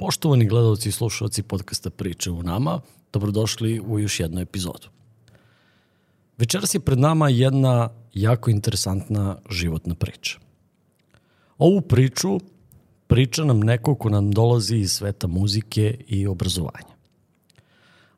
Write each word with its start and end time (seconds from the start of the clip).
Poštovani 0.00 0.46
gledalci 0.48 0.88
i 0.88 0.92
slušalci 0.92 1.42
podcasta 1.42 1.90
Priče 1.90 2.30
u 2.30 2.42
nama, 2.42 2.80
dobrodošli 3.12 3.80
u 3.80 3.98
još 3.98 4.20
jednu 4.20 4.40
epizodu. 4.40 4.88
Večeras 6.38 6.74
je 6.74 6.80
pred 6.80 6.98
nama 6.98 7.28
jedna 7.28 7.88
jako 8.14 8.50
interesantna 8.50 9.36
životna 9.50 9.94
priča. 9.94 10.38
Ovu 11.58 11.80
priču 11.80 12.40
priča 13.06 13.44
nam 13.44 13.60
neko 13.60 13.94
ko 13.94 14.08
nam 14.08 14.32
dolazi 14.32 14.76
iz 14.76 14.92
sveta 14.92 15.26
muzike 15.26 15.96
i 16.08 16.26
obrazovanja. 16.26 16.94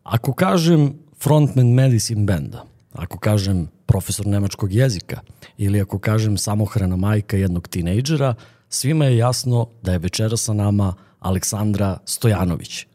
Ako 0.02 0.32
kažem 0.32 0.94
frontman 1.22 1.72
medicine 1.72 2.24
benda, 2.24 2.64
ako 2.92 3.18
kažem 3.18 3.68
profesor 3.86 4.26
nemačkog 4.26 4.72
jezika 4.72 5.20
ili 5.58 5.80
ako 5.80 5.98
kažem 5.98 6.38
samohrana 6.38 6.96
majka 6.96 7.36
jednog 7.36 7.68
tinejdžera, 7.68 8.34
svima 8.68 9.04
je 9.04 9.16
jasno 9.16 9.68
da 9.82 9.92
je 9.92 9.98
večera 9.98 10.36
sa 10.36 10.52
nama 10.52 10.94
Aleksandra 11.22 11.98
Stojanović. 12.04 12.86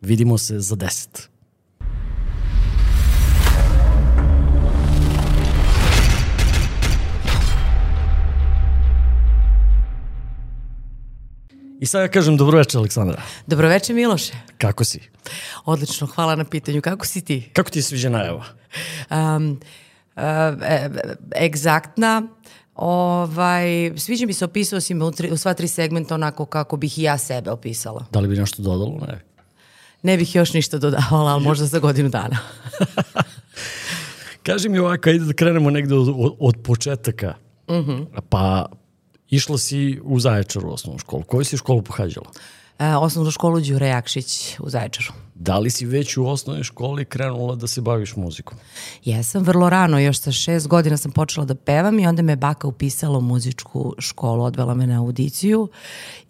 Vidimo 0.00 0.38
se 0.38 0.60
za 0.60 0.76
deset. 0.76 1.28
I 11.80 11.86
sad 11.86 12.00
ja 12.00 12.08
kažem 12.08 12.36
dobroveče, 12.36 12.78
Aleksandra. 12.78 13.22
Dobroveče, 13.46 13.92
Miloše. 13.92 14.32
Kako 14.58 14.84
si? 14.84 15.00
Odlično, 15.64 16.06
hvala 16.06 16.36
na 16.36 16.44
pitanju. 16.44 16.80
Kako 16.80 17.06
si 17.06 17.20
ti? 17.20 17.50
Kako 17.52 17.70
ti 17.70 17.78
je 17.78 17.82
sviđa 17.82 18.08
najava? 18.08 18.44
Um, 19.10 19.60
uh, 20.16 20.22
e, 20.62 20.90
egzaktna, 21.44 22.22
Ovaj, 22.74 23.92
sviđa 23.96 24.26
mi 24.26 24.32
se, 24.32 24.44
opisao 24.44 24.80
si 24.80 24.94
me 24.94 25.04
u, 25.04 25.10
tri, 25.10 25.30
u 25.30 25.36
sva 25.36 25.54
tri 25.54 25.68
segmenta 25.68 26.14
onako 26.14 26.46
kako 26.46 26.76
bih 26.76 26.98
i 26.98 27.02
ja 27.02 27.18
sebe 27.18 27.50
opisala. 27.50 28.04
Da 28.10 28.20
li 28.20 28.28
bi 28.28 28.36
nešto 28.36 28.62
dodalo? 28.62 28.98
Ne. 29.08 29.20
Ne 30.02 30.16
bih 30.16 30.34
još 30.34 30.52
ništa 30.52 30.78
dodavala, 30.78 31.30
ali 31.32 31.42
možda 31.42 31.66
za 31.66 31.78
godinu 31.78 32.08
dana. 32.08 32.38
Kaži 34.42 34.68
mi 34.68 34.78
ovako, 34.78 35.08
ajde 35.08 35.24
da 35.24 35.32
krenemo 35.32 35.70
negde 35.70 35.94
od, 35.94 36.08
od, 36.08 36.36
od 36.40 36.54
početaka. 36.64 37.34
Uh 37.66 37.74
Mhm. 37.76 37.90
-huh. 37.90 38.20
Pa 38.28 38.66
išla 39.30 39.58
si 39.58 40.00
u 40.04 40.20
Zaječaru 40.20 40.68
u 40.68 40.72
osnovnu 40.72 40.98
školu. 40.98 41.22
Koju 41.22 41.44
si 41.44 41.56
školu 41.56 41.82
pohađala? 41.82 42.26
E, 42.30 42.40
osnovnu 42.78 43.30
školu 43.30 43.60
Đure 43.60 43.88
Jakšić 43.88 44.56
u 44.60 44.70
Zaječaru. 44.70 45.12
Da 45.34 45.58
li 45.58 45.70
si 45.70 45.86
već 45.86 46.16
u 46.16 46.26
osnovnoj 46.26 46.64
školi 46.64 47.04
krenula 47.04 47.54
da 47.54 47.66
se 47.66 47.80
baviš 47.80 48.16
muzikom? 48.16 48.58
Jesam, 49.04 49.42
vrlo 49.42 49.70
rano, 49.70 49.98
još 49.98 50.20
sa 50.20 50.32
šest 50.32 50.68
godina 50.68 50.96
sam 50.96 51.12
počela 51.12 51.46
da 51.46 51.54
pevam 51.54 51.98
i 51.98 52.06
onda 52.06 52.22
me 52.22 52.36
baka 52.36 52.66
upisala 52.66 53.18
u 53.18 53.20
muzičku 53.20 53.94
školu, 53.98 54.44
odvela 54.44 54.74
me 54.74 54.86
na 54.86 55.00
audiciju 55.00 55.68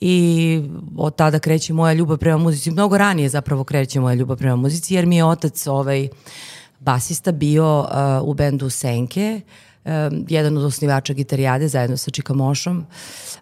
i 0.00 0.62
od 0.96 1.16
tada 1.16 1.38
kreće 1.38 1.72
moja 1.72 1.92
ljubav 1.92 2.18
prema 2.18 2.38
muzici. 2.38 2.70
Mnogo 2.70 2.98
ranije 2.98 3.28
zapravo 3.28 3.64
kreće 3.64 4.00
moja 4.00 4.14
ljubav 4.14 4.36
prema 4.36 4.56
muzici 4.56 4.94
jer 4.94 5.06
mi 5.06 5.16
je 5.16 5.24
otac 5.24 5.66
ovaj, 5.66 6.08
basista 6.80 7.32
bio 7.32 7.80
uh, 7.80 8.28
u 8.28 8.34
bendu 8.34 8.70
Senke, 8.70 9.40
um, 9.84 10.26
jedan 10.28 10.58
od 10.58 10.64
osnivača 10.64 11.12
gitarijade 11.12 11.68
zajedno 11.68 11.96
sa 11.96 12.10
Čika 12.10 12.34
Mošom. 12.34 12.86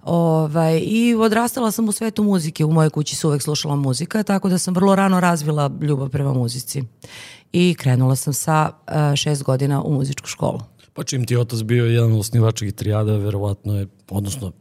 Ovaj, 0.02 0.82
I 0.84 1.14
odrastala 1.14 1.70
sam 1.70 1.88
u 1.88 1.92
svetu 1.92 2.22
muzike, 2.22 2.64
u 2.64 2.72
mojoj 2.72 2.90
kući 2.90 3.16
se 3.16 3.26
uvek 3.26 3.42
slušala 3.42 3.76
muzika, 3.76 4.22
tako 4.22 4.48
da 4.48 4.58
sam 4.58 4.74
vrlo 4.74 4.94
rano 4.94 5.20
razvila 5.20 5.70
ljubav 5.80 6.08
prema 6.08 6.32
muzici. 6.32 6.82
I 7.52 7.74
krenula 7.78 8.16
sam 8.16 8.32
sa 8.32 8.70
uh, 8.70 9.16
šest 9.16 9.42
godina 9.42 9.82
u 9.82 9.92
muzičku 9.92 10.26
školu. 10.26 10.60
Pa 10.92 11.04
čim 11.04 11.24
ti 11.24 11.34
je 11.34 11.40
otac 11.40 11.62
bio 11.62 11.84
jedan 11.84 12.12
od 12.12 12.20
osnivača 12.20 12.64
gitarijada, 12.64 13.16
verovatno 13.16 13.78
je, 13.78 13.86
odnosno, 14.10 14.52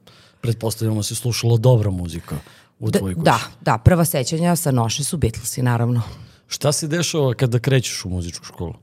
pretpostavljamo 0.41 1.03
se 1.03 1.15
slušala 1.15 1.57
dobra 1.57 1.91
muzika 1.91 2.35
u 2.79 2.91
tvojoj 2.91 3.15
kući. 3.15 3.25
Da, 3.25 3.39
da, 3.61 3.77
prva 3.77 4.05
sećanja 4.05 4.55
sa 4.55 4.71
noše 4.71 5.03
su 5.03 5.17
Beatlesi, 5.17 5.61
naravno. 5.61 6.01
Šta 6.47 6.71
se 6.71 6.87
dešava 6.87 7.33
kada 7.33 7.59
krećeš 7.59 8.05
u 8.05 8.09
muzičku 8.09 8.45
školu? 8.45 8.73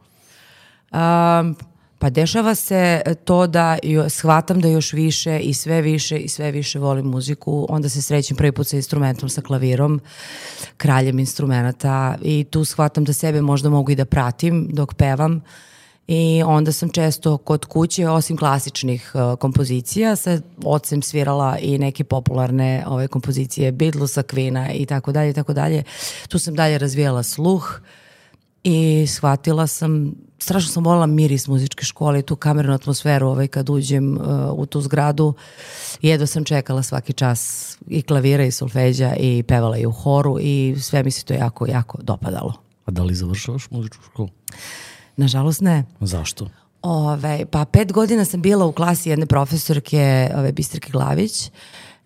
Um, 0.92 1.56
pa 1.98 2.10
dešava 2.10 2.54
se 2.54 3.02
to 3.24 3.46
da 3.46 3.78
shvatam 4.08 4.60
da 4.60 4.68
još 4.68 4.92
više 4.92 5.38
i 5.38 5.54
sve 5.54 5.82
više 5.82 6.18
i 6.18 6.28
sve 6.28 6.50
više 6.50 6.78
volim 6.78 7.06
muziku. 7.06 7.66
Onda 7.68 7.88
se 7.88 8.02
srećem 8.02 8.36
prvi 8.36 8.52
put 8.52 8.66
sa 8.66 8.76
instrumentom, 8.76 9.28
sa 9.28 9.40
klavirom, 9.40 10.00
kraljem 10.76 11.18
instrumenta 11.18 12.14
i 12.22 12.44
tu 12.50 12.64
shvatam 12.64 13.04
da 13.04 13.12
sebe 13.12 13.42
možda 13.42 13.70
mogu 13.70 13.90
i 13.90 13.94
da 13.94 14.04
pratim 14.04 14.68
dok 14.72 14.94
pevam. 14.94 15.42
I 16.08 16.42
onda 16.46 16.72
sam 16.72 16.88
često 16.88 17.36
kod 17.36 17.64
kuće, 17.64 18.08
osim 18.08 18.36
klasičnih 18.36 19.12
uh, 19.14 19.38
kompozicija, 19.38 20.16
sa 20.16 20.40
ocem 20.64 21.02
svirala 21.02 21.58
i 21.58 21.78
neke 21.78 22.04
popularne 22.04 22.84
ove 22.86 23.08
kompozicije 23.08 23.72
Beatlesa, 23.72 24.22
Queen-a 24.22 24.72
i 24.72 24.86
tako 24.86 25.12
dalje 25.12 25.30
i 25.30 25.34
tako 25.34 25.52
dalje. 25.52 25.82
Tu 26.28 26.38
sam 26.38 26.54
dalje 26.54 26.78
razvijala 26.78 27.22
sluh 27.22 27.80
i 28.68 29.06
shvatila 29.06 29.66
sam, 29.66 30.12
strašno 30.38 30.72
sam 30.72 30.84
volila 30.84 31.06
miris 31.06 31.48
muzičke 31.48 31.84
škole 31.84 32.18
i 32.18 32.22
tu 32.22 32.36
kamernu 32.36 32.74
atmosferu 32.74 33.28
ovaj, 33.28 33.48
kad 33.48 33.70
uđem 33.70 34.16
uh, 34.16 34.22
u 34.52 34.66
tu 34.66 34.80
zgradu. 34.80 35.34
Jedva 36.02 36.26
sam 36.26 36.44
čekala 36.44 36.82
svaki 36.82 37.12
čas 37.12 37.72
i 37.86 38.02
klavira 38.02 38.44
i 38.44 38.50
solfeđa 38.50 39.14
i 39.16 39.42
pevala 39.42 39.78
i 39.78 39.86
u 39.86 39.92
horu 39.92 40.36
i 40.40 40.76
sve 40.80 41.02
mi 41.02 41.10
se 41.10 41.24
to 41.24 41.34
jako, 41.34 41.66
jako 41.66 41.98
dopadalo. 42.02 42.52
A 42.86 42.90
da 42.90 43.02
li 43.02 43.14
završavaš 43.14 43.70
muzičku 43.70 44.04
školu? 44.04 44.28
Nažalost 45.16 45.60
ne. 45.60 45.84
Zašto? 46.00 46.48
Ove, 46.82 47.46
pa 47.50 47.64
pet 47.64 47.92
godina 47.92 48.24
sam 48.24 48.42
bila 48.42 48.66
u 48.66 48.72
klasi 48.72 49.10
jedne 49.10 49.26
profesorke 49.26 50.30
ove, 50.36 50.52
Bistrike 50.52 50.90
Glavić. 50.92 51.50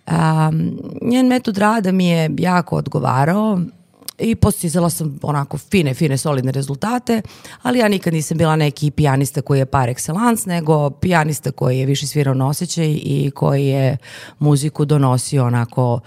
Um, 0.06 0.78
njen 1.02 1.26
metod 1.26 1.58
rada 1.58 1.92
mi 1.92 2.06
je 2.06 2.30
jako 2.38 2.76
odgovarao 2.76 3.60
i 4.22 4.34
postizala 4.34 4.90
sam 4.90 5.18
onako 5.22 5.58
fine, 5.58 5.94
fine, 5.94 6.18
solidne 6.18 6.52
rezultate, 6.52 7.22
ali 7.62 7.78
ja 7.78 7.88
nikad 7.88 8.12
nisam 8.12 8.38
bila 8.38 8.56
neki 8.56 8.90
pijanista 8.90 9.42
koji 9.42 9.58
je 9.58 9.66
par 9.66 9.88
excellence, 9.88 10.46
nego 10.46 10.90
pijanista 10.90 11.52
koji 11.52 11.78
je 11.78 11.86
više 11.86 12.06
svirao 12.06 12.34
na 12.34 12.48
osjećaj 12.48 12.86
i 13.02 13.30
koji 13.34 13.66
je 13.66 13.96
muziku 14.38 14.84
donosio 14.84 15.46
onako 15.46 16.00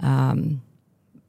um, 0.00 0.60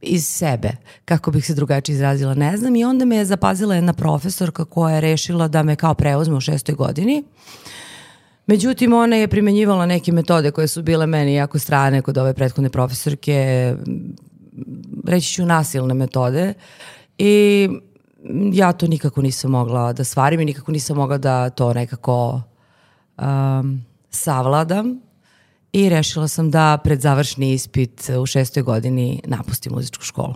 iz 0.02 0.28
sebe, 0.28 0.72
kako 1.06 1.32
bih 1.32 1.46
se 1.46 1.54
drugačije 1.54 1.94
izrazila, 1.94 2.34
ne 2.34 2.58
znam. 2.58 2.76
I 2.76 2.86
onda 2.86 3.06
me 3.06 3.16
je 3.16 3.26
zapazila 3.26 3.76
jedna 3.76 3.94
profesorka 3.94 4.66
koja 4.66 4.96
je 4.96 5.02
rešila 5.02 5.48
da 5.48 5.64
me 5.64 5.76
kao 5.76 5.94
preuzme 5.94 6.36
u 6.36 6.42
šestoj 6.42 6.76
godini. 6.76 7.24
Međutim, 8.48 8.94
ona 8.94 9.16
je 9.16 9.28
primenjivala 9.28 9.86
neke 9.86 10.12
metode 10.12 10.52
koje 10.52 10.68
su 10.68 10.82
bile 10.84 11.08
meni 11.08 11.34
jako 11.34 11.60
strane 11.60 12.02
kod 12.02 12.18
ove 12.18 12.34
prethodne 12.34 12.70
profesorke, 12.70 13.74
reći 15.06 15.34
ću 15.34 15.46
nasilne 15.46 15.94
metode. 15.94 16.54
I 17.18 17.70
ja 18.54 18.74
to 18.74 18.88
nikako 18.88 19.22
nisam 19.22 19.52
mogla 19.52 19.94
da 19.94 20.04
stvarim 20.04 20.40
i 20.40 20.46
nikako 20.46 20.72
nisam 20.72 20.98
mogla 20.98 21.18
da 21.18 21.50
to 21.50 21.74
nekako 21.74 22.42
um, 23.18 23.86
savladam. 24.10 25.00
I 25.74 25.90
rešila 25.90 26.28
sam 26.28 26.52
da 26.52 26.78
pred 26.84 27.02
završni 27.02 27.54
ispit 27.54 28.10
u 28.22 28.26
šestoj 28.26 28.64
godini 28.64 29.22
napustim 29.26 29.74
muzičku 29.74 30.04
školu. 30.04 30.34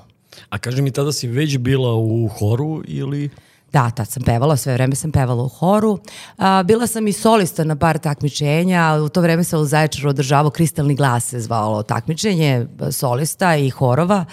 A 0.50 0.58
kaži 0.58 0.82
mi, 0.82 0.92
tada 0.92 1.12
si 1.12 1.28
već 1.28 1.58
bila 1.58 1.96
u 1.96 2.28
horu 2.28 2.84
ili... 2.88 3.30
Da, 3.74 3.90
tad 3.90 4.08
sam 4.08 4.24
pevala, 4.24 4.58
sve 4.58 4.74
vreme 4.74 4.96
sam 4.96 5.12
pevala 5.12 5.44
u 5.44 5.48
horu. 5.48 6.00
A, 6.38 6.64
bila 6.64 6.88
sam 6.88 7.08
i 7.08 7.14
solista 7.14 7.64
na 7.64 7.76
par 7.76 7.98
takmičenja, 7.98 9.00
u 9.06 9.10
to 9.10 9.22
vreme 9.22 9.44
se 9.44 9.58
u 9.58 9.66
Zaječaru 9.66 10.10
održavao 10.10 10.52
Kristalni 10.52 10.96
glas 10.96 11.26
se 11.26 11.40
zvalo 11.40 11.84
takmičenje 11.84 12.68
solista 12.92 13.56
i 13.56 13.70
horova. 13.70 14.26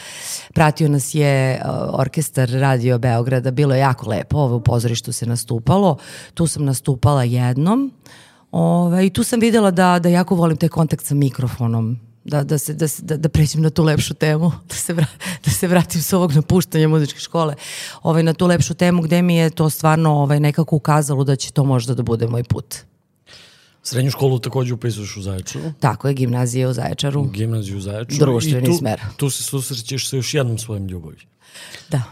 Pratio 0.54 0.88
nas 0.88 1.14
je 1.14 1.62
orkestar 1.92 2.48
Radio 2.50 2.98
Beograda, 2.98 3.50
bilo 3.50 3.74
je 3.74 3.80
jako 3.80 4.10
lepo, 4.10 4.38
ovo 4.38 4.56
u 4.56 4.60
pozorištu 4.60 5.12
se 5.12 5.26
nastupalo. 5.26 5.96
Tu 6.34 6.46
sam 6.46 6.64
nastupala 6.64 7.24
jednom. 7.24 7.92
Ove, 8.50 9.06
I 9.06 9.10
tu 9.10 9.24
sam 9.24 9.40
videla 9.40 9.70
da, 9.70 9.98
da 9.98 10.08
jako 10.08 10.34
volim 10.34 10.56
taj 10.56 10.68
kontakt 10.68 11.04
sa 11.04 11.14
mikrofonom, 11.14 12.07
da, 12.28 12.44
da, 12.44 12.58
se, 12.58 12.74
da, 12.74 12.88
se, 12.88 13.02
da, 13.02 13.16
da 13.16 13.28
pređem 13.28 13.62
na 13.62 13.70
tu 13.70 13.84
lepšu 13.84 14.14
temu, 14.14 14.52
da 14.68 14.74
se, 14.74 14.92
vra, 14.92 15.06
da 15.44 15.50
se 15.50 15.68
vratim 15.68 16.02
s 16.02 16.12
ovog 16.12 16.32
napuštanja 16.32 16.88
muzičke 16.88 17.20
škole 17.20 17.54
ovaj, 18.02 18.22
na 18.22 18.34
tu 18.34 18.46
lepšu 18.46 18.74
temu 18.74 19.02
gde 19.02 19.22
mi 19.22 19.36
je 19.36 19.50
to 19.50 19.70
stvarno 19.70 20.10
ovaj, 20.10 20.40
nekako 20.40 20.76
ukazalo 20.76 21.24
da 21.24 21.36
će 21.36 21.52
to 21.52 21.64
možda 21.64 21.94
da 21.94 22.02
bude 22.02 22.26
moj 22.26 22.44
put. 22.44 22.74
Srednju 23.82 24.10
školu 24.10 24.38
takođe 24.38 24.74
upisuješ 24.74 25.16
u 25.16 25.22
Zaječaru. 25.22 25.72
Tako 25.80 26.08
je, 26.08 26.14
gimnazija 26.14 26.68
u 26.68 26.72
Zaječaru. 26.72 27.22
Gimnaziju 27.24 27.76
u 27.76 27.80
Zaječaru. 27.80 28.18
Društveni 28.18 28.66
tu, 28.66 28.74
smer. 28.78 29.00
Tu 29.16 29.30
se 29.30 29.42
susrećeš 29.42 30.08
sa 30.08 30.16
još 30.16 30.34
jednom 30.34 30.58
svojim 30.58 30.88
ljubavi. 30.88 31.18
Da, 31.90 32.02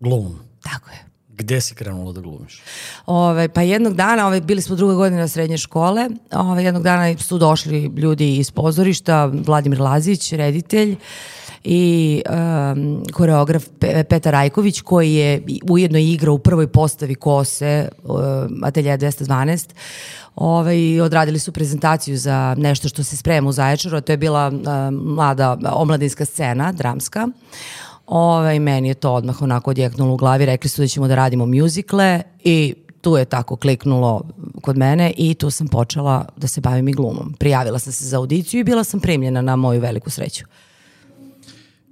Glumom. 0.00 0.38
tako 0.62 0.90
je. 0.90 1.07
Gde 1.38 1.60
si 1.60 1.74
krenula 1.74 2.12
da 2.12 2.20
glumiš? 2.20 2.62
Ove, 3.06 3.48
pa 3.48 3.62
jednog 3.62 3.94
dana, 3.94 4.26
ove, 4.26 4.40
bili 4.40 4.62
smo 4.62 4.76
druga 4.76 4.94
godina 4.94 5.28
srednje 5.28 5.58
škole, 5.58 6.08
ove, 6.32 6.64
jednog 6.64 6.82
dana 6.82 7.18
su 7.18 7.38
došli 7.38 7.92
ljudi 7.96 8.36
iz 8.36 8.50
pozorišta, 8.50 9.26
Vladimir 9.26 9.80
Lazić, 9.80 10.32
reditelj, 10.32 10.96
i 11.64 12.22
um, 12.30 13.04
koreograf 13.12 13.64
Pe 13.78 14.04
Petar 14.04 14.32
Rajković 14.32 14.80
koji 14.80 15.14
je 15.14 15.42
ujedno 15.70 15.98
igrao 15.98 16.34
u 16.34 16.38
prvoj 16.38 16.66
postavi 16.66 17.14
Kose 17.14 17.88
uh, 18.04 18.20
Atelje 18.62 18.98
212 18.98 19.68
ovaj, 20.36 21.00
odradili 21.00 21.38
su 21.38 21.52
prezentaciju 21.52 22.16
za 22.16 22.54
nešto 22.58 22.88
što 22.88 23.04
se 23.04 23.16
sprema 23.16 23.48
u 23.48 23.52
Zaječaru, 23.52 23.96
a 23.96 24.00
to 24.00 24.12
je 24.12 24.16
bila 24.16 24.48
uh, 24.48 24.54
mlada 24.92 25.58
omladinska 25.72 26.24
scena, 26.24 26.72
dramska. 26.72 27.28
Ovaj, 28.08 28.58
meni 28.58 28.88
je 28.88 28.94
to 28.94 29.12
odmah 29.12 29.42
onako 29.42 29.70
odjeknulo 29.70 30.14
u 30.14 30.16
glavi, 30.16 30.46
rekli 30.46 30.70
su 30.70 30.82
da 30.82 30.88
ćemo 30.88 31.08
da 31.08 31.14
radimo 31.14 31.46
mjuzikle 31.46 32.22
i 32.44 32.74
tu 33.00 33.16
je 33.16 33.24
tako 33.24 33.56
kliknulo 33.56 34.22
kod 34.62 34.76
mene 34.76 35.12
i 35.16 35.34
tu 35.34 35.50
sam 35.50 35.68
počela 35.68 36.24
da 36.36 36.48
se 36.48 36.60
bavim 36.60 36.88
i 36.88 36.92
glumom. 36.92 37.34
Prijavila 37.38 37.78
sam 37.78 37.92
se 37.92 38.04
za 38.04 38.18
audiciju 38.18 38.60
i 38.60 38.64
bila 38.64 38.84
sam 38.84 39.00
primljena 39.00 39.42
na 39.42 39.56
moju 39.56 39.80
veliku 39.80 40.10
sreću. 40.10 40.44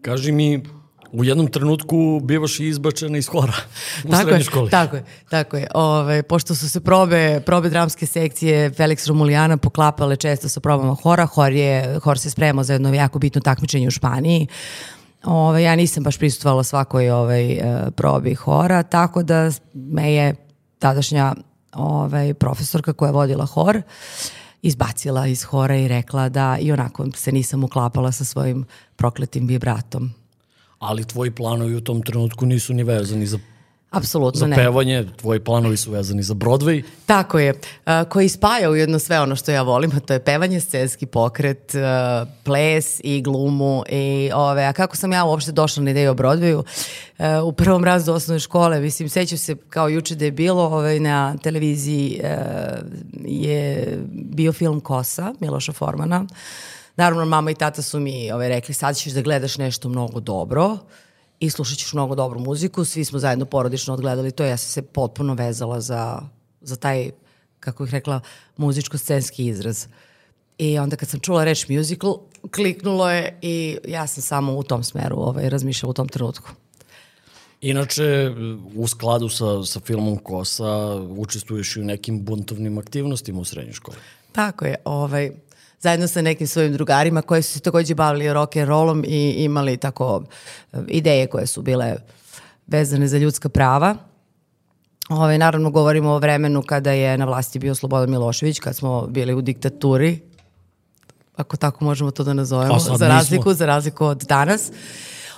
Kaži 0.02 0.32
mi, 0.32 0.62
u 1.12 1.24
jednom 1.24 1.46
trenutku 1.46 2.20
bivaš 2.24 2.60
i 2.60 2.66
izbačena 2.66 3.18
iz 3.18 3.26
hora 3.26 3.52
u 4.04 4.10
tako 4.10 4.22
srednjoj 4.22 4.38
je, 4.38 4.44
školi. 4.44 4.70
Tako 4.70 4.96
je, 4.96 5.04
tako 5.30 5.56
je. 5.56 5.66
Ove, 5.74 6.22
pošto 6.22 6.54
su 6.54 6.70
se 6.70 6.80
probe, 6.80 7.40
probe 7.46 7.68
dramske 7.68 8.06
sekcije 8.06 8.70
Felix 8.70 9.08
Romulijana 9.08 9.56
poklapale 9.56 10.16
često 10.16 10.48
sa 10.48 10.60
probama 10.60 10.94
hora, 10.94 11.26
hor, 11.26 11.52
je, 11.52 11.98
hor 12.02 12.18
se 12.18 12.30
spremao 12.30 12.64
za 12.64 12.72
jedno 12.72 12.94
jako 12.94 13.18
bitno 13.18 13.40
takmičenje 13.40 13.88
u 13.88 13.90
Španiji. 13.90 14.46
Ove, 15.24 15.62
ja 15.62 15.76
nisam 15.76 16.02
baš 16.02 16.18
prisutovala 16.18 16.62
svakoj 16.62 17.10
ovaj, 17.10 17.52
e, 17.52 17.90
probi 17.90 18.34
hora, 18.34 18.82
tako 18.82 19.22
da 19.22 19.50
me 19.74 20.12
je 20.12 20.34
tadašnja 20.78 21.34
ovaj, 21.72 22.34
profesorka 22.34 22.92
koja 22.92 23.08
je 23.08 23.12
vodila 23.12 23.44
hor 23.44 23.82
izbacila 24.62 25.26
iz 25.26 25.42
hora 25.42 25.76
i 25.76 25.88
rekla 25.88 26.28
da 26.28 26.58
i 26.60 26.72
onako 26.72 27.06
se 27.14 27.32
nisam 27.32 27.64
uklapala 27.64 28.12
sa 28.12 28.24
svojim 28.24 28.64
prokletim 28.96 29.46
vibratom. 29.46 30.10
Ali 30.78 31.04
tvoji 31.04 31.30
planovi 31.30 31.74
u 31.74 31.80
tom 31.80 32.02
trenutku 32.02 32.46
nisu 32.46 32.74
ni 32.74 32.84
vezani 32.84 33.26
za, 33.26 33.38
Apsolutno 33.90 34.38
za 34.38 34.46
ne. 34.46 34.56
pevanje, 34.56 35.06
tvoji 35.16 35.40
planovi 35.40 35.76
su 35.76 35.90
vezani 35.90 36.22
za 36.22 36.34
Broadway. 36.34 36.82
Tako 37.06 37.38
je, 37.38 37.54
a, 37.84 38.04
koji 38.04 38.28
spaja 38.28 38.70
ujedno 38.70 38.98
sve 38.98 39.20
ono 39.20 39.36
što 39.36 39.52
ja 39.52 39.62
volim, 39.62 39.92
a 39.96 40.00
to 40.00 40.12
je 40.12 40.24
pevanje, 40.24 40.60
scenski 40.60 41.06
pokret, 41.06 41.74
a, 41.74 42.26
ples 42.44 43.00
i 43.04 43.22
glumu. 43.22 43.82
I, 43.88 44.30
ove, 44.34 44.64
a 44.64 44.72
kako 44.72 44.96
sam 44.96 45.12
ja 45.12 45.24
uopšte 45.24 45.52
došla 45.52 45.82
na 45.82 45.90
ideju 45.90 46.10
o 46.10 46.14
Broadwayu? 46.14 46.62
A, 47.18 47.42
u 47.42 47.52
prvom 47.52 47.84
razdu 47.84 48.12
osnovne 48.12 48.40
škole, 48.40 48.80
mislim, 48.80 49.08
sećam 49.08 49.38
se 49.38 49.56
kao 49.68 49.88
juče 49.88 50.14
da 50.14 50.24
je 50.24 50.32
bilo 50.32 50.62
ovaj, 50.62 51.00
na 51.00 51.36
televiziji 51.42 52.20
je 53.24 53.98
bio 54.10 54.52
film 54.52 54.80
Kosa, 54.80 55.34
Miloša 55.40 55.72
Formana. 55.72 56.26
Naravno, 56.96 57.24
mama 57.24 57.50
i 57.50 57.54
tata 57.54 57.82
su 57.82 58.00
mi 58.00 58.32
ovaj, 58.32 58.48
rekli, 58.48 58.74
sad 58.74 58.96
ćeš 58.96 59.12
da 59.12 59.22
gledaš 59.22 59.58
nešto 59.58 59.88
mnogo 59.88 60.20
dobro 60.20 60.78
i 61.40 61.50
slušat 61.50 61.78
ćeš 61.78 61.92
mnogo 61.92 62.14
dobru 62.14 62.40
muziku. 62.40 62.84
Svi 62.84 63.04
smo 63.04 63.18
zajedno 63.18 63.44
porodično 63.44 63.94
odgledali 63.94 64.32
to. 64.32 64.44
Ja 64.44 64.56
sam 64.56 64.68
se 64.68 64.82
potpuno 64.82 65.34
vezala 65.34 65.80
za, 65.80 66.22
za 66.60 66.76
taj, 66.76 67.10
kako 67.60 67.84
bih 67.84 67.92
rekla, 67.92 68.20
muzičko-scenski 68.56 69.46
izraz. 69.46 69.86
I 70.58 70.78
onda 70.78 70.96
kad 70.96 71.08
sam 71.08 71.20
čula 71.20 71.44
reč 71.44 71.68
musical, 71.68 72.16
kliknulo 72.54 73.10
je 73.10 73.38
i 73.42 73.78
ja 73.88 74.06
sam 74.06 74.22
samo 74.22 74.52
u 74.56 74.62
tom 74.62 74.84
smeru 74.84 75.16
ovaj, 75.16 75.48
razmišljala 75.48 75.90
u 75.90 75.94
tom 75.94 76.08
trenutku. 76.08 76.50
Inače, 77.60 78.34
u 78.74 78.86
skladu 78.88 79.28
sa, 79.28 79.64
sa 79.64 79.80
filmom 79.80 80.18
Kosa, 80.18 80.96
učestvuješ 80.96 81.76
i 81.76 81.80
u 81.80 81.84
nekim 81.84 82.24
buntovnim 82.24 82.78
aktivnostima 82.78 83.40
u 83.40 83.44
srednjoj 83.44 83.72
školi. 83.72 83.96
Tako 84.32 84.64
je, 84.64 84.74
ovaj, 84.84 85.30
zajedno 85.80 86.08
sa 86.08 86.22
nekim 86.22 86.46
svojim 86.46 86.72
drugarima 86.72 87.22
koji 87.22 87.42
su 87.42 87.52
se 87.52 87.60
takođe 87.60 87.94
bavili 87.94 88.32
rock 88.32 88.56
and 88.56 88.68
rollom 88.68 89.04
i 89.06 89.30
imali 89.30 89.76
tako 89.76 90.22
e, 90.72 90.78
ideje 90.88 91.26
koje 91.26 91.46
su 91.46 91.62
bile 91.62 91.96
vezane 92.66 93.08
za 93.08 93.18
ljudska 93.18 93.48
prava. 93.48 93.96
Ove, 95.08 95.38
naravno 95.38 95.70
govorimo 95.70 96.10
o 96.10 96.18
vremenu 96.18 96.62
kada 96.62 96.92
je 96.92 97.18
na 97.18 97.24
vlasti 97.24 97.58
bio 97.58 97.74
Slobodan 97.74 98.10
Milošević, 98.10 98.60
kad 98.60 98.76
smo 98.76 99.06
bili 99.06 99.34
u 99.34 99.40
diktaturi, 99.40 100.20
ako 101.36 101.56
tako 101.56 101.84
možemo 101.84 102.10
to 102.10 102.24
da 102.24 102.32
nazovemo, 102.32 102.78
za 102.78 103.08
razliku, 103.08 103.54
za 103.54 103.66
razliku 103.66 104.04
od 104.04 104.22
danas. 104.28 104.70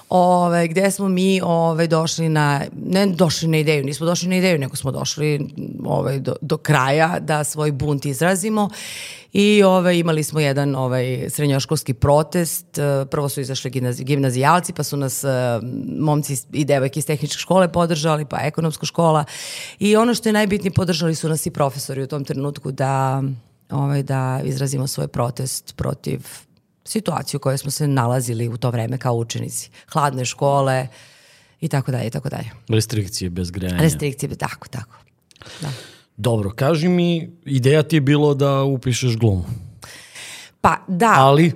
Ove, 0.08 0.68
gde 0.68 0.90
smo 0.90 1.08
mi 1.08 1.40
ove, 1.44 1.86
došli 1.86 2.28
na, 2.28 2.62
ne 2.86 3.06
došli 3.06 3.48
na 3.48 3.58
ideju, 3.58 3.84
nismo 3.84 4.06
došli 4.06 4.28
na 4.28 4.36
ideju, 4.36 4.58
nego 4.58 4.76
smo 4.76 4.90
došli 4.90 5.48
ove, 5.84 6.18
do, 6.18 6.36
do 6.40 6.56
kraja 6.56 7.18
da 7.20 7.44
svoj 7.44 7.72
bunt 7.72 8.06
izrazimo. 8.06 8.68
I 9.32 9.62
ove, 9.62 9.98
imali 9.98 10.24
smo 10.24 10.40
jedan 10.40 10.74
ovaj, 10.74 11.30
srednjoškolski 11.30 11.94
protest, 11.94 12.66
prvo 13.10 13.28
su 13.28 13.40
izašli 13.40 13.70
gimnazi, 13.70 14.04
gimnazijalci, 14.04 14.72
pa 14.72 14.82
su 14.82 14.96
nas 14.96 15.24
e, 15.24 15.28
momci 15.98 16.36
i 16.52 16.64
devojke 16.64 16.98
iz 16.98 17.06
tehničke 17.06 17.38
škole 17.38 17.72
podržali, 17.72 18.24
pa 18.24 18.38
ekonomska 18.40 18.86
škola. 18.86 19.24
I 19.78 19.96
ono 19.96 20.14
što 20.14 20.28
je 20.28 20.32
najbitnije, 20.32 20.72
podržali 20.72 21.14
su 21.14 21.28
nas 21.28 21.46
i 21.46 21.50
profesori 21.50 22.02
u 22.02 22.06
tom 22.06 22.24
trenutku 22.24 22.72
da, 22.72 23.22
ovaj, 23.70 24.02
da 24.02 24.40
izrazimo 24.44 24.86
svoj 24.86 25.08
protest 25.08 25.76
protiv 25.76 26.20
situaciju 26.88 27.38
u 27.38 27.40
kojoj 27.40 27.58
smo 27.58 27.70
se 27.70 27.88
nalazili 27.88 28.48
u 28.48 28.56
to 28.56 28.70
vreme 28.70 28.98
kao 28.98 29.14
učenici. 29.14 29.70
Hladne 29.92 30.24
škole 30.24 30.88
i 31.60 31.68
tako 31.68 31.92
dalje 31.92 32.06
i 32.06 32.10
tako 32.10 32.28
dalje. 32.28 32.50
Restrikcije 32.68 33.30
bez 33.30 33.50
grejanja. 33.50 33.82
Restrikcije, 33.82 34.36
tako, 34.36 34.68
tako. 34.68 34.98
Da. 35.60 35.68
Dobro, 36.16 36.50
kaži 36.50 36.88
mi, 36.88 37.30
ideja 37.44 37.82
ti 37.82 37.96
je 37.96 38.00
bilo 38.00 38.34
da 38.34 38.62
upišeš 38.62 39.16
glumu. 39.16 39.44
Pa 40.60 40.76
da, 40.88 41.14
Ali, 41.16 41.52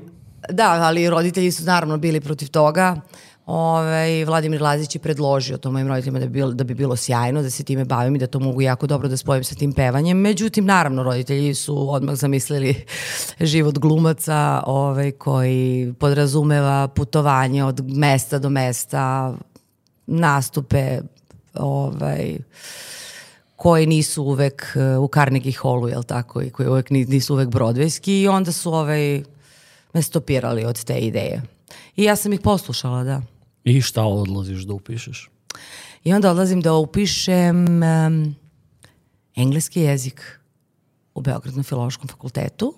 da, 0.50 0.72
ali 0.72 1.10
roditelji 1.10 1.52
su 1.52 1.64
naravno 1.64 1.96
bili 1.96 2.20
protiv 2.20 2.48
toga. 2.48 3.00
Ove, 3.46 4.24
Vladimir 4.24 4.62
Lazić 4.62 4.94
je 4.94 5.00
predložio 5.00 5.56
to 5.56 5.70
mojim 5.70 5.88
roditeljima 5.88 6.18
da 6.18 6.26
bi, 6.26 6.32
bilo, 6.32 6.52
da 6.52 6.64
bi 6.64 6.74
bilo 6.74 6.96
sjajno, 6.96 7.42
da 7.42 7.50
se 7.50 7.64
time 7.64 7.84
bavim 7.84 8.16
i 8.16 8.18
da 8.18 8.26
to 8.26 8.38
mogu 8.38 8.62
jako 8.62 8.86
dobro 8.86 9.08
da 9.08 9.16
spojim 9.16 9.44
sa 9.44 9.54
tim 9.54 9.72
pevanjem. 9.72 10.18
Međutim, 10.18 10.64
naravno, 10.64 11.02
roditelji 11.02 11.54
su 11.54 11.92
odmah 11.94 12.14
zamislili 12.14 12.84
život 13.40 13.78
glumaca 13.78 14.62
ovaj, 14.66 15.10
koji 15.10 15.94
podrazumeva 15.98 16.88
putovanje 16.88 17.64
od 17.64 17.88
mesta 17.88 18.38
do 18.38 18.50
mesta, 18.50 19.34
nastupe, 20.06 21.00
ovaj, 21.54 22.36
koji 23.56 23.86
nisu 23.86 24.22
uvek 24.22 24.76
eh, 24.76 24.98
u 24.98 25.08
Carnegie 25.14 25.52
Hallu, 25.52 25.88
jel 25.88 26.02
tako, 26.02 26.42
i 26.42 26.50
koji 26.50 26.68
uvek 26.68 26.90
ni- 26.90 27.04
nisu 27.04 27.34
uvek 27.34 27.48
brodvejski 27.48 28.20
i 28.20 28.28
onda 28.28 28.52
su 28.52 28.74
ovaj, 28.74 29.22
me 29.94 30.02
stopirali 30.02 30.64
od 30.64 30.84
te 30.84 30.98
ideje. 30.98 31.42
I 31.96 32.04
ja 32.04 32.16
sam 32.16 32.32
ih 32.32 32.40
poslušala, 32.40 33.04
da. 33.04 33.31
I 33.64 33.80
šta 33.80 34.04
odlaziš 34.04 34.62
da 34.62 34.74
upišeš? 34.74 35.30
I 36.04 36.12
onda 36.12 36.30
odlazim 36.30 36.60
da 36.60 36.74
upišem 36.74 37.82
um, 37.82 38.34
engleski 39.36 39.80
jezik 39.80 40.40
u 41.14 41.20
Beogradnom 41.20 41.64
filološkom 41.64 42.08
fakultetu 42.08 42.74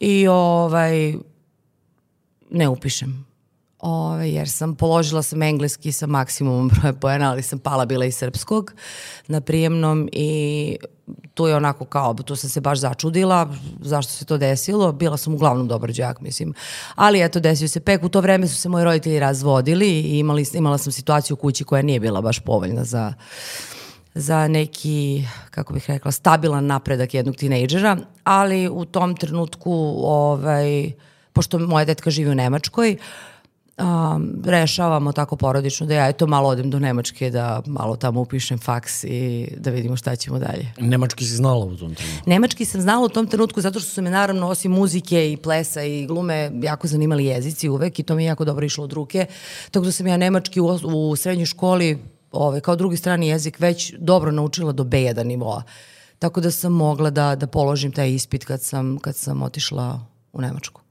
i 0.00 0.28
ovaj 0.28 1.14
ne 2.50 2.68
upišem. 2.68 3.26
Ove, 3.78 4.30
jer 4.30 4.48
sam 4.48 4.74
položila 4.74 5.22
sam 5.22 5.42
engleski 5.42 5.92
sa 5.92 6.06
maksimumom 6.06 6.68
broja 6.68 6.92
pojena, 6.92 7.30
ali 7.30 7.42
sam 7.42 7.58
pala 7.58 7.84
bila 7.86 8.04
iz 8.04 8.16
srpskog 8.16 8.72
na 9.28 9.40
prijemnom 9.40 10.08
i 10.12 10.76
tu 11.34 11.46
je 11.46 11.56
onako 11.56 11.84
kao, 11.84 12.14
tu 12.14 12.36
sam 12.36 12.50
se 12.50 12.60
baš 12.60 12.78
začudila 12.78 13.54
zašto 13.80 14.12
se 14.12 14.24
to 14.24 14.38
desilo. 14.38 14.92
Bila 14.92 15.16
sam 15.16 15.34
uglavnom 15.34 15.68
dobar 15.68 15.92
đak, 15.92 16.20
mislim. 16.20 16.54
Ali 16.94 17.22
eto, 17.22 17.40
desio 17.40 17.68
se 17.68 17.80
pek. 17.80 18.02
U 18.02 18.08
to 18.08 18.20
vreme 18.20 18.48
su 18.48 18.56
se 18.56 18.68
moji 18.68 18.84
roditelji 18.84 19.18
razvodili 19.18 19.88
i 19.88 20.18
imali, 20.18 20.44
imala 20.54 20.78
sam 20.78 20.92
situaciju 20.92 21.34
u 21.34 21.36
kući 21.36 21.64
koja 21.64 21.82
nije 21.82 22.00
bila 22.00 22.20
baš 22.20 22.38
povoljna 22.38 22.84
za 22.84 23.12
za 24.14 24.48
neki, 24.48 25.24
kako 25.50 25.72
bih 25.72 25.84
rekla, 25.88 26.12
stabilan 26.12 26.66
napredak 26.66 27.14
jednog 27.14 27.36
tinejdžera, 27.36 27.96
ali 28.24 28.68
u 28.68 28.84
tom 28.84 29.16
trenutku, 29.16 29.72
ovaj, 30.04 30.92
pošto 31.32 31.58
moja 31.58 31.84
detka 31.84 32.10
živi 32.10 32.30
u 32.30 32.34
Nemačkoj, 32.34 32.96
um, 33.78 34.42
rešavamo 34.44 35.12
tako 35.12 35.36
porodično 35.36 35.86
da 35.86 35.94
ja 35.94 36.08
eto 36.08 36.26
malo 36.26 36.48
odem 36.48 36.70
do 36.70 36.78
Nemačke, 36.78 37.30
da 37.30 37.62
malo 37.66 37.96
tamo 37.96 38.20
upišem 38.20 38.58
faks 38.58 39.04
i 39.04 39.48
da 39.56 39.70
vidimo 39.70 39.96
šta 39.96 40.16
ćemo 40.16 40.38
dalje. 40.38 40.72
Nemački 40.78 41.24
si 41.24 41.34
znala 41.34 41.64
u 41.64 41.76
tom 41.76 41.94
trenutku. 41.94 42.30
Nemački 42.30 42.64
sam 42.64 42.80
znala 42.80 43.04
u 43.04 43.08
tom 43.08 43.26
trenutku 43.26 43.60
zato 43.60 43.80
što 43.80 43.90
su 43.90 44.02
me 44.02 44.10
naravno 44.10 44.48
osim 44.48 44.72
muzike 44.72 45.32
i 45.32 45.36
plesa 45.36 45.82
i 45.82 46.06
glume 46.06 46.50
jako 46.62 46.86
zanimali 46.86 47.24
jezici 47.24 47.68
uvek 47.68 47.98
i 47.98 48.02
to 48.02 48.14
mi 48.14 48.24
je 48.24 48.26
jako 48.26 48.44
dobro 48.44 48.66
išlo 48.66 48.84
od 48.84 48.92
ruke. 48.92 49.26
Tako 49.70 49.84
da 49.84 49.92
sam 49.92 50.06
ja 50.06 50.16
nemački 50.16 50.60
u, 50.60 50.66
u 50.84 51.16
srednjoj 51.16 51.46
školi 51.46 51.98
ovaj, 52.32 52.60
kao 52.60 52.76
drugi 52.76 52.96
strani 52.96 53.28
jezik 53.28 53.60
već 53.60 53.94
dobro 53.98 54.32
naučila 54.32 54.72
do 54.72 54.84
B1 54.84 55.24
nivoa. 55.24 55.62
Tako 56.18 56.40
da 56.40 56.50
sam 56.50 56.72
mogla 56.72 57.10
da, 57.10 57.34
da 57.36 57.46
položim 57.46 57.92
taj 57.92 58.10
ispit 58.10 58.44
kad 58.44 58.62
sam, 58.62 58.98
kad 58.98 59.16
sam 59.16 59.42
otišla 59.42 60.00
u 60.32 60.40
Nemačku. 60.40 60.85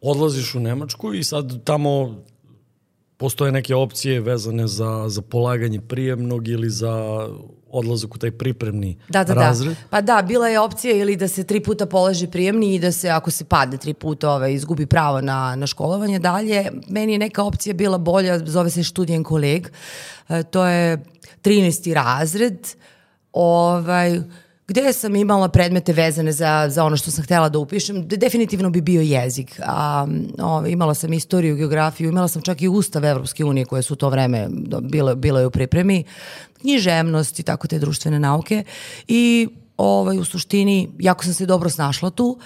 Odlaziš 0.00 0.54
u 0.54 0.60
Nemačku 0.60 1.14
i 1.14 1.24
sad 1.24 1.64
tamo 1.64 2.22
postoje 3.16 3.52
neke 3.52 3.74
opcije 3.74 4.20
vezane 4.20 4.66
za, 4.66 5.04
za 5.08 5.22
polaganje 5.22 5.80
prijemnog 5.80 6.48
ili 6.48 6.70
za 6.70 7.26
odlazak 7.70 8.14
u 8.14 8.18
taj 8.18 8.30
pripremni 8.30 8.96
da, 9.08 9.24
da, 9.24 9.34
razred? 9.34 9.72
Da. 9.72 9.88
Pa 9.90 10.00
da, 10.00 10.22
bila 10.22 10.48
je 10.48 10.60
opcija 10.60 10.96
ili 10.96 11.16
da 11.16 11.28
se 11.28 11.44
tri 11.44 11.60
puta 11.60 11.86
polaže 11.86 12.26
prijemni 12.26 12.74
i 12.74 12.78
da 12.78 12.92
se, 12.92 13.10
ako 13.10 13.30
se 13.30 13.44
padne 13.44 13.76
tri 13.76 13.94
puta, 13.94 14.30
ovaj, 14.30 14.52
izgubi 14.52 14.86
pravo 14.86 15.20
na, 15.20 15.56
na 15.56 15.66
školovanje 15.66 16.18
dalje. 16.18 16.70
Meni 16.88 17.12
je 17.12 17.18
neka 17.18 17.44
opcija 17.44 17.74
bila 17.74 17.98
bolja, 17.98 18.38
zove 18.46 18.70
se 18.70 18.82
Študijen 18.82 19.24
koleg. 19.24 19.68
E, 20.28 20.42
to 20.42 20.66
je 20.66 21.04
13. 21.42 21.92
razred. 21.92 22.68
Ovaj, 23.32 24.20
gde 24.68 24.92
sam 24.92 25.16
imala 25.16 25.48
predmete 25.48 25.92
vezane 25.92 26.32
za, 26.32 26.66
za 26.68 26.84
ono 26.84 26.96
što 26.96 27.10
sam 27.10 27.24
htela 27.24 27.48
da 27.48 27.58
upišem, 27.58 28.08
definitivno 28.08 28.70
bi 28.70 28.80
bio 28.80 29.00
jezik. 29.00 29.60
A, 29.64 30.06
ove, 30.42 30.72
imala 30.72 30.94
sam 30.94 31.12
istoriju, 31.12 31.56
geografiju, 31.56 32.08
imala 32.08 32.28
sam 32.28 32.42
čak 32.42 32.62
i 32.62 32.68
Ustav 32.68 33.04
Evropske 33.04 33.44
unije 33.44 33.64
koje 33.64 33.82
su 33.82 33.94
u 33.94 33.96
to 33.96 34.08
vreme 34.08 34.48
bilo 35.16 35.40
je 35.40 35.46
u 35.46 35.50
pripremi, 35.50 36.04
književnost 36.60 37.38
i 37.38 37.42
tako 37.42 37.68
te 37.68 37.78
društvene 37.78 38.20
nauke. 38.20 38.64
I 39.08 39.48
ovaj, 39.76 40.18
u 40.18 40.24
suštini 40.24 40.88
jako 40.98 41.24
sam 41.24 41.34
se 41.34 41.46
dobro 41.46 41.70
snašla 41.70 42.10
tu 42.10 42.38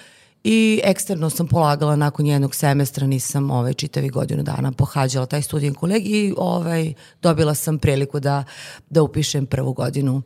i 0.44 0.80
eksterno 0.84 1.30
sam 1.30 1.48
polagala 1.48 1.96
nakon 1.96 2.26
jednog 2.26 2.54
semestra, 2.54 3.06
nisam 3.06 3.50
ovaj, 3.50 3.74
čitavi 3.74 4.08
godinu 4.08 4.42
dana 4.42 4.72
pohađala 4.72 5.26
taj 5.26 5.42
studijen 5.42 5.74
koleg 5.74 6.02
i 6.06 6.34
ovaj, 6.36 6.94
dobila 7.22 7.54
sam 7.54 7.78
priliku 7.78 8.20
da, 8.20 8.44
da 8.90 9.02
upišem 9.02 9.46
prvu 9.46 9.72
godinu 9.72 10.22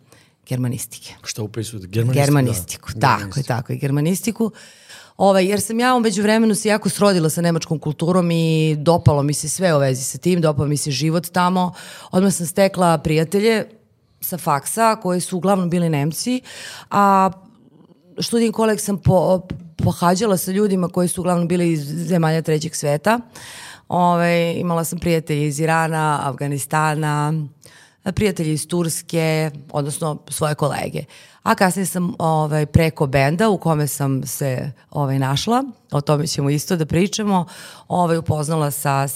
germanistike. 0.48 1.14
Šta 1.24 1.42
upisujete? 1.42 1.86
Germanistiku? 1.86 2.24
Germanistiku, 2.24 2.88
da. 2.94 3.18
tako 3.20 3.40
je, 3.40 3.42
tako 3.42 3.72
je, 3.72 3.78
germanistiku. 3.78 4.52
Ovaj, 5.16 5.46
jer 5.46 5.60
sam 5.60 5.80
ja 5.80 5.94
umeđu 5.94 6.22
vremenu 6.22 6.54
se 6.54 6.68
jako 6.68 6.88
srodila 6.88 7.30
sa 7.30 7.40
nemačkom 7.40 7.78
kulturom 7.78 8.30
i 8.30 8.76
dopalo 8.78 9.22
mi 9.22 9.34
se 9.34 9.48
sve 9.48 9.74
u 9.74 9.78
vezi 9.78 10.04
sa 10.04 10.18
tim, 10.18 10.40
dopalo 10.40 10.68
mi 10.68 10.76
se 10.76 10.90
život 10.90 11.28
tamo. 11.28 11.72
Odmah 12.10 12.32
sam 12.32 12.46
stekla 12.46 12.98
prijatelje 12.98 13.64
sa 14.20 14.38
faksa 14.38 14.96
koji 14.96 15.20
su 15.20 15.36
uglavnom 15.36 15.70
bili 15.70 15.88
Nemci, 15.88 16.40
a 16.90 17.30
študijin 18.18 18.52
koleg 18.52 18.80
sam 18.80 18.98
po, 18.98 19.40
pohađala 19.76 20.36
sa 20.36 20.50
ljudima 20.52 20.88
koji 20.88 21.08
su 21.08 21.20
uglavnom 21.20 21.48
bili 21.48 21.72
iz 21.72 21.80
zemalja 21.84 22.42
trećeg 22.42 22.76
sveta. 22.76 23.20
Ove, 23.88 24.04
ovaj, 24.04 24.52
imala 24.52 24.84
sam 24.84 24.98
prijatelje 24.98 25.46
iz 25.46 25.60
Irana, 25.60 26.20
Afganistana, 26.22 27.32
prijatelji 28.12 28.52
iz 28.52 28.68
Turske, 28.68 29.50
odnosno 29.73 30.18
svoje 30.28 30.54
kolege. 30.54 31.04
A 31.44 31.54
kasnije 31.54 31.87
sam 31.87 32.14
ovaj, 32.18 32.66
preko 32.66 33.06
benda 33.06 33.49
u 33.49 33.58
kome 33.58 33.87
sam 33.87 34.26
se 34.26 34.73
ovaj, 34.90 35.18
našla, 35.18 35.64
o 35.90 36.00
tome 36.00 36.26
ćemo 36.26 36.50
isto 36.50 36.76
da 36.76 36.87
pričamo, 36.87 37.46
ovaj, 37.88 38.16
upoznala 38.16 38.70
sa 38.70 39.08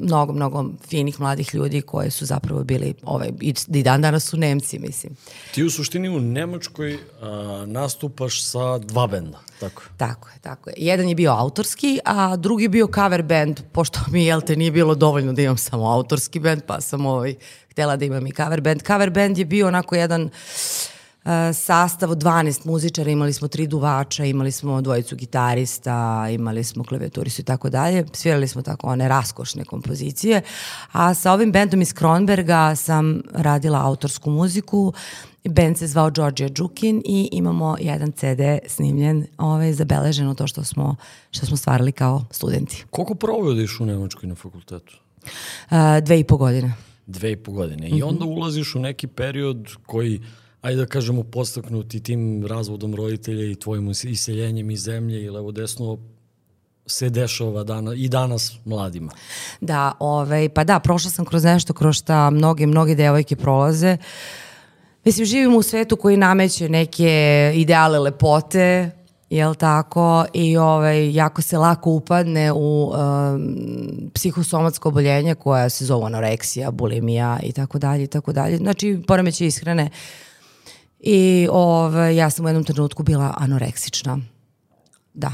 mnogo, 0.00 0.32
mnogo 0.32 0.64
finih 0.88 1.20
mladih 1.20 1.54
ljudi 1.54 1.82
koji 1.82 2.10
su 2.10 2.26
zapravo 2.26 2.64
bili, 2.64 2.94
ovaj, 3.02 3.30
i, 3.40 3.54
i 3.68 3.82
dan 3.82 4.02
danas 4.02 4.24
su 4.24 4.36
Nemci, 4.36 4.78
mislim. 4.78 5.16
Ti 5.54 5.64
u 5.64 5.70
suštini 5.70 6.08
u 6.08 6.20
Nemačkoj 6.20 6.98
a, 7.20 7.64
nastupaš 7.66 8.42
sa 8.42 8.78
dva 8.78 9.06
benda, 9.06 9.38
tako 9.60 9.82
je? 9.82 9.88
Tako 9.96 10.28
je, 10.28 10.34
tako 10.40 10.70
je. 10.70 10.74
Jedan 10.78 11.08
je 11.08 11.14
bio 11.14 11.32
autorski, 11.32 11.98
a 12.04 12.36
drugi 12.36 12.68
bio 12.68 12.88
cover 12.94 13.22
band, 13.22 13.60
pošto 13.72 14.00
mi, 14.10 14.24
jel 14.24 14.40
te, 14.40 14.56
nije 14.56 14.70
bilo 14.70 14.94
dovoljno 14.94 15.32
da 15.32 15.42
imam 15.42 15.56
samo 15.56 15.90
autorski 15.90 16.40
band, 16.40 16.62
pa 16.66 16.80
sam 16.80 17.06
ovaj, 17.06 17.34
htela 17.74 17.96
da 17.96 18.04
imam 18.04 18.26
i 18.26 18.32
cover 18.32 18.60
band. 18.60 18.82
Cover 18.86 19.10
band 19.10 19.38
je 19.38 19.44
bio 19.44 19.66
onako 19.68 19.94
jedan 19.94 20.22
uh, 20.22 21.30
sastav 21.54 22.10
od 22.10 22.18
12 22.18 22.66
muzičara, 22.66 23.10
imali 23.10 23.32
smo 23.32 23.48
tri 23.48 23.66
duvača, 23.66 24.24
imali 24.24 24.52
smo 24.52 24.80
dvojicu 24.80 25.16
gitarista, 25.16 26.26
imali 26.30 26.64
smo 26.64 26.84
klaviaturistu 26.84 27.42
i 27.42 27.44
tako 27.44 27.70
dalje. 27.70 28.04
Svirali 28.12 28.48
smo 28.48 28.62
tako 28.62 28.86
one 28.86 29.08
raskošne 29.08 29.64
kompozicije. 29.64 30.42
A 30.92 31.14
sa 31.14 31.32
ovim 31.32 31.52
bendom 31.52 31.82
iz 31.82 31.92
Kronberga 31.92 32.76
sam 32.76 33.22
radila 33.32 33.82
autorsku 33.84 34.30
muziku. 34.30 34.92
Band 35.44 35.78
se 35.78 35.86
zvao 35.86 36.10
Georgia 36.10 36.48
Džukin 36.48 37.02
i 37.04 37.28
imamo 37.32 37.76
jedan 37.80 38.12
CD 38.12 38.40
snimljen, 38.66 39.26
ovaj, 39.38 39.72
zabeleženo 39.72 40.34
to 40.34 40.46
što 40.46 40.64
smo, 40.64 40.96
što 41.30 41.46
smo 41.46 41.56
stvarali 41.56 41.92
kao 41.92 42.24
studenti. 42.30 42.84
Koliko 42.90 43.14
provodiš 43.14 43.80
u 43.80 43.86
Nemačkoj 43.86 44.28
na 44.28 44.34
fakultetu? 44.34 44.94
Uh, 45.70 45.76
dve 46.02 46.20
i 46.20 46.24
po 46.24 46.36
godine 46.36 46.74
dve 47.06 47.32
i 47.32 47.36
po 47.36 47.52
godine. 47.52 47.88
I 47.88 48.02
onda 48.02 48.24
ulaziš 48.24 48.74
u 48.74 48.78
neki 48.78 49.06
period 49.06 49.68
koji, 49.86 50.20
ajde 50.60 50.80
da 50.80 50.86
kažemo, 50.86 51.22
postaknuti 51.22 52.00
tim 52.00 52.46
razvodom 52.46 52.94
roditelja 52.94 53.50
i 53.50 53.54
tvojim 53.54 53.90
iseljenjem 53.90 54.70
iz 54.70 54.80
zemlje 54.80 55.24
i 55.24 55.30
levo 55.30 55.52
desno 55.52 55.98
se 56.86 57.10
dešava 57.10 57.64
dana, 57.64 57.94
i 57.94 58.08
danas 58.08 58.52
mladima. 58.64 59.12
Da, 59.60 59.92
ovaj, 59.98 60.48
pa 60.48 60.64
da, 60.64 60.78
prošla 60.80 61.10
sam 61.10 61.24
kroz 61.24 61.44
nešto 61.44 61.72
kroz 61.72 61.96
šta 61.96 62.30
mnoge, 62.30 62.66
mnoge 62.66 62.94
devojke 62.94 63.36
prolaze. 63.36 63.96
Mislim, 65.04 65.26
živimo 65.26 65.56
u 65.56 65.62
svetu 65.62 65.96
koji 65.96 66.16
nameće 66.16 66.68
neke 66.68 67.52
ideale 67.56 67.98
lepote, 67.98 68.90
jel 69.36 69.54
tako, 69.54 70.24
i 70.32 70.56
ovaj, 70.56 71.14
jako 71.14 71.42
se 71.42 71.58
lako 71.58 71.90
upadne 71.90 72.52
u 72.52 72.92
um, 72.92 73.56
psihosomatsko 74.14 74.88
oboljenje 74.88 75.34
koja 75.34 75.68
se 75.68 75.84
zove 75.84 76.06
anoreksija, 76.06 76.70
bulimija 76.70 77.38
i 77.42 77.52
tako 77.52 77.78
dalje 77.78 78.04
i 78.04 78.06
tako 78.06 78.32
dalje. 78.32 78.56
Znači, 78.56 79.02
poremeće 79.06 79.46
ishrane. 79.46 79.90
I 81.00 81.48
ovaj, 81.50 82.16
ja 82.16 82.30
sam 82.30 82.44
u 82.44 82.48
jednom 82.48 82.64
trenutku 82.64 83.02
bila 83.02 83.34
anoreksična. 83.36 84.18
Da. 85.14 85.32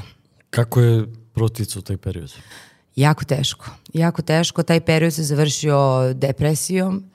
Kako 0.51 0.81
je 0.81 1.07
proticao 1.35 1.83
taj 1.83 1.97
period? 1.97 2.33
Jako 2.97 3.25
teško. 3.25 3.67
Jako 3.93 4.23
teško. 4.23 4.63
Taj 4.63 4.81
period 4.81 5.15
se 5.15 5.23
završio 5.23 6.13
depresijom 6.15 7.11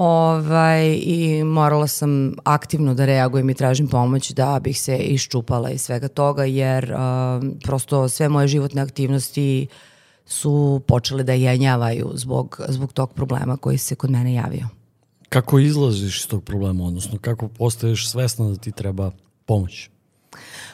Ovaj, 0.00 1.00
I 1.02 1.44
morala 1.44 1.86
sam 1.86 2.34
aktivno 2.44 2.94
da 2.94 3.04
reagujem 3.04 3.50
i 3.50 3.54
tražim 3.54 3.88
pomoć 3.88 4.30
da 4.30 4.60
bih 4.62 4.80
se 4.80 4.96
iščupala 4.96 5.70
iz 5.70 5.82
svega 5.82 6.08
toga, 6.08 6.44
jer 6.44 6.92
uh, 6.92 6.98
prosto 7.64 8.08
sve 8.08 8.28
moje 8.28 8.48
životne 8.48 8.82
aktivnosti 8.82 9.66
su 10.26 10.82
počele 10.86 11.22
da 11.22 11.32
jenjavaju 11.32 12.10
zbog, 12.14 12.60
zbog 12.68 12.92
tog 12.92 13.12
problema 13.12 13.56
koji 13.56 13.78
se 13.78 13.94
kod 13.94 14.10
mene 14.10 14.34
javio. 14.34 14.68
Kako 15.28 15.58
izlaziš 15.58 16.20
iz 16.20 16.28
tog 16.28 16.44
problema, 16.44 16.84
odnosno 16.84 17.18
kako 17.18 17.48
postaješ 17.48 18.10
svesna 18.10 18.48
da 18.48 18.56
ti 18.56 18.72
treba 18.72 19.10
pomoć? 19.46 19.90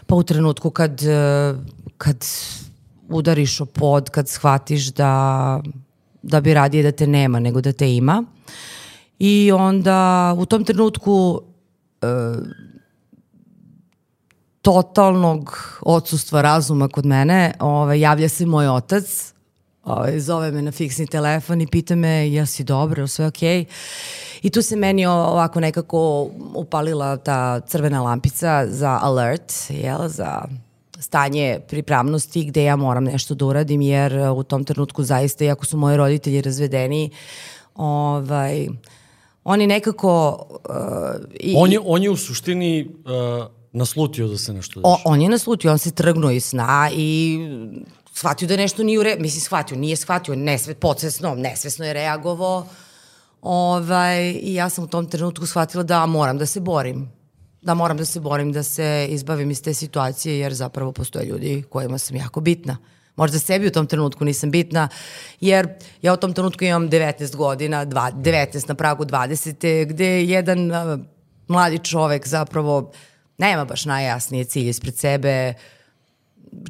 Pa 0.06 0.14
u 0.14 0.22
trenutku 0.22 0.70
kad, 0.70 1.00
kad 1.98 2.24
udariš 3.08 3.60
o 3.60 3.66
pod, 3.66 4.10
kad 4.10 4.28
shvatiš 4.28 4.86
da, 4.86 5.62
da 6.22 6.40
bi 6.40 6.54
radije 6.54 6.82
da 6.82 6.92
te 6.92 7.06
nema 7.06 7.40
nego 7.40 7.60
da 7.60 7.72
te 7.72 7.94
ima, 7.94 8.24
I 9.26 9.52
onda 9.52 10.34
u 10.38 10.46
tom 10.46 10.64
trenutku 10.64 11.40
e, 12.02 12.06
totalnog 14.62 15.58
odsustva 15.80 16.42
razuma 16.42 16.88
kod 16.88 17.06
mene, 17.06 17.52
ovaj, 17.60 18.00
javlja 18.00 18.28
se 18.28 18.46
moj 18.46 18.68
otac, 18.68 19.32
ovaj, 19.84 20.20
zove 20.20 20.50
me 20.50 20.62
na 20.62 20.72
fiksni 20.72 21.06
telefon 21.06 21.60
i 21.60 21.66
pita 21.66 21.94
me 21.94 22.08
jel 22.08 22.46
si 22.46 22.64
dobro, 22.64 23.06
sve 23.06 23.26
okej. 23.26 23.64
Okay? 23.64 23.70
I 24.42 24.50
tu 24.50 24.62
se 24.62 24.76
meni 24.76 25.06
ovako 25.06 25.60
nekako 25.60 26.30
upalila 26.54 27.16
ta 27.16 27.60
crvena 27.60 28.02
lampica 28.02 28.66
za 28.68 28.98
alert, 29.02 29.52
jel, 29.68 30.08
za 30.08 30.42
stanje 30.98 31.60
pripravnosti 31.68 32.44
gde 32.44 32.64
ja 32.64 32.76
moram 32.76 33.04
nešto 33.04 33.34
da 33.34 33.46
uradim 33.46 33.80
jer 33.80 34.18
u 34.36 34.42
tom 34.42 34.64
trenutku 34.64 35.02
zaista, 35.02 35.44
iako 35.44 35.64
su 35.66 35.76
moji 35.76 35.96
roditelji 35.96 36.42
razvedeni, 36.42 37.10
ovaj, 37.74 38.68
oni 39.44 39.66
nekako... 39.66 40.38
Uh, 40.52 40.76
i, 41.40 41.54
on, 41.56 41.72
je, 41.72 41.80
on 41.84 42.02
je 42.02 42.10
u 42.10 42.16
suštini 42.16 42.88
uh, 43.04 43.46
naslutio 43.72 44.28
da 44.28 44.38
se 44.38 44.52
nešto 44.52 44.80
dešava. 44.80 44.98
On 45.04 45.20
je 45.20 45.28
naslutio, 45.28 45.72
on 45.72 45.78
se 45.78 45.90
trgnuo 45.90 46.30
iz 46.30 46.44
sna 46.44 46.90
i 46.92 47.38
shvatio 48.12 48.48
da 48.48 48.56
nešto 48.56 48.82
nije 48.82 48.98
u 48.98 49.02
redu. 49.02 49.22
Mislim, 49.22 49.40
shvatio, 49.40 49.76
nije 49.76 49.96
shvatio, 49.96 50.34
nesve, 50.34 50.74
podsvesno, 50.74 51.34
nesvesno 51.34 51.84
je 51.84 51.92
reagovao. 51.92 52.66
Ovaj, 53.42 54.30
I 54.30 54.54
ja 54.54 54.68
sam 54.68 54.84
u 54.84 54.86
tom 54.86 55.06
trenutku 55.06 55.46
shvatila 55.46 55.82
da 55.82 56.06
moram 56.06 56.38
da 56.38 56.46
se 56.46 56.60
borim. 56.60 57.12
Da 57.62 57.74
moram 57.74 57.96
da 57.96 58.04
se 58.04 58.20
borim, 58.20 58.52
da 58.52 58.62
se 58.62 59.06
izbavim 59.10 59.50
iz 59.50 59.62
te 59.62 59.74
situacije, 59.74 60.38
jer 60.38 60.54
zapravo 60.54 60.92
postoje 60.92 61.26
ljudi 61.26 61.64
kojima 61.68 61.98
sam 61.98 62.16
jako 62.16 62.40
bitna. 62.40 62.76
Uh, 62.80 62.93
Možda 63.16 63.38
sebi 63.38 63.66
u 63.66 63.70
tom 63.70 63.86
trenutku 63.86 64.24
nisam 64.24 64.50
bitna, 64.50 64.88
jer 65.40 65.68
ja 66.02 66.12
u 66.12 66.16
tom 66.16 66.32
trenutku 66.32 66.64
imam 66.64 66.90
19 66.90 67.36
godina, 67.36 67.84
dva, 67.84 68.12
19 68.12 68.68
na 68.68 68.74
pragu 68.74 69.04
20. 69.04 69.86
gde 69.86 70.24
jedan 70.24 70.70
uh, 70.70 71.00
mladi 71.48 71.78
čovek 71.78 72.28
zapravo 72.28 72.92
nema 73.38 73.64
baš 73.64 73.84
najjasnije 73.84 74.44
cilje 74.44 74.70
ispred 74.70 74.96
sebe, 74.96 75.54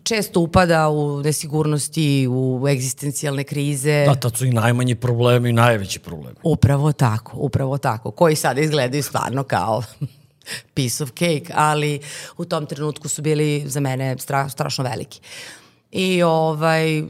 često 0.03 0.41
upada 0.41 0.89
u 0.89 1.23
nesigurnosti, 1.23 2.27
u 2.31 2.67
egzistencijalne 2.69 3.45
krize. 3.45 4.05
Da, 4.07 4.15
tad 4.15 4.37
su 4.37 4.47
i 4.47 4.53
najmanji 4.53 4.95
problemi 4.95 5.51
i 5.51 5.53
najveći 5.53 5.99
problemi. 5.99 6.37
Upravo 6.43 6.93
tako, 6.93 7.37
upravo 7.37 7.79
tako, 7.79 8.11
koji 8.11 8.37
sada 8.37 8.61
izgledaju 8.61 9.03
stvarno 9.03 9.43
kao 9.43 9.83
piece 10.75 11.05
of 11.05 11.11
cake, 11.11 11.47
ali 11.55 12.01
u 12.37 12.45
tom 12.45 12.67
trenutku 12.67 13.09
su 13.09 13.23
bili 13.23 13.65
za 13.67 13.81
mene 13.81 14.19
stra, 14.19 14.49
strašno 14.49 14.85
veliki. 14.85 15.21
Uh, 15.21 15.64
I 15.95 16.23
ovaj, 16.23 17.03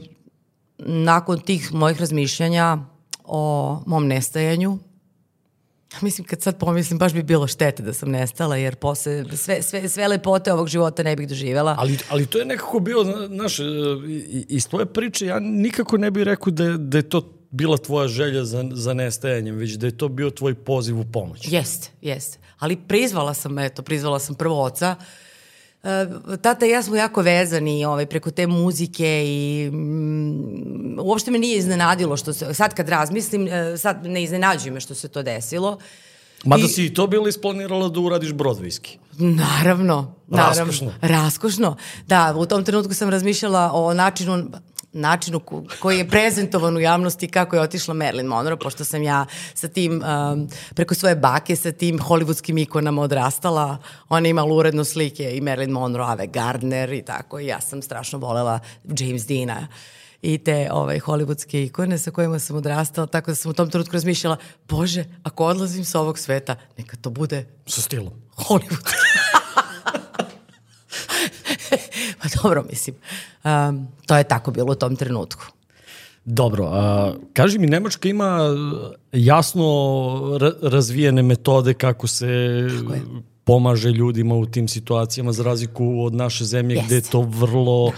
nakon 0.77 1.39
tih 1.39 1.73
mojih 1.73 1.99
razmišljanja 1.99 2.77
o 3.23 3.81
mom 3.85 4.07
nestajanju, 4.07 4.79
Mislim, 6.01 6.27
kad 6.27 6.41
sad 6.41 6.59
pomislim, 6.59 6.99
baš 6.99 7.13
bi 7.13 7.23
bilo 7.23 7.47
štete 7.47 7.83
da 7.83 7.93
sam 7.93 8.11
nestala, 8.11 8.57
jer 8.57 8.75
posle 8.75 9.25
sve, 9.37 9.61
sve, 9.61 9.89
sve 9.89 10.07
lepote 10.07 10.53
ovog 10.53 10.67
života 10.67 11.03
ne 11.03 11.15
bih 11.15 11.27
doživjela. 11.27 11.75
Ali, 11.79 11.97
ali 12.09 12.25
to 12.25 12.37
je 12.37 12.45
nekako 12.45 12.79
bilo, 12.79 13.27
znaš, 13.27 13.59
e, 13.59 13.63
iz 14.49 14.67
tvoje 14.67 14.85
priče 14.85 15.25
ja 15.25 15.39
nikako 15.39 15.97
ne 15.97 16.11
bih 16.11 16.23
rekao 16.23 16.51
da 16.51 16.63
je, 16.63 16.77
da 16.77 16.97
je 16.97 17.09
to 17.09 17.31
bila 17.51 17.77
tvoja 17.77 18.07
želja 18.07 18.45
za, 18.45 18.65
za 18.71 18.93
nestajanjem, 18.93 19.55
već 19.55 19.71
da 19.71 19.87
je 19.87 19.97
to 19.97 20.07
bio 20.07 20.29
tvoj 20.29 20.55
poziv 20.55 20.99
u 20.99 21.05
pomoć. 21.13 21.47
Jeste, 21.51 21.89
jeste. 22.01 22.37
Ali 22.59 22.77
prizvala 22.87 23.33
sam, 23.33 23.59
eto, 23.59 23.81
prizvala 23.81 24.19
sam 24.19 24.35
prvo 24.35 24.63
oca, 24.63 24.95
Uh, 24.99 25.05
tata 26.41 26.65
i 26.65 26.69
ja 26.69 26.83
smo 26.83 26.95
jako 26.95 27.21
vezani 27.21 27.85
ovaj, 27.85 28.05
preko 28.05 28.31
te 28.31 28.47
muzike 28.47 29.23
i 29.25 29.69
mm, 29.71 30.99
uopšte 30.99 31.31
me 31.31 31.39
nije 31.39 31.57
iznenadilo 31.57 32.17
što 32.17 32.33
se, 32.33 32.53
sad 32.53 32.73
kad 32.73 32.89
razmislim, 32.89 33.43
uh, 33.43 33.79
sad 33.79 34.05
ne 34.05 34.23
iznenađuje 34.23 34.71
me 34.71 34.79
što 34.79 34.95
se 34.95 35.07
to 35.07 35.23
desilo. 35.23 35.77
Mada 36.45 36.63
I, 36.63 36.67
si 36.67 36.85
i 36.85 36.93
to 36.93 37.07
bilo 37.07 37.27
isplanirala 37.27 37.89
da 37.89 37.99
uradiš 37.99 38.33
brodvijski. 38.33 38.97
Naravno, 39.17 40.13
naravno. 40.27 40.59
Raskošno. 40.59 40.93
Raskošno. 41.01 41.77
Da, 42.07 42.35
u 42.37 42.45
tom 42.45 42.63
trenutku 42.63 42.93
sam 42.93 43.09
razmišljala 43.09 43.71
o 43.73 43.93
načinu, 43.93 44.45
načinu 44.95 45.41
koji 45.79 45.97
je 45.97 46.07
prezentovan 46.09 46.77
u 46.77 46.79
javnosti 46.79 47.27
kako 47.27 47.55
je 47.55 47.61
otišla 47.61 47.93
Marilyn 47.93 48.27
Monroe, 48.27 48.59
pošto 48.59 48.85
sam 48.85 49.03
ja 49.03 49.25
sa 49.53 49.67
tim, 49.67 50.03
um, 50.03 50.47
preko 50.75 50.95
svoje 50.95 51.15
bake, 51.15 51.55
sa 51.55 51.71
tim 51.71 51.99
hollywoodskim 51.99 52.61
ikonama 52.61 53.01
odrastala. 53.01 53.77
Ona 54.09 54.29
imala 54.29 54.53
uredno 54.53 54.83
slike 54.83 55.37
i 55.37 55.41
Marilyn 55.41 55.71
Monroe, 55.71 56.11
Ave 56.11 56.27
Gardner 56.27 56.93
i 56.93 57.01
tako. 57.01 57.39
I 57.39 57.47
ja 57.47 57.61
sam 57.61 57.81
strašno 57.81 58.19
volela 58.19 58.59
James 58.83 59.27
Deana 59.27 59.67
i 60.21 60.37
te 60.37 60.69
ovaj, 60.71 60.99
hollywoodske 60.99 61.65
ikone 61.65 61.97
sa 61.97 62.11
kojima 62.11 62.39
sam 62.39 62.55
odrastala, 62.55 63.07
tako 63.07 63.31
da 63.31 63.35
sam 63.35 63.51
u 63.51 63.53
tom 63.53 63.69
trenutku 63.69 63.93
razmišljala, 63.93 64.37
bože, 64.69 65.05
ako 65.23 65.45
odlazim 65.45 65.85
sa 65.85 65.99
ovog 65.99 66.19
sveta, 66.19 66.55
neka 66.77 66.97
to 66.97 67.09
bude... 67.09 67.45
Sa 67.67 67.81
stilom. 67.81 68.13
Hollywood. 68.35 69.33
pa 72.21 72.27
dobro, 72.43 72.65
mislim. 72.69 72.95
Um, 73.43 73.87
to 74.05 74.17
je 74.17 74.23
tako 74.23 74.51
bilo 74.51 74.71
u 74.71 74.75
tom 74.75 74.95
trenutku. 74.95 75.45
Dobro, 76.25 76.69
a, 76.71 77.13
kaži 77.33 77.59
mi, 77.59 77.67
Nemačka 77.67 78.09
ima 78.09 78.39
jasno 79.11 80.37
ra 80.41 80.51
razvijene 80.61 81.21
metode 81.21 81.73
kako 81.73 82.07
se 82.07 82.27
pomaže 83.43 83.89
ljudima 83.89 84.35
u 84.35 84.45
tim 84.45 84.67
situacijama 84.67 85.31
za 85.31 85.43
razliku 85.43 86.03
od 86.03 86.13
naše 86.13 86.45
zemlje 86.45 86.75
yes. 86.75 86.85
gde 86.85 86.95
je 86.95 87.01
to 87.01 87.21
vrlo 87.21 87.89
da. 87.89 87.97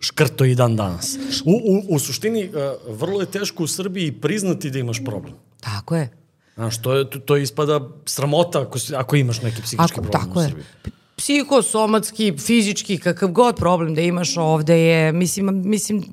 škrto 0.00 0.44
i 0.44 0.54
dan 0.54 0.76
danas. 0.76 1.16
U, 1.44 1.52
u, 1.52 1.94
u 1.94 1.98
suštini, 1.98 2.50
vrlo 2.88 3.20
je 3.20 3.26
teško 3.26 3.64
u 3.64 3.66
Srbiji 3.66 4.12
priznati 4.12 4.70
da 4.70 4.78
imaš 4.78 5.04
problem. 5.04 5.34
Tako 5.60 5.96
je. 5.96 6.10
Znaš, 6.54 6.82
to, 6.82 6.94
je, 6.94 7.10
to 7.10 7.36
ispada 7.36 7.80
sramota 8.06 8.62
ako, 8.62 8.78
ako 8.96 9.16
imaš 9.16 9.42
neki 9.42 9.62
psihički 9.62 9.92
ako, 9.92 10.02
problem 10.02 10.22
tako 10.22 10.40
u 10.40 10.42
Srbiji. 10.42 10.64
Je 10.84 10.99
psihosomatski, 11.20 12.32
fizički, 12.38 12.98
kakav 12.98 13.28
god 13.28 13.56
problem 13.56 13.94
da 13.94 14.00
imaš 14.00 14.36
ovde 14.36 14.80
je, 14.80 15.12
mislim, 15.12 15.62
mislim 15.64 16.04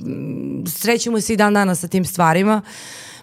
srećemo 0.67 1.21
se 1.21 1.33
i 1.33 1.37
dan 1.37 1.53
danas 1.53 1.79
sa 1.79 1.87
tim 1.87 2.05
stvarima. 2.05 2.61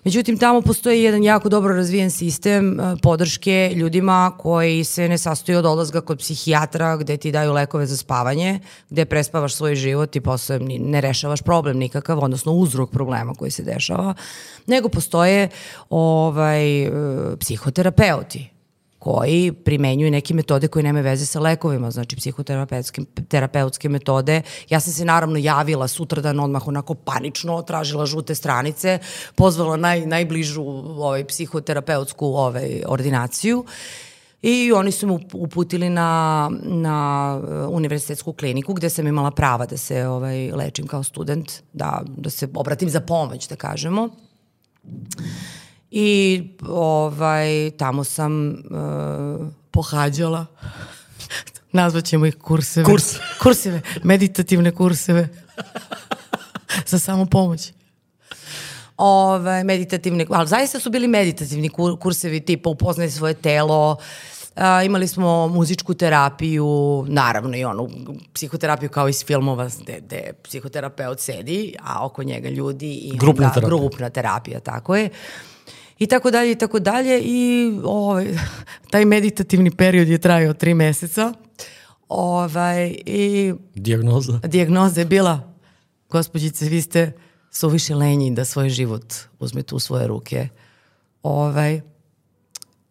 Međutim, 0.05 0.38
tamo 0.38 0.61
postoji 0.61 1.03
jedan 1.03 1.23
jako 1.23 1.49
dobro 1.49 1.75
razvijen 1.75 2.11
sistem 2.11 2.81
e, 2.81 2.97
podrške 3.03 3.73
ljudima 3.75 4.33
koji 4.38 4.85
se 4.85 5.09
ne 5.09 5.19
sastoji 5.19 5.57
od 5.57 5.67
odlazga 5.67 6.00
kod 6.00 6.19
psihijatra 6.19 6.97
gde 6.97 7.17
ti 7.17 7.33
daju 7.33 7.53
lekove 7.53 7.87
za 7.87 7.97
spavanje, 7.97 8.61
gde 8.91 9.05
prespavaš 9.05 9.55
svoj 9.55 9.75
život 9.75 10.17
i 10.17 10.21
posle 10.21 10.59
ne 10.59 11.00
rešavaš 11.00 11.43
problem 11.43 11.79
nikakav, 11.79 12.25
odnosno 12.25 12.53
uzrok 12.53 12.91
problema 12.91 13.35
koji 13.35 13.50
se 13.50 13.62
dešava, 13.62 14.14
nego 14.67 14.88
postoje 14.88 15.49
ovaj, 15.91 16.83
e, 16.83 16.91
psihoterapeuti 17.41 18.53
koji 19.04 19.52
primenjuju 19.52 20.11
neke 20.11 20.34
metode 20.34 20.68
koje 20.68 20.82
nemaju 20.82 21.04
veze 21.04 21.26
sa 21.26 21.40
lekovima, 21.40 21.90
znači 21.90 22.16
psihoterapeutske 22.16 23.02
terapeutske 23.28 23.88
metode. 23.88 24.42
Ja 24.70 24.80
sam 24.80 24.92
se 24.92 25.04
naravno 25.04 25.38
javila 25.38 25.88
sutradan 25.88 26.40
odmah 26.40 26.68
onako 26.68 26.94
panično, 26.94 27.62
tražila 27.62 28.06
žute 28.06 28.34
stranice, 28.34 28.99
pozvala 29.34 29.76
naj, 29.76 30.06
najbližu 30.06 30.62
ovaj, 30.62 31.25
psihoterapeutsku 31.25 32.26
ovaj, 32.26 32.82
ordinaciju 32.87 33.64
i 34.42 34.73
oni 34.73 34.92
su 34.92 35.06
me 35.06 35.18
uputili 35.32 35.90
na, 35.90 36.50
na 36.62 37.37
uh, 37.37 37.76
univerzitetsku 37.76 38.32
kliniku 38.32 38.75
gde 38.75 38.90
sam 38.90 39.06
imala 39.06 39.30
prava 39.30 39.66
da 39.66 39.76
se 39.76 40.06
ovaj, 40.06 40.50
lečim 40.52 40.87
kao 40.87 41.02
student, 41.02 41.52
da, 41.73 42.02
da 42.16 42.30
se 42.30 42.49
obratim 42.54 42.88
za 42.90 43.00
pomoć, 43.00 43.49
da 43.49 43.56
kažemo. 43.56 44.08
I 45.91 46.43
ovaj, 46.69 47.71
tamo 47.79 48.05
sam 48.05 48.50
uh, 48.50 49.47
pohađala, 49.70 50.47
nazvaćemo 51.73 52.27
ih 52.27 52.37
kurseve. 52.37 52.85
Kurs. 52.85 53.05
Kurseve, 53.42 53.81
meditativne 54.03 54.70
kurseve 54.70 55.29
za 56.90 56.99
samo 56.99 57.27
pomoć. 57.27 57.73
Ove, 58.97 59.64
meditativne, 59.64 60.27
ali 60.31 60.49
zaista 60.49 60.81
su 60.81 60.90
bili 60.90 61.09
meditativni 61.09 61.70
kursevi 62.01 62.40
tipa 62.40 62.70
upoznaj 62.70 63.11
svoje 63.11 63.35
telo, 63.35 63.97
A, 64.57 64.83
imali 64.83 65.09
smo 65.09 65.49
muzičku 65.49 65.94
terapiju, 65.94 67.05
naravno 67.09 67.57
i 67.57 67.64
onu 67.64 67.88
psihoterapiju 68.33 68.88
kao 68.88 69.09
iz 69.09 69.25
filmova 69.25 69.68
gde, 69.83 70.01
gde 70.01 70.33
psihoterapeut 70.42 71.20
sedi, 71.20 71.75
a 71.83 72.07
oko 72.07 72.23
njega 72.23 72.49
ljudi 72.49 72.94
i 72.94 73.16
grupna 73.16 73.47
onda, 73.47 73.55
terapija. 73.55 73.79
grupna 73.79 74.11
terapija, 74.11 74.61
tako 74.61 74.97
je. 74.97 75.05
Uh, 75.05 75.54
i 75.98 76.07
tako 76.07 76.30
dalje 76.30 76.52
i 76.52 76.59
tako 76.59 76.78
dalje 76.78 77.20
i 77.20 77.72
ovaj, 77.85 78.37
taj 78.90 79.04
meditativni 79.04 79.70
period 79.70 80.09
je 80.09 80.18
trajao 80.18 80.54
tri 80.54 80.74
meseca. 80.74 81.33
Ovaj, 82.09 82.96
i 83.07 83.54
Dijagnoza? 83.74 84.40
Dijagnoza 84.44 85.00
je 85.00 85.07
bila, 85.07 85.54
gospođice, 86.11 86.68
vi 86.68 86.83
ste 86.83 87.12
suviše 87.50 87.94
lenji 87.94 88.30
da 88.30 88.44
svoj 88.44 88.68
život 88.68 89.14
uzmete 89.38 89.74
u 89.74 89.78
svoje 89.78 90.07
ruke. 90.07 90.48
Ovaj, 91.22 91.80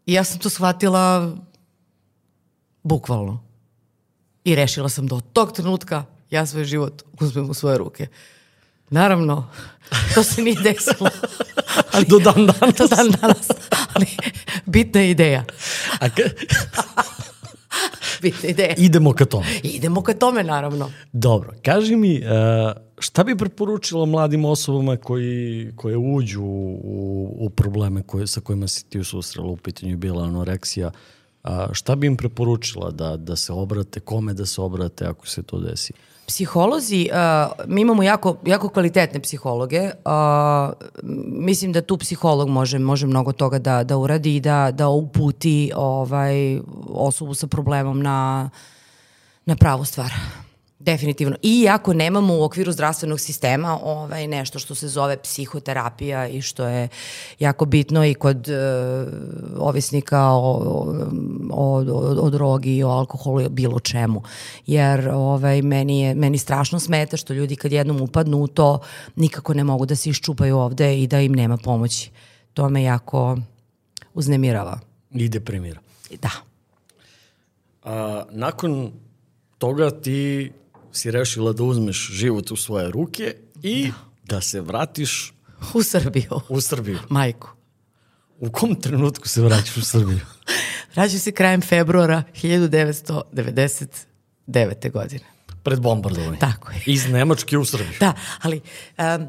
I 0.06 0.14
ja 0.14 0.24
sam 0.24 0.40
to 0.40 0.50
shvatila 0.50 1.36
bukvalno. 2.84 3.44
I 4.44 4.56
rešila 4.56 4.90
sam 4.90 5.08
da 5.08 5.16
od 5.16 5.24
tog 5.34 5.52
trenutka 5.52 6.06
ja 6.30 6.46
svoj 6.46 6.66
život 6.66 7.04
uzmem 7.22 7.50
u 7.50 7.54
svoje 7.54 7.78
ruke. 7.78 8.08
Naravno, 8.94 9.48
to 10.16 10.24
se 10.24 10.42
nije 10.42 10.62
desilo. 10.62 11.10
Ali, 11.94 12.06
do 12.06 12.20
dan 12.20 12.46
danas. 12.46 12.76
Do 12.78 12.88
dan 12.88 13.12
danas. 13.22 13.48
Ali 13.94 14.06
bitna 14.66 15.02
je 15.02 15.12
ideja. 15.12 15.46
A 16.00 16.10
ka... 16.10 16.22
bitna 18.22 18.50
ideja. 18.50 18.74
Idemo 18.78 19.14
ka 19.14 19.26
tome. 19.26 19.46
Idemo 19.64 20.02
ka 20.02 20.14
tome, 20.14 20.44
naravno. 20.44 20.92
Dobro, 21.14 21.54
kaži 21.66 21.96
mi, 21.96 22.18
uh, 22.18 22.24
šta 23.00 23.24
bi 23.24 23.38
preporučila 23.38 24.06
mladim 24.06 24.46
osobama 24.46 24.98
koji, 24.98 25.72
koje 25.76 25.98
uđu 25.98 26.44
u, 26.44 27.38
u 27.40 27.50
probleme 27.50 28.04
koje, 28.04 28.28
sa 28.28 28.42
kojima 28.42 28.68
si 28.68 28.86
ti 28.86 29.00
ususrela 29.00 29.48
u 29.48 29.58
pitanju 29.58 29.98
bila 29.98 30.24
anoreksija, 30.24 30.92
šta 31.72 31.96
bi 31.96 32.08
im 32.08 32.18
preporučila 32.18 32.92
da, 32.92 33.18
da 33.18 33.36
se 33.36 33.54
obrate, 33.54 34.00
kome 34.00 34.34
da 34.34 34.46
se 34.46 34.62
obrate 34.62 35.06
ako 35.06 35.28
se 35.28 35.44
to 35.44 35.60
desi? 35.60 35.94
Psiholozi, 36.28 37.10
uh, 37.12 37.52
mi 37.68 37.82
imamo 37.82 38.04
jako, 38.04 38.38
jako 38.46 38.70
kvalitetne 38.70 39.20
psihologe. 39.20 39.82
Uh, 39.84 40.74
mislim 41.28 41.72
da 41.72 41.82
tu 41.82 41.98
psiholog 41.98 42.50
može, 42.50 42.80
može 42.80 43.08
mnogo 43.08 43.32
toga 43.32 43.60
da, 43.60 43.84
da 43.84 43.98
uradi 43.98 44.36
i 44.36 44.40
da, 44.40 44.72
da 44.72 44.88
uputi 44.88 45.72
ovaj, 45.76 46.60
osobu 46.90 47.34
sa 47.34 47.48
problemom 47.48 48.02
na, 48.02 48.50
na 49.46 49.56
pravu 49.56 49.86
stvar. 49.86 50.12
Definitivno. 50.84 51.36
I 51.42 51.68
ako 51.70 51.94
nemamo 51.94 52.38
u 52.38 52.44
okviru 52.44 52.72
zdravstvenog 52.72 53.20
sistema 53.20 53.80
ovaj, 53.84 54.28
nešto 54.28 54.60
što 54.60 54.76
se 54.76 54.88
zove 54.88 55.18
psihoterapija 55.18 56.28
i 56.28 56.42
što 56.42 56.68
je 56.68 56.88
jako 57.40 57.66
bitno 57.66 58.06
i 58.06 58.14
kod 58.14 58.48
uh, 58.48 58.58
ovisnika 59.58 60.22
o, 60.22 60.62
o, 61.52 61.84
o, 61.92 62.26
o 62.26 62.30
drogi, 62.30 62.84
o 62.84 62.90
alkoholu 62.90 63.42
i 63.42 63.50
bilo 63.50 63.80
čemu. 63.80 64.24
Jer 64.68 65.10
ovaj, 65.10 65.62
meni, 65.62 66.02
je, 66.02 66.16
meni 66.16 66.38
strašno 66.38 66.80
smeta 66.80 67.18
što 67.18 67.34
ljudi 67.34 67.56
kad 67.56 67.72
jednom 67.72 68.02
upadnu 68.02 68.38
u 68.38 68.48
to 68.48 68.80
nikako 69.16 69.54
ne 69.54 69.64
mogu 69.64 69.86
da 69.86 69.96
se 69.96 70.10
iščupaju 70.10 70.58
ovde 70.58 71.00
i 71.00 71.08
da 71.08 71.20
im 71.20 71.34
nema 71.34 71.58
pomoći. 71.58 72.12
To 72.54 72.70
me 72.70 72.84
jako 72.84 73.38
uznemirava. 74.14 74.80
I 75.12 75.30
deprimira. 75.30 75.80
Da. 76.22 76.32
A, 77.84 78.24
nakon 78.32 78.92
toga 79.58 79.92
ti 79.92 80.52
si 80.94 81.12
rešila 81.12 81.54
da 81.54 81.64
uzmeš 81.64 82.10
život 82.12 82.52
u 82.52 82.56
svoje 82.56 82.92
ruke 82.92 83.36
i 83.62 83.92
da 84.24 84.42
se 84.42 84.62
vratiš 84.62 85.34
u 85.74 85.84
Srbiju. 85.84 86.40
U 86.50 86.62
Srbiju. 86.62 87.00
Majku. 87.10 87.50
U 88.40 88.52
kom 88.52 88.76
trenutku 88.76 89.28
se 89.28 89.42
vraćaš 89.42 89.78
u 89.78 89.86
Srbiju? 89.86 90.20
Vraćam 90.96 91.20
se 91.20 91.32
krajem 91.32 91.62
februara 91.62 92.24
1999. 92.44 94.92
godine. 94.92 95.26
Pred 95.64 95.80
bombardovanje. 95.80 96.40
Tako 96.40 96.72
je. 96.72 96.84
Iz 96.86 97.10
Nemačke 97.10 97.58
u 97.58 97.66
Srbiju. 97.66 97.98
Da, 98.00 98.14
ali 98.42 98.62
um, 98.98 99.28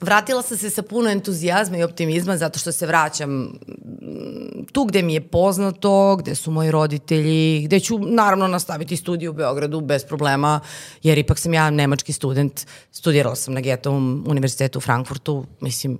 vratila 0.00 0.42
sam 0.42 0.56
se 0.56 0.70
sa 0.70 0.82
puno 0.82 1.10
entuzijazma 1.10 1.78
i 1.78 1.82
optimizma 1.82 2.36
zato 2.36 2.58
što 2.58 2.72
se 2.72 2.86
vraćam 2.86 3.58
tu 4.72 4.84
gde 4.84 5.02
mi 5.02 5.14
je 5.14 5.20
poznato, 5.20 6.16
gde 6.16 6.34
su 6.34 6.50
moji 6.50 6.70
roditelji, 6.70 7.62
gde 7.64 7.80
ću 7.80 7.98
naravno 7.98 8.48
nastaviti 8.48 8.96
studiju 8.96 9.30
u 9.30 9.34
Beogradu 9.34 9.80
bez 9.80 10.04
problema, 10.04 10.60
jer 11.02 11.18
ipak 11.18 11.38
sam 11.38 11.54
ja 11.54 11.70
nemački 11.70 12.12
student, 12.12 12.66
studirala 12.92 13.36
sam 13.36 13.54
na 13.54 13.60
Getovom 13.60 14.24
univerzitetu 14.28 14.78
u 14.78 14.82
Frankfurtu, 14.82 15.44
mislim, 15.60 15.98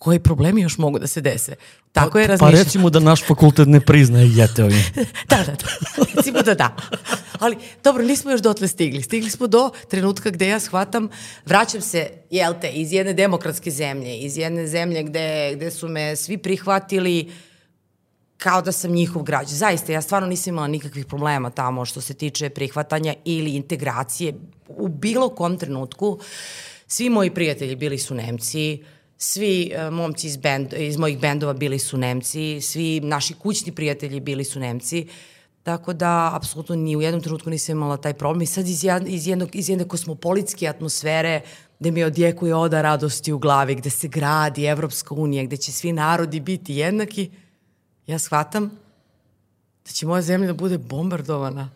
koji 0.00 0.18
problemi 0.18 0.62
još 0.62 0.78
mogu 0.78 0.98
da 0.98 1.06
se 1.06 1.20
dese. 1.20 1.54
Tako 1.92 2.18
je 2.18 2.26
Pa 2.26 2.30
razmišljala. 2.30 2.64
recimo 2.64 2.90
da 2.90 3.00
naš 3.00 3.26
fakultet 3.26 3.68
ne 3.68 3.80
priznaje 3.80 4.30
jeteovim. 4.34 4.84
da, 5.30 5.36
da, 5.36 5.52
da. 5.52 6.04
Recimo 6.14 6.42
da 6.42 6.54
da. 6.54 6.76
Ali, 7.38 7.56
dobro, 7.84 8.02
nismo 8.02 8.30
još 8.30 8.40
dotle 8.40 8.68
stigli. 8.68 9.02
Stigli 9.02 9.30
smo 9.30 9.46
do 9.46 9.70
trenutka 9.90 10.30
gde 10.30 10.48
ja 10.48 10.60
shvatam, 10.60 11.08
vraćam 11.46 11.80
se, 11.80 12.10
jel 12.30 12.54
te, 12.60 12.70
iz 12.70 12.92
jedne 12.92 13.12
demokratske 13.12 13.70
zemlje, 13.70 14.18
iz 14.18 14.36
jedne 14.36 14.66
zemlje 14.66 15.02
gde, 15.02 15.52
gde 15.56 15.70
su 15.70 15.88
me 15.88 16.16
svi 16.16 16.38
prihvatili 16.38 17.32
kao 18.36 18.62
da 18.62 18.72
sam 18.72 18.92
njihov 18.92 19.22
građan. 19.22 19.56
Zaista, 19.56 19.92
ja 19.92 20.02
stvarno 20.02 20.28
nisam 20.28 20.54
imala 20.54 20.68
nikakvih 20.68 21.06
problema 21.06 21.50
tamo 21.50 21.84
što 21.84 22.00
se 22.00 22.14
tiče 22.14 22.50
prihvatanja 22.50 23.14
ili 23.24 23.50
integracije. 23.50 24.34
U 24.68 24.88
bilo 24.88 25.28
kom 25.28 25.58
trenutku 25.58 26.18
svi 26.86 27.10
moji 27.10 27.30
prijatelji 27.30 27.76
bili 27.76 27.98
su 27.98 28.14
Nemci, 28.14 28.82
svi 29.22 29.72
uh, 29.74 29.92
momci 29.94 30.26
iz, 30.26 30.36
band, 30.36 30.72
iz 30.72 30.96
mojih 30.96 31.18
bendova 31.20 31.52
bili 31.52 31.78
su 31.78 31.98
Nemci, 31.98 32.60
svi 32.60 33.00
naši 33.00 33.34
kućni 33.34 33.72
prijatelji 33.72 34.20
bili 34.20 34.44
su 34.44 34.60
Nemci. 34.60 35.06
Tako 35.62 35.92
da, 35.92 36.30
apsolutno 36.34 36.76
ni 36.76 36.96
u 36.96 37.02
jednom 37.02 37.22
trenutku 37.22 37.50
nisam 37.50 37.76
imala 37.76 37.96
taj 37.96 38.14
problem. 38.14 38.42
I 38.42 38.46
sad 38.46 38.68
iz, 38.68 38.84
jad, 38.84 39.08
iz, 39.08 39.26
jednog, 39.26 39.56
iz 39.56 39.68
jedne 39.68 39.88
kosmopolitske 39.88 40.68
atmosfere, 40.68 41.40
gde 41.80 41.90
mi 41.90 42.04
odjekuje 42.04 42.54
oda 42.54 42.82
radosti 42.82 43.32
u 43.32 43.38
glavi, 43.38 43.74
gde 43.74 43.90
se 43.90 44.08
gradi 44.08 44.64
Evropska 44.64 45.14
unija, 45.14 45.44
gde 45.44 45.56
će 45.56 45.72
svi 45.72 45.92
narodi 45.92 46.40
biti 46.40 46.74
jednaki, 46.74 47.30
ja 48.06 48.18
shvatam 48.18 48.70
da 49.84 49.90
će 49.90 50.06
moja 50.06 50.22
zemlja 50.22 50.46
da 50.46 50.54
bude 50.54 50.78
bombardovana. 50.78 51.70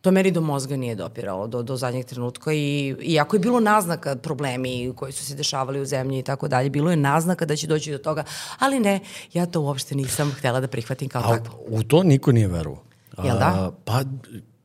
To 0.00 0.10
meni 0.10 0.30
do 0.30 0.40
mozga 0.40 0.76
nije 0.76 0.94
dopiralo, 0.94 1.46
do, 1.46 1.62
do 1.62 1.76
zadnjeg 1.76 2.06
trenutka 2.06 2.52
i 2.52 2.94
iako 3.00 3.36
je 3.36 3.40
bilo 3.40 3.60
naznaka 3.60 4.16
problemi 4.16 4.92
koji 4.96 5.12
su 5.12 5.24
se 5.24 5.34
dešavali 5.34 5.80
u 5.80 5.84
zemlji 5.84 6.18
i 6.18 6.22
tako 6.22 6.48
dalje, 6.48 6.70
bilo 6.70 6.90
je 6.90 6.96
naznaka 6.96 7.44
da 7.44 7.56
će 7.56 7.66
doći 7.66 7.92
do 7.92 7.98
toga, 7.98 8.24
ali 8.58 8.80
ne, 8.80 9.00
ja 9.32 9.46
to 9.46 9.60
uopšte 9.60 9.94
nisam 9.94 10.32
htela 10.32 10.60
da 10.60 10.68
prihvatim 10.68 11.08
kao 11.08 11.22
A 11.22 11.36
takvo. 11.36 11.58
u 11.68 11.82
to 11.82 12.02
niko 12.02 12.32
nije 12.32 12.48
verovao. 12.48 12.82
Jel 13.24 13.38
da? 13.38 13.46
A, 13.46 13.70
Pa, 13.84 14.02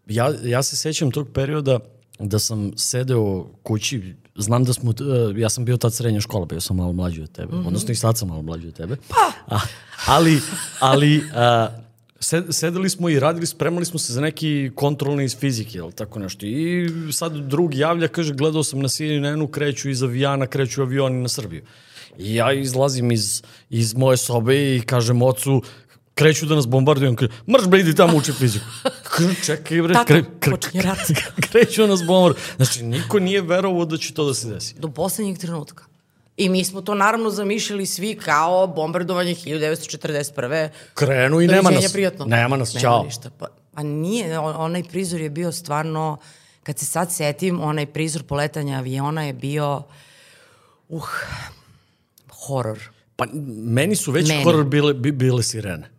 ja, 0.07 0.33
ja 0.43 0.63
se 0.63 0.77
sećam 0.77 1.11
tog 1.11 1.27
perioda 1.33 1.79
da 2.19 2.39
sam 2.39 2.71
sedeo 2.77 3.45
kući, 3.63 4.15
znam 4.35 4.63
da 4.63 4.73
smo, 4.73 4.91
e, 4.91 5.39
ja 5.41 5.49
sam 5.49 5.65
bio 5.65 5.77
tad 5.77 5.93
srednja 5.93 6.21
škola, 6.21 6.45
bio 6.45 6.61
sam 6.61 6.77
malo 6.77 6.93
mlađi 6.93 7.21
od 7.21 7.31
tebe, 7.31 7.55
mm 7.55 7.59
-hmm. 7.59 7.67
odnosno 7.67 7.91
i 7.91 7.95
sad 7.95 8.17
sam 8.17 8.27
malo 8.27 8.41
mlađi 8.41 8.67
od 8.67 8.73
tebe. 8.73 8.95
Pa! 9.07 9.55
A, 9.55 9.59
ali, 10.07 10.39
ali, 10.79 11.23
a, 11.35 11.67
sed, 12.25 12.45
sedeli 12.49 12.89
smo 12.89 13.09
i 13.09 13.19
radili, 13.19 13.45
spremali 13.45 13.85
smo 13.85 13.99
se 13.99 14.13
za 14.13 14.21
neki 14.21 14.71
kontrolni 14.75 15.23
iz 15.23 15.37
fizike, 15.37 15.77
ili 15.77 15.91
tako 15.91 16.19
nešto. 16.19 16.45
I 16.45 16.89
sad 17.11 17.33
drug 17.33 17.75
javlja, 17.75 18.07
kaže, 18.07 18.33
gledao 18.33 18.63
sam 18.63 18.79
na 18.79 18.89
CNN-u, 18.89 19.47
kreću 19.47 19.89
iz 19.89 20.03
avijana, 20.03 20.47
kreću 20.47 20.81
avioni 20.81 21.21
na 21.21 21.27
Srbiju. 21.27 21.63
I 22.17 22.35
ja 22.35 22.53
izlazim 22.53 23.11
iz, 23.11 23.43
iz 23.69 23.93
moje 23.93 24.17
sobe 24.17 24.75
i 24.75 24.81
kažem 24.81 25.21
ocu, 25.21 25.61
kreću 26.15 26.45
da 26.45 26.55
nas 26.55 26.67
bombarduju, 26.67 27.09
on 27.09 27.15
kaže, 27.15 27.31
mrš 27.51 27.67
bre, 27.67 27.79
idi 27.79 27.95
tamo 27.95 28.17
uči 28.17 28.33
fiziku. 28.33 28.65
Čekaj 29.45 29.81
bre, 29.81 29.93
Tata, 29.93 30.05
kre, 30.05 30.23
kre, 30.39 30.51
počinje 30.51 30.81
rat. 30.81 31.11
kreću 31.51 31.81
da 31.81 31.87
nas 31.87 32.05
bombarduju. 32.05 32.43
Znači, 32.55 32.83
niko 32.83 33.19
nije 33.19 33.41
verovao 33.41 33.85
da 33.85 33.97
će 33.97 34.13
to 34.13 34.25
da 34.25 34.33
se 34.33 34.49
desi. 34.49 34.75
Do 34.79 34.89
poslednjeg 34.89 35.37
trenutka. 35.37 35.94
I 36.37 36.49
mi 36.49 36.63
smo 36.63 36.81
to 36.81 36.95
naravno 36.95 37.29
zamišljali 37.29 37.85
svi 37.85 38.15
kao 38.15 38.67
bombardovanje 38.67 39.35
1941. 39.35 40.69
Krenu 40.93 41.41
i 41.41 41.47
nema 41.47 41.69
nas. 41.69 41.93
Prijatno. 41.93 42.25
Nema 42.25 42.57
nas, 42.57 42.73
Nema 42.73 42.81
ćao. 42.81 43.03
ništa. 43.03 43.29
Pa, 43.29 43.45
a 43.73 43.83
nije, 43.83 44.39
on- 44.39 44.55
onaj 44.57 44.83
prizor 44.83 45.21
je 45.21 45.29
bio 45.29 45.51
stvarno, 45.51 46.17
kad 46.63 46.79
se 46.79 46.85
sad 46.85 47.11
setim, 47.11 47.61
onaj 47.61 47.85
prizor 47.85 48.23
poletanja 48.23 48.77
aviona 48.77 49.23
je 49.23 49.33
bio, 49.33 49.83
uh, 50.89 51.09
horor. 52.29 52.79
Pa 53.15 53.25
meni 53.57 53.95
su 53.95 54.11
već 54.11 54.27
Meni. 54.27 54.43
horor 54.43 54.63
bile, 54.63 54.93
bi, 54.93 55.11
bile 55.11 55.43
sirene. 55.43 55.89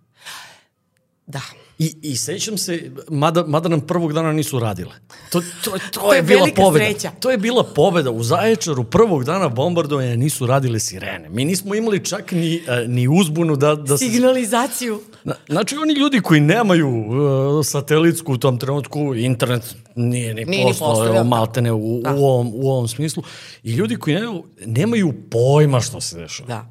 Da. 1.26 1.40
I, 1.78 1.96
I 2.02 2.16
sećam 2.16 2.58
se, 2.58 2.90
mada, 3.08 3.44
mada 3.46 3.68
nam 3.68 3.80
prvog 3.80 4.12
dana 4.12 4.32
nisu 4.32 4.58
radile. 4.58 4.92
To, 5.30 5.40
to, 5.64 5.70
to, 5.70 5.78
To 6.00 6.12
je, 6.12 6.18
je 6.18 6.22
bila 6.22 6.46
pobeda. 6.56 6.84
sreća. 6.84 7.10
To 7.20 7.30
je 7.30 7.38
bila 7.38 7.64
pobeda. 7.64 8.10
U 8.10 8.22
Zaječaru 8.22 8.84
prvog 8.84 9.24
dana 9.24 9.48
bombardovanja 9.48 10.16
nisu 10.16 10.46
radile 10.46 10.80
sirene. 10.80 11.28
Mi 11.28 11.44
nismo 11.44 11.74
imali 11.74 12.04
čak 12.04 12.32
ni, 12.32 12.60
uh, 12.84 12.88
ni 12.88 13.08
uzbunu 13.08 13.56
da, 13.56 13.74
da 13.74 13.98
se 13.98 14.04
Signalizaciju. 14.04 15.00
Na, 15.24 15.34
znači, 15.48 15.76
oni 15.76 15.94
ljudi 15.94 16.20
koji 16.20 16.40
nemaju 16.40 16.88
uh, 16.88 17.66
satelitsku 17.66 18.32
u 18.32 18.38
tom 18.38 18.58
trenutku, 18.58 19.14
internet 19.14 19.74
nije 19.94 20.34
ni 20.34 20.44
Nije 20.44 20.64
ni 20.64 20.70
postojao, 20.70 20.94
postojao, 20.94 21.24
maltene 21.24 21.72
u, 21.72 22.00
Da. 22.04 22.14
u, 22.14 22.24
ovom, 22.24 22.50
u 22.54 22.70
ovom 22.70 22.88
smislu. 22.88 23.22
I 23.62 23.72
ljudi 23.72 23.96
koji 23.96 24.14
nemaju, 24.14 24.44
nemaju 24.66 25.12
pojma 25.30 25.80
što 25.80 26.00
se 26.00 26.18
dešava. 26.18 26.48
Da. 26.48 26.66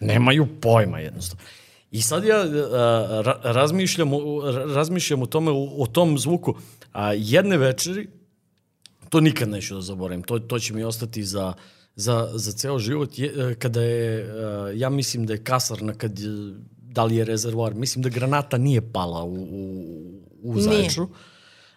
Nemaju 0.00 0.46
pojma 0.60 0.98
jednostavno. 0.98 1.44
I 1.90 2.02
sad 2.02 2.24
ja 2.24 2.44
uh, 2.44 2.52
ra, 3.26 3.40
razmišljam, 3.42 4.10
razmišljam 4.74 5.22
o 5.22 5.26
tome, 5.26 5.50
o, 5.50 5.82
o 5.82 5.86
tom 5.86 6.18
zvuku. 6.18 6.54
A 6.92 7.12
jedne 7.12 7.56
večeri, 7.56 8.08
to 9.08 9.20
nikad 9.20 9.48
neću 9.48 9.74
da 9.74 9.80
zaboravim, 9.80 10.22
to, 10.22 10.38
to 10.38 10.58
će 10.58 10.74
mi 10.74 10.84
ostati 10.84 11.24
za, 11.24 11.52
za, 11.96 12.30
za 12.34 12.52
ceo 12.52 12.78
život, 12.78 13.18
je, 13.18 13.32
e, 13.36 13.54
kada 13.54 13.82
je, 13.82 14.28
ja 14.74 14.90
mislim 14.90 15.26
da 15.26 15.32
je 15.32 15.44
kasarna, 15.44 15.94
kad, 15.94 16.12
da 16.80 17.04
li 17.04 17.16
je 17.16 17.24
rezervoar, 17.24 17.74
mislim 17.74 18.02
da 18.02 18.08
granata 18.08 18.58
nije 18.58 18.92
pala 18.92 19.24
u, 19.24 19.34
u, 19.34 20.24
u. 20.42 20.60
Zaječaru. 20.60 21.08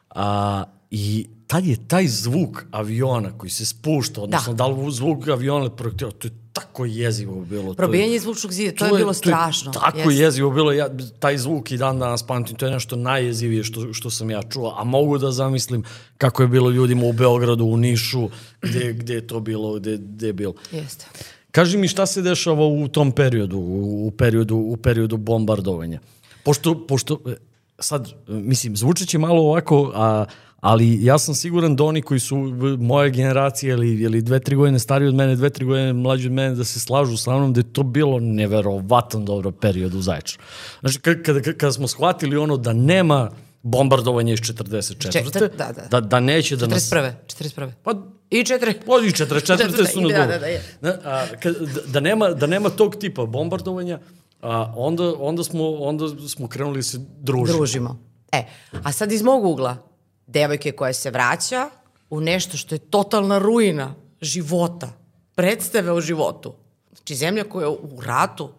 A, 0.09 0.63
I 0.91 1.27
tad 1.47 1.65
je 1.65 1.87
taj 1.87 2.07
zvuk 2.07 2.65
aviona 2.71 3.37
koji 3.37 3.49
se 3.49 3.65
spušta, 3.65 4.21
odnosno 4.21 4.53
da, 4.53 4.57
da 4.57 4.67
li 4.67 4.91
zvuk 4.91 5.27
aviona 5.27 5.69
projektila, 5.69 6.11
to 6.11 6.27
je 6.27 6.40
tako 6.61 6.85
jezivo 6.85 7.35
bilo. 7.41 7.63
To 7.63 7.71
je- 7.71 7.75
Probijanje 7.75 8.19
zvučnog 8.19 8.53
zida, 8.53 8.71
to, 8.71 8.85
je 8.85 8.91
bilo 8.93 9.13
strašno. 9.13 9.71
tako 9.71 9.97
Jeste. 9.99 10.15
jezivo 10.15 10.51
bilo, 10.51 10.71
ja, 10.71 10.89
taj 11.19 11.37
zvuk 11.37 11.71
i 11.71 11.77
dan 11.77 11.99
danas 11.99 12.23
pamtim, 12.23 12.55
to 12.55 12.65
je 12.65 12.71
nešto 12.71 12.95
najjezivije 12.95 13.63
što, 13.63 13.93
što 13.93 14.09
sam 14.09 14.29
ja 14.29 14.41
čuo, 14.43 14.75
a 14.77 14.83
mogu 14.83 15.17
da 15.17 15.31
zamislim 15.31 15.83
kako 16.17 16.41
je 16.41 16.47
bilo 16.47 16.69
ljudima 16.69 17.05
u 17.05 17.13
Beogradu, 17.13 17.65
u 17.65 17.77
Nišu, 17.77 18.29
gde, 18.61 18.93
gde 18.93 19.13
je 19.13 19.27
to 19.27 19.39
bilo, 19.39 19.73
gde, 19.73 19.97
gde 19.97 20.27
je 20.27 20.33
bilo. 20.33 20.53
Jeste. 20.71 21.05
Kaži 21.51 21.77
mi 21.77 21.87
šta 21.87 22.05
se 22.05 22.21
dešava 22.21 22.65
u 22.65 22.87
tom 22.87 23.11
periodu, 23.11 23.57
u, 23.59 24.11
periodu, 24.11 24.55
u 24.57 24.77
periodu 24.77 25.17
bombardovanja. 25.17 25.99
Pošto, 26.43 26.87
pošto 26.87 27.19
e, 27.27 27.35
sad, 27.79 28.07
mislim, 28.27 28.77
zvučeće 28.77 29.17
malo 29.17 29.41
ovako, 29.41 29.91
a, 29.95 30.25
ali 30.61 31.05
ja 31.05 31.17
sam 31.17 31.35
siguran 31.35 31.75
da 31.75 31.83
oni 31.83 32.01
koji 32.01 32.19
su 32.19 32.35
moje 32.79 33.09
generacije 33.09 33.73
ili, 33.73 34.01
ili 34.01 34.21
dve, 34.21 34.39
tri 34.39 34.55
godine 34.55 34.79
stariji 34.79 35.07
od 35.07 35.15
mene, 35.15 35.35
dve, 35.35 35.49
tri 35.49 35.65
godine 35.65 35.93
mlađi 35.93 36.27
od 36.27 36.33
mene, 36.33 36.55
da 36.55 36.63
se 36.63 36.79
slažu 36.79 37.17
sa 37.17 37.37
mnom 37.37 37.53
da 37.53 37.59
je 37.59 37.73
to 37.73 37.83
bilo 37.83 38.19
neverovatan 38.19 39.25
dobro 39.25 39.51
period 39.51 39.93
u 39.93 40.01
Zaječaru. 40.01 40.43
Znači, 40.79 40.99
kada, 40.99 41.41
kada, 41.41 41.71
smo 41.71 41.87
shvatili 41.87 42.37
ono 42.37 42.57
da 42.57 42.73
nema 42.73 43.31
bombardovanja 43.63 44.33
iz 44.33 44.39
44. 44.39 45.11
Četir- 45.11 45.49
da, 45.57 45.71
da. 45.71 45.87
da, 45.91 46.01
da 46.01 46.19
neće 46.19 46.55
da 46.55 46.67
nas... 46.67 46.91
41. 46.91 47.11
41. 47.27 47.71
Pa, 47.83 47.93
I 48.29 48.43
4. 48.43 48.73
Odi 48.87 49.07
44. 49.07 49.93
su 49.93 50.01
na 50.01 50.07
Da, 50.07 50.25
da, 50.25 50.39
da, 50.39 50.45
je. 50.45 50.61
A, 50.81 51.25
da, 51.43 51.81
da, 51.87 51.99
nema, 51.99 52.29
da 52.29 52.47
nema 52.47 52.69
tog 52.69 52.95
tipa 52.95 53.25
bombardovanja, 53.25 53.99
a, 54.41 54.73
onda, 54.77 55.13
onda, 55.19 55.43
smo, 55.43 55.69
onda 55.69 56.05
smo 56.27 56.47
krenuli 56.47 56.77
da 56.77 56.83
se 56.83 56.97
družiti. 57.19 57.57
družimo. 57.57 57.99
E, 58.31 58.43
a 58.83 58.91
sad 58.91 59.11
iz 59.11 59.21
mog 59.21 59.45
ugla, 59.45 59.90
devojke 60.27 60.71
koja 60.71 60.93
se 60.93 61.11
vraća 61.11 61.69
u 62.09 62.21
nešto 62.21 62.57
što 62.57 62.75
je 62.75 62.79
totalna 62.79 63.37
ruina 63.37 63.95
života, 64.21 64.93
predstave 65.35 65.91
o 65.91 66.01
životu. 66.01 66.53
Znači, 66.91 67.15
zemlja 67.15 67.43
koja 67.43 67.65
je 67.65 67.69
u 67.69 68.01
ratu, 68.01 68.49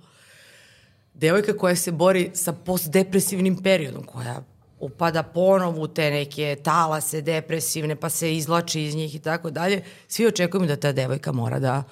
devojka 1.15 1.57
koja 1.57 1.77
se 1.77 1.93
bori 1.93 2.31
sa 2.35 2.53
postdepresivnim 2.53 3.63
periodom, 3.63 4.05
koja 4.05 4.43
upada 4.81 5.23
ponovo 5.23 5.83
u 5.83 5.89
te 5.89 6.11
neke 6.11 6.57
talase 6.63 7.21
depresivne, 7.21 7.97
pa 7.97 8.11
se 8.11 8.37
izlači 8.37 8.83
iz 8.83 8.95
njih 8.95 9.15
i 9.15 9.19
tako 9.19 9.51
dalje, 9.51 9.85
svi 10.09 10.27
očekujemo 10.27 10.67
da 10.67 10.77
ta 10.77 10.93
devojka 10.93 11.33
mora 11.33 11.59
da 11.59 11.83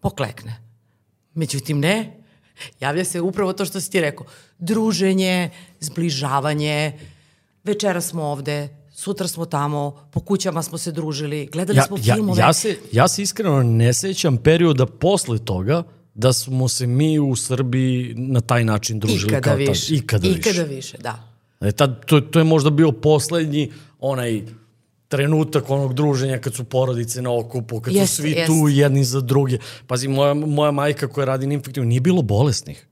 poklekne. 0.00 0.62
Međutim, 1.34 1.80
ne. 1.80 2.22
Javlja 2.80 3.04
se 3.04 3.20
upravo 3.20 3.52
to 3.52 3.64
što 3.64 3.80
si 3.80 3.90
ti 3.90 4.00
rekao. 4.00 4.26
Druženje, 4.58 5.50
zbližavanje. 5.80 6.98
Večera 7.64 8.00
smo 8.00 8.22
ovde, 8.22 8.68
sutra 8.96 9.28
smo 9.28 9.44
tamo, 9.44 10.08
po 10.10 10.20
kućama 10.20 10.62
smo 10.62 10.78
se 10.78 10.92
družili, 10.92 11.46
gledali 11.46 11.78
Ja, 11.78 11.82
smo 11.82 11.96
ja, 12.02 12.14
filmove. 12.14 12.40
ja, 12.40 12.52
se, 12.52 12.76
ja 12.92 13.08
se 13.08 13.22
iskreno 13.22 13.62
ne 13.62 13.92
sećam 13.92 14.36
perioda 14.36 14.86
posle 14.86 15.38
toga 15.38 15.82
da 16.14 16.32
smo 16.32 16.68
se 16.68 16.86
mi 16.86 17.18
u 17.18 17.36
Srbiji 17.36 18.14
na 18.16 18.40
taj 18.40 18.64
način 18.64 18.98
družili 18.98 19.26
Ikada 19.26 19.40
kao 19.42 19.56
više. 19.56 19.86
tad. 19.86 19.96
Ikada, 19.96 20.28
Ikada 20.28 20.62
više. 20.62 20.74
više, 20.74 20.98
da. 20.98 21.28
E, 21.60 21.72
tad, 21.72 22.06
to, 22.06 22.20
to 22.20 22.38
je 22.38 22.44
možda 22.44 22.70
bio 22.70 22.92
poslednji 22.92 23.72
onaj 24.00 24.42
trenutak 25.08 25.70
onog 25.70 25.94
druženja 25.94 26.38
kad 26.38 26.54
su 26.54 26.64
porodice 26.64 27.22
na 27.22 27.38
okupu, 27.38 27.80
kad 27.80 27.94
Jeste, 27.94 28.06
su 28.06 28.22
svi 28.22 28.30
jeste. 28.30 28.46
tu 28.46 28.68
jedni 28.68 29.04
za 29.04 29.20
druge. 29.20 29.58
Pazi, 29.86 30.08
moja, 30.08 30.34
moja 30.34 30.70
majka 30.70 31.08
koja 31.08 31.24
radi 31.24 31.46
na 31.46 31.54
infektivno, 31.54 31.88
nije 31.88 32.00
bilo 32.00 32.22
bolesnih. 32.22 32.86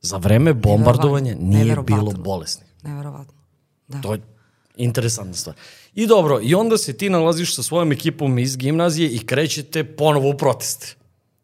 Za 0.00 0.16
vreme 0.16 0.54
bombardovanja 0.54 1.34
nije 1.40 1.76
bilo 1.86 2.12
bolesnih. 2.12 2.68
Neverovatno. 2.82 3.34
Da. 3.88 4.00
To 4.00 4.12
je 4.12 4.20
interesantna 4.84 5.34
stvar. 5.34 5.56
I 5.94 6.06
dobro, 6.06 6.40
i 6.42 6.54
onda 6.54 6.78
se 6.78 6.92
ti 6.92 7.10
nalaziš 7.10 7.54
sa 7.56 7.62
svojom 7.62 7.92
ekipom 7.92 8.38
iz 8.38 8.56
gimnazije 8.56 9.08
i 9.08 9.26
krećete 9.26 9.84
ponovo 9.84 10.30
u 10.30 10.36
proteste. 10.36 10.94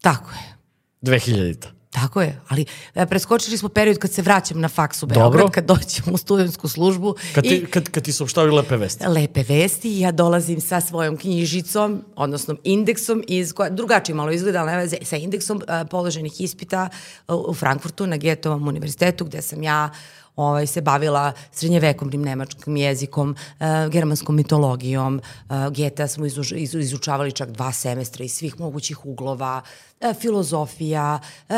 Tako 0.01 0.31
je. 0.31 0.57
2000-ta. 1.01 1.77
Tako 1.89 2.21
je, 2.21 2.39
ali 2.47 2.65
e, 2.95 3.05
preskočili 3.05 3.57
smo 3.57 3.69
period 3.69 3.97
kad 3.97 4.11
se 4.11 4.21
vraćam 4.21 4.59
na 4.59 4.69
faks 4.69 5.03
u 5.03 5.05
Dobro. 5.05 5.29
Beograd, 5.29 5.51
kad 5.51 5.65
dođem 5.65 6.13
u 6.13 6.17
studentsku 6.17 6.67
službu 6.67 7.15
Kad 7.35 7.43
ti, 7.43 7.55
i 7.55 7.65
kad, 7.65 7.89
kad 7.89 8.03
ti 8.03 8.11
saopštavaju 8.11 8.55
lepe 8.55 8.77
vesti. 8.77 9.07
lepe 9.07 9.43
vesti 9.43 9.99
ja 9.99 10.11
dolazim 10.11 10.61
sa 10.61 10.81
svojom 10.81 11.17
knjižicom, 11.17 12.03
odnosno 12.15 12.55
indeksom, 12.63 13.23
iz 13.27 13.53
koja, 13.53 13.69
drugačije 13.69 14.15
malo 14.15 14.31
izgleda, 14.31 14.61
ali 14.61 14.77
veze, 14.77 14.97
sa 15.03 15.15
indeksom 15.15 15.57
uh, 15.57 15.89
položenih 15.89 16.41
ispita 16.41 16.89
uh, 17.27 17.35
u 17.49 17.53
Frankfurtu 17.53 18.07
na 18.07 18.17
Getovom 18.17 18.67
univerzitetu 18.67 19.25
gde 19.25 19.41
sam 19.41 19.63
ja 19.63 19.89
ovaj, 20.37 20.67
se 20.67 20.81
bavila 20.81 21.33
srednjevekovnim 21.51 22.21
nemačkim 22.21 22.77
jezikom, 22.77 23.35
uh, 23.59 23.91
germanskom 23.91 24.35
mitologijom. 24.35 25.21
Uh, 25.49 25.73
Geta 25.73 26.07
smo 26.07 26.25
izuč, 26.25 26.51
izu, 26.55 26.79
izučavali 26.79 27.31
čak 27.31 27.51
dva 27.51 27.71
semestra 27.71 28.25
iz 28.25 28.33
svih 28.33 28.59
mogućih 28.59 29.05
uglova, 29.05 29.61
uh, 30.01 30.13
filozofija, 30.21 31.19
uh, 31.49 31.55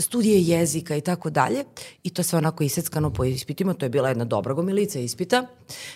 studije 0.00 0.42
jezika 0.42 0.96
i 0.96 1.00
tako 1.00 1.30
dalje. 1.30 1.64
I 2.02 2.10
to 2.10 2.22
sve 2.22 2.38
onako 2.38 2.64
iseckano 2.64 3.12
po 3.12 3.24
ispitima. 3.24 3.74
To 3.74 3.86
je 3.86 3.90
bila 3.90 4.08
jedna 4.08 4.24
dobra 4.24 4.54
gomilica 4.54 4.98
ispita 4.98 5.46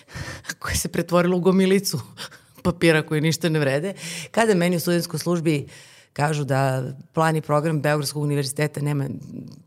koja 0.59 0.75
se 0.75 0.87
pretvorila 0.87 1.35
u 1.35 1.39
gomilicu 1.39 1.99
papira 2.63 3.01
koji 3.01 3.21
ništa 3.21 3.49
ne 3.49 3.59
vrede. 3.59 3.93
Kada 4.31 4.55
meni 4.55 4.75
u 4.75 4.79
studentskoj 4.79 5.19
službi 5.19 5.67
kažu 6.13 6.43
da 6.43 6.83
plan 7.13 7.35
i 7.35 7.41
program 7.41 7.81
Beogradskog 7.81 8.23
univerziteta 8.23 8.81
nema 8.81 9.07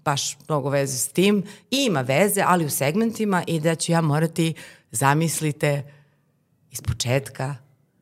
baš 0.05 0.37
mnogo 0.49 0.71
veze 0.71 0.99
s 0.99 1.09
tim, 1.09 1.43
i 1.71 1.85
ima 1.87 2.01
veze, 2.01 2.43
ali 2.47 2.65
u 2.65 2.71
segmentima 2.71 3.43
i 3.47 3.61
da 3.61 3.75
ću 3.75 3.93
ja 3.93 4.01
morati, 4.01 4.55
zamislite, 4.91 5.83
iz 6.73 6.81
početka 6.81 7.57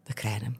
da 0.08 0.12
krenem. 0.14 0.56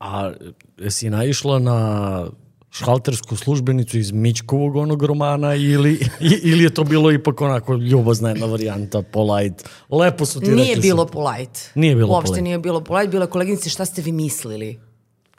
A 0.00 0.32
jesi 0.78 1.10
naišla 1.10 1.58
na 1.58 2.26
šaltersku 2.70 3.36
službenicu 3.36 3.98
iz 3.98 4.12
Mićkovog 4.12 4.76
onog 4.76 5.02
romana 5.02 5.54
ili, 5.54 5.98
ili 6.42 6.64
je 6.64 6.74
to 6.74 6.84
bilo 6.84 7.12
ipak 7.12 7.40
onako 7.40 7.74
ljubazna 7.74 8.28
jedna 8.28 8.46
varijanta, 8.46 9.02
polite? 9.02 9.64
Lepo 9.90 10.26
su 10.26 10.40
ti 10.40 10.50
Nije 10.50 10.66
rekli 10.74 10.82
bilo 10.82 11.06
sve. 11.06 11.12
polite. 11.12 11.60
Nije 11.74 11.94
bilo 11.94 12.08
Uopšte 12.12 12.26
polite. 12.28 12.42
nije 12.42 12.58
bilo 12.58 12.80
polite. 12.80 13.10
Bilo 13.10 13.24
je 13.24 13.30
koleginice, 13.30 13.70
šta 13.70 13.84
ste 13.84 14.02
vi 14.02 14.12
mislili? 14.12 14.80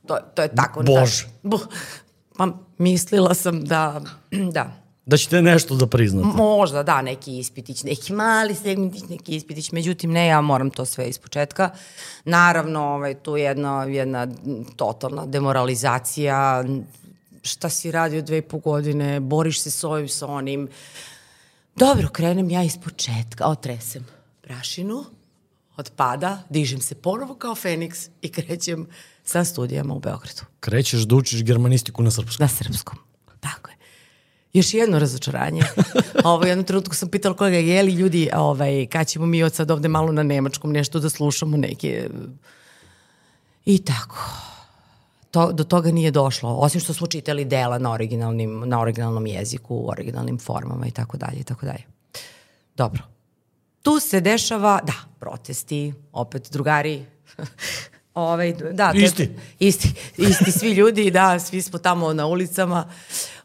To, 0.09 0.17
to 0.35 0.41
je 0.41 0.55
tako. 0.55 0.83
Bože. 0.83 1.25
Da, 1.25 1.49
bo, 1.49 1.59
pa 2.37 2.47
mislila 2.77 3.33
sam 3.33 3.65
da, 3.65 4.01
da, 4.55 4.71
Da 5.05 5.17
ćete 5.17 5.41
nešto 5.41 5.75
da 5.75 5.87
priznate. 5.87 6.37
Možda, 6.37 6.83
da, 6.83 7.01
neki 7.01 7.37
ispitić, 7.37 7.83
neki 7.83 8.13
mali 8.13 8.55
segmentić, 8.55 9.03
neki 9.09 9.35
ispitić, 9.35 9.71
međutim 9.71 10.11
ne, 10.11 10.27
ja 10.27 10.41
moram 10.41 10.69
to 10.69 10.85
sve 10.85 11.09
iz 11.09 11.17
početka. 11.17 11.69
Naravno, 12.25 12.81
ovaj, 12.81 13.13
tu 13.13 13.37
je 13.37 13.43
jedna, 13.43 13.83
jedna 13.83 14.27
totalna 14.75 15.25
demoralizacija, 15.25 16.63
šta 17.43 17.69
si 17.69 17.91
radio 17.91 18.21
dve 18.21 18.37
i 18.37 18.41
po 18.41 18.57
godine, 18.57 19.19
boriš 19.19 19.61
se 19.61 19.71
s 19.71 19.83
ovim, 19.83 20.09
sa 20.09 20.27
onim. 20.27 20.67
Dobro, 21.75 22.09
krenem 22.09 22.49
ja 22.49 22.63
iz 22.63 22.77
početka, 22.77 23.45
otresem 23.45 24.05
prašinu, 24.41 25.05
od 25.77 25.91
pada, 25.95 26.43
dižem 26.49 26.81
se 26.81 26.95
ponovo 26.95 27.35
kao 27.35 27.55
Feniks 27.55 28.09
i 28.21 28.29
krećem 28.31 28.87
sa 29.29 29.43
studijama 29.43 29.93
u 29.93 29.99
Beogradu. 29.99 30.41
Krećeš 30.59 31.01
da 31.01 31.15
učiš 31.15 31.43
germanistiku 31.43 32.03
na 32.03 32.11
srpskom. 32.11 32.43
Na 32.43 32.47
srpskom. 32.47 32.97
Tako 33.39 33.69
je. 33.69 33.75
Još 34.53 34.73
jedno 34.73 34.99
razočaranje. 34.99 35.63
Ovo, 36.23 36.45
jednom 36.45 36.65
trenutku 36.65 36.95
sam 36.95 37.09
pitala 37.09 37.35
kolega, 37.35 37.57
je 37.57 37.83
li 37.83 37.91
ljudi, 37.91 38.29
ovaj, 38.35 38.85
kad 38.85 39.07
ćemo 39.07 39.25
mi 39.25 39.43
od 39.43 39.53
sad 39.53 39.71
ovde 39.71 39.87
malo 39.87 40.11
na 40.11 40.23
nemačkom 40.23 40.71
nešto 40.71 40.99
da 40.99 41.09
slušamo 41.09 41.57
neke... 41.57 42.09
I 43.65 43.77
tako. 43.77 44.17
To, 45.31 45.51
do 45.51 45.63
toga 45.63 45.91
nije 45.91 46.11
došlo, 46.11 46.55
osim 46.55 46.81
što 46.81 46.93
smo 46.93 47.07
čitali 47.07 47.45
dela 47.45 47.77
na, 47.77 47.91
originalnim, 47.91 48.63
na 48.65 48.81
originalnom 48.81 49.27
jeziku, 49.27 49.75
u 49.75 49.89
originalnim 49.89 50.39
formama 50.39 50.87
i 50.87 50.91
tako 50.91 51.17
dalje 51.17 51.39
i 51.39 51.43
tako 51.43 51.65
dalje. 51.65 51.83
Dobro. 52.75 53.03
Tu 53.81 53.99
se 53.99 54.21
dešava, 54.21 54.79
da, 54.83 54.93
protesti, 55.19 55.93
opet 56.11 56.49
drugari, 56.51 57.05
Ovaj, 58.19 58.53
da, 58.71 58.91
to 58.91 58.97
Isti. 58.97 59.29
isti, 59.59 59.91
isti 60.17 60.51
svi 60.51 60.71
ljudi, 60.71 61.11
da, 61.11 61.39
svi 61.39 61.61
smo 61.61 61.79
tamo 61.79 62.13
na 62.13 62.25
ulicama 62.25 62.85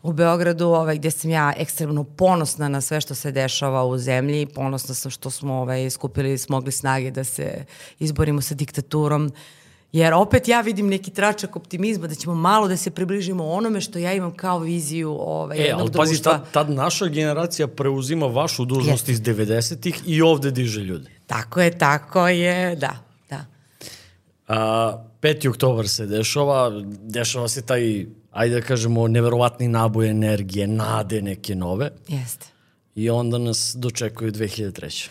u 0.02 0.12
Beogradu, 0.12 0.66
ovaj, 0.66 0.98
gde 0.98 1.10
sam 1.10 1.30
ja 1.30 1.52
ekstremno 1.56 2.04
ponosna 2.04 2.68
na 2.68 2.80
sve 2.80 3.00
što 3.00 3.14
se 3.14 3.30
dešava 3.32 3.84
u 3.84 3.98
zemlji, 3.98 4.46
ponosna 4.46 4.94
sam 4.94 5.10
što 5.10 5.30
smo 5.30 5.54
ovaj, 5.54 5.90
skupili, 5.90 6.38
smogli 6.38 6.72
snage 6.72 7.10
da 7.10 7.24
se 7.24 7.64
izborimo 7.98 8.40
sa 8.40 8.54
diktaturom, 8.54 9.32
jer 9.92 10.14
opet 10.14 10.48
ja 10.48 10.60
vidim 10.60 10.88
neki 10.88 11.10
tračak 11.10 11.56
optimizma 11.56 12.06
da 12.06 12.14
ćemo 12.14 12.34
malo 12.34 12.68
da 12.68 12.76
se 12.76 12.90
približimo 12.90 13.46
onome 13.46 13.80
što 13.80 13.98
ja 13.98 14.12
imam 14.12 14.36
kao 14.36 14.58
viziju 14.58 15.16
ovaj, 15.20 15.58
E, 15.58 15.62
jednog 15.62 15.80
ali 15.80 15.92
pazi, 15.92 16.12
društva. 16.12 16.32
tad, 16.32 16.50
tad 16.52 16.70
naša 16.70 17.06
generacija 17.06 17.66
preuzima 17.66 18.26
vašu 18.26 18.64
dužnost 18.64 19.08
Jeste. 19.08 19.12
iz 19.32 19.36
90-ih 19.36 20.02
i 20.06 20.22
ovde 20.22 20.50
diže 20.50 20.80
ljude. 20.80 21.10
Tako 21.26 21.60
je, 21.60 21.78
tako 21.78 22.28
je, 22.28 22.76
da. 22.76 23.13
A, 24.48 25.04
5. 25.20 25.48
oktobar 25.48 25.88
se 25.88 26.06
dešava, 26.06 26.82
dešava 27.02 27.48
se 27.48 27.62
taj, 27.62 28.06
ajde 28.32 28.54
da 28.54 28.66
kažemo, 28.66 29.08
neverovatni 29.08 29.68
naboj 29.68 30.08
energije, 30.10 30.66
nade 30.66 31.22
neke 31.22 31.54
nove 31.54 31.90
Jeste. 32.08 32.46
i 32.94 33.10
onda 33.10 33.38
nas 33.38 33.74
dočekuju 33.78 34.32
2003. 34.32 35.08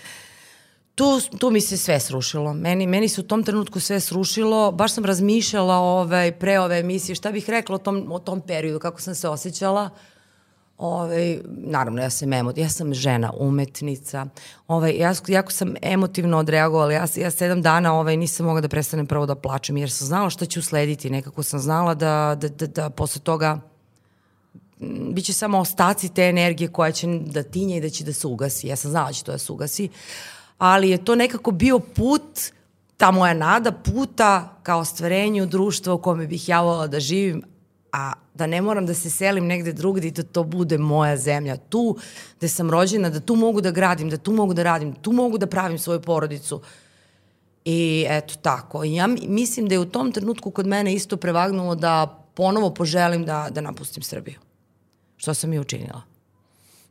tu, 0.96 1.19
tu 1.39 1.50
mi 1.52 1.62
se 1.62 1.78
sve 1.78 2.00
srušilo. 2.00 2.54
Meni, 2.54 2.88
meni 2.88 3.10
se 3.10 3.22
u 3.22 3.24
tom 3.24 3.43
trenutku 3.43 3.80
sve 3.80 4.00
srušilo. 4.00 4.72
Baš 4.72 4.93
sam 4.93 5.06
razmišljala 5.06 5.76
ovaj, 5.76 6.32
pre 6.32 6.60
ove 6.60 6.80
emisije 6.80 7.15
šta 7.15 7.32
bih 7.32 7.50
rekla 7.50 7.76
o 7.76 7.80
tom, 7.80 8.12
o 8.12 8.19
tom 8.19 8.41
periodu, 8.41 8.80
kako 8.80 9.02
sam 9.02 9.15
se 9.15 9.30
osjećala. 9.30 9.89
Ovaj, 10.84 11.39
naravno, 11.48 12.02
ja 12.02 12.10
sam, 12.10 12.34
emo, 12.34 12.52
ja 12.56 12.69
sam 12.69 12.93
žena, 12.93 13.32
umetnica. 13.38 14.26
Ovaj, 14.67 14.96
ja, 14.98 15.13
jako 15.28 15.52
sam 15.52 15.74
emotivno 15.82 16.38
odreagovala. 16.38 16.91
Ja, 16.91 17.06
ja 17.15 17.32
sedam 17.32 17.62
dana 17.62 17.93
ovaj, 17.93 18.17
nisam 18.17 18.46
mogla 18.46 18.62
da 18.62 18.67
prestanem 18.67 19.08
prvo 19.08 19.26
da 19.26 19.36
plačem, 19.36 19.78
jer 19.78 19.91
sam 19.91 20.08
znala 20.08 20.30
šta 20.30 20.46
ću 20.46 20.62
slediti. 20.62 21.10
Nekako 21.10 21.43
sam 21.43 21.60
znala 21.60 21.93
da, 21.93 22.38
da, 22.41 22.48
da, 22.48 22.67
da 22.67 22.89
posle 22.89 23.22
toga 23.22 23.60
m, 24.82 25.13
bit 25.13 25.26
će 25.26 25.34
samo 25.34 25.60
ostaci 25.60 26.10
te 26.10 26.24
energije 26.24 26.67
koja 26.67 26.91
će 26.91 27.08
da 27.08 27.43
tinje 27.43 27.78
i 27.78 27.82
da 27.82 27.89
će 27.89 28.04
da 28.04 28.13
se 28.13 28.28
ugasi. 28.28 28.67
Ja 28.67 28.76
sam 28.76 28.91
znala 28.91 29.08
da 29.08 29.13
će 29.13 29.24
to 29.24 29.32
da 29.32 29.38
se 29.38 29.52
ugasi, 29.52 29.89
ali 30.58 30.89
je 30.89 31.06
to 31.06 31.15
nekako 31.15 31.52
bio 31.52 31.80
put, 31.80 32.39
ta 32.98 33.12
moja 33.12 33.34
nada 33.34 33.72
puta 33.72 34.60
ka 34.63 34.76
ostvarenju 34.76 35.46
društva 35.46 35.93
u 35.93 36.02
kome 36.02 36.28
bih 36.28 36.50
ja 36.50 36.62
volala 36.62 36.88
da 36.88 37.00
živim, 37.00 37.43
a 37.94 38.14
da 38.34 38.48
ne 38.48 38.62
moram 38.62 38.86
da 38.86 38.94
se 38.94 39.10
selim 39.10 39.46
negde 39.46 39.74
drugde 39.74 40.08
i 40.08 40.12
da 40.12 40.24
to 40.24 40.44
bude 40.46 40.78
moja 40.78 41.18
zemlja. 41.18 41.58
Tu 41.60 41.98
gde 42.38 42.48
sam 42.48 42.72
rođena, 42.72 43.10
da 43.10 43.20
tu 43.20 43.36
mogu 43.36 43.62
da 43.62 43.72
gradim, 43.72 44.10
da 44.10 44.18
tu 44.18 44.32
mogu 44.32 44.54
da 44.54 44.64
radim, 44.64 44.94
tu 44.96 45.12
mogu 45.12 45.38
da 45.38 45.48
pravim 45.48 45.80
svoju 45.80 46.02
porodicu. 46.02 46.62
I 47.66 48.06
eto 48.10 48.34
tako. 48.36 48.84
Ja 48.84 49.08
mi- 49.08 49.28
mislim 49.30 49.68
da 49.68 49.76
je 49.76 49.80
u 49.80 49.86
tom 49.88 50.12
trenutku 50.12 50.52
kod 50.52 50.68
mene 50.68 50.94
isto 50.94 51.18
prevagnulo 51.18 51.76
da 51.76 51.94
ponovo 52.34 52.70
poželim 52.70 53.26
da, 53.26 53.48
da 53.52 53.62
napustim 53.62 54.04
Srbiju. 54.04 54.36
Što 55.18 55.34
sam 55.34 55.54
i 55.54 55.60
učinila. 55.60 56.02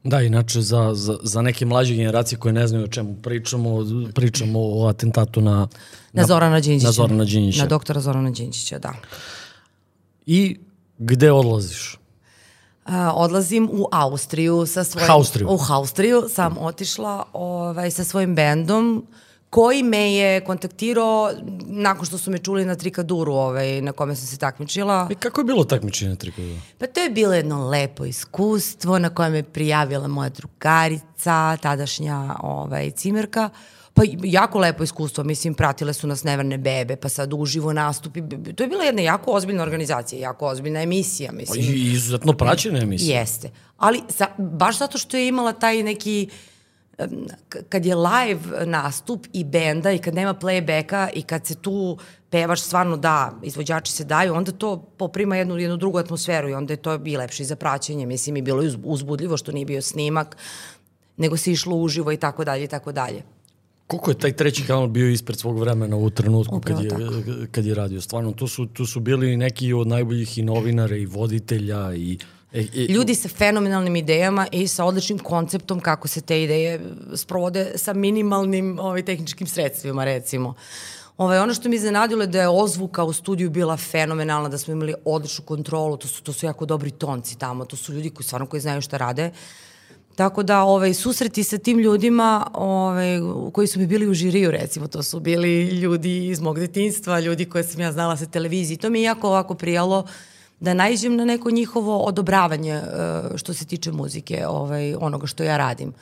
Da, 0.05 0.21
inače 0.21 0.61
za, 0.61 0.91
za, 0.95 1.19
za 1.23 1.43
neke 1.43 1.67
mlađe 1.67 1.95
generacije 1.95 2.39
koje 2.39 2.53
ne 2.53 2.67
znaju 2.67 2.85
o 2.85 2.89
čemu 2.89 3.17
pričamo, 3.17 3.79
pričamo 4.15 4.59
o 4.63 4.87
atentatu 4.87 5.41
na, 5.41 5.69
Na, 6.13 6.27
Zorana 6.27 6.61
Đinđića. 6.61 6.87
Na 6.87 6.93
Zorana 6.93 7.25
Đinđića. 7.25 7.63
Na 7.63 7.69
doktora 7.69 8.01
Zorana 8.01 8.31
Đinđića, 8.31 8.79
da. 8.79 8.93
I 10.27 10.59
gde 10.99 11.33
odlaziš? 11.33 11.99
A, 12.85 13.13
odlazim 13.15 13.69
u 13.73 13.87
Austriju 13.93 14.67
sa 14.67 14.85
svojim... 14.85 15.11
Austriju. 15.11 15.49
U 15.49 15.59
Austriju 15.69 16.25
sam 16.29 16.59
otišla 16.59 17.25
ovaj, 17.33 17.91
sa 17.91 18.05
svojim 18.05 18.35
bendom 18.35 19.07
koji 19.53 19.83
me 19.83 20.15
je 20.15 20.45
kontaktirao 20.45 21.33
nakon 21.67 22.07
što 22.07 22.19
su 22.19 22.31
me 22.31 22.39
čuli 22.39 22.65
na 22.65 22.75
Trikaduru 22.75 23.33
ovaj, 23.33 23.83
na 23.83 23.93
kome 23.93 24.17
sam 24.17 24.27
se 24.27 24.37
takmičila. 24.39 25.09
I 25.11 25.15
kako 25.15 25.41
je 25.41 25.45
bilo 25.45 25.65
takmičenje 25.65 26.11
na 26.11 26.17
trikodu? 26.17 26.57
Pa 26.79 26.87
to 26.87 27.01
je 27.01 27.11
bilo 27.11 27.35
jedno 27.35 27.69
lepo 27.69 28.05
iskustvo 28.05 28.99
na 28.99 29.11
koje 29.11 29.31
me 29.31 29.43
prijavila 29.43 30.09
moja 30.09 30.29
drugarica, 30.29 31.57
tadašnja 31.57 32.35
ovaj, 32.41 32.91
cimerka. 32.91 33.51
Pa 33.95 34.03
jako 34.25 34.59
lepo 34.59 34.83
iskustvo, 34.83 35.25
mislim, 35.25 35.55
pratile 35.55 35.93
su 35.93 36.07
nas 36.07 36.25
Neverne 36.25 36.59
bebe, 36.59 36.97
pa 36.97 37.09
sad 37.09 37.33
uživo 37.35 37.73
nastupi. 37.73 38.23
To 38.57 38.63
je 38.63 38.69
bila 38.69 38.85
jedna 38.85 39.03
jako 39.03 39.33
ozbiljna 39.33 39.63
organizacija, 39.63 40.21
jako 40.21 40.47
ozbiljna 40.47 40.83
emisija, 40.83 41.33
mislim. 41.33 41.65
I 41.65 41.93
izuzetno 41.93 42.33
praćena 42.33 42.79
emisija. 42.79 43.21
Jeste. 43.21 43.51
Ali 43.77 44.01
sa, 44.09 44.27
baš 44.39 44.79
zato 44.79 44.99
što 44.99 45.17
je 45.17 45.29
imala 45.29 45.53
taj 45.53 45.83
neki 45.83 46.29
kad 47.69 47.87
je 47.87 47.95
live 47.97 48.67
nastup 48.67 49.27
i 49.33 49.45
benda 49.45 49.93
i 49.93 49.99
kad 49.99 50.15
nema 50.15 50.35
playbacka 50.35 51.09
i 51.15 51.23
kad 51.23 51.47
se 51.47 51.55
tu 51.55 51.99
pevač 52.31 52.59
stvarno 52.59 52.97
da, 52.97 53.33
izvođači 53.43 53.93
se 53.93 54.05
daju, 54.05 54.35
onda 54.35 54.53
to 54.53 54.77
poprima 54.77 55.37
jednu, 55.37 55.59
jednu 55.59 55.77
drugu 55.77 55.99
atmosferu 55.99 56.49
i 56.49 56.55
onda 56.55 56.73
je 56.73 56.77
to 56.77 57.01
i 57.05 57.17
lepše 57.17 57.43
i 57.43 57.47
za 57.47 57.57
praćenje, 57.57 58.07
mislim 58.07 58.37
i 58.37 58.43
bilo 58.43 58.63
je 58.63 58.69
uz- 58.69 58.79
uzbudljivo 58.85 59.37
što 59.37 59.53
nije 59.53 59.67
bio 59.67 59.83
snimak, 59.83 60.37
nego 61.17 61.37
se 61.37 61.53
išlo 61.53 61.77
uživo 61.77 62.13
i 62.13 62.17
tako 62.17 62.45
dalje 62.45 62.65
i 62.65 62.69
tako 62.69 62.93
dalje. 62.93 63.23
Koliko 63.87 64.11
je 64.11 64.19
taj 64.19 64.33
treći 64.33 64.67
kanal 64.67 64.87
bio 64.87 65.09
ispred 65.09 65.39
svog 65.39 65.59
vremena 65.61 65.97
u 65.97 66.11
trenutku 66.11 66.61
kad 66.61 66.85
Upravo 66.85 67.03
je, 67.03 67.47
kad 67.51 67.67
je 67.67 67.75
radio? 67.75 68.01
Stvarno, 68.01 68.33
tu 68.33 68.49
su, 68.49 68.67
tu 68.67 68.87
su 68.87 69.01
bili 69.01 69.37
neki 69.37 69.73
od 69.73 69.87
najboljih 69.87 70.39
i 70.39 70.43
novinara 70.43 70.97
i 70.97 71.07
voditelja 71.07 71.95
i... 71.95 72.19
E, 72.53 72.61
e, 72.61 72.87
Ljudi 72.89 73.15
sa 73.15 73.29
fenomenalnim 73.29 73.97
idejama 73.97 74.47
i 74.53 74.69
sa 74.69 74.85
odličnim 74.85 75.19
konceptom 75.19 75.81
kako 75.81 76.09
se 76.09 76.21
te 76.21 76.43
ideje 76.43 76.81
sprovode 77.15 77.73
sa 77.77 77.93
minimalnim 77.93 78.79
ovaj, 78.79 79.03
tehničkim 79.03 79.47
sredstvima, 79.47 80.05
recimo. 80.05 80.55
Ovaj, 81.17 81.39
ono 81.39 81.55
što 81.55 81.69
mi 81.69 81.77
iznenadilo 81.77 82.23
je 82.23 82.27
da 82.27 82.41
je 82.41 82.49
ozvuka 82.49 83.05
u 83.05 83.13
studiju 83.13 83.51
bila 83.51 83.77
fenomenalna, 83.77 84.49
da 84.49 84.59
smo 84.59 84.73
imali 84.73 84.95
odličnu 85.05 85.45
kontrolu, 85.45 85.97
to 85.97 86.09
su, 86.09 86.23
to 86.23 86.33
su 86.33 86.47
jako 86.47 86.67
dobri 86.67 86.91
tonci 86.91 87.39
tamo, 87.39 87.65
to 87.65 87.77
su 87.77 87.93
ljudi 87.93 88.11
koji 88.11 88.25
stvarno 88.25 88.47
koji 88.47 88.61
znaju 88.61 88.81
šta 88.81 88.97
rade. 88.97 89.31
Tako 90.17 90.43
da 90.43 90.63
ovaj, 90.63 90.95
susreti 90.95 91.45
sa 91.45 91.59
tim 91.59 91.79
ljudima 91.79 92.51
ovaj, 92.55 93.19
koji 93.53 93.67
su 93.67 93.79
mi 93.79 93.87
bili 93.87 94.09
u 94.09 94.15
žiriju 94.15 94.51
recimo, 94.51 94.87
to 94.87 95.03
su 95.03 95.21
bili 95.21 95.65
ljudi 95.65 96.29
iz 96.29 96.41
mog 96.41 96.59
detinjstva, 96.59 97.21
ljudi 97.21 97.45
koje 97.45 97.65
sam 97.65 97.81
ja 97.81 97.93
znala 97.93 98.17
sa 98.17 98.27
televiziji. 98.27 98.77
To 98.77 98.91
mi 98.91 98.99
je 98.99 99.05
jako 99.05 99.29
ovako 99.29 99.55
prijalo 99.55 100.07
da 100.61 100.75
naiđem 100.75 101.17
na 101.17 101.25
neko 101.25 101.51
njihovo 101.51 101.99
odobravanje 101.99 102.73
eh, 102.73 102.83
što 103.37 103.55
se 103.55 103.65
tiče 103.65 103.93
muzike, 103.93 104.47
ovaj, 104.47 104.95
onoga 104.95 105.27
što 105.27 105.43
ja 105.43 105.57
radim. 105.57 105.93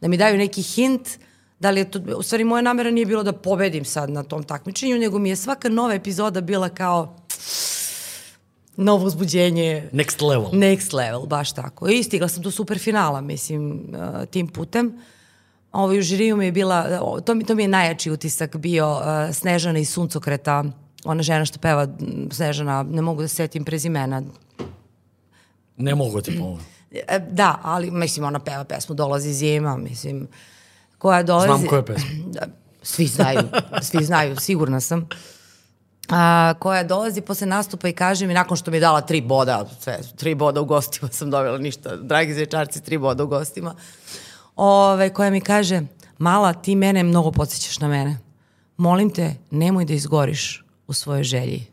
Da 0.00 0.08
mi 0.08 0.16
daju 0.16 0.38
neki 0.38 0.62
hint, 0.62 1.08
da 1.60 1.70
li 1.70 1.80
je 1.80 1.90
to, 1.90 2.00
u 2.16 2.22
stvari 2.22 2.44
moja 2.44 2.62
namera 2.62 2.90
nije 2.90 3.06
bilo 3.06 3.22
da 3.22 3.32
pobedim 3.32 3.84
sad 3.84 4.10
na 4.10 4.22
tom 4.22 4.42
takmičenju, 4.42 4.98
nego 4.98 5.18
mi 5.18 5.28
je 5.28 5.36
svaka 5.36 5.68
nova 5.68 5.94
epizoda 5.94 6.40
bila 6.40 6.68
kao 6.68 7.16
novo 8.76 9.06
uzbuđenje, 9.06 9.88
Next 9.92 10.28
level. 10.28 10.50
Next 10.52 10.94
level, 10.94 11.26
baš 11.26 11.52
tako. 11.52 11.88
I 11.88 12.02
stigla 12.02 12.28
sam 12.28 12.42
do 12.42 12.50
super 12.50 12.78
finala, 12.78 13.20
mislim, 13.20 13.72
uh, 13.72 14.26
tim 14.26 14.48
putem. 14.48 14.98
Ovo, 15.72 15.92
u 15.92 16.00
žiriju 16.00 16.36
mi 16.36 16.44
je 16.44 16.52
bila, 16.52 17.00
to 17.24 17.34
mi, 17.34 17.44
to 17.44 17.54
mi 17.54 17.62
je 17.62 17.68
najjači 17.68 18.10
utisak 18.10 18.56
bio 18.56 18.90
uh, 18.92 19.34
Snežana 19.34 19.78
iz 19.78 19.90
Suncokreta, 19.90 20.64
ona 21.04 21.22
žena 21.22 21.44
što 21.44 21.58
peva 21.58 21.88
Snežana, 22.30 22.82
ne 22.82 23.02
mogu 23.02 23.22
da 23.22 23.28
se 23.28 23.34
setim 23.34 23.64
prezimena. 23.64 24.22
Ne 25.76 25.94
mogu 25.94 26.20
ti 26.20 26.38
pomoći. 26.38 26.64
E, 27.08 27.18
da, 27.30 27.58
ali 27.62 27.90
mislim 27.90 28.26
ona 28.26 28.38
peva 28.38 28.64
pesmu 28.64 28.94
Dolazi 28.94 29.32
zima, 29.32 29.76
mislim, 29.76 30.28
koja 30.98 31.22
dolazi... 31.22 31.46
Znam 31.46 31.66
koja 31.66 31.78
je 31.78 31.86
pesma. 31.86 32.08
Da, 32.26 32.46
svi 32.82 33.06
znaju, 33.06 33.40
svi 33.82 34.04
znaju, 34.04 34.36
sigurna 34.36 34.80
sam. 34.80 35.08
A, 36.08 36.54
koja 36.58 36.84
dolazi 36.84 37.20
posle 37.20 37.46
nastupa 37.46 37.88
i 37.88 37.92
kaže 37.92 38.26
mi, 38.26 38.34
nakon 38.34 38.56
što 38.56 38.70
mi 38.70 38.76
je 38.76 38.80
dala 38.80 39.00
tri 39.00 39.20
boda, 39.20 39.64
sve, 39.80 39.98
tri 40.16 40.34
boda 40.34 40.60
u 40.60 40.64
gostima 40.64 41.08
sam 41.12 41.30
dobila 41.30 41.58
ništa, 41.58 41.96
dragi 41.96 42.34
zvečarci, 42.34 42.82
tri 42.82 42.98
boda 42.98 43.24
u 43.24 43.26
gostima, 43.26 43.74
ove, 44.56 45.14
koja 45.14 45.30
mi 45.30 45.40
kaže, 45.40 45.82
mala, 46.18 46.52
ti 46.52 46.76
mene 46.76 47.02
mnogo 47.02 47.30
podsjećaš 47.30 47.80
na 47.80 47.88
mene. 47.88 48.18
Molim 48.76 49.10
te, 49.10 49.34
nemoj 49.50 49.84
da 49.84 49.92
izgoriš 49.92 50.64
u 50.86 50.92
svojoj 50.92 51.22
želji. 51.22 51.66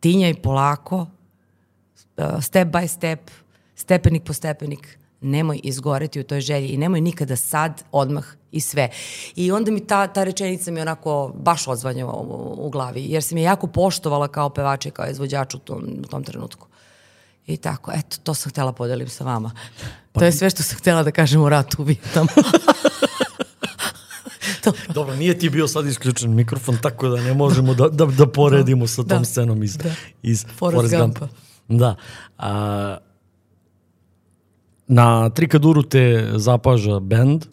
Tinjaj 0.00 0.42
polako, 0.42 0.96
uh, 0.96 2.42
step 2.42 2.68
by 2.68 2.88
step, 2.88 3.30
stepenik 3.74 4.24
po 4.24 4.32
stepenik, 4.32 4.98
nemoj 5.20 5.60
izgoreti 5.62 6.20
u 6.20 6.24
toj 6.24 6.40
želji 6.40 6.68
i 6.68 6.76
nemoj 6.76 7.00
nikada 7.00 7.36
sad, 7.36 7.82
odmah 7.92 8.37
i 8.52 8.60
sve. 8.60 8.88
I 9.36 9.52
onda 9.52 9.70
mi 9.70 9.86
ta, 9.86 10.06
ta 10.06 10.24
rečenica 10.24 10.70
mi 10.70 10.80
onako 10.80 11.32
baš 11.36 11.68
odzvanjava 11.68 12.12
u, 12.12 12.22
u, 12.22 12.66
u 12.66 12.70
glavi, 12.70 13.04
jer 13.04 13.22
sam 13.22 13.38
je 13.38 13.44
jako 13.44 13.66
poštovala 13.66 14.28
kao 14.28 14.50
pevača 14.50 14.88
i 14.88 14.92
kao 14.92 15.06
izvođač 15.06 15.54
u 15.54 15.58
tom, 15.58 15.84
u 15.98 16.06
tom 16.06 16.24
trenutku. 16.24 16.66
I 17.46 17.56
tako, 17.56 17.92
eto, 17.94 18.16
to 18.22 18.34
sam 18.34 18.50
htela 18.52 18.72
podelim 18.72 19.08
sa 19.08 19.24
vama. 19.24 19.50
to 20.12 20.24
je 20.24 20.32
sve 20.32 20.50
što 20.50 20.62
sam 20.62 20.78
htela 20.78 21.02
da 21.02 21.10
kažem 21.10 21.42
u 21.42 21.48
ratu 21.48 21.76
u 21.82 21.84
Vijetnamu. 21.84 22.28
to, 24.64 24.72
Dobro, 24.94 25.16
nije 25.16 25.38
ti 25.38 25.50
bio 25.50 25.68
sad 25.68 25.86
isključen 25.86 26.34
mikrofon, 26.34 26.76
tako 26.82 27.08
da 27.08 27.22
ne 27.22 27.34
možemo 27.34 27.74
da, 27.74 27.88
da, 27.88 28.06
da 28.06 28.26
poredimo 28.26 28.86
sa 28.86 28.96
tom 28.96 29.18
Da. 29.18 29.24
scenom 29.24 29.62
iz, 29.62 29.76
Da. 29.76 29.90
iz 30.22 30.44
Forrest 30.58 30.58
Forrest 30.76 30.96
Gumpa. 30.96 31.20
Gumpa. 31.20 31.34
Da. 31.68 31.96
A, 32.38 32.96
na 34.86 35.30
Trikaduru 35.30 35.82
te 35.82 36.30
zapaža 36.36 37.00
bend 37.00 37.44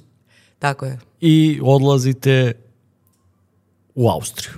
tako 0.65 0.86
je. 0.86 0.99
i 1.21 1.60
odlazite 1.63 2.54
u 3.95 4.10
Austriju. 4.10 4.54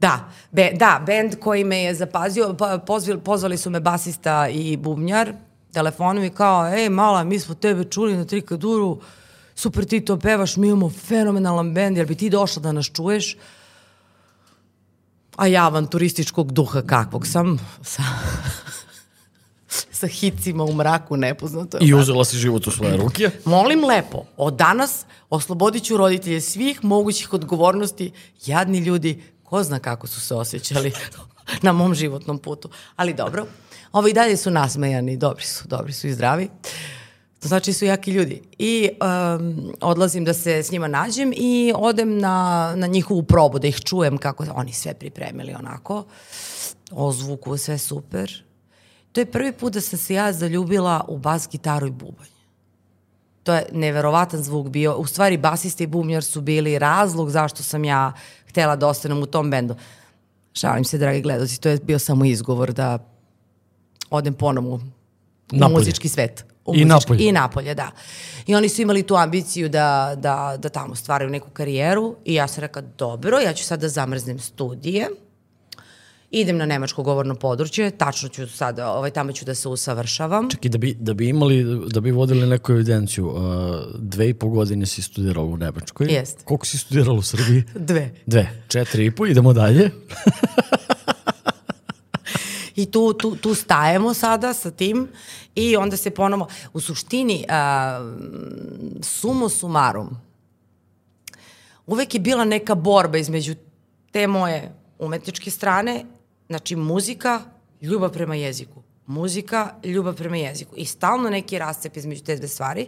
Da, 0.00 0.28
be, 0.50 0.70
da, 0.74 1.02
bend 1.06 1.36
koji 1.40 1.64
me 1.64 1.78
je 1.78 1.94
zapazio, 1.94 2.54
pa, 2.58 2.78
pozvali, 2.78 3.20
pozvali 3.20 3.58
su 3.58 3.70
me 3.70 3.80
basista 3.80 4.48
i 4.48 4.76
bubnjar 4.76 5.32
telefonom 5.72 6.24
i 6.24 6.30
kao, 6.30 6.66
ej 6.66 6.88
mala, 6.88 7.24
mi 7.24 7.38
smo 7.38 7.54
tebe 7.54 7.84
čuli 7.84 8.16
na 8.16 8.24
Trikaduru, 8.24 9.00
super 9.54 9.84
ti 9.84 10.00
to 10.00 10.16
pevaš, 10.18 10.56
mi 10.56 10.68
imamo 10.68 10.90
fenomenalan 10.90 11.74
bend, 11.74 11.96
jer 11.96 12.06
bi 12.06 12.14
ti 12.14 12.30
došla 12.30 12.62
da 12.62 12.72
nas 12.72 12.86
čuješ? 12.86 13.36
A 15.36 15.46
ja 15.46 15.68
van 15.68 15.86
turističkog 15.86 16.52
duha 16.52 16.82
kakvog 16.82 17.26
sam, 17.26 17.58
sa, 17.82 18.02
sa 19.98 20.06
hicima 20.06 20.64
u 20.64 20.72
mraku 20.74 21.16
nepoznato. 21.16 21.78
I 21.80 21.94
uzela 21.94 22.24
si 22.24 22.36
život 22.36 22.66
u 22.66 22.70
svoje 22.70 22.96
ruke. 22.96 23.30
Molim 23.44 23.84
lepo, 23.84 24.24
od 24.36 24.54
danas 24.54 25.04
oslobodit 25.30 25.84
ću 25.84 25.96
roditelje 25.96 26.40
svih 26.40 26.84
mogućih 26.84 27.32
odgovornosti. 27.32 28.12
Jadni 28.46 28.78
ljudi, 28.78 29.22
ko 29.42 29.62
zna 29.62 29.78
kako 29.78 30.06
su 30.06 30.20
se 30.20 30.34
osjećali 30.34 30.92
na 31.62 31.72
mom 31.72 31.94
životnom 31.94 32.38
putu. 32.38 32.68
Ali 32.96 33.14
dobro, 33.14 33.46
ovi 33.92 34.10
i 34.10 34.14
dalje 34.14 34.36
su 34.36 34.50
nasmejani, 34.50 35.16
dobri 35.16 35.44
su, 35.44 35.68
dobri 35.68 35.92
su 35.92 36.06
i 36.06 36.12
zdravi. 36.12 36.48
To 37.40 37.48
znači 37.48 37.72
su 37.72 37.84
jaki 37.84 38.10
ljudi. 38.10 38.42
I 38.58 38.90
um, 38.90 39.72
odlazim 39.80 40.24
da 40.24 40.34
se 40.34 40.62
s 40.62 40.70
njima 40.70 40.88
nađem 40.88 41.32
i 41.36 41.72
odem 41.76 42.18
na, 42.18 42.72
na 42.76 42.86
njihovu 42.86 43.22
probu, 43.22 43.58
da 43.58 43.66
ih 43.66 43.80
čujem 43.80 44.18
kako 44.18 44.44
oni 44.54 44.72
sve 44.72 44.94
pripremili 44.94 45.54
onako. 45.54 46.04
O 46.90 47.12
zvuku, 47.12 47.56
sve 47.56 47.78
super. 47.78 48.45
To 49.16 49.20
je 49.20 49.26
prvi 49.26 49.52
put 49.52 49.72
da 49.72 49.80
sam 49.80 49.98
se 49.98 50.14
ja 50.14 50.32
zaljubila 50.32 51.04
u 51.08 51.18
bas 51.18 51.48
gitaru 51.48 51.86
i 51.86 51.90
bubanj. 51.90 52.28
To 53.42 53.54
je 53.54 53.66
neverovatan 53.72 54.42
zvuk 54.42 54.68
bio. 54.68 54.96
U 54.96 55.06
stvari, 55.06 55.38
basista 55.38 55.84
i 55.84 55.86
bubnjar 55.86 56.24
su 56.24 56.40
bili 56.40 56.78
razlog 56.78 57.30
zašto 57.30 57.62
sam 57.62 57.84
ja 57.84 58.12
htela 58.48 58.76
da 58.76 58.86
ostanem 58.88 59.22
u 59.22 59.26
tom 59.26 59.50
bendu. 59.50 59.74
Šalim 60.52 60.84
se, 60.84 60.98
dragi 60.98 61.20
gledoci, 61.20 61.60
to 61.60 61.68
je 61.68 61.78
bio 61.82 61.98
samo 61.98 62.24
izgovor 62.24 62.72
da 62.72 62.98
odem 64.10 64.34
ponovo 64.34 64.74
u 64.74 64.80
Napolje. 65.52 65.78
muzički 65.78 66.08
svet. 66.08 66.44
U 66.66 66.74
I 66.74 66.78
muzički- 66.78 66.88
napolje. 66.88 67.28
I 67.28 67.32
napolje, 67.32 67.74
da. 67.74 67.90
I 68.46 68.54
oni 68.54 68.68
su 68.68 68.82
imali 68.82 69.02
tu 69.02 69.14
ambiciju 69.16 69.68
da, 69.68 70.14
da, 70.18 70.56
da 70.58 70.68
tamo 70.68 70.94
stvaraju 70.94 71.30
neku 71.30 71.50
karijeru 71.50 72.16
i 72.24 72.34
ja 72.34 72.48
sam 72.48 72.60
rekla, 72.60 72.82
dobro, 72.98 73.38
ja 73.38 73.52
ću 73.52 73.64
sad 73.64 73.80
da 73.80 73.88
zamrznem 73.88 74.38
studije, 74.38 75.08
idem 76.40 76.56
na 76.56 76.66
nemačko 76.66 77.02
govorno 77.02 77.34
područje, 77.34 77.90
tačno 77.90 78.28
ću 78.28 78.48
sad, 78.48 78.78
ovaj, 78.78 79.10
tamo 79.10 79.32
ću 79.32 79.44
da 79.44 79.54
se 79.54 79.68
usavršavam. 79.68 80.48
I 80.62 80.68
da 80.68 80.78
bi, 80.78 80.94
da 81.00 81.14
bi 81.14 81.28
imali, 81.28 81.88
da 81.88 82.00
bi 82.00 82.10
vodili 82.10 82.46
neku 82.46 82.72
evidenciju, 82.72 83.26
uh, 83.26 83.42
dve 83.98 84.28
i 84.28 84.34
po 84.34 84.48
godine 84.48 84.86
si 84.86 85.02
studirala 85.02 85.46
u 85.46 85.56
Nemačkoj. 85.56 86.06
Jeste. 86.10 86.44
Koliko 86.44 86.66
si 86.66 86.78
studirala 86.78 87.18
u 87.18 87.22
Srbiji? 87.22 87.64
Dve. 87.74 88.14
Dve. 88.26 88.62
Četiri 88.68 89.06
i 89.06 89.10
po, 89.10 89.26
idemo 89.26 89.52
dalje. 89.52 89.90
I 92.76 92.86
tu, 92.86 93.12
tu, 93.12 93.36
tu 93.36 93.54
stajemo 93.54 94.14
sada 94.14 94.54
sa 94.54 94.70
tim 94.70 95.08
i 95.54 95.76
onda 95.76 95.96
se 95.96 96.10
ponovo, 96.10 96.48
u 96.72 96.80
suštini, 96.80 97.44
uh, 97.48 97.54
sumo 99.02 99.48
sumarum, 99.48 100.20
uvek 101.86 102.14
je 102.14 102.20
bila 102.20 102.44
neka 102.44 102.74
borba 102.74 103.18
između 103.18 103.54
te 104.10 104.26
moje 104.26 104.72
umetničke 104.98 105.50
strane, 105.50 106.04
znači 106.46 106.76
muzika, 106.76 107.40
ljubav 107.82 108.12
prema 108.12 108.34
jeziku. 108.34 108.82
Muzika, 109.06 109.74
ljubav 109.84 110.16
prema 110.16 110.36
jeziku. 110.36 110.74
I 110.76 110.84
stalno 110.84 111.30
neki 111.30 111.58
rascep 111.58 111.96
između 111.96 112.24
te 112.24 112.36
dve 112.36 112.48
stvari. 112.48 112.86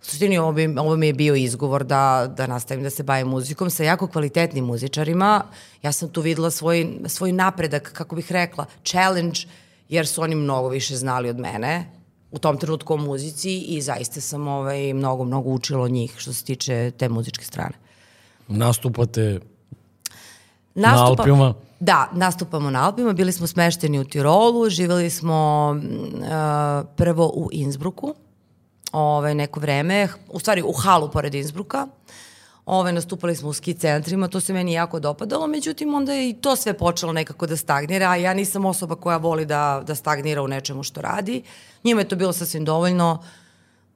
U 0.00 0.04
suštini 0.04 0.38
ovo, 0.38 0.52
bi, 0.52 0.66
ovo 0.78 0.96
mi 0.96 1.06
je 1.06 1.12
bio 1.12 1.34
izgovor 1.34 1.84
da, 1.84 2.32
da 2.36 2.46
nastavim 2.46 2.84
da 2.84 2.90
se 2.90 3.02
bavim 3.02 3.28
muzikom 3.28 3.70
sa 3.70 3.84
jako 3.84 4.06
kvalitetnim 4.06 4.64
muzičarima. 4.64 5.44
Ja 5.82 5.92
sam 5.92 6.08
tu 6.08 6.20
videla 6.20 6.50
svoj, 6.50 6.98
svoj 7.06 7.32
napredak, 7.32 7.92
kako 7.92 8.16
bih 8.16 8.32
rekla, 8.32 8.66
challenge, 8.84 9.40
jer 9.88 10.06
su 10.06 10.22
oni 10.22 10.34
mnogo 10.34 10.68
više 10.68 10.96
znali 10.96 11.30
od 11.30 11.38
mene 11.38 11.90
u 12.30 12.38
tom 12.38 12.58
trenutku 12.58 12.94
o 12.94 12.96
muzici 12.96 13.58
i 13.58 13.82
zaista 13.82 14.20
sam 14.20 14.48
ovaj, 14.48 14.94
mnogo, 14.94 15.24
mnogo 15.24 15.50
učila 15.50 15.82
od 15.82 15.90
njih 15.90 16.14
što 16.16 16.32
se 16.32 16.44
tiče 16.44 16.90
te 16.90 17.08
muzičke 17.08 17.44
strane. 17.44 17.74
Nastupate 18.48 19.40
Nastupa, 20.74 21.22
Alpima? 21.22 21.54
Da, 21.80 22.10
nastupamo 22.12 22.70
na 22.70 22.84
Alpima, 22.86 23.12
bili 23.12 23.32
smo 23.32 23.46
smešteni 23.46 23.98
u 23.98 24.04
Tirolu, 24.04 24.70
živeli 24.70 25.10
smo 25.10 25.70
uh, 25.70 26.86
prvo 26.96 27.26
u 27.26 27.48
Innsbrucku, 27.52 28.14
ovaj, 28.92 29.34
neko 29.34 29.60
vreme, 29.60 30.08
u 30.28 30.38
stvari 30.38 30.62
u 30.62 30.72
halu 30.72 31.10
pored 31.10 31.34
Innsbrucka. 31.34 31.86
Ove, 32.66 32.92
nastupali 32.92 33.36
smo 33.36 33.48
u 33.48 33.52
ski 33.52 33.74
centrima, 33.74 34.28
to 34.28 34.40
se 34.40 34.52
meni 34.52 34.72
jako 34.72 35.00
dopadalo, 35.00 35.46
međutim 35.46 35.94
onda 35.94 36.12
je 36.12 36.28
i 36.28 36.34
to 36.34 36.56
sve 36.56 36.74
počelo 36.74 37.12
nekako 37.12 37.46
da 37.46 37.56
stagnira, 37.56 38.10
a 38.10 38.16
ja 38.16 38.34
nisam 38.34 38.64
osoba 38.64 38.94
koja 38.94 39.16
voli 39.16 39.46
da, 39.46 39.82
da 39.86 39.94
stagnira 39.94 40.42
u 40.42 40.48
nečemu 40.48 40.82
što 40.82 41.00
radi. 41.00 41.42
Njima 41.84 42.00
je 42.00 42.08
to 42.08 42.16
bilo 42.16 42.32
sasvim 42.32 42.64
dovoljno, 42.64 43.22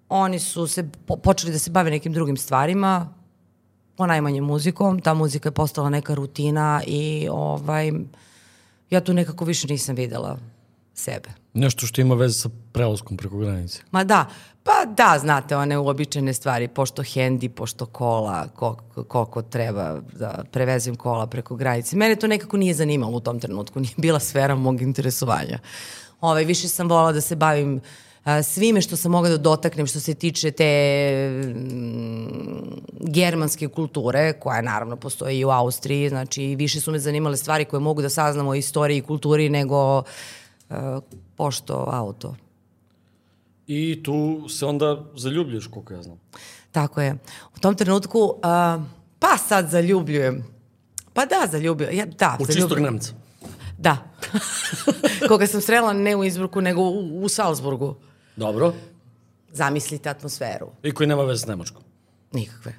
oni 0.08 0.38
su 0.38 0.66
se 0.66 0.88
po, 1.06 1.16
počeli 1.16 1.52
da 1.52 1.58
se 1.58 1.70
bave 1.70 1.90
nekim 1.90 2.12
drugim 2.12 2.36
stvarima, 2.36 3.14
po 4.00 4.06
najmanje 4.06 4.40
muzikom, 4.40 5.00
ta 5.00 5.14
muzika 5.14 5.48
je 5.48 5.52
postala 5.52 5.90
neka 5.90 6.14
rutina 6.14 6.82
i 6.86 7.28
ovaj, 7.30 7.92
ja 8.90 9.00
tu 9.00 9.12
nekako 9.12 9.44
više 9.44 9.68
nisam 9.68 9.96
videla 9.96 10.38
sebe. 10.94 11.28
Nešto 11.54 11.86
što 11.86 12.00
ima 12.00 12.14
veze 12.14 12.34
sa 12.34 12.48
prelaskom 12.72 13.16
preko 13.16 13.38
granice. 13.38 13.82
Ma 13.90 14.04
da, 14.04 14.26
pa 14.62 14.84
da, 14.96 15.18
znate, 15.20 15.56
one 15.56 15.78
uobičajene 15.78 16.32
stvari, 16.32 16.68
pošto 16.68 17.02
hendi, 17.02 17.48
pošto 17.48 17.86
kola, 17.86 18.48
koliko, 18.48 19.04
koliko 19.04 19.42
treba 19.42 20.00
da 20.18 20.44
prevezem 20.52 20.96
kola 20.96 21.26
preko 21.26 21.56
granice. 21.56 21.96
Mene 21.96 22.16
to 22.16 22.26
nekako 22.26 22.56
nije 22.56 22.74
zanimalo 22.74 23.16
u 23.16 23.20
tom 23.20 23.40
trenutku, 23.40 23.80
nije 23.80 23.94
bila 23.96 24.20
sfera 24.20 24.54
mog 24.54 24.82
interesovanja. 24.82 25.58
Ovaj, 26.20 26.44
više 26.44 26.68
sam 26.68 26.88
volala 26.88 27.12
da 27.12 27.20
se 27.20 27.36
bavim 27.36 27.76
a, 27.76 28.09
svime 28.42 28.80
što 28.80 28.96
sam 28.96 29.12
mogla 29.12 29.30
da 29.30 29.36
dotaknem 29.36 29.86
što 29.86 30.00
se 30.00 30.14
tiče 30.14 30.50
te 30.50 31.42
mm, 31.54 32.80
germanske 33.00 33.68
kulture, 33.68 34.32
koja 34.32 34.62
naravno 34.62 34.96
postoji 34.96 35.38
i 35.38 35.44
u 35.44 35.50
Austriji, 35.50 36.08
znači 36.08 36.56
više 36.56 36.80
su 36.80 36.92
me 36.92 36.98
zanimale 36.98 37.36
stvari 37.36 37.64
koje 37.64 37.80
mogu 37.80 38.02
da 38.02 38.08
saznam 38.08 38.48
o 38.48 38.54
istoriji 38.54 38.98
i 38.98 39.02
kulturi 39.02 39.48
nego 39.48 40.02
a, 40.70 41.00
pošto 41.36 41.88
auto. 41.92 42.34
I 43.66 44.02
tu 44.02 44.48
se 44.48 44.66
onda 44.66 45.04
zaljubljuješ, 45.16 45.66
koliko 45.66 45.94
ja 45.94 46.02
znam. 46.02 46.20
Tako 46.72 47.00
je. 47.00 47.16
U 47.56 47.58
tom 47.60 47.74
trenutku, 47.74 48.18
uh, 48.18 48.32
pa 49.18 49.36
sad 49.48 49.68
zaljubljujem. 49.70 50.44
Pa 51.12 51.26
da, 51.26 51.46
zaljubljujem. 51.50 51.96
Ja, 51.96 52.06
da, 52.06 52.36
U 52.40 52.46
čistog 52.46 52.62
zaljubljujem. 52.62 52.94
Nemca. 52.94 53.12
Da. 53.78 53.96
Koga 55.28 55.46
sam 55.46 55.60
srela 55.60 55.92
ne 55.92 56.16
u 56.16 56.24
Innsbrucku, 56.24 56.60
nego 56.60 56.82
u, 56.82 57.22
u 57.22 57.28
Salzburgu. 57.28 57.94
Dobro. 58.36 58.72
Zamislite 59.52 60.08
atmosferu. 60.08 60.70
I 60.82 60.92
koji 60.92 61.06
nema 61.06 61.22
veze 61.22 61.42
s 61.42 61.46
Nemačkom. 61.46 61.82
Nikakve. 62.32 62.74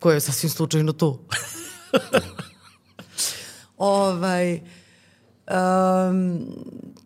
Koja 0.00 0.14
je 0.14 0.20
sasvim 0.20 0.50
slučajno 0.50 0.92
tu. 0.92 1.18
ovaj, 3.76 4.54
um, 4.54 6.46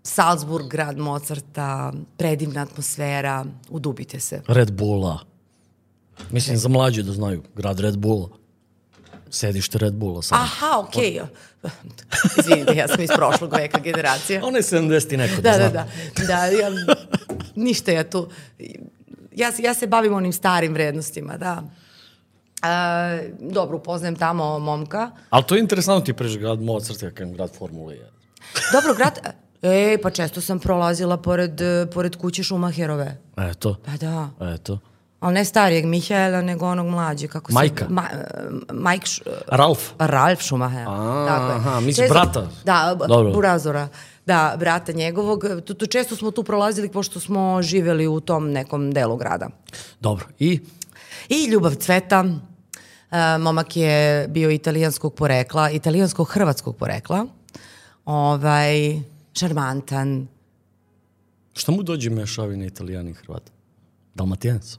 Salzburg, 0.03 0.69
grad 0.69 0.99
Mozarta, 0.99 1.93
predivna 2.17 2.63
atmosfera, 2.63 3.45
udubite 3.69 4.21
se. 4.21 4.43
Red 4.47 4.73
Bulla. 4.73 5.19
Mislim, 6.31 6.57
za 6.57 6.69
mlađe 6.69 7.03
da 7.03 7.13
znaju. 7.13 7.43
Grad 7.55 7.81
Red 7.81 7.99
Bulla. 7.99 8.29
Sedište 9.31 9.79
Red 9.79 9.95
Bulla. 9.95 10.23
Sam. 10.23 10.39
Aha, 10.41 10.79
okej. 10.79 11.21
Okay. 11.63 11.71
Izvinite, 12.39 12.77
ja 12.77 12.89
sam 12.89 13.01
iz 13.01 13.11
prošlog 13.15 13.53
veka 13.53 13.79
generacija. 13.79 14.45
Ona 14.45 14.59
je 14.59 14.63
70 14.63 15.15
i 15.15 15.17
neko 15.17 15.43
da, 15.43 15.51
Da, 15.51 15.59
da, 15.59 15.69
zna. 15.69 15.87
da. 16.17 16.25
da 16.27 16.47
ja, 16.47 16.69
ništa 17.59 17.93
ja 17.93 18.05
tu... 18.05 18.29
Ja, 19.33 19.53
se- 19.53 19.63
ja 19.63 19.75
se 19.75 19.87
bavim 19.87 20.15
onim 20.15 20.33
starim 20.33 20.73
vrednostima, 20.73 21.37
da. 21.37 21.63
A, 22.63 23.19
dobro, 23.41 23.77
upoznajem 23.77 24.17
tamo 24.17 24.59
momka. 24.59 25.11
Ali 25.31 25.45
to 25.45 25.55
je 25.55 25.61
interesantno 25.61 26.01
ti 26.03 26.13
pređe 26.13 26.39
grad 26.39 26.61
Mozart, 26.61 27.03
ja 27.03 27.11
kažem 27.11 27.33
grad 27.33 27.51
Formule 27.53 27.95
1. 27.95 27.99
Dobro, 28.73 28.95
grad... 28.95 29.19
E, 29.63 29.99
pa 30.03 30.11
često 30.11 30.41
sam 30.41 30.59
prolazila 30.59 31.17
pored, 31.19 31.61
pored 31.95 32.17
kuće 32.17 32.43
Šumacherove. 32.43 33.17
Eto, 33.39 33.77
Pa 33.77 33.93
da. 33.93 34.29
eto. 34.55 34.79
Ali 35.21 35.35
ne 35.35 35.45
starijeg 35.45 35.85
Mihaela, 35.85 36.43
nego 36.43 36.67
onog 36.67 36.87
mlađe. 36.87 37.29
Kako 37.29 37.51
se, 37.51 37.55
Majka? 37.55 37.87
Ma, 37.89 38.05
Mike 38.73 39.07
Š, 39.07 39.23
Ralf. 39.49 39.79
Ralf 39.99 40.43
Schumacher. 40.43 40.87
A, 40.89 41.27
tako 41.29 41.45
je. 41.45 41.57
aha, 41.57 41.81
misliš 41.81 41.97
Često- 41.99 42.15
brata? 42.15 42.47
Da, 42.65 42.97
Dobro. 43.09 43.33
Burazora. 43.33 43.89
Da, 44.29 44.57
brata 44.59 44.93
njegovog. 44.93 45.45
Tu, 45.65 45.75
tu, 45.75 45.87
često 45.87 46.17
smo 46.17 46.31
tu 46.31 46.43
prolazili 46.43 46.89
pošto 46.89 47.21
smo 47.21 47.63
živeli 47.63 48.07
u 48.07 48.21
tom 48.21 48.53
nekom 48.53 48.93
delu 48.93 49.17
grada. 49.17 49.49
Dobro. 50.01 50.27
I 50.39 50.61
I 51.29 51.45
Ljubav 51.51 51.75
Cveta. 51.75 52.25
E, 53.11 53.39
momak 53.39 53.77
je 53.77 54.29
bio 54.29 54.51
italijanskog 54.51 55.15
porekla, 55.15 55.71
italijanskog-hrvatskog 55.71 56.77
porekla. 56.77 57.27
Ovaj, 58.05 59.01
šarmantan. 59.33 60.29
šta 61.55 61.73
mu 61.73 61.83
dođe 61.83 62.11
mešavina 62.11 62.67
italijani 62.67 63.11
i 63.11 63.15
hrvata? 63.15 63.53
Dalmatijanac. 64.15 64.79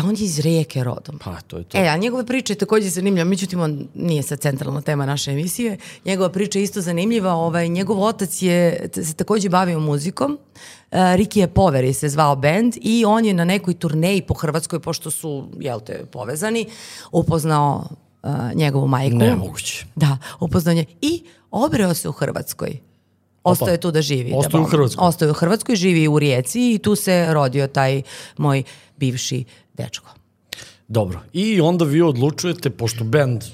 Pa 0.00 0.08
on 0.08 0.14
je 0.18 0.24
iz 0.24 0.38
rijeke 0.38 0.84
rodom. 0.84 1.18
Pa, 1.24 1.40
to 1.40 1.58
je 1.58 1.64
to. 1.64 1.78
E, 1.78 1.88
a 1.88 1.96
njegove 1.96 2.26
priče 2.26 2.52
je 2.52 2.58
takođe 2.58 2.88
zanimljiva, 2.88 3.24
međutim 3.24 3.60
on 3.60 3.88
nije 3.94 4.22
sad 4.22 4.40
centralna 4.40 4.80
tema 4.80 5.06
naše 5.06 5.30
emisije. 5.30 5.76
Njegova 6.04 6.28
priča 6.28 6.58
je 6.58 6.62
isto 6.62 6.80
zanimljiva, 6.80 7.32
ovaj, 7.32 7.68
njegov 7.68 8.02
otac 8.02 8.42
je, 8.42 8.88
se 8.94 9.14
takođe 9.14 9.48
bavio 9.48 9.80
muzikom, 9.80 10.32
uh, 10.32 10.98
Riki 11.14 11.40
je 11.40 11.48
Poveri 11.48 11.92
se 11.92 12.08
zvao 12.08 12.36
band 12.36 12.74
i 12.80 13.04
on 13.04 13.24
je 13.24 13.34
na 13.34 13.44
nekoj 13.44 13.74
turneji 13.74 14.22
po 14.22 14.34
Hrvatskoj, 14.34 14.80
pošto 14.80 15.10
su, 15.10 15.48
jel 15.60 15.80
te, 15.80 16.04
povezani, 16.12 16.66
upoznao 17.12 17.88
uh, 18.22 18.30
njegovu 18.54 18.88
majku. 18.88 19.16
Nemoguće. 19.16 19.86
Da, 19.96 20.18
upoznao 20.40 20.74
je 20.74 20.84
i 21.00 21.24
obreo 21.50 21.94
se 21.94 22.08
u 22.08 22.12
Hrvatskoj. 22.12 22.78
Ostao 23.44 23.68
je 23.68 23.80
tu 23.80 23.90
da 23.90 24.02
živi. 24.02 24.32
Ostao 24.34 24.60
da 24.60 24.66
u 24.66 24.70
Hrvatskoj. 24.70 25.06
Ostao 25.06 25.26
je 25.26 25.30
u 25.30 25.34
Hrvatskoj, 25.34 25.76
živi 25.76 26.08
u 26.08 26.18
Rijeci 26.18 26.74
i 26.74 26.78
tu 26.78 26.94
se 26.94 27.26
rodio 27.30 27.66
taj 27.66 28.02
moj 28.36 28.62
bivši 28.96 29.44
dečko. 29.78 30.10
Dobro. 30.88 31.20
I 31.32 31.60
onda 31.60 31.84
vi 31.84 32.02
odlučujete, 32.02 32.70
pošto 32.70 33.04
band 33.04 33.44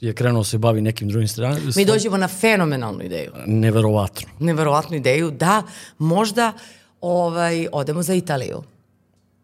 je 0.00 0.12
krenuo 0.12 0.40
da 0.40 0.44
se 0.44 0.58
bavi 0.58 0.80
nekim 0.80 1.08
drugim 1.08 1.28
stranama. 1.28 1.60
Mi 1.76 1.84
dođemo 1.84 2.16
na 2.16 2.28
fenomenalnu 2.28 3.02
ideju. 3.04 3.32
Neverovatno. 3.46 4.28
Neverovatnu 4.38 4.96
ideju 4.96 5.30
da 5.30 5.62
možda 5.98 6.52
ovaj, 7.00 7.68
odemo 7.72 8.02
za 8.02 8.14
Italiju. 8.14 8.62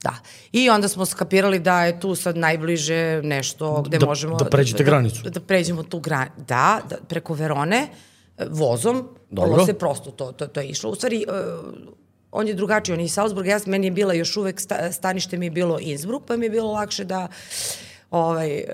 Da. 0.02 0.14
I 0.52 0.70
onda 0.70 0.88
smo 0.88 1.06
skapirali 1.06 1.58
da 1.58 1.84
je 1.84 2.00
tu 2.00 2.14
sad 2.14 2.36
najbliže 2.36 3.22
nešto 3.22 3.82
gde 3.82 3.98
Da- 3.98 4.06
možemo... 4.06 4.36
da 4.36 4.44
pređete 4.44 4.84
granicu. 4.84 5.22
Da, 5.22 5.30
da 5.30 5.40
pređemo 5.40 5.82
tu 5.82 6.00
granicu. 6.00 6.32
Da, 6.48 6.80
da, 6.90 6.96
preko 7.08 7.34
Verone, 7.34 7.88
e, 8.38 8.46
vozom. 8.50 9.08
Dobro. 9.30 9.52
Vrlo 9.52 9.66
se 9.66 9.74
prosto 9.74 10.10
to, 10.10 10.32
to, 10.32 10.46
to 10.46 10.60
je 10.60 10.68
išlo. 10.68 10.90
U 10.90 10.94
stvari, 10.94 11.24
e, 11.28 11.32
on 12.32 12.48
je 12.48 12.54
drugačiji, 12.54 12.94
on 12.94 13.00
je 13.00 13.04
iz 13.04 13.12
Salzburga, 13.12 13.50
ja, 13.50 13.60
meni 13.66 13.86
je 13.86 13.90
bila 13.90 14.14
još 14.14 14.36
uvek, 14.36 14.60
sta, 14.60 14.92
stanište 14.92 15.36
mi 15.36 15.46
je 15.46 15.50
bilo 15.50 15.78
Innsbruck, 15.80 16.26
pa 16.26 16.36
mi 16.36 16.46
je 16.46 16.50
bilo 16.50 16.72
lakše 16.72 17.04
da 17.04 17.28
ovaj, 18.10 18.58
e, 18.58 18.66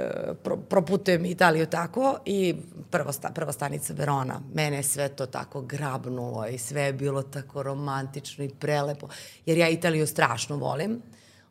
pro, 0.42 0.57
proputujem 0.57 1.24
Italiju 1.24 1.66
tako 1.66 2.18
i 2.24 2.55
prva, 2.90 3.12
sta, 3.12 3.28
prva 3.28 3.52
stanica 3.52 3.92
Verona. 3.92 4.40
Mene 4.55 4.76
je 4.76 4.82
sve 4.82 5.09
to 5.09 5.26
tako 5.26 5.61
grabnulo 5.61 6.46
i 6.46 6.59
sve 6.59 6.82
je 6.82 6.92
bilo 6.92 7.22
tako 7.22 7.62
romantično 7.62 8.44
i 8.44 8.48
prelepo, 8.48 9.09
jer 9.46 9.59
ja 9.59 9.68
Italiju 9.68 10.07
strašno 10.07 10.57
volim. 10.57 11.02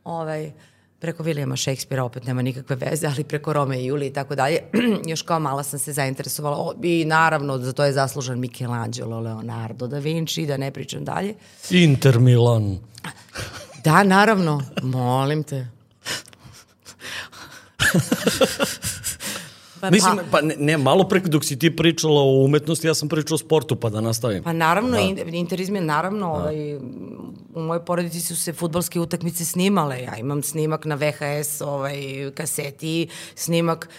Ovaj, 0.03 0.51
preko 1.03 1.23
Vilijama 1.23 1.55
Šekspira 1.55 2.03
opet 2.03 2.25
nema 2.25 2.41
nikakve 2.41 2.75
veze, 2.75 3.07
ali 3.07 3.23
preko 3.23 3.53
Rome 3.53 3.81
i 3.81 3.85
Julije 3.85 4.09
i 4.09 4.13
tako 4.13 4.35
dalje. 4.35 4.59
Još 5.11 5.21
kao 5.21 5.39
mala 5.39 5.63
sam 5.63 5.79
se 5.79 5.93
zainteresovala 5.93 6.57
o, 6.57 6.73
i 6.83 7.05
naravno 7.05 7.57
za 7.57 7.73
to 7.73 7.83
je 7.85 7.93
zaslužan 7.93 8.39
Michelangelo, 8.39 9.19
Leonardo 9.19 9.87
da 9.87 9.99
Vinci, 9.99 10.45
da 10.45 10.57
ne 10.57 10.71
pričam 10.71 11.05
dalje. 11.05 11.35
Inter 11.69 12.19
Milan. 12.19 12.77
Da, 13.83 14.03
naravno, 14.03 14.63
molim 14.83 15.43
te. 15.43 15.67
Pa, 19.83 19.89
Mislim, 19.89 20.19
pa 20.31 20.39
ne, 20.57 20.77
malo 20.77 21.03
pre 21.03 21.19
dok 21.19 21.45
si 21.45 21.59
ti 21.59 21.75
pričala 21.75 22.21
o 22.21 22.43
umetnosti, 22.43 22.87
ja 22.87 22.93
sam 22.93 23.09
pričao 23.09 23.35
o 23.35 23.37
sportu, 23.37 23.75
pa 23.75 23.89
da 23.89 24.01
nastavim. 24.01 24.43
Pa 24.43 24.53
naravno, 24.53 24.91
da. 24.91 24.99
interizam 25.27 25.75
je 25.75 25.81
naravno, 25.81 26.27
ovaj, 26.27 26.75
u 27.55 27.61
mojoj 27.61 27.85
porodici 27.85 28.19
su 28.19 28.35
se 28.35 28.53
futbalske 28.53 28.99
utakmice 28.99 29.45
snimale, 29.45 30.01
ja 30.01 30.17
imam 30.17 30.43
snimak 30.43 30.85
na 30.85 30.95
VHS 30.95 31.61
ovaj, 31.61 31.93
kaseti, 32.31 33.07
snimak, 33.35 33.89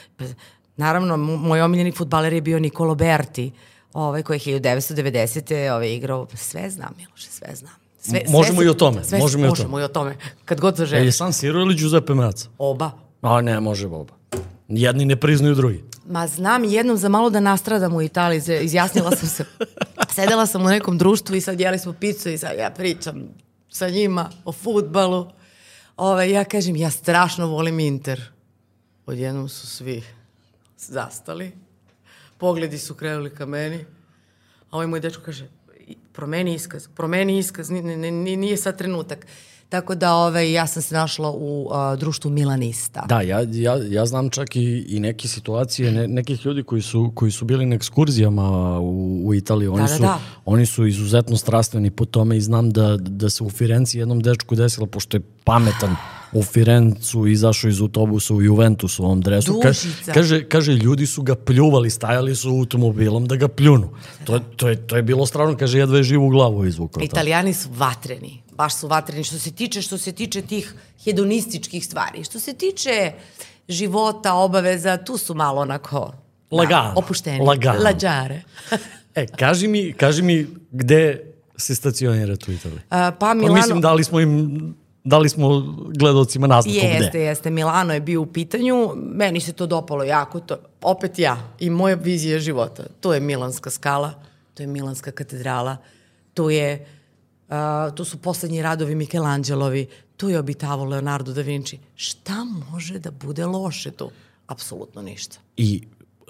naravno, 0.76 1.16
moj 1.16 1.62
omiljeni 1.62 1.92
futbaler 1.92 2.32
je 2.32 2.40
bio 2.40 2.58
Nicolo 2.58 2.94
Berti, 2.94 3.50
ovaj, 3.92 4.22
koji 4.22 4.36
je 4.36 4.60
1990. 4.60 5.44
Ovaj, 5.70 5.88
igrao, 5.88 6.26
sve 6.34 6.70
znam, 6.70 6.94
Miloše, 6.96 7.28
sve 7.28 7.54
znam. 7.54 7.72
Sve, 8.00 8.22
možemo 8.28 8.60
se- 8.60 8.66
i 8.66 8.68
o 8.68 8.74
tome, 8.74 9.04
Sve, 9.04 9.18
možemo 9.18 9.44
i 9.44 9.46
o 9.46 9.50
možemo 9.50 9.68
tome. 9.68 9.82
i 9.82 9.84
o 9.84 9.88
tome, 9.88 10.16
kad 10.44 10.60
god 10.60 10.72
E, 10.72 10.74
je 10.74 10.78
zaželiš. 10.78 11.16
San 11.16 11.32
Siro 11.32 11.60
ili 11.60 11.74
Giuseppe 11.74 12.14
Meazza? 12.14 12.48
Oba. 12.58 12.90
A 13.22 13.40
ne, 13.40 13.60
može 13.60 13.86
oba. 13.86 14.12
Jedni 14.68 15.04
ne 15.04 15.16
priznaju 15.16 15.54
drugi. 15.54 15.84
Ma 16.06 16.26
znam 16.26 16.64
jednom 16.64 16.96
za 16.96 17.08
malo 17.08 17.30
da 17.30 17.40
nastradam 17.40 17.94
u 17.94 18.02
Italiji, 18.02 18.42
izjasnila 18.60 19.10
sam 19.10 19.28
se. 19.28 19.44
Sedela 20.10 20.46
sam 20.46 20.62
u 20.62 20.68
nekom 20.68 20.98
društvu 20.98 21.36
i 21.36 21.40
sad 21.40 21.60
jeli 21.60 21.78
smo 21.78 21.92
picu 21.92 22.28
i 22.28 22.38
sad 22.38 22.58
ja 22.58 22.70
pričam 22.70 23.28
sa 23.68 23.88
njima 23.88 24.30
o 24.44 24.52
futbalu. 24.52 25.26
Ove, 25.96 26.30
ja 26.30 26.44
kažem, 26.44 26.76
ja 26.76 26.90
strašno 26.90 27.46
volim 27.46 27.80
Inter. 27.80 28.22
Odjednom 29.06 29.48
su 29.48 29.66
svi 29.66 30.02
zastali. 30.78 31.52
Pogledi 32.38 32.78
su 32.78 32.94
krenuli 32.94 33.30
ka 33.30 33.46
meni. 33.46 33.84
A 34.70 34.76
ovaj 34.76 34.86
moj 34.86 35.00
dečko 35.00 35.22
kaže, 35.22 35.48
"I- 35.80 35.96
promeni 36.12 36.54
iskaz, 36.54 36.88
promeni 36.88 37.38
iskaz, 37.38 37.70
ni- 37.70 37.82
ni- 37.82 38.10
ni- 38.10 38.36
nije 38.36 38.56
sad 38.56 38.78
trenutak. 38.78 39.26
Tako 39.68 39.94
da 39.94 40.14
ovaj, 40.14 40.52
ja 40.52 40.66
sam 40.66 40.82
se 40.82 40.94
našla 40.94 41.30
u 41.30 41.62
uh, 41.62 41.98
društvu 41.98 42.30
Milanista. 42.30 43.04
Da, 43.08 43.20
ja, 43.20 43.40
ja, 43.52 43.76
ja 43.88 44.06
znam 44.06 44.30
čak 44.30 44.56
i, 44.56 44.84
i 44.88 45.00
neke 45.00 45.28
situacije 45.28 45.92
ne, 45.92 46.08
nekih 46.08 46.46
ljudi 46.46 46.62
koji 46.62 46.82
su, 46.82 47.12
koji 47.14 47.30
su 47.30 47.44
bili 47.44 47.66
na 47.66 47.74
ekskurzijama 47.76 48.78
u, 48.80 49.20
u 49.26 49.34
Italiji. 49.34 49.68
Oni, 49.68 49.76
Da, 49.76 49.82
da, 49.82 49.96
su, 49.96 50.02
da. 50.02 50.18
oni 50.44 50.66
su 50.66 50.86
izuzetno 50.86 51.36
strastveni 51.36 51.90
po 51.90 52.04
tome 52.04 52.36
i 52.36 52.40
znam 52.40 52.70
da, 52.70 52.96
da 52.96 53.30
se 53.30 53.44
u 53.44 53.50
Firenci 53.50 53.98
jednom 53.98 54.20
dečku 54.20 54.54
desilo, 54.54 54.86
pošto 54.86 55.16
je 55.16 55.22
pametan 55.44 55.96
u 56.34 56.42
Firencu, 56.42 57.26
izašao 57.26 57.68
iz 57.68 57.80
autobusa 57.80 58.34
u 58.34 58.42
Juventusu 58.42 59.02
u 59.02 59.06
ovom 59.06 59.20
dresu. 59.20 59.60
Dušica. 59.62 60.12
kaže, 60.12 60.44
kaže, 60.44 60.72
ljudi 60.72 61.06
su 61.06 61.22
ga 61.22 61.34
pljuvali, 61.34 61.90
stajali 61.90 62.36
su 62.36 62.48
automobilom 62.48 63.26
da 63.26 63.36
ga 63.36 63.48
pljunu. 63.48 63.90
To, 64.24 64.38
to, 64.56 64.68
je, 64.68 64.86
to 64.86 64.96
je 64.96 65.02
bilo 65.02 65.26
strano, 65.26 65.56
kaže, 65.56 65.78
jedva 65.78 65.96
je 65.96 66.02
živu 66.02 66.28
glavu 66.28 66.64
izvukao. 66.66 67.02
Italijani 67.02 67.54
su 67.54 67.68
vatreni, 67.72 68.42
baš 68.56 68.76
su 68.76 68.88
vatreni 68.88 69.24
što 69.24 69.38
se 69.38 69.52
tiče 69.52 69.82
što 69.82 69.98
se 69.98 70.12
tiče 70.12 70.42
tih 70.42 70.74
hedonističkih 71.04 71.84
stvari. 71.84 72.24
Što 72.24 72.40
se 72.40 72.52
tiče 72.52 73.12
života, 73.68 74.34
obaveza, 74.34 74.96
tu 74.96 75.18
su 75.18 75.34
malo 75.34 75.60
onako 75.60 76.12
Lagano, 76.50 76.82
Da, 76.82 76.92
opušteni. 76.96 77.44
lagano. 77.44 77.80
Lađare. 77.84 78.42
E, 79.14 79.26
kaži 79.26 79.68
mi, 79.68 79.92
kaži 79.92 80.22
mi 80.22 80.46
gde 80.72 81.20
se 81.56 81.74
stacionirate 81.74 82.50
u 82.50 82.54
Italiji? 82.54 82.80
A, 82.90 83.10
pa 83.10 83.18
Pa 83.18 83.34
Milano... 83.34 83.54
mislim, 83.54 83.80
dali 83.80 84.04
smo 84.04 84.20
im, 84.20 84.74
dali 85.04 85.28
smo 85.28 85.76
gledalcima 85.98 86.46
naznaku 86.46 86.76
Jeste, 86.76 87.08
gde. 87.08 87.20
jeste. 87.20 87.50
Milano 87.50 87.94
je 87.94 88.00
bio 88.00 88.20
u 88.20 88.26
pitanju. 88.26 88.92
Meni 88.96 89.40
se 89.40 89.52
to 89.52 89.66
dopalo 89.66 90.04
jako. 90.04 90.40
To, 90.40 90.56
opet 90.82 91.18
ja 91.18 91.36
i 91.58 91.70
moja 91.70 91.94
vizija 91.94 92.38
života. 92.38 92.84
To 93.00 93.14
je 93.14 93.20
Milanska 93.20 93.70
skala, 93.70 94.14
to 94.54 94.62
je 94.62 94.66
Milanska 94.66 95.10
katedrala, 95.10 95.76
to 96.34 96.50
je 96.50 96.86
uh, 97.48 97.94
to 97.94 98.04
su 98.04 98.18
poslednji 98.18 98.62
radovi 98.62 98.94
Michelangelovi, 98.94 99.86
tu 100.16 100.28
je 100.28 100.38
obitavo 100.38 100.84
Leonardo 100.84 101.32
da 101.32 101.42
Vinci. 101.42 101.78
Šta 101.94 102.44
može 102.44 102.98
da 102.98 103.10
bude 103.10 103.46
loše 103.46 103.90
tu? 103.90 104.10
Apsolutno 104.46 105.02
ništa. 105.02 105.38
I 105.56 105.82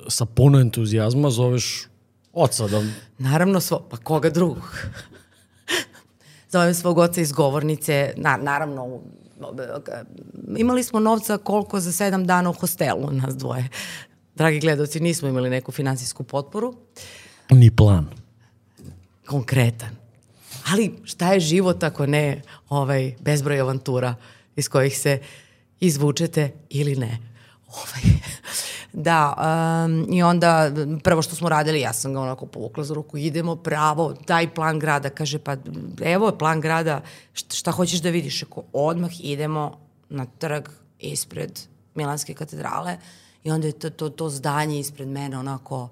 sa 0.08 0.24
puno 0.24 0.60
entuzijazma 0.60 1.30
zoveš 1.30 1.88
oca 2.32 2.68
da... 2.68 2.82
Naravno, 3.18 3.60
svo, 3.60 3.86
pa 3.90 3.96
koga 3.96 4.30
drugog? 4.30 4.86
Zovem 6.55 6.74
svog 6.74 6.98
oca 6.98 7.20
iz 7.20 7.32
govornice, 7.32 8.14
na, 8.16 8.36
naravno, 8.36 8.84
u- 8.84 9.02
imali 10.57 10.84
smo 10.84 11.00
novca 11.00 11.38
koliko 11.38 11.80
za 11.80 11.92
sedam 11.92 12.26
dana 12.26 12.50
u 12.50 12.55
hostelu, 12.55 13.11
nas 13.12 13.36
dvoje. 13.36 13.68
Dragi 14.34 14.61
gledalci, 14.61 15.00
nismo 15.00 15.28
imali 15.28 15.50
neku 15.50 15.72
finansijsku 15.72 16.22
potporu, 16.24 16.74
Ni 17.50 17.70
plan. 17.70 18.07
konkretan. 19.26 19.88
Ali 20.66 20.94
šta 21.05 21.32
je 21.32 21.40
život 21.40 21.82
ako 21.82 22.07
ne 22.07 22.42
ovaj, 22.68 23.14
bezbroj 23.20 23.61
avantura 23.61 24.14
iz 24.57 24.68
kojih 24.68 24.98
se 24.98 25.18
izvučete 25.80 26.50
ili 26.70 26.96
ne? 26.96 27.18
Ovaj. 27.68 28.02
Da, 28.97 29.34
um, 29.86 30.07
i 30.12 30.22
onda 30.22 30.70
prvo 31.03 31.22
što 31.22 31.36
smo 31.36 31.49
radili, 31.49 31.80
ja 31.80 31.92
sam 31.92 32.12
ga 32.14 32.20
onako 32.20 32.47
povukla 32.47 32.84
za 32.84 32.95
ruku, 32.95 33.16
idemo 33.16 33.57
pravo, 33.57 34.14
daj 34.26 34.55
plan 34.55 34.78
grada, 34.78 35.11
kaže 35.11 35.38
pa 35.38 35.57
evo 36.05 36.26
je 36.26 36.38
plan 36.38 36.61
grada, 36.61 37.01
šta, 37.32 37.70
hoćeš 37.70 38.01
da 38.01 38.11
vidiš? 38.11 38.42
Ako 38.42 38.62
odmah 38.72 39.11
idemo 39.20 39.78
na 40.09 40.26
trg 40.38 40.68
ispred 40.99 41.61
Milanske 41.95 42.34
katedrale 42.34 42.99
i 43.45 43.51
onda 43.51 43.66
je 43.66 43.72
to, 43.72 43.90
to, 43.90 44.09
to 44.09 44.30
zdanje 44.30 44.80
ispred 44.80 45.09
mene 45.09 45.38
onako 45.38 45.88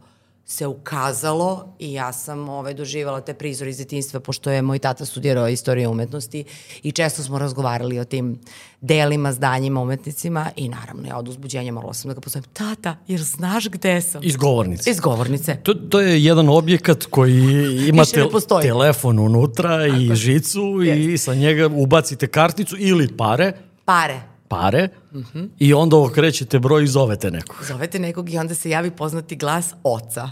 se 0.47 0.67
ukazalo 0.67 1.75
i 1.79 1.93
ja 1.93 2.13
sam 2.13 2.49
ovaj, 2.49 2.75
doživala 2.75 3.21
te 3.21 3.35
prizore 3.35 3.71
iz 3.71 3.79
detinjstva, 3.79 4.21
pošto 4.21 4.51
je 4.51 4.63
moj 4.63 4.79
tata 4.79 5.05
studirao 5.05 5.49
istoriju 5.49 5.91
umetnosti 5.91 6.45
i 6.83 6.93
često 6.93 7.23
smo 7.23 7.39
razgovarali 7.39 7.99
o 7.99 8.05
tim 8.05 8.39
delima, 8.81 9.33
zdanjima, 9.33 9.81
umetnicima 9.81 10.51
i 10.57 10.69
naravno 10.69 11.09
ja 11.09 11.19
od 11.19 11.29
uzbuđenja 11.29 11.73
morala 11.73 11.95
sam 11.95 12.09
da 12.09 12.15
ga 12.15 12.21
pozovem, 12.21 12.45
tata, 12.53 12.97
jer 13.09 13.23
znaš 13.23 13.69
gde 13.69 14.01
sam? 14.01 14.21
Iz 14.25 14.37
govornice. 14.37 14.91
Iz 14.91 15.01
govornice. 15.01 15.57
To, 15.63 15.75
to 15.75 16.01
je 16.01 16.25
jedan 16.25 16.49
objekat 16.49 17.05
koji 17.05 17.43
ima 17.89 18.03
postoji. 18.33 18.63
telefon 18.63 19.19
unutra 19.19 19.87
i 19.87 20.15
žicu 20.15 20.83
i 20.83 21.19
sa 21.19 21.35
njega 21.35 21.67
ubacite 21.67 22.27
karticu 22.27 22.77
ili 22.79 23.17
pare, 23.17 23.53
Pare. 23.85 24.32
Pare 24.53 24.89
Mhm. 25.13 25.45
i 25.59 25.75
onda 25.75 25.97
okrećete 25.99 26.59
broj 26.59 26.85
i 26.85 26.89
zovete 26.89 27.31
nekog. 27.31 27.57
Zovete 27.65 27.99
nekog 27.99 28.31
i 28.31 28.39
onda 28.39 28.55
se 28.55 28.71
javi 28.71 28.91
poznati 28.91 29.37
glas 29.37 29.75
oca. 29.83 30.31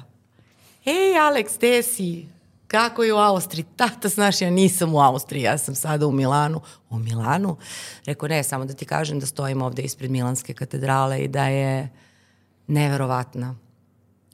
Ej, 0.84 1.14
Alex, 1.20 1.56
gde 1.56 1.82
si? 1.82 2.26
Kako 2.66 3.02
je 3.02 3.14
u 3.14 3.18
Austriji? 3.18 3.64
Tata, 3.76 4.08
znaš, 4.08 4.40
ja 4.40 4.50
nisam 4.50 4.94
u 4.94 5.00
Austriji, 5.00 5.42
ja 5.42 5.58
sam 5.58 5.74
sada 5.74 6.06
u 6.06 6.12
Milanu. 6.12 6.60
U 6.90 6.98
Milanu? 6.98 7.56
Rekao, 8.06 8.28
ne, 8.28 8.42
samo 8.42 8.64
da 8.64 8.72
ti 8.72 8.84
kažem 8.84 9.20
da 9.20 9.26
stojim 9.26 9.62
ovde 9.62 9.82
ispred 9.82 10.10
Milanske 10.10 10.54
katedrale 10.54 11.20
i 11.20 11.28
da 11.28 11.44
je 11.44 11.88
neverovatna. 12.66 13.56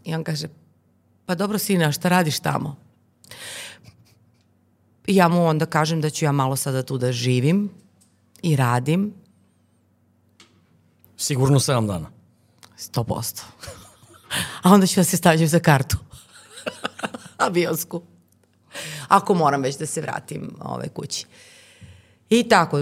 I 0.04 0.14
on 0.14 0.24
kaže, 0.24 0.48
pa 1.26 1.34
dobro 1.34 1.58
sine, 1.58 1.84
a 1.84 1.92
šta 1.92 2.08
radiš 2.08 2.40
tamo? 2.40 2.76
I 5.06 5.16
ja 5.16 5.28
mu 5.28 5.46
onda 5.46 5.66
kažem 5.66 6.00
da 6.00 6.10
ću 6.10 6.24
ja 6.24 6.32
malo 6.32 6.56
sada 6.56 6.82
tu 6.82 6.98
da 6.98 7.12
živim 7.12 7.70
i 8.42 8.56
radim, 8.56 9.14
Sigurno 11.16 11.58
7 11.58 11.86
dana. 11.86 12.10
100%. 12.78 13.42
A 14.62 14.72
onda 14.72 14.86
ću 14.86 15.00
da 15.00 15.04
se 15.04 15.16
stavljam 15.16 15.48
za 15.48 15.58
kartu. 15.58 15.96
Avionsku. 17.46 18.02
Ako 19.08 19.34
moram 19.34 19.62
već 19.62 19.78
da 19.78 19.86
se 19.86 20.00
vratim 20.00 20.56
ove 20.60 20.88
kući. 20.88 21.26
I 22.30 22.48
tako, 22.48 22.78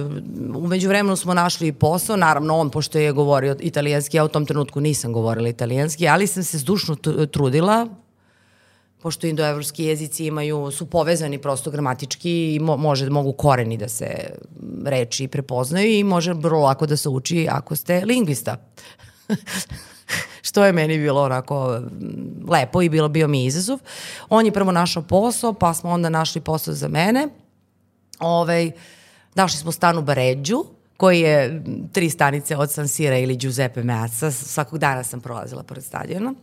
umeđu 0.55 0.89
vremenu 0.89 1.17
smo 1.17 1.35
našli 1.35 1.73
posao, 1.73 2.17
naravno 2.17 2.57
on, 2.57 2.71
pošto 2.71 2.99
je 2.99 3.13
govorio 3.13 3.57
italijanski, 3.61 4.17
ja 4.17 4.25
u 4.25 4.29
tom 4.29 4.47
trenutku 4.47 4.81
nisam 4.81 5.13
govorila 5.13 5.49
italijanski, 5.49 6.09
ali 6.09 6.27
sam 6.27 6.45
se 6.45 6.59
zdušno 6.59 6.95
tr- 6.95 7.31
trudila, 7.31 7.89
pošto 9.05 9.27
indoevropski 9.27 9.85
jezici 9.85 10.27
imaju, 10.27 10.71
su 10.71 10.87
povezani 10.87 11.39
prosto 11.39 11.71
gramatički 11.71 12.55
i 12.55 12.59
mo, 12.61 12.77
može, 12.77 13.11
mogu 13.11 13.33
koreni 13.33 13.77
da 13.77 13.89
se 13.89 14.07
reči 14.85 15.29
prepoznaju 15.29 15.91
i 15.91 16.05
može 16.05 16.33
vrlo 16.33 16.61
lako 16.61 16.87
da 16.87 16.97
se 16.97 17.09
uči 17.09 17.49
ako 17.51 17.77
ste 17.77 18.05
lingvista. 18.05 18.57
što 20.49 20.65
je 20.65 20.73
meni 20.73 20.99
bilo 20.99 21.23
onako 21.23 21.81
mm, 21.81 22.51
lepo 22.51 22.83
i 22.83 22.89
bilo 22.89 23.09
bio 23.09 23.29
mi 23.29 23.45
izazov. 23.45 23.79
On 24.29 24.47
je 24.47 24.53
prvo 24.53 24.73
našao 24.73 25.03
posao, 25.03 25.53
pa 25.53 25.75
smo 25.75 25.91
onda 25.91 26.09
našli 26.09 26.41
posao 26.41 26.75
za 26.75 26.89
mene. 26.89 27.29
Ovaj, 28.19 28.71
našli 29.35 29.59
smo 29.59 29.73
stan 29.73 29.99
u 29.99 30.03
Baređu, 30.03 30.65
koji 30.97 31.21
je 31.21 31.49
mm, 31.49 31.89
tri 31.93 32.11
stanice 32.11 32.57
od 32.57 32.73
San 32.73 32.89
Sira 32.89 33.19
ili 33.19 33.37
Giuseppe 33.37 33.83
Meazza. 33.83 34.31
Svakog 34.31 34.79
dana 34.79 35.03
sam 35.03 35.21
prolazila 35.21 35.63
pored 35.63 35.85
stadiona. 35.85 36.35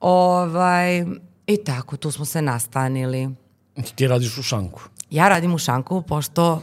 Ovaj, 0.00 1.04
I 1.46 1.56
tako, 1.56 1.96
tu 1.96 2.10
smo 2.10 2.24
se 2.24 2.42
nastanili. 2.42 3.28
Ti 3.94 4.08
radiš 4.08 4.38
u 4.38 4.42
šanku. 4.42 4.80
Ja 5.10 5.28
radim 5.28 5.54
u 5.54 5.58
Šanku, 5.58 6.02
pošto 6.02 6.62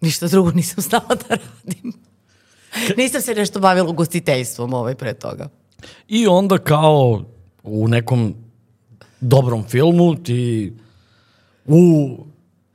ništa 0.00 0.26
drugo 0.26 0.50
nisam 0.50 0.82
znala 0.82 1.14
da 1.28 1.36
radim. 1.36 1.92
Nisam 2.96 3.20
se 3.20 3.34
nešto 3.34 3.60
bavila 3.60 3.88
ugostiteljstvom 3.88 4.74
ovaj 4.74 4.94
pre 4.94 5.14
toga. 5.14 5.48
I 6.08 6.26
onda 6.26 6.58
kao 6.58 7.24
u 7.62 7.88
nekom 7.88 8.34
dobrom 9.20 9.64
filmu 9.64 10.14
ti 10.14 10.72
u 11.66 12.16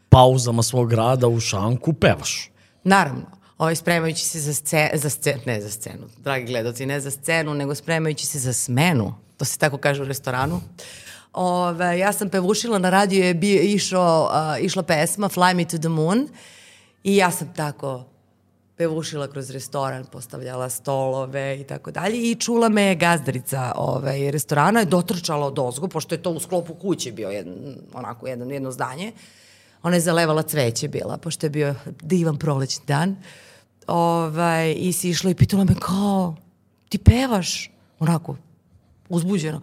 pauzama 0.09 0.63
svog 0.63 0.93
rada 0.93 1.27
u 1.27 1.39
šanku 1.39 1.93
pevaš. 1.93 2.49
Naravno, 2.83 3.25
ovaj, 3.57 3.75
spremajući 3.75 4.25
se 4.25 4.39
za, 4.39 4.53
sce, 4.53 4.89
za 4.93 5.09
scenu, 5.09 5.41
ne 5.45 5.61
za 5.61 5.69
scenu, 5.69 6.07
dragi 6.17 6.45
gledalci, 6.45 6.85
ne 6.85 6.99
za 6.99 7.11
scenu, 7.11 7.53
nego 7.53 7.75
spremajući 7.75 8.25
se 8.25 8.39
za 8.39 8.53
smenu, 8.53 9.13
to 9.37 9.45
se 9.45 9.59
tako 9.59 9.77
kaže 9.77 10.01
u 10.01 10.05
restoranu. 10.05 10.61
Ove, 11.33 11.99
ja 11.99 12.13
sam 12.13 12.29
pevušila, 12.29 12.79
na 12.79 12.89
radiju 12.89 13.25
je 13.25 13.33
bio, 13.33 13.61
išao, 13.61 14.29
uh, 14.31 14.65
išla 14.65 14.83
pesma 14.83 15.29
Fly 15.29 15.53
Me 15.53 15.65
to 15.65 15.77
the 15.77 15.89
Moon 15.89 16.27
i 17.03 17.15
ja 17.15 17.31
sam 17.31 17.53
tako 17.53 18.05
pevušila 18.77 19.27
kroz 19.27 19.49
restoran, 19.49 20.05
postavljala 20.05 20.69
stolove 20.69 21.59
i 21.59 21.63
tako 21.63 21.91
dalje 21.91 22.31
i 22.31 22.35
čula 22.35 22.69
me 22.69 22.95
gazdarica 22.95 23.71
ovaj, 23.75 24.31
restorana, 24.31 24.79
je 24.79 24.85
dotrčala 24.85 25.47
od 25.47 25.59
ozgo, 25.59 25.87
pošto 25.87 26.15
je 26.15 26.21
to 26.21 26.29
u 26.29 26.39
sklopu 26.39 26.73
kuće 26.73 27.11
bio 27.11 27.29
jedan, 27.29 27.75
onako 27.93 28.27
jedan, 28.27 28.51
jedno 28.51 28.71
zdanje, 28.71 29.11
ona 29.83 29.95
je 29.95 30.01
zalevala 30.01 30.43
cveće 30.43 30.87
bila, 30.87 31.17
pošto 31.17 31.45
je 31.45 31.49
bio 31.49 31.75
divan 32.01 32.37
prolećni 32.37 32.85
dan. 32.87 33.15
Ovaj, 33.87 34.75
I 34.77 34.93
si 34.93 35.09
išla 35.09 35.31
i 35.31 35.35
pitala 35.35 35.63
me 35.63 35.75
kao, 35.79 36.35
ti 36.89 36.97
pevaš? 36.97 37.71
Onako, 37.99 38.35
uzbuđeno. 39.09 39.61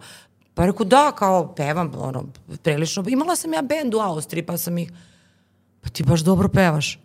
Pa 0.53 0.65
rekao, 0.65 0.85
da, 0.85 1.11
kao 1.11 1.55
pevam, 1.55 1.91
ono, 1.97 2.23
prilično. 2.63 3.03
Imala 3.07 3.35
sam 3.35 3.53
ja 3.53 3.61
bend 3.61 3.93
u 3.93 3.99
Austriji, 3.99 4.45
pa 4.45 4.57
sam 4.57 4.77
ih, 4.77 4.91
pa 5.81 5.89
ti 5.89 6.03
baš 6.03 6.21
dobro 6.21 6.49
pevaš. 6.49 6.99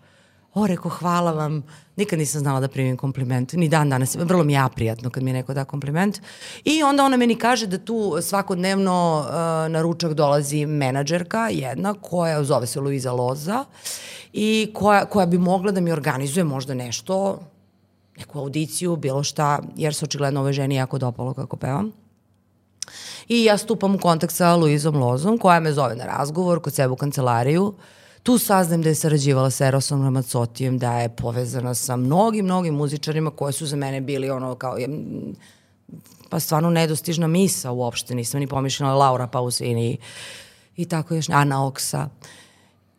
o, 0.54 0.66
reko, 0.66 0.88
hvala 0.88 1.32
vam. 1.32 1.62
Nikad 1.96 2.18
nisam 2.18 2.40
znala 2.40 2.60
da 2.60 2.68
primim 2.68 2.96
kompliment, 2.96 3.52
ni 3.52 3.68
dan 3.68 3.90
danas. 3.90 4.16
Vrlo 4.16 4.44
mi 4.44 4.52
je 4.52 4.64
prijatno 4.74 5.10
kad 5.10 5.22
mi 5.22 5.32
neko 5.32 5.54
da 5.54 5.64
kompliment. 5.64 6.20
I 6.64 6.82
onda 6.82 7.04
ona 7.04 7.16
meni 7.16 7.34
kaže 7.34 7.66
da 7.66 7.78
tu 7.78 8.16
svakodnevno 8.22 9.18
uh, 9.18 9.32
na 9.72 9.82
ručak 9.82 10.14
dolazi 10.14 10.66
menadžerka, 10.66 11.48
jedna, 11.48 11.94
koja 11.94 12.44
zove 12.44 12.66
se 12.66 12.80
Luiza 12.80 13.12
Loza 13.12 13.64
i 14.32 14.70
koja, 14.74 15.04
koja 15.04 15.26
bi 15.26 15.38
mogla 15.38 15.72
da 15.72 15.80
mi 15.80 15.92
organizuje 15.92 16.44
možda 16.44 16.74
nešto, 16.74 17.38
neku 18.18 18.38
audiciju, 18.38 18.96
bilo 18.96 19.22
šta, 19.22 19.58
jer 19.76 19.94
se 19.94 20.04
očigledno 20.04 20.40
ove 20.40 20.52
ženi 20.52 20.74
jako 20.74 20.98
dopalo 20.98 21.34
kako 21.34 21.56
pevam. 21.56 21.92
I 23.28 23.44
ja 23.44 23.58
stupam 23.58 23.94
u 23.94 23.98
kontakt 23.98 24.34
sa 24.34 24.56
Luizom 24.56 24.96
Lozom, 24.96 25.38
koja 25.38 25.60
me 25.60 25.72
zove 25.72 25.96
na 25.96 26.04
razgovor 26.04 26.60
kod 26.60 26.74
sebe 26.74 26.92
u 26.92 26.96
kancelariju. 26.96 27.74
Tu 28.22 28.38
saznam 28.38 28.82
da 28.82 28.88
je 28.88 28.94
sarađivala 28.94 29.50
sa 29.50 29.66
Erosom 29.66 30.02
Ramacotijem, 30.02 30.78
da 30.78 30.98
je 31.00 31.08
povezana 31.08 31.74
sa 31.74 31.96
mnogim, 31.96 32.44
mnogim 32.44 32.74
muzičarima 32.74 33.30
koji 33.30 33.52
su 33.52 33.66
za 33.66 33.76
mene 33.76 34.00
bili 34.00 34.30
ono 34.30 34.54
kao, 34.54 34.76
pa 36.28 36.40
stvarno 36.40 36.70
nedostižna 36.70 37.26
misa 37.26 37.70
uopšte, 37.70 38.14
nisam 38.14 38.40
ni 38.40 38.46
pomišljala 38.46 38.94
Laura 38.94 39.26
Pausini 39.26 39.98
i 40.76 40.84
tako 40.84 41.14
još, 41.14 41.28
Ana 41.28 41.66
Oksa. 41.66 42.08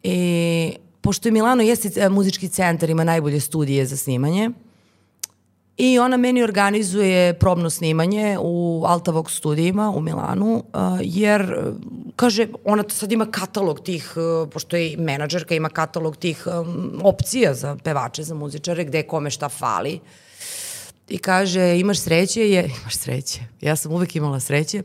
I 0.04 0.74
pošto 1.02 1.28
je 1.28 1.32
Milano 1.32 1.64
jeste 1.64 2.02
e, 2.02 2.10
muzički 2.10 2.50
centar, 2.50 2.90
ima 2.90 3.04
najbolje 3.04 3.40
studije 3.40 3.86
za 3.86 3.98
snimanje, 3.98 4.50
I 5.78 6.00
ona 6.00 6.18
meni 6.18 6.44
organizuje 6.44 7.34
probno 7.34 7.70
snimanje 7.70 8.38
u 8.42 8.84
Altavox 8.88 9.30
studijima 9.30 9.90
u 9.90 10.02
Milanu, 10.02 10.54
uh, 10.54 10.82
jer, 11.02 11.74
kaže, 12.16 12.48
ona 12.66 12.84
sad 12.90 13.12
ima 13.12 13.26
katalog 13.26 13.80
tih, 13.80 14.14
uh, 14.16 14.50
pošto 14.50 14.76
je 14.76 14.98
menadžerka, 14.98 15.56
ima 15.56 15.70
katalog 15.70 16.18
tih 16.18 16.48
opcija 17.04 17.54
za 17.54 17.78
pevače, 17.84 18.24
za 18.24 18.36
muzičare, 18.36 18.84
gde 18.84 19.04
kome 19.04 19.30
šta 19.30 19.50
fali. 19.50 20.00
I 21.10 21.18
kaže, 21.18 21.80
imaš 21.80 22.00
sreće, 22.00 22.50
je, 22.50 22.64
imaš 22.82 22.96
sreće. 22.96 23.40
Ja 23.62 23.76
sam 23.76 23.92
uvek 23.92 24.16
imala 24.16 24.40
sreće. 24.40 24.84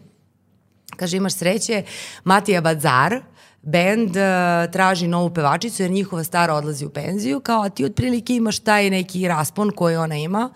Kaže, 0.97 1.17
imaš 1.17 1.35
sreće, 1.35 1.83
Matija 2.25 2.61
Bazar, 2.61 3.21
bend 3.67 4.11
uh, 4.11 4.73
traži 4.73 5.09
novu 5.09 5.31
pevačicu 5.31 5.83
jer 5.83 5.91
njihova 5.91 6.25
stara 6.25 6.55
odlazi 6.55 6.87
u 6.87 6.91
penziju, 6.91 7.41
kao 7.41 7.63
a 7.63 7.69
ti 7.69 7.85
otprilike 7.85 8.37
imaš 8.37 8.59
taj 8.59 8.91
neki 8.91 9.29
raspon 9.29 9.71
koji 9.71 9.97
ona 9.97 10.17
ima 10.17 10.51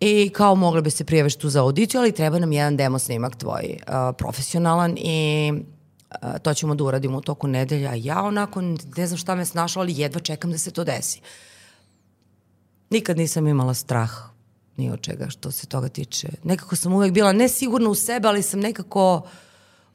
i 0.00 0.28
kao 0.28 0.54
mogla 0.54 0.80
bi 0.80 0.90
se 0.90 1.04
prijaviš 1.04 1.36
tu 1.36 1.48
za 1.48 1.62
audiciju, 1.62 2.00
ali 2.00 2.12
treba 2.12 2.38
nam 2.38 2.52
jedan 2.52 2.76
demo 2.76 2.98
snimak 2.98 3.36
tvoj 3.36 3.76
uh, 3.78 3.94
profesionalan 4.18 4.94
i 4.98 5.52
uh, 5.52 6.38
to 6.42 6.54
ćemo 6.54 6.74
da 6.74 6.84
uradimo 6.84 7.18
u 7.18 7.20
toku 7.20 7.46
nedelja. 7.46 7.92
Ja 7.94 8.22
onako 8.22 8.60
ne 8.96 9.06
znam 9.06 9.18
šta 9.18 9.34
me 9.34 9.44
snašla, 9.44 9.82
ali 9.82 10.00
jedva 10.00 10.20
čekam 10.20 10.50
da 10.50 10.58
se 10.58 10.70
to 10.70 10.84
desi. 10.84 11.20
Nikad 12.90 13.16
nisam 13.16 13.46
imala 13.46 13.74
strah 13.74 14.10
ni 14.76 14.90
od 14.90 15.00
čega 15.00 15.28
što 15.28 15.50
se 15.50 15.66
toga 15.66 15.88
tiče. 15.88 16.28
Nekako 16.44 16.76
sam 16.76 16.92
uvek 16.92 17.12
bila 17.12 17.32
nesigurna 17.32 17.90
u 17.90 17.94
sebe, 17.94 18.28
ali 18.28 18.42
sam 18.42 18.60
nekako 18.60 19.14
uh, 19.14 19.30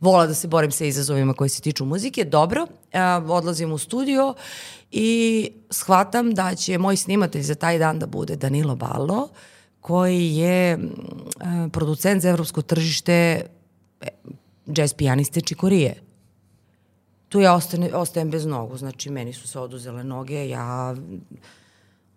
vola 0.04 0.28
da 0.28 0.34
se 0.34 0.48
borim 0.48 0.72
sa 0.72 0.86
izazovima 0.86 1.34
koji 1.34 1.50
se 1.50 1.62
tiču 1.62 1.86
muzike. 1.86 2.26
Dobro, 2.26 2.64
uh, 2.64 3.30
odlazim 3.30 3.72
u 3.72 3.78
studio 3.78 4.34
i 4.92 5.52
shvatam 5.70 6.34
da 6.34 6.56
će 6.56 6.78
moj 6.78 6.98
snimatelj 6.98 7.42
za 7.42 7.56
taj 7.56 7.80
dan 7.80 8.00
da 8.00 8.06
bude 8.08 8.36
Danilo 8.36 8.76
Ballo, 8.76 9.30
koji 9.82 10.36
je 10.36 10.78
uh, 10.78 11.72
producent 11.72 12.22
za 12.22 12.30
evropsko 12.30 12.62
tržište 12.62 13.14
e, 14.02 14.08
jazz 14.66 14.94
pijaniste 14.94 15.42
Čikorije. 15.42 15.96
Tu 17.30 17.42
ja 17.42 17.54
ostane, 17.54 17.94
ostajem 17.96 18.30
bez 18.32 18.46
nogu, 18.46 18.78
znači 18.78 19.10
meni 19.10 19.34
su 19.34 19.48
se 19.48 19.60
oduzele 19.60 20.04
noge, 20.04 20.50
ja 20.50 20.96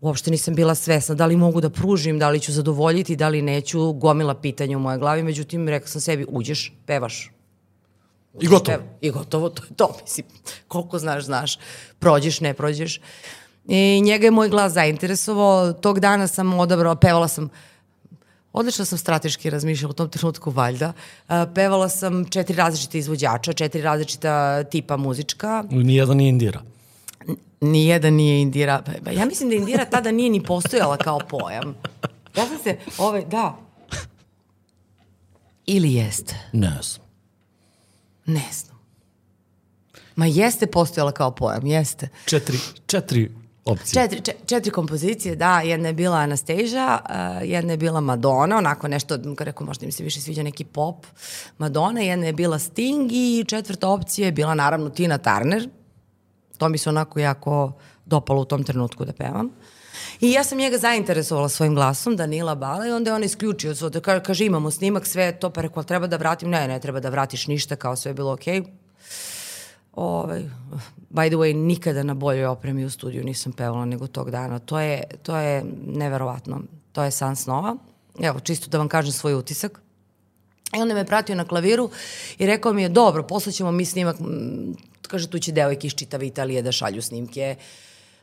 uopšte 0.01 0.30
nisam 0.30 0.55
bila 0.55 0.74
svesna 0.74 1.14
da 1.14 1.26
li 1.26 1.37
mogu 1.37 1.61
da 1.61 1.70
pružim, 1.70 2.18
da 2.18 2.30
li 2.30 2.41
ću 2.41 2.53
zadovoljiti, 2.53 3.16
da 3.16 3.28
li 3.28 3.43
neću, 3.43 3.93
gomila 3.93 4.34
pitanja 4.34 4.76
u 4.76 4.80
moje 4.80 4.99
glavi, 4.99 5.22
međutim 5.22 5.68
rekla 5.68 5.89
sam 5.89 6.01
sebi, 6.01 6.26
uđeš, 6.28 6.72
pevaš, 6.87 7.30
I 8.41 8.47
gotovo. 8.47 8.78
I 9.01 9.11
gotovo, 9.11 9.49
to 9.49 9.64
je 9.64 9.74
to, 9.76 9.97
mislim, 10.03 10.26
koliko 10.68 10.99
znaš, 10.99 11.24
znaš, 11.24 11.59
prođeš, 11.99 12.41
ne 12.41 12.55
prođeš. 12.55 13.01
I 13.68 14.01
njega 14.05 14.24
je 14.26 14.30
moj 14.30 14.49
glas 14.49 14.72
zainteresovao, 14.72 15.72
tog 15.72 16.01
dana 16.01 16.26
sam 16.26 16.61
odabrala, 16.61 16.97
pevala 16.97 17.28
sam, 17.28 17.49
odlično 18.53 18.84
sam 18.84 18.99
strateški 18.99 19.51
razmišljala 19.51 19.91
u 19.91 19.95
tom 19.95 20.11
trenutku 20.11 20.51
valjda, 20.51 20.93
pevala 21.55 21.89
sam 21.89 22.24
četiri 22.24 22.57
različite 22.57 22.99
izvođača, 22.99 23.53
četiri 23.53 23.82
različita 23.82 24.64
tipa 24.64 24.97
muzička. 24.97 25.64
Nijedan 25.70 26.16
nije 26.16 26.28
Indira. 26.28 26.61
Nijedan 27.61 28.14
nije 28.14 28.43
Indira. 28.43 28.82
Pa, 29.05 29.11
ja 29.11 29.26
mislim 29.26 29.49
da 29.51 29.57
Indira 29.57 29.84
tada 29.84 30.11
nije 30.11 30.30
ni 30.30 30.43
postojala 30.43 30.97
kao 30.97 31.18
pojam. 31.28 31.74
Ja 32.37 32.47
sam 32.47 32.59
se, 32.64 32.76
ove, 32.99 33.24
da. 33.24 33.57
Ili 35.66 35.95
jeste? 35.95 36.34
Ne 36.53 36.78
znam. 36.82 37.06
Ne 38.27 38.49
znam. 38.53 38.77
Ma 40.16 40.27
jeste 40.27 40.66
postojala 40.66 41.12
kao 41.12 41.31
pojam, 41.31 41.66
jeste. 41.66 42.09
Četiri, 42.24 42.59
četiri 42.87 43.31
opcije. 43.64 44.03
Četiri, 44.03 44.20
četiri, 44.20 44.47
četiri 44.47 44.70
kompozicije, 44.70 45.37
da. 45.37 45.61
Jedna 45.61 45.89
je 45.89 45.95
bila 45.95 46.16
Anastasia, 46.16 46.99
uh, 47.05 47.49
jedna 47.49 47.72
je 47.72 47.77
bila 47.77 48.01
Madonna, 48.01 48.57
onako 48.57 48.89
nešto, 48.89 49.18
rekao, 49.39 49.66
možda 49.66 49.87
im 49.87 49.93
se 49.93 50.05
više 50.05 50.20
sviđa 50.20 50.43
neki 50.43 50.64
pop. 50.64 51.07
Madonna, 51.59 52.01
jedna 52.01 52.27
je 52.27 52.33
bila 52.33 52.59
Sting 52.59 53.12
i 53.12 53.45
četvrta 53.49 53.89
opcija 53.89 54.27
je 54.27 54.33
bila 54.33 54.55
naravno 54.55 54.89
Tina 54.89 55.18
Turner. 55.18 55.68
To 56.59 56.68
mi 56.68 56.79
se 56.79 56.89
onako 56.89 57.20
jako 57.20 57.72
dopalo 58.05 58.43
u 58.43 58.45
tom 58.45 58.64
trenutku 58.64 59.05
da 59.05 59.12
pevam. 59.12 59.51
I 60.21 60.33
ja 60.33 60.45
sam 60.45 60.59
njega 60.59 60.79
zainteresovala 60.79 61.49
svojim 61.49 61.75
glasom, 61.75 62.17
Danila 62.17 62.55
Bala, 62.55 62.87
i 62.87 62.91
onda 62.91 63.11
je 63.11 63.14
on 63.14 63.25
isključio 63.25 63.75
od 63.83 63.93
da 63.93 64.21
kaže, 64.21 64.45
imamo 64.45 64.71
snimak, 64.71 65.07
sve 65.07 65.39
to, 65.39 65.51
pa 65.51 65.61
rekao, 65.61 65.83
treba 65.83 66.07
da 66.07 66.17
vratim? 66.17 66.51
Ne, 66.51 66.69
ne 66.69 66.81
treba 66.81 67.01
da 67.01 67.09
vratiš 67.09 67.47
ništa, 67.47 67.77
kao 67.77 67.97
sve 67.97 68.11
je 68.11 68.14
bilo 68.14 68.33
okej. 68.33 68.61
Okay. 68.61 68.67
Ovaj, 69.93 70.43
by 71.11 71.29
the 71.29 71.37
way, 71.37 71.55
nikada 71.55 72.03
na 72.03 72.14
boljoj 72.14 72.47
opremi 72.47 72.85
u 72.85 72.91
studiju 72.91 73.25
nisam 73.25 73.53
pevala 73.53 73.85
nego 73.85 74.07
tog 74.07 74.31
dana. 74.31 74.59
To 74.59 74.81
je, 74.81 75.03
to 75.23 75.37
je 75.37 75.64
neverovatno. 75.87 76.61
To 76.93 77.03
je 77.03 77.11
san 77.11 77.37
snova. 77.37 77.77
Evo, 78.21 78.41
čisto 78.41 78.71
da 78.71 78.79
vam 78.79 78.89
kažem 78.89 79.12
svoj 79.12 79.35
utisak. 79.35 79.81
I 80.77 80.81
onda 80.81 80.95
me 80.95 81.07
pratio 81.07 81.37
na 81.37 81.45
klaviru 81.45 81.91
i 82.39 82.47
rekao 82.47 82.73
mi 82.73 82.83
je, 82.83 82.89
dobro, 82.89 83.23
poslaćemo 83.23 83.73
mi 83.73 83.85
snimak, 83.85 84.17
kaže, 85.09 85.31
tu 85.31 85.39
će 85.39 85.53
devojke 85.53 85.87
iz 85.87 85.95
čitave 85.95 86.27
Italije 86.27 86.62
da 86.62 86.73
šalju 86.73 87.03
snimke. 87.03 87.57
Uh, 87.59 87.64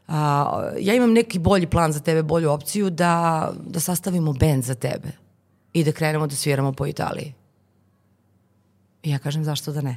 a, 0.07 0.71
ja 0.79 0.95
imam 0.95 1.13
neki 1.13 1.39
bolji 1.39 1.67
plan 1.67 1.91
za 1.91 1.99
tebe, 1.99 2.23
bolju 2.23 2.51
opciju 2.51 2.89
da, 2.89 3.51
da 3.67 3.79
sastavimo 3.79 4.33
band 4.33 4.63
za 4.63 4.75
tebe 4.75 5.11
i 5.73 5.83
da 5.83 5.91
krenemo 5.91 6.27
da 6.27 6.35
sviramo 6.35 6.71
po 6.73 6.87
Italiji. 6.87 7.33
I 9.03 9.09
ja 9.09 9.19
kažem 9.19 9.43
zašto 9.43 9.71
da 9.71 9.81
ne. 9.81 9.95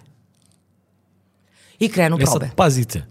I 1.79 1.89
krenu 1.89 2.17
probe. 2.17 2.47
E 2.47 2.49
sad, 2.49 2.57
pazite, 2.57 3.07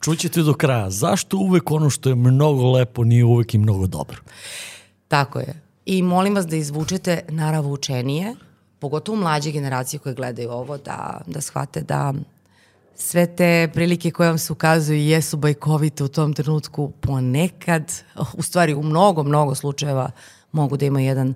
čućete 0.00 0.42
do 0.42 0.54
kraja, 0.54 0.90
zašto 0.90 1.36
uvek 1.36 1.70
ono 1.70 1.90
što 1.90 2.08
je 2.08 2.14
mnogo 2.14 2.70
lepo 2.70 3.04
nije 3.04 3.24
uvek 3.24 3.54
i 3.54 3.58
mnogo 3.58 3.86
dobro? 3.86 4.18
Tako 5.08 5.38
je. 5.38 5.62
I 5.86 6.02
molim 6.02 6.34
vas 6.34 6.46
da 6.46 6.56
izvučete 6.56 7.24
učenije, 7.64 8.34
pogotovo 8.78 9.18
mlađe 9.18 9.50
generacije 9.50 10.00
koje 10.00 10.14
gledaju 10.14 10.50
ovo, 10.50 10.78
da, 10.78 11.20
da 11.26 11.40
shvate 11.40 11.80
da 11.80 12.14
sve 12.96 13.36
te 13.36 13.70
prilike 13.74 14.10
koje 14.10 14.28
vam 14.28 14.38
se 14.38 14.52
ukazuju 14.52 14.98
jesu 14.98 15.36
bajkovite 15.36 16.04
u 16.04 16.08
tom 16.08 16.32
trenutku 16.32 16.90
ponekad, 17.00 17.92
u 18.32 18.42
stvari 18.42 18.74
u 18.74 18.82
mnogo, 18.82 19.22
mnogo 19.22 19.54
slučajeva 19.54 20.10
mogu 20.52 20.76
da 20.76 20.86
imaju 20.86 21.06
jedan 21.06 21.34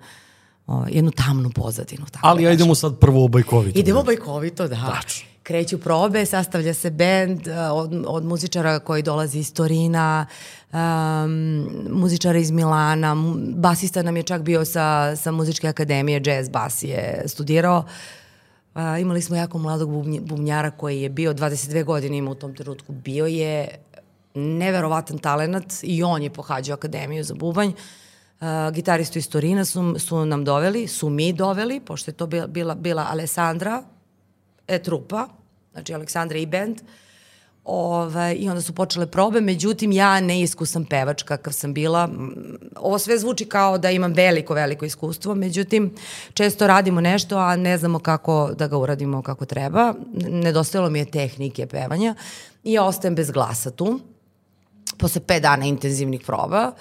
o, 0.67 0.85
jednu 0.89 1.11
tamnu 1.11 1.51
pozadinu. 1.51 2.07
Tako 2.11 2.27
Ali 2.27 2.45
da 2.45 2.51
idemo 2.51 2.75
sad 2.75 2.99
prvo 2.99 3.29
bajkovito. 3.29 3.79
Idemo 3.79 4.03
bajkovito, 4.03 4.69
da. 4.69 4.97
Tačno. 5.01 5.27
Kreću 5.43 5.79
probe, 5.79 6.27
sastavlja 6.27 6.75
se 6.75 6.91
bend 6.91 7.49
od, 7.73 8.05
od 8.07 8.25
muzičara 8.25 8.79
koji 8.79 9.03
dolazi 9.03 9.39
iz 9.39 9.55
Torina, 9.55 10.27
um, 10.73 10.79
muzičara 11.91 12.39
iz 12.39 12.51
Milana, 12.51 13.17
basista 13.57 14.03
nam 14.03 14.17
je 14.17 14.23
čak 14.23 14.43
bio 14.43 14.65
sa, 14.65 15.17
sa 15.17 15.31
muzičke 15.31 15.69
akademije, 15.69 16.23
jazz 16.25 16.49
bas 16.49 16.83
je 16.83 17.23
studirao. 17.27 17.79
Uh, 17.79 18.20
A, 18.81 18.99
imali 18.99 19.23
smo 19.23 19.37
jako 19.37 19.59
mladog 19.59 19.91
bubnjara 20.21 20.71
koji 20.71 21.03
je 21.03 21.09
bio 21.09 21.35
22 21.35 21.85
godine 21.85 22.17
ima 22.17 22.31
u 22.31 22.35
tom 22.35 22.55
trenutku. 22.55 22.93
Bio 22.93 23.27
je 23.27 23.69
neverovatan 24.35 25.19
talenat 25.19 25.65
i 25.83 26.03
on 26.03 26.23
je 26.23 26.31
pohađao 26.31 26.75
akademiju 26.75 27.25
za 27.25 27.35
bubanj. 27.35 27.69
Uh, 27.71 28.47
gitaristu 28.73 29.19
iz 29.19 29.31
Torina 29.31 29.65
su, 29.65 29.95
su 29.99 30.25
nam 30.27 30.45
doveli, 30.45 30.87
su 30.87 31.09
mi 31.09 31.33
doveli, 31.33 31.81
pošto 31.81 32.11
je 32.11 32.15
to 32.15 32.27
bila, 32.27 32.47
bila, 32.47 32.75
bila 32.75 33.07
Alessandra 33.11 33.83
e, 34.69 34.83
trupa, 34.83 35.29
znači 35.73 35.95
Aleksandra 35.95 36.39
i 36.39 36.47
band. 36.47 36.81
Uh, 36.81 36.89
Ovaj, 37.65 38.37
I 38.39 38.49
onda 38.49 38.63
su 38.63 38.73
počele 38.75 39.07
probe, 39.07 39.41
međutim 39.41 39.93
ja 39.93 40.21
neiskusan 40.21 40.85
pevač 40.85 41.23
kakav 41.23 41.53
sam 41.53 41.75
bila. 41.75 42.09
Ovo 42.77 42.99
sve 42.99 43.19
zvuči 43.19 43.45
kao 43.45 43.79
da 43.79 43.91
imam 43.91 44.13
veliko, 44.13 44.55
veliko 44.55 44.85
iskustvo, 44.85 45.35
međutim 45.35 45.95
često 46.35 46.67
radimo 46.67 47.01
nešto, 47.01 47.39
a 47.39 47.57
ne 47.57 47.79
znamo 47.79 47.99
kako 47.99 48.51
da 48.59 48.69
ga 48.69 48.77
uradimo 48.77 49.23
kako 49.23 49.47
treba. 49.47 49.95
Nedostajalo 50.15 50.91
mi 50.91 50.99
je 50.99 51.11
tehnike 51.11 51.67
pevanja 51.67 52.15
i 52.65 52.73
ja 52.73 52.85
ostajem 52.85 53.15
bez 53.15 53.31
glasa 53.31 53.71
tu. 53.71 54.01
posle 54.99 55.21
pet 55.21 55.43
dana 55.43 55.65
intenzivnih 55.65 56.21
proba. 56.27 56.73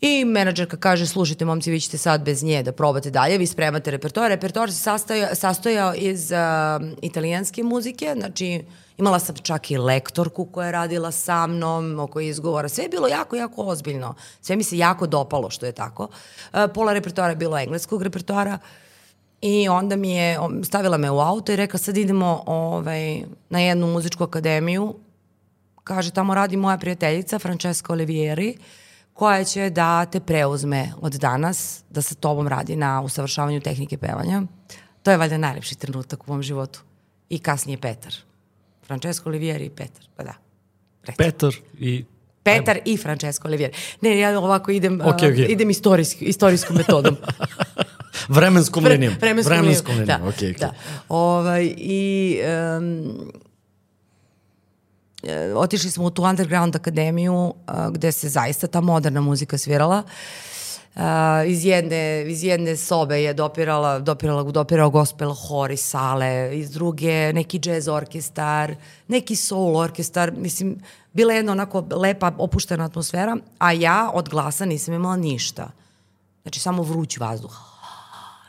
I 0.00 0.24
menadžerka 0.24 0.76
kaže, 0.76 1.06
slušajte 1.06 1.44
momci, 1.44 1.70
vi 1.70 1.80
ćete 1.80 1.98
sad 1.98 2.22
bez 2.22 2.42
nje 2.42 2.62
da 2.62 2.72
probate 2.72 3.10
dalje, 3.10 3.38
vi 3.38 3.46
spremate 3.46 3.90
repertoar. 3.90 4.28
Repertoar 4.28 4.72
se 4.72 4.78
sastojao, 4.78 5.34
sastojao 5.34 5.94
iz 5.94 6.32
uh, 6.32 6.88
italijanske 7.02 7.62
muzike, 7.62 8.14
znači 8.18 8.64
imala 8.96 9.18
sam 9.18 9.36
čak 9.36 9.70
i 9.70 9.78
lektorku 9.78 10.44
koja 10.44 10.66
je 10.66 10.72
radila 10.72 11.10
sa 11.10 11.46
mnom, 11.46 12.00
oko 12.00 12.20
izgovora. 12.20 12.68
Sve 12.68 12.84
je 12.84 12.88
bilo 12.88 13.08
jako, 13.08 13.36
jako 13.36 13.62
ozbiljno. 13.62 14.14
Sve 14.40 14.56
mi 14.56 14.62
se 14.62 14.78
jako 14.78 15.06
dopalo 15.06 15.50
što 15.50 15.66
je 15.66 15.72
tako. 15.72 16.02
Uh, 16.02 16.60
pola 16.74 16.92
repertoara 16.92 17.30
je 17.30 17.36
bilo 17.36 17.58
engleskog 17.58 18.02
repertoara. 18.02 18.58
I 19.40 19.68
onda 19.68 19.96
mi 19.96 20.12
je, 20.12 20.38
stavila 20.64 20.96
me 20.96 21.10
u 21.10 21.20
auto 21.20 21.52
i 21.52 21.56
rekla 21.56 21.78
sad 21.78 21.96
idemo 21.96 22.42
ovaj, 22.46 23.22
na 23.50 23.60
jednu 23.60 23.86
muzičku 23.86 24.24
akademiju. 24.24 24.94
Kaže, 25.84 26.10
tamo 26.10 26.34
radi 26.34 26.56
moja 26.56 26.78
prijateljica 26.78 27.38
Francesca 27.38 27.92
Olivieri, 27.92 28.56
koja 29.14 29.44
će 29.44 29.70
da 29.70 30.06
te 30.06 30.20
preuzme 30.20 30.92
od 31.00 31.12
danas, 31.12 31.84
da 31.90 32.02
sa 32.02 32.14
tobom 32.14 32.48
radi 32.48 32.76
na 32.76 33.02
usavršavanju 33.02 33.60
tehnike 33.60 33.96
pevanja. 33.96 34.42
To 35.02 35.10
je 35.10 35.16
valjda 35.16 35.38
najlepši 35.38 35.74
trenutak 35.74 36.28
u 36.28 36.32
mom 36.32 36.42
životu. 36.42 36.80
I 37.28 37.38
kasnije 37.38 37.78
Petar. 37.78 38.14
Francesco 38.86 39.28
Olivieri 39.28 39.64
i 39.64 39.70
Petar, 39.70 40.04
pa 40.16 40.22
da. 40.22 40.34
Reći. 41.02 41.16
Petar 41.16 41.54
i 41.78 42.04
Petar 42.42 42.78
i 42.84 42.96
Francesco 42.96 43.48
Olivieri. 43.48 43.72
Ne, 44.00 44.18
ja 44.18 44.38
ovako 44.38 44.70
idem, 44.70 45.00
okay, 45.00 45.14
okay. 45.14 45.44
Uh, 45.44 45.50
idem 45.50 45.70
istorijski, 45.70 46.24
istorijskom 46.24 46.76
metodom. 46.76 47.16
vremenskom 48.28 48.84
linijom. 48.84 49.14
Vremenskom, 49.20 49.56
vremenskom 49.56 49.94
linijom, 49.96 50.20
linijom. 50.22 50.32
Da, 50.32 50.46
okay, 50.46 50.54
okay. 50.54 50.60
da. 50.60 50.72
Ovaj, 51.08 51.74
I 51.76 52.38
um, 52.78 53.32
otišli 55.56 55.90
smo 55.90 56.04
u 56.04 56.10
tu 56.10 56.22
underground 56.22 56.76
akademiju 56.76 57.34
uh, 57.34 57.54
gde 57.90 58.12
se 58.12 58.28
zaista 58.28 58.66
ta 58.66 58.80
moderna 58.80 59.20
muzika 59.20 59.58
svirala. 59.58 60.02
Uh, 60.94 61.02
iz, 61.46 61.64
jedne, 61.64 62.24
iz 62.30 62.44
jedne 62.44 62.76
sobe 62.76 63.22
je 63.22 63.34
dopirala, 63.34 63.98
dopirala, 63.98 64.42
dopirao 64.42 64.90
gospel 64.90 65.32
hor 65.34 65.70
iz 65.70 65.80
sale, 65.80 66.50
iz 66.58 66.70
druge 66.70 67.32
neki 67.32 67.60
jazz 67.64 67.88
orkestar, 67.88 68.76
neki 69.08 69.36
soul 69.36 69.76
orkestar, 69.76 70.32
mislim, 70.36 70.76
bila 71.12 71.32
je 71.32 71.38
jedna 71.38 71.52
onako 71.52 71.84
lepa 71.90 72.32
opuštena 72.38 72.84
atmosfera, 72.84 73.36
a 73.58 73.72
ja 73.72 74.10
od 74.14 74.28
glasa 74.28 74.64
nisam 74.64 74.94
imala 74.94 75.16
ništa. 75.16 75.70
Znači, 76.42 76.60
samo 76.60 76.82
vruć 76.82 77.18
vazduh. 77.18 77.58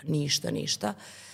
Ništa, 0.03 0.51
ništa. 0.51 0.87
Uh, 0.87 1.24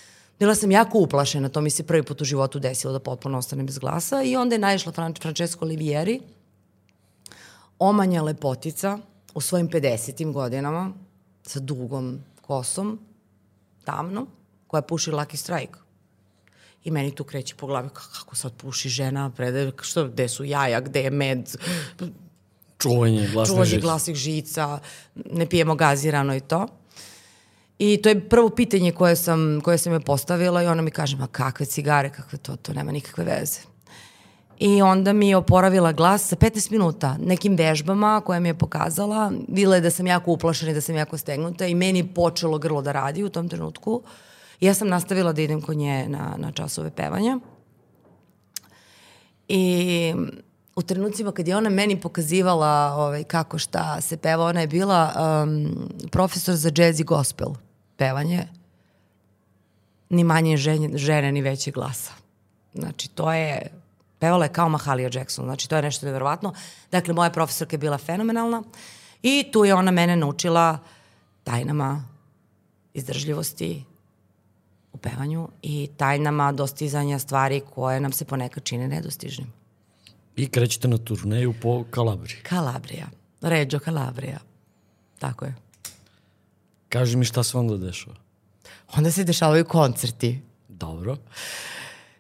Bila 0.42 0.56
sam 0.56 0.72
jako 0.72 0.98
uplašena, 0.98 1.50
to 1.50 1.62
mi 1.62 1.70
se 1.70 1.84
prvi 1.84 2.04
put 2.04 2.22
u 2.22 2.26
životu 2.26 2.60
desilo 2.60 2.94
da 2.94 3.00
potpuno 3.00 3.38
ostanem 3.38 3.66
bez 3.66 3.78
glasa 3.78 4.24
i 4.24 4.36
onda 4.36 4.56
je 4.56 4.60
naišla 4.60 4.92
Fran 4.92 5.14
Francesco 5.22 5.66
Olivieri, 5.66 6.20
omanja 7.80 8.24
lepotica 8.24 8.98
u 9.34 9.42
svojim 9.42 9.70
50. 9.70 10.32
godinama 10.32 10.94
sa 11.44 11.60
dugom 11.60 12.24
kosom, 12.42 13.00
tamnom, 13.86 14.28
koja 14.68 14.82
puši 14.82 15.12
Lucky 15.12 15.36
Strike. 15.36 15.80
I 16.84 16.92
meni 16.92 17.16
tu 17.16 17.24
kreće 17.24 17.56
po 17.56 17.68
glavi, 17.68 17.90
kako 17.94 18.36
sad 18.36 18.54
puši 18.58 18.90
žena, 18.90 19.30
prede, 19.30 19.72
što, 19.82 20.08
gde 20.08 20.28
su 20.28 20.44
jaja, 20.44 20.82
gde 20.82 21.02
je 21.02 21.12
med, 21.12 21.56
čuvanje 22.78 23.30
glasnih 23.34 23.54
čuvanje 23.54 23.70
žica. 23.70 23.82
glasnih 23.82 24.16
žica, 24.16 24.80
ne 25.16 25.46
pijemo 25.46 25.76
gazirano 25.76 26.36
i 26.36 26.40
to. 26.40 26.68
I 27.84 27.98
to 28.02 28.10
je 28.10 28.30
prvo 28.30 28.50
pitanje 28.50 28.92
koje 28.92 29.16
sam, 29.16 29.62
koje 29.64 29.78
sam 29.78 29.94
je 29.94 30.00
postavila 30.00 30.64
i 30.64 30.68
ona 30.68 30.82
mi 30.82 30.92
kaže, 30.92 31.18
ma 31.18 31.28
kakve 31.28 31.66
cigare, 31.66 32.10
kakve 32.10 32.38
to, 32.38 32.56
to 32.56 32.74
nema 32.74 32.92
nikakve 32.92 33.24
veze. 33.24 33.60
I 34.60 34.82
onda 34.82 35.14
mi 35.14 35.30
je 35.30 35.38
oporavila 35.38 35.92
glas 35.92 36.28
sa 36.28 36.36
15 36.36 36.72
minuta 36.72 37.18
nekim 37.20 37.56
vežbama 37.56 38.22
koje 38.26 38.40
mi 38.40 38.50
je 38.50 38.54
pokazala. 38.58 39.32
Bila 39.48 39.76
je 39.76 39.82
da 39.82 39.90
sam 39.90 40.08
jako 40.08 40.32
uplašena 40.32 40.72
i 40.72 40.74
da 40.74 40.82
sam 40.82 40.96
jako 40.96 41.18
stegnuta 41.18 41.66
i 41.66 41.76
meni 41.76 42.14
počelo 42.14 42.58
grlo 42.58 42.82
da 42.82 42.92
radi 42.92 43.24
u 43.24 43.30
tom 43.30 43.50
trenutku. 43.50 44.02
Ja 44.60 44.74
sam 44.74 44.88
nastavila 44.88 45.34
da 45.34 45.42
idem 45.42 45.62
kod 45.62 45.78
nje 45.78 46.06
na, 46.10 46.36
na 46.38 46.52
časove 46.52 46.92
pevanja. 46.92 47.40
I 49.48 50.14
u 50.76 50.82
trenucima 50.82 51.32
kad 51.32 51.48
je 51.48 51.58
ona 51.58 51.70
meni 51.70 52.02
pokazivala 52.02 52.94
ovaj, 52.98 53.24
kako 53.24 53.58
šta 53.58 54.02
se 54.02 54.18
peva, 54.18 54.46
ona 54.46 54.62
je 54.62 54.68
bila 54.68 55.14
um, 55.44 55.90
profesor 56.12 56.56
za 56.56 56.72
jazz 56.76 57.00
i 57.00 57.04
gospel 57.04 57.54
pevanje, 58.02 58.48
ni 60.10 60.24
manje 60.24 60.58
žene, 60.58 60.98
žene 60.98 61.32
ni 61.32 61.42
veće 61.42 61.72
glasa. 61.72 62.14
Znači, 62.74 63.10
to 63.10 63.34
je, 63.34 63.68
pevala 64.20 64.46
je 64.46 64.54
kao 64.54 64.70
Mahalia 64.70 65.10
Jackson, 65.14 65.46
znači 65.46 65.70
to 65.70 65.76
je 65.76 65.82
nešto 65.82 66.06
nevjerovatno. 66.06 66.54
Dakle, 66.92 67.14
moja 67.14 67.30
profesorka 67.30 67.76
je 67.76 67.78
bila 67.86 67.98
fenomenalna 67.98 68.64
i 69.24 69.46
tu 69.54 69.66
je 69.66 69.76
ona 69.76 69.92
mene 69.92 70.16
naučila 70.16 70.80
tajnama 71.44 72.04
izdržljivosti 72.94 73.84
u 74.94 74.98
pevanju 74.98 75.48
i 75.62 75.90
tajnama 75.98 76.52
dostizanja 76.52 77.20
stvari 77.20 77.62
koje 77.76 78.00
nam 78.00 78.12
se 78.12 78.26
ponekad 78.26 78.64
čine 78.64 78.88
nedostižnim. 78.88 79.54
I 80.36 80.48
krećete 80.50 80.88
na 80.88 80.98
turneju 80.98 81.54
po 81.62 81.84
Kalabriji. 81.92 82.42
Kalabrija. 82.44 83.08
Reggio 83.42 83.80
Kalabrija. 83.80 84.40
Tako 85.20 85.46
je. 85.46 85.71
Kaži 86.92 87.18
mi 87.18 87.26
šta 87.26 87.44
se 87.44 87.58
onda 87.58 87.78
dešava. 87.78 88.16
Onda 88.98 89.12
se 89.12 89.24
dešavaju 89.24 89.66
koncerti. 89.66 90.42
Dobro. 90.68 91.18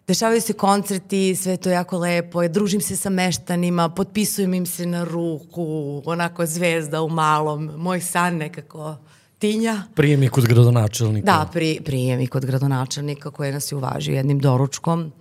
Dešavaju 0.07 0.41
se 0.41 0.53
koncerti, 0.53 1.35
sve 1.35 1.57
to 1.57 1.69
jako 1.69 1.97
lepo, 1.97 2.47
družim 2.47 2.81
se 2.81 2.97
sa 2.97 3.09
meštanima, 3.09 3.89
potpisujem 3.89 4.53
im 4.53 4.65
se 4.65 4.85
na 4.85 5.03
ruku, 5.03 6.01
onako 6.05 6.45
zvezda 6.45 7.01
u 7.01 7.09
malom, 7.09 7.71
moj 7.77 8.01
san 8.01 8.37
nekako 8.37 8.97
tinja. 9.39 9.83
Prijem 9.95 10.23
i 10.23 10.29
kod 10.29 10.47
gradonačelnika. 10.47 11.25
Da, 11.25 11.49
pri, 11.53 11.79
prijem 11.85 12.19
i 12.19 12.27
kod 12.27 12.45
gradonačelnika 12.45 13.31
koji 13.31 13.51
nas 13.51 13.71
je 13.71 13.75
uvažio 13.75 14.15
jednim 14.15 14.39
doručkom. 14.39 15.11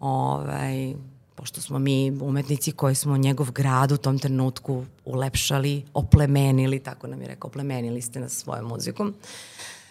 Ovaj, 0.00 0.94
pošto 1.42 1.60
smo 1.60 1.78
mi 1.78 2.10
umetnici 2.20 2.72
koji 2.72 2.94
smo 2.94 3.16
njegov 3.16 3.50
grad 3.50 3.92
u 3.92 3.96
tom 3.96 4.18
trenutku 4.18 4.84
ulepšali, 5.04 5.84
oplemenili, 5.94 6.78
tako 6.78 7.06
nam 7.06 7.20
je 7.20 7.28
rekao, 7.28 7.48
oplemenili 7.48 8.02
ste 8.02 8.20
nas 8.20 8.32
svojom 8.32 8.66
muzikom. 8.66 9.14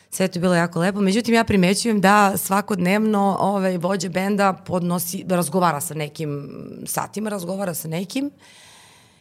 Sve 0.09 0.27
to 0.27 0.39
je 0.39 0.41
bilo 0.41 0.55
jako 0.55 0.79
lepo. 0.79 1.01
Međutim, 1.01 1.33
ja 1.33 1.43
primećujem 1.43 2.01
da 2.01 2.37
svakodnevno 2.37 3.37
ovaj, 3.39 3.77
vođa 3.77 4.09
benda 4.09 4.53
podnosi, 4.53 5.25
razgovara 5.27 5.81
sa 5.81 5.93
nekim 5.93 6.49
satima, 6.85 7.29
razgovara 7.29 7.73
sa 7.73 7.87
nekim 7.87 8.31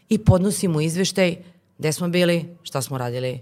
i 0.09 0.19
podnosi 0.19 0.69
mu 0.69 0.81
izveštaj 0.81 1.37
gde 1.79 1.93
smo 1.93 2.09
bili, 2.09 2.57
šta 2.63 2.83
smo 2.83 2.99
radili, 2.99 3.41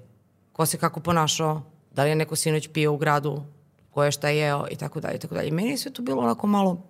ko 0.52 0.66
se 0.66 0.78
kako 0.78 1.00
ponašao, 1.00 1.62
da 1.94 2.04
li 2.04 2.10
je 2.10 2.16
neko 2.16 2.36
sinoć 2.36 2.68
pio 2.68 2.92
u 2.92 2.96
gradu, 2.96 3.42
ko 3.90 4.04
je 4.04 4.12
šta 4.12 4.28
jeo 4.28 4.66
i 4.70 4.76
tako 4.76 5.00
dalje 5.00 5.16
i 5.16 5.20
tako 5.20 5.34
dalje. 5.34 5.48
I 5.48 5.52
meni 5.52 5.70
je 5.70 5.78
sve 5.78 5.92
to 5.92 6.02
bilo 6.02 6.22
onako 6.22 6.46
malo 6.46 6.82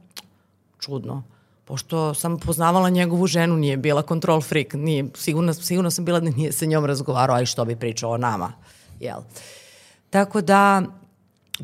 čudno 0.81 1.38
pošto 1.69 2.15
sam 2.15 2.39
poznavala 2.39 2.89
njegovu 2.91 3.27
ženu, 3.27 3.57
nije 3.57 3.77
bila 3.77 4.03
control 4.03 4.41
freak, 4.41 4.75
nije, 4.75 5.09
sigurno, 5.15 5.55
sigurno 5.55 5.91
sam 5.91 6.05
bila 6.05 6.21
da 6.21 6.31
nije 6.31 6.53
sa 6.53 6.67
njom 6.67 6.85
razgovarao, 6.85 7.37
aj 7.37 7.47
što 7.47 7.65
bi 7.65 7.77
pričao 7.77 8.11
o 8.11 8.17
nama, 8.17 8.53
jel? 9.01 9.21
Tako 10.11 10.41
da, 10.41 10.83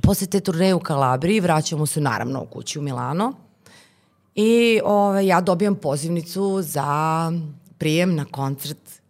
posle 0.02 0.26
te 0.26 0.40
turneje 0.40 0.74
u 0.74 0.80
Kalabriji, 0.80 1.40
vraćamo 1.40 1.86
se 1.86 2.00
naravno 2.00 2.42
u 2.42 2.46
kući 2.46 2.78
u 2.78 2.82
Milano 2.82 3.32
i 4.34 4.80
ove, 4.84 5.26
ja 5.26 5.40
dobijam 5.40 5.74
pozivnicu 5.74 6.62
za 6.62 7.32
prijem 7.78 8.14
na 8.14 8.24
koncert 8.24 9.00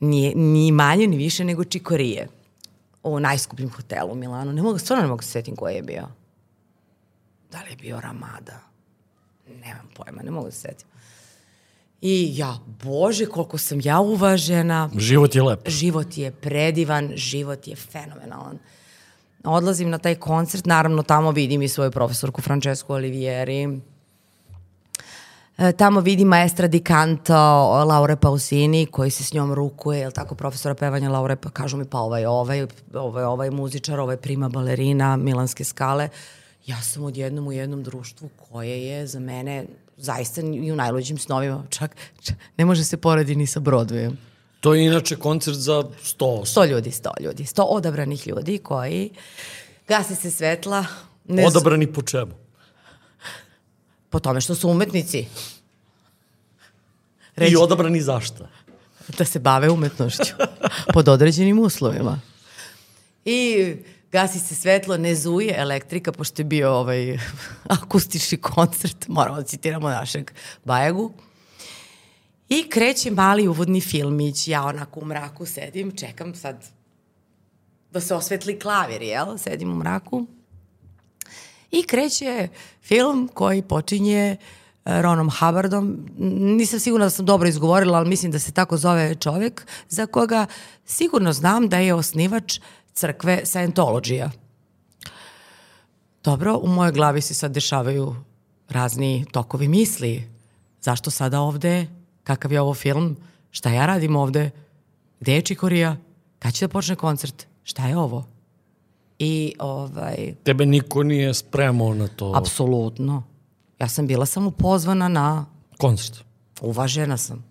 nije, 0.00 0.34
ni 0.34 0.72
manje 0.72 1.06
ni 1.06 1.16
više 1.16 1.44
nego 1.44 1.64
Čikorije 1.64 2.28
u 3.02 3.20
najskupljim 3.20 3.70
hotelu 3.70 4.12
u 4.12 4.16
Milanu. 4.16 4.52
Ne 4.52 4.62
mogu, 4.62 4.78
stvarno 4.78 5.02
ne 5.02 5.08
mogu 5.08 5.22
se 5.22 5.28
svetim 5.28 5.56
koji 5.56 5.74
je 5.74 5.82
bio. 5.82 6.08
Da 7.52 7.62
li 7.62 7.70
je 7.70 7.76
bio 7.76 8.00
Ramada? 8.00 8.73
Nemam 9.48 9.88
pojma, 9.96 10.22
ne 10.22 10.30
mogu 10.30 10.46
da 10.46 10.52
se 10.52 10.60
setim. 10.60 10.88
I 12.00 12.36
ja, 12.36 12.58
bože, 12.84 13.26
koliko 13.26 13.58
sam 13.58 13.80
ja 13.84 14.00
uvažena. 14.00 14.90
Život 14.96 15.34
je 15.34 15.42
lep. 15.42 15.68
Život 15.68 16.18
je 16.18 16.30
predivan, 16.30 17.12
život 17.14 17.68
je 17.68 17.76
fenomenalan. 17.76 18.58
Odlazim 19.44 19.90
na 19.90 19.98
taj 19.98 20.14
koncert, 20.14 20.66
naravno 20.66 21.02
tamo 21.02 21.30
vidim 21.30 21.62
i 21.62 21.68
svoju 21.68 21.90
profesorku 21.90 22.42
Francesco 22.42 22.94
Olivieri. 22.94 23.80
E, 25.58 25.72
tamo 25.72 26.00
vidim 26.00 26.28
maestra 26.28 26.66
di 26.66 26.80
canto 26.80 27.34
Laure 27.84 28.16
Pausini 28.16 28.86
koji 28.86 29.10
se 29.10 29.24
s 29.24 29.32
njom 29.32 29.52
rukuje, 29.54 30.00
je 30.00 30.10
tako, 30.10 30.34
profesora 30.34 30.74
pevanja 30.74 31.10
Laure, 31.10 31.36
pa 31.36 31.50
kažu 31.50 31.76
mi 31.76 31.84
pa 31.84 31.98
ovaj, 31.98 32.26
ovaj, 32.26 32.66
ovaj, 32.94 33.24
ovaj 33.24 33.50
muzičar, 33.50 34.00
ovaj 34.00 34.16
prima 34.16 34.48
balerina 34.48 35.16
Milanske 35.16 35.64
skale. 35.64 36.04
Uh, 36.04 36.43
ja 36.66 36.82
sam 36.82 37.04
odjednom 37.04 37.46
u 37.46 37.52
jednom 37.52 37.82
društvu 37.82 38.30
koje 38.48 38.86
je 38.86 39.06
za 39.06 39.20
mene 39.20 39.66
zaista 39.96 40.40
i 40.40 40.72
u 40.72 40.76
najluđim 40.76 41.18
snovima, 41.18 41.64
čak, 41.70 41.96
čak 42.22 42.36
ne 42.56 42.64
može 42.64 42.84
se 42.84 42.96
poredi 42.96 43.36
ni 43.36 43.46
sa 43.46 43.60
Broadwayom. 43.60 44.14
To 44.60 44.74
je 44.74 44.86
inače 44.86 45.16
koncert 45.16 45.56
za 45.56 45.72
100 45.72 45.88
100 46.18 46.68
ljudi, 46.68 46.90
100 46.90 47.20
ljudi, 47.20 47.44
100 47.44 47.62
odabranih 47.62 48.26
ljudi 48.26 48.58
koji 48.58 49.10
gase 49.88 50.14
se 50.14 50.30
svetla. 50.30 50.86
Ne 51.28 51.46
Odabrani 51.46 51.92
po 51.92 52.02
čemu? 52.02 52.32
Po 54.10 54.18
tome 54.20 54.40
što 54.40 54.54
su 54.54 54.68
umetnici. 54.68 55.26
Reći, 57.36 57.52
I 57.52 57.56
odabrani 57.56 58.00
zašto? 58.00 58.48
da 59.18 59.24
se 59.24 59.38
bave 59.38 59.70
umetnošću 59.70 60.34
pod 60.94 61.08
određenim 61.08 61.58
uslovima. 61.58 62.20
I 63.24 63.74
gasi 64.14 64.38
se 64.38 64.54
svetlo, 64.54 64.96
ne 64.96 65.14
zuje 65.14 65.54
elektrika, 65.56 66.12
pošto 66.12 66.42
je 66.42 66.44
bio 66.44 66.70
ovaj 66.72 67.18
akustični 67.78 68.38
koncert, 68.38 69.08
moramo 69.08 69.36
da 69.36 69.42
citiramo 69.42 69.88
našeg 69.88 70.30
Bajagu. 70.64 71.12
I 72.48 72.68
kreće 72.70 73.10
mali 73.10 73.48
uvodni 73.48 73.80
filmić, 73.80 74.48
ja 74.48 74.64
onako 74.64 75.00
u 75.00 75.04
mraku 75.04 75.46
sedim, 75.46 75.96
čekam 75.96 76.34
sad 76.34 76.64
da 77.90 78.00
se 78.00 78.14
osvetli 78.14 78.58
klavir, 78.58 79.02
jel? 79.02 79.38
Sedim 79.38 79.72
u 79.72 79.76
mraku. 79.76 80.26
I 81.70 81.82
kreće 81.82 82.48
film 82.82 83.28
koji 83.34 83.62
počinje 83.62 84.20
e, 84.30 84.36
Ronom 85.02 85.30
Hubbardom. 85.30 86.06
Nisam 86.58 86.80
sigurna 86.80 87.06
da 87.06 87.10
sam 87.10 87.26
dobro 87.26 87.48
izgovorila, 87.48 87.98
ali 87.98 88.08
mislim 88.08 88.32
da 88.32 88.38
se 88.38 88.52
tako 88.52 88.76
zove 88.76 89.14
čovek, 89.14 89.66
za 89.88 90.06
koga 90.06 90.46
sigurno 90.84 91.32
znam 91.32 91.68
da 91.68 91.78
je 91.78 91.94
osnivač 91.94 92.60
crkve 92.94 93.40
Scientologija. 93.44 94.30
Dobro, 96.24 96.58
u 96.62 96.68
mojoj 96.68 96.92
glavi 96.92 97.20
se 97.20 97.34
sad 97.34 97.52
dešavaju 97.52 98.16
razni 98.68 99.24
tokovi 99.32 99.68
misli. 99.68 100.28
Zašto 100.80 101.10
sada 101.10 101.40
ovde? 101.40 101.86
Kakav 102.24 102.52
je 102.52 102.60
ovo 102.60 102.74
film? 102.74 103.16
Šta 103.50 103.70
ja 103.70 103.86
radim 103.86 104.16
ovde? 104.16 104.50
Gde 105.20 105.34
je 105.34 105.42
Čikorija? 105.42 105.96
Kad 106.38 106.54
će 106.54 106.66
da 106.66 106.72
počne 106.72 106.96
koncert? 106.96 107.46
Šta 107.62 107.86
je 107.86 107.96
ovo? 107.96 108.24
I 109.18 109.54
ovaj... 109.58 110.34
Tebe 110.42 110.66
niko 110.66 111.02
nije 111.02 111.34
spremao 111.34 111.94
na 111.94 112.08
to. 112.08 112.32
Apsolutno. 112.34 113.22
Ja 113.78 113.88
sam 113.88 114.06
bila 114.06 114.26
samo 114.26 114.50
pozvana 114.50 115.08
na... 115.08 115.46
Koncert. 115.78 116.24
Uvažena 116.60 117.16
sam. 117.16 117.44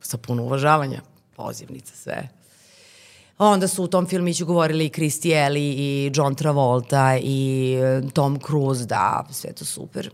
Sa 0.00 0.18
puno 0.18 0.42
uvažavanja. 0.42 1.00
Pozivnica, 1.36 1.96
sve. 1.96 2.28
Onda 3.38 3.68
su 3.68 3.84
u 3.84 3.86
tom 3.86 4.06
filmiću 4.06 4.46
govorili 4.46 4.86
i 4.86 4.90
Christy 4.90 5.46
Ellie 5.46 5.74
i 5.76 6.10
John 6.14 6.34
Travolta 6.34 7.18
i 7.22 7.72
e, 7.82 8.02
Tom 8.12 8.38
Cruise, 8.46 8.86
da, 8.86 9.26
sve 9.30 9.52
to 9.52 9.64
super. 9.64 10.10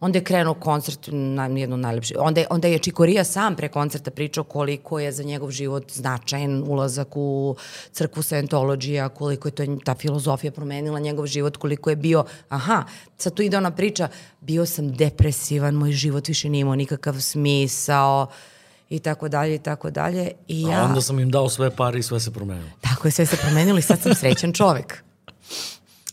Onda 0.00 0.18
je 0.18 0.24
krenuo 0.24 0.54
koncert 0.54 1.08
na 1.12 1.46
jedno 1.46 1.76
najlepše. 1.76 2.14
Onda 2.18 2.44
onda 2.50 2.68
je 2.68 2.78
Čikorija 2.78 3.24
sam 3.24 3.56
pre 3.56 3.68
koncerta 3.68 4.10
pričao 4.10 4.44
koliko 4.44 5.00
je 5.00 5.12
za 5.12 5.22
njegov 5.22 5.50
život 5.50 5.92
značajan 5.92 6.64
ulazak 6.66 7.08
u 7.16 7.56
crkvu 7.92 8.22
Scientologija, 8.22 9.08
koliko 9.08 9.48
je 9.48 9.52
to, 9.52 9.64
ta 9.84 9.94
filozofija 9.94 10.52
promenila 10.52 11.00
njegov 11.00 11.26
život, 11.26 11.56
koliko 11.56 11.90
je 11.90 11.96
bio, 11.96 12.24
aha, 12.48 12.84
sad 13.18 13.34
tu 13.34 13.42
ide 13.42 13.56
ona 13.56 13.70
priča, 13.70 14.08
bio 14.40 14.66
sam 14.66 14.92
depresivan, 14.92 15.74
moj 15.74 15.92
život 15.92 16.28
više 16.28 16.48
nije 16.48 16.60
imao 16.60 16.76
nikakav 16.76 17.20
smisao, 17.20 18.26
i 18.94 18.98
tako 18.98 19.28
dalje 19.28 19.54
i 19.54 19.58
tako 19.58 19.90
dalje. 19.90 20.30
I 20.48 20.62
ja, 20.62 20.80
A 20.80 20.84
onda 20.84 21.00
sam 21.00 21.20
im 21.20 21.30
dao 21.30 21.48
sve 21.48 21.70
pare 21.70 21.98
i 21.98 22.02
sve 22.02 22.20
se 22.20 22.30
promenilo. 22.30 22.70
Tako 22.80 23.08
je, 23.08 23.12
sve 23.12 23.26
se 23.26 23.36
promenilo 23.36 23.78
i 23.78 23.82
sad 23.82 24.00
sam 24.02 24.14
srećan 24.14 24.52
čovek. 24.52 25.04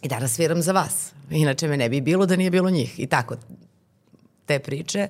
I 0.01 0.07
danas 0.07 0.31
sviram 0.33 0.61
za 0.61 0.71
vas. 0.71 1.11
Inače 1.29 1.67
me 1.67 1.77
ne 1.77 1.89
bi 1.89 2.01
bilo 2.01 2.25
da 2.25 2.35
nije 2.35 2.51
bilo 2.51 2.69
njih. 2.69 2.99
I 2.99 3.07
tako, 3.07 3.35
te 4.45 4.59
priče. 4.59 5.07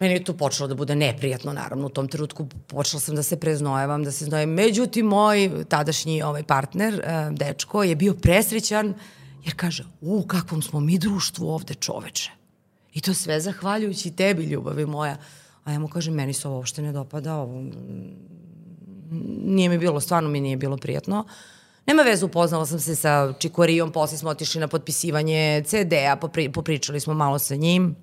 Meni 0.00 0.14
je 0.14 0.24
to 0.24 0.36
počelo 0.36 0.68
da 0.68 0.74
bude 0.74 0.96
neprijatno, 0.96 1.52
naravno, 1.52 1.86
u 1.86 1.90
tom 1.90 2.08
trenutku 2.08 2.46
počela 2.66 3.00
sam 3.00 3.16
da 3.16 3.22
se 3.22 3.36
preznojevam, 3.40 4.04
da 4.04 4.12
se 4.12 4.24
znojem. 4.24 4.50
Međutim, 4.50 5.06
moj 5.06 5.50
tadašnji 5.68 6.22
ovaj 6.22 6.42
partner, 6.42 6.94
uh, 6.94 7.36
dečko, 7.38 7.82
je 7.82 7.96
bio 7.96 8.14
presrećan 8.14 8.94
jer 9.44 9.54
kaže, 9.56 9.84
u, 10.00 10.22
kakvom 10.26 10.62
smo 10.62 10.80
mi 10.80 10.98
društvu 10.98 11.48
ovde 11.48 11.74
čoveče. 11.74 12.30
I 12.92 13.00
to 13.00 13.14
sve 13.14 13.40
zahvaljujući 13.40 14.10
tebi, 14.10 14.44
ljubavi 14.44 14.86
moja. 14.86 15.16
A 15.64 15.72
ja 15.72 15.78
mu 15.78 15.88
kažem, 15.88 16.14
meni 16.14 16.32
se 16.32 16.48
ovo 16.48 16.56
uopšte 16.56 16.82
ne 16.82 16.92
dopada, 16.92 17.36
ovo 17.36 17.64
nije 19.44 19.68
mi 19.68 19.78
bilo, 19.78 20.00
stvarno 20.00 20.28
mi 20.28 20.40
nije 20.40 20.56
bilo 20.56 20.76
prijatno. 20.76 21.24
Nema 21.86 22.02
veze, 22.02 22.24
upoznala 22.24 22.66
sam 22.66 22.80
se 22.80 22.96
sa 22.96 23.32
Čikorijom, 23.38 23.92
posle 23.92 24.18
smo 24.18 24.30
otišli 24.30 24.60
na 24.60 24.68
potpisivanje 24.68 25.62
CD-a, 25.66 26.16
popri, 26.16 26.52
popričali 26.52 27.00
smo 27.00 27.14
malo 27.14 27.38
sa 27.38 27.56
njim. 27.56 27.96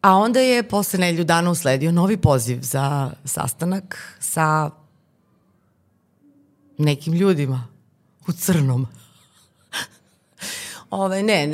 A 0.00 0.14
onda 0.14 0.40
je 0.40 0.62
posle 0.62 0.98
nelju 0.98 1.24
dana 1.24 1.50
usledio 1.50 1.92
novi 1.92 2.16
poziv 2.16 2.58
za 2.62 3.10
sastanak 3.24 4.16
sa 4.20 4.70
nekim 6.78 7.14
ljudima 7.14 7.66
u 8.28 8.32
crnom. 8.32 8.86
Ove, 10.90 11.22
ne, 11.22 11.50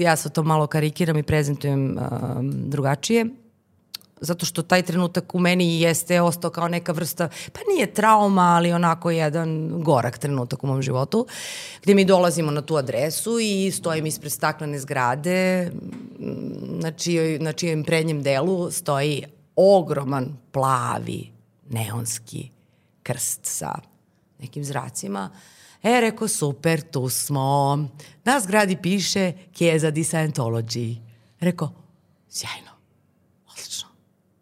ja 0.00 0.16
se 0.16 0.30
to 0.30 0.42
malo 0.42 0.66
karikiram 0.66 1.16
i 1.16 1.22
prezentujem 1.22 1.98
um, 1.98 2.70
drugačije 2.70 3.26
zato 4.24 4.46
što 4.46 4.62
taj 4.62 4.82
trenutak 4.82 5.34
u 5.34 5.38
meni 5.38 5.80
jeste 5.80 6.20
ostao 6.20 6.50
kao 6.50 6.68
neka 6.68 6.92
vrsta, 6.92 7.28
pa 7.52 7.60
nije 7.74 7.94
trauma, 7.94 8.42
ali 8.42 8.72
onako 8.72 9.10
jedan 9.10 9.82
gorak 9.82 10.18
trenutak 10.18 10.64
u 10.64 10.66
mom 10.66 10.82
životu, 10.82 11.26
gde 11.82 11.94
mi 11.94 12.04
dolazimo 12.04 12.50
na 12.50 12.62
tu 12.62 12.76
adresu 12.76 13.38
i 13.40 13.70
stojim 13.70 14.06
ispred 14.06 14.32
staklene 14.32 14.78
zgrade, 14.78 15.70
na, 16.82 16.92
čijoj, 16.92 17.38
na 17.38 17.52
čijem 17.52 17.84
prednjem 17.84 18.22
delu 18.22 18.70
stoji 18.70 19.24
ogroman 19.56 20.36
plavi 20.52 21.30
neonski 21.70 22.50
krst 23.02 23.40
sa 23.42 23.74
nekim 24.38 24.64
zracima. 24.64 25.30
E, 25.82 26.00
reko, 26.00 26.28
super, 26.28 26.80
tu 26.80 27.08
smo. 27.08 27.78
Na 28.24 28.40
zgradi 28.40 28.76
piše 28.76 29.32
Chiesa 29.52 29.90
di 29.90 30.04
Scientology. 30.04 30.96
Reko, 31.40 31.72
sjajno 32.28 32.73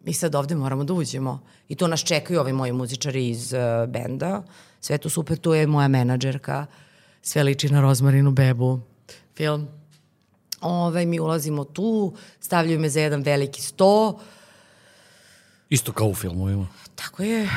mi 0.03 0.13
sad 0.13 0.35
ovde 0.35 0.55
moramo 0.55 0.83
da 0.83 0.93
uđemo. 0.93 1.39
I 1.69 1.75
to 1.75 1.87
nas 1.87 2.03
čekaju 2.03 2.39
ovi 2.39 2.53
moji 2.53 2.71
muzičari 2.71 3.29
iz 3.29 3.53
uh, 3.53 3.89
benda. 3.89 4.43
Sve 4.81 4.97
to 4.97 5.09
super, 5.09 5.37
tu 5.37 5.53
je 5.53 5.67
moja 5.67 5.87
menadžerka, 5.87 6.65
sve 7.21 7.43
liči 7.43 7.69
na 7.69 7.81
Rozmarinu 7.81 8.31
bebu, 8.31 8.79
film. 9.35 9.67
Ove, 10.61 11.05
mi 11.05 11.19
ulazimo 11.19 11.63
tu, 11.63 12.13
stavljaju 12.39 12.79
me 12.79 12.89
za 12.89 12.99
jedan 12.99 13.21
veliki 13.21 13.61
sto. 13.61 14.19
Isto 15.69 15.91
kao 15.91 16.07
u 16.07 16.15
filmovima. 16.15 16.67
Tako 16.95 17.23
je 17.23 17.49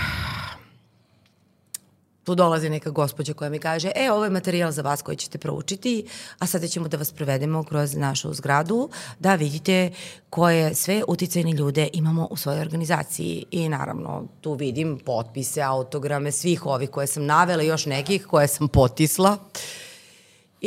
tu 2.27 2.35
dolazi 2.35 2.70
neka 2.70 2.91
gospođa 2.91 3.35
koja 3.35 3.51
mi 3.51 3.59
kaže, 3.59 3.93
e, 3.95 4.11
ovo 4.12 4.24
je 4.24 4.31
materijal 4.31 4.72
za 4.72 4.83
vas 4.83 5.03
koji 5.03 5.16
ćete 5.16 5.39
proučiti, 5.39 6.07
a 6.39 6.47
sada 6.47 6.68
ćemo 6.68 6.89
da 6.89 6.97
vas 6.97 7.12
prevedemo 7.12 7.64
kroz 7.64 7.95
našu 7.95 8.35
zgradu, 8.35 8.89
da 9.18 9.35
vidite 9.35 9.91
koje 10.31 10.74
sve 10.74 11.03
uticajne 11.09 11.53
ljude 11.53 11.89
imamo 11.93 12.29
u 12.31 12.37
svojoj 12.37 12.61
organizaciji. 12.61 13.45
I 13.51 13.68
naravno, 13.68 14.24
tu 14.41 14.55
vidim 14.55 14.99
potpise, 14.99 15.62
autograme, 15.62 16.33
svih 16.33 16.66
ovih 16.66 16.91
koje 16.91 17.07
sam 17.07 17.27
navela, 17.27 17.62
još 17.62 17.87
nekih 17.87 18.27
koje 18.27 18.49
sam 18.49 18.68
potisla. 18.68 19.33
Uh, 19.33 19.86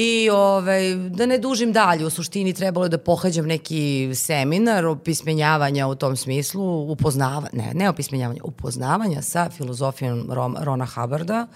I 0.02 0.30
ovaj, 0.30 0.96
da 0.96 1.26
ne 1.26 1.38
dužim 1.38 1.74
dalje, 1.74 2.06
u 2.06 2.10
suštini 2.10 2.54
trebalo 2.54 2.86
je 2.86 2.90
da 2.90 2.98
pohađam 2.98 3.46
neki 3.46 4.12
seminar 4.16 4.86
opismenjavanja 4.86 5.88
u 5.88 5.96
tom 5.96 6.16
smislu, 6.16 6.92
upoznavanja, 6.92 7.50
ne, 7.54 7.72
ne 7.74 7.90
opismenjavanja, 7.90 8.42
upoznavanja 8.44 9.22
sa 9.22 9.50
filozofijom 9.50 10.32
Rom, 10.32 10.56
Rona 10.60 10.86
Hubbarda. 10.86 11.48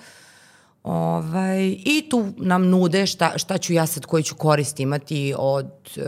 Ovaj, 0.83 1.67
I 1.67 2.07
tu 2.09 2.33
nam 2.37 2.67
nude 2.69 3.05
šta, 3.05 3.37
šta 3.37 3.57
ću 3.57 3.73
ja 3.73 3.85
sad, 3.85 4.05
koji 4.05 4.23
ću 4.23 4.35
korist 4.35 4.79
imati 4.79 5.33
od 5.37 5.71
e, 5.97 6.01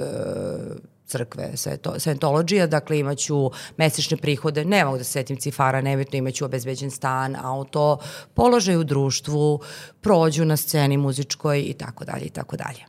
crkve 1.05 1.51
Scientologija, 1.97 2.67
dakle 2.67 2.99
imaću 2.99 3.51
mesečne 3.77 4.17
prihode, 4.17 4.65
ne 4.65 4.85
mogu 4.85 4.97
da 4.97 5.03
se 5.03 5.11
setim 5.11 5.37
cifara, 5.37 5.81
nebitno 5.81 6.17
imaću 6.17 6.45
obezbeđen 6.45 6.91
stan, 6.91 7.35
auto, 7.35 7.97
položaj 8.33 8.77
u 8.77 8.83
društvu, 8.83 9.59
prođu 10.01 10.45
na 10.45 10.57
sceni 10.57 10.97
muzičkoj 10.97 11.61
i 11.61 11.73
tako 11.73 12.05
dalje 12.05 12.25
i 12.25 12.29
tako 12.29 12.57
dalje. 12.57 12.85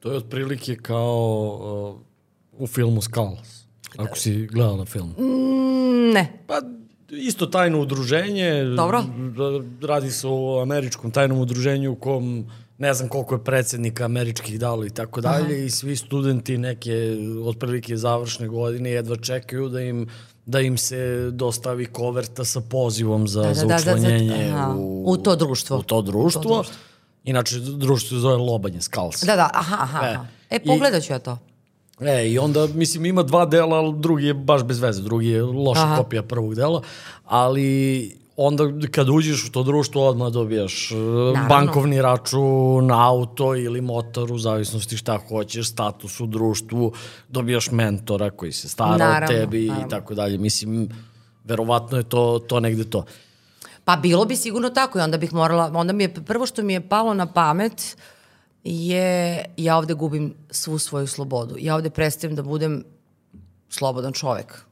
To 0.00 0.10
je 0.10 0.16
otprilike 0.16 0.76
kao 0.76 2.00
uh, 2.52 2.62
u 2.62 2.66
filmu 2.66 3.02
Skulls, 3.02 3.64
ako 3.96 4.16
si 4.16 4.46
gledala 4.46 4.84
film. 4.84 5.14
Mm, 5.18 6.12
ne. 6.14 6.44
Pa 6.46 6.60
isto 7.10 7.46
tajno 7.46 7.80
udruženje. 7.80 8.64
Dobro. 8.76 9.04
Radi 9.82 10.10
se 10.10 10.26
o 10.30 10.60
američkom 10.62 11.10
tajnom 11.10 11.38
udruženju 11.38 11.92
u 11.92 11.96
kom 11.96 12.50
ne 12.82 12.94
znam 12.94 13.08
koliko 13.08 13.34
je 13.34 13.44
predsednika 13.44 14.04
američkih 14.04 14.60
dalo 14.60 14.86
i 14.86 14.90
tako 14.90 15.20
dalje 15.20 15.66
i 15.66 15.70
svi 15.70 15.96
studenti 15.96 16.58
neke 16.58 17.16
otprilike 17.44 17.96
završne 17.96 18.48
godine 18.48 18.90
jedva 18.90 19.16
čekaju 19.16 19.68
da 19.68 19.80
im 19.80 20.08
da 20.46 20.60
im 20.60 20.78
se 20.78 21.30
dostavi 21.30 21.86
koverta 21.86 22.44
sa 22.44 22.60
pozivom 22.60 23.28
za, 23.28 23.42
Da, 23.42 23.48
da, 23.48 23.54
za 23.54 23.66
da, 23.66 23.76
da, 23.76 23.84
da, 23.84 23.94
učlanjenje 23.94 24.50
aha. 24.54 24.74
u, 24.76 25.04
U 25.06 25.16
to 25.16 25.36
društvo. 25.36 25.76
U 25.76 25.82
to 25.82 26.02
društvo. 26.02 26.40
U 26.40 26.42
to 26.42 26.54
društvo. 26.54 26.76
Inače, 27.24 27.58
društvo 27.60 28.08
se 28.08 28.20
zove 28.20 28.36
Lobanje, 28.36 28.80
Skulls. 28.80 29.22
Da, 29.22 29.36
da, 29.36 29.50
aha, 29.54 29.76
aha. 29.80 30.06
E, 30.06 30.14
aha. 30.14 30.26
E, 30.50 30.58
pogledat 30.64 31.02
ću 31.02 31.12
ja 31.12 31.18
to. 31.18 31.38
E, 32.00 32.28
i 32.28 32.38
onda, 32.38 32.66
mislim, 32.66 33.06
ima 33.06 33.22
dva 33.22 33.46
dela, 33.46 33.76
ali 33.76 33.94
drugi 33.98 34.26
je 34.26 34.34
baš 34.34 34.62
bez 34.62 34.80
veze, 34.80 35.02
drugi 35.02 35.28
je 35.28 35.42
loša 35.42 35.82
Aha. 35.82 35.96
kopija 35.96 36.22
prvog 36.22 36.54
dela, 36.54 36.82
ali 37.24 38.21
onda 38.36 38.64
kad 38.90 39.08
uđeš 39.08 39.44
u 39.48 39.52
to 39.52 39.62
društvo 39.62 40.08
odmah 40.08 40.32
dobijaš 40.32 40.90
Naravno. 40.90 41.48
bankovni 41.48 42.02
račun, 42.02 42.90
auto 42.90 43.56
ili 43.56 43.80
motor 43.80 44.32
u 44.32 44.38
zavisnosti 44.38 44.96
šta 44.96 45.18
hoćeš, 45.28 45.70
status 45.70 46.20
u 46.20 46.26
društvu, 46.26 46.92
dobijaš 47.28 47.70
mentora 47.70 48.30
koji 48.30 48.52
se 48.52 48.68
stara 48.68 48.96
naravno, 48.96 49.36
o 49.36 49.40
tebi 49.40 49.66
naravno. 49.66 49.86
i 49.86 49.90
tako 49.90 50.14
dalje. 50.14 50.38
Mislim, 50.38 50.88
verovatno 51.44 51.98
je 51.98 52.04
to, 52.04 52.40
to 52.48 52.60
negde 52.60 52.84
to. 52.84 53.04
Pa 53.84 53.96
bilo 53.96 54.24
bi 54.24 54.36
sigurno 54.36 54.70
tako 54.70 54.98
i 54.98 55.02
onda 55.02 55.18
bih 55.18 55.32
morala, 55.32 55.70
onda 55.74 55.92
mi 55.92 56.04
je 56.04 56.14
prvo 56.14 56.46
što 56.46 56.62
mi 56.62 56.72
je 56.72 56.88
palo 56.88 57.14
na 57.14 57.26
pamet 57.26 57.96
je 58.64 59.44
ja 59.56 59.76
ovde 59.76 59.94
gubim 59.94 60.34
svu 60.50 60.78
svoju 60.78 61.06
slobodu. 61.06 61.56
Ja 61.58 61.74
ovde 61.74 61.90
prestajem 61.90 62.36
da 62.36 62.42
budem 62.42 62.84
slobodan 63.68 64.12
čovek. 64.12 64.64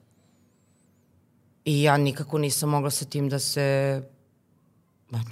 I 1.64 1.82
ja 1.82 1.96
nikako 1.96 2.38
nisam 2.38 2.68
mogla 2.68 2.90
sa 2.90 3.04
tim 3.04 3.28
da 3.28 3.38
se, 3.38 4.02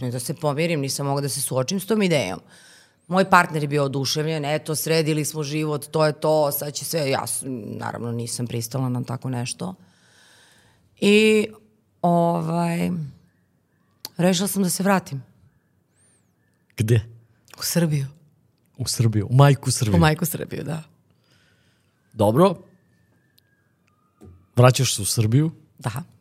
ne 0.01 0.11
da 0.11 0.21
se 0.21 0.35
pomirim, 0.35 0.81
nisam 0.81 1.07
mogla 1.07 1.21
da 1.21 1.29
se 1.29 1.43
suočim 1.43 1.81
s 1.81 1.87
tom 1.87 2.03
idejom. 2.03 2.41
Moj 3.09 3.31
partner 3.31 3.63
je 3.63 3.69
bio 3.69 3.85
oduševljen, 3.85 4.45
eto, 4.45 4.75
sredili 4.75 5.25
smo 5.25 5.43
život, 5.43 5.87
to 5.91 6.07
je 6.07 6.13
to, 6.13 6.53
sad 6.53 6.75
će 6.75 6.85
sve, 6.85 7.11
ja 7.11 7.25
naravno 7.81 8.13
nisam 8.13 8.47
pristala 8.47 8.89
na 8.89 9.05
tako 9.05 9.31
nešto. 9.31 9.75
I, 11.01 11.49
ovaj, 12.03 12.91
rešila 14.17 14.49
sam 14.49 14.63
da 14.63 14.71
se 14.71 14.83
vratim. 14.83 15.23
Gde? 16.77 17.01
U 17.59 17.63
Srbiju. 17.63 18.07
U 18.77 18.89
Srbiju, 18.89 19.27
u 19.31 19.35
majku 19.35 19.71
Srbiju. 19.71 19.97
U 19.97 20.01
majku 20.01 20.27
Srbiju, 20.27 20.65
da. 20.65 20.83
Dobro. 22.13 22.55
Vraćaš 24.57 24.95
se 24.95 25.03
u 25.03 25.05
Srbiju. 25.05 25.51
Da. 25.79 26.18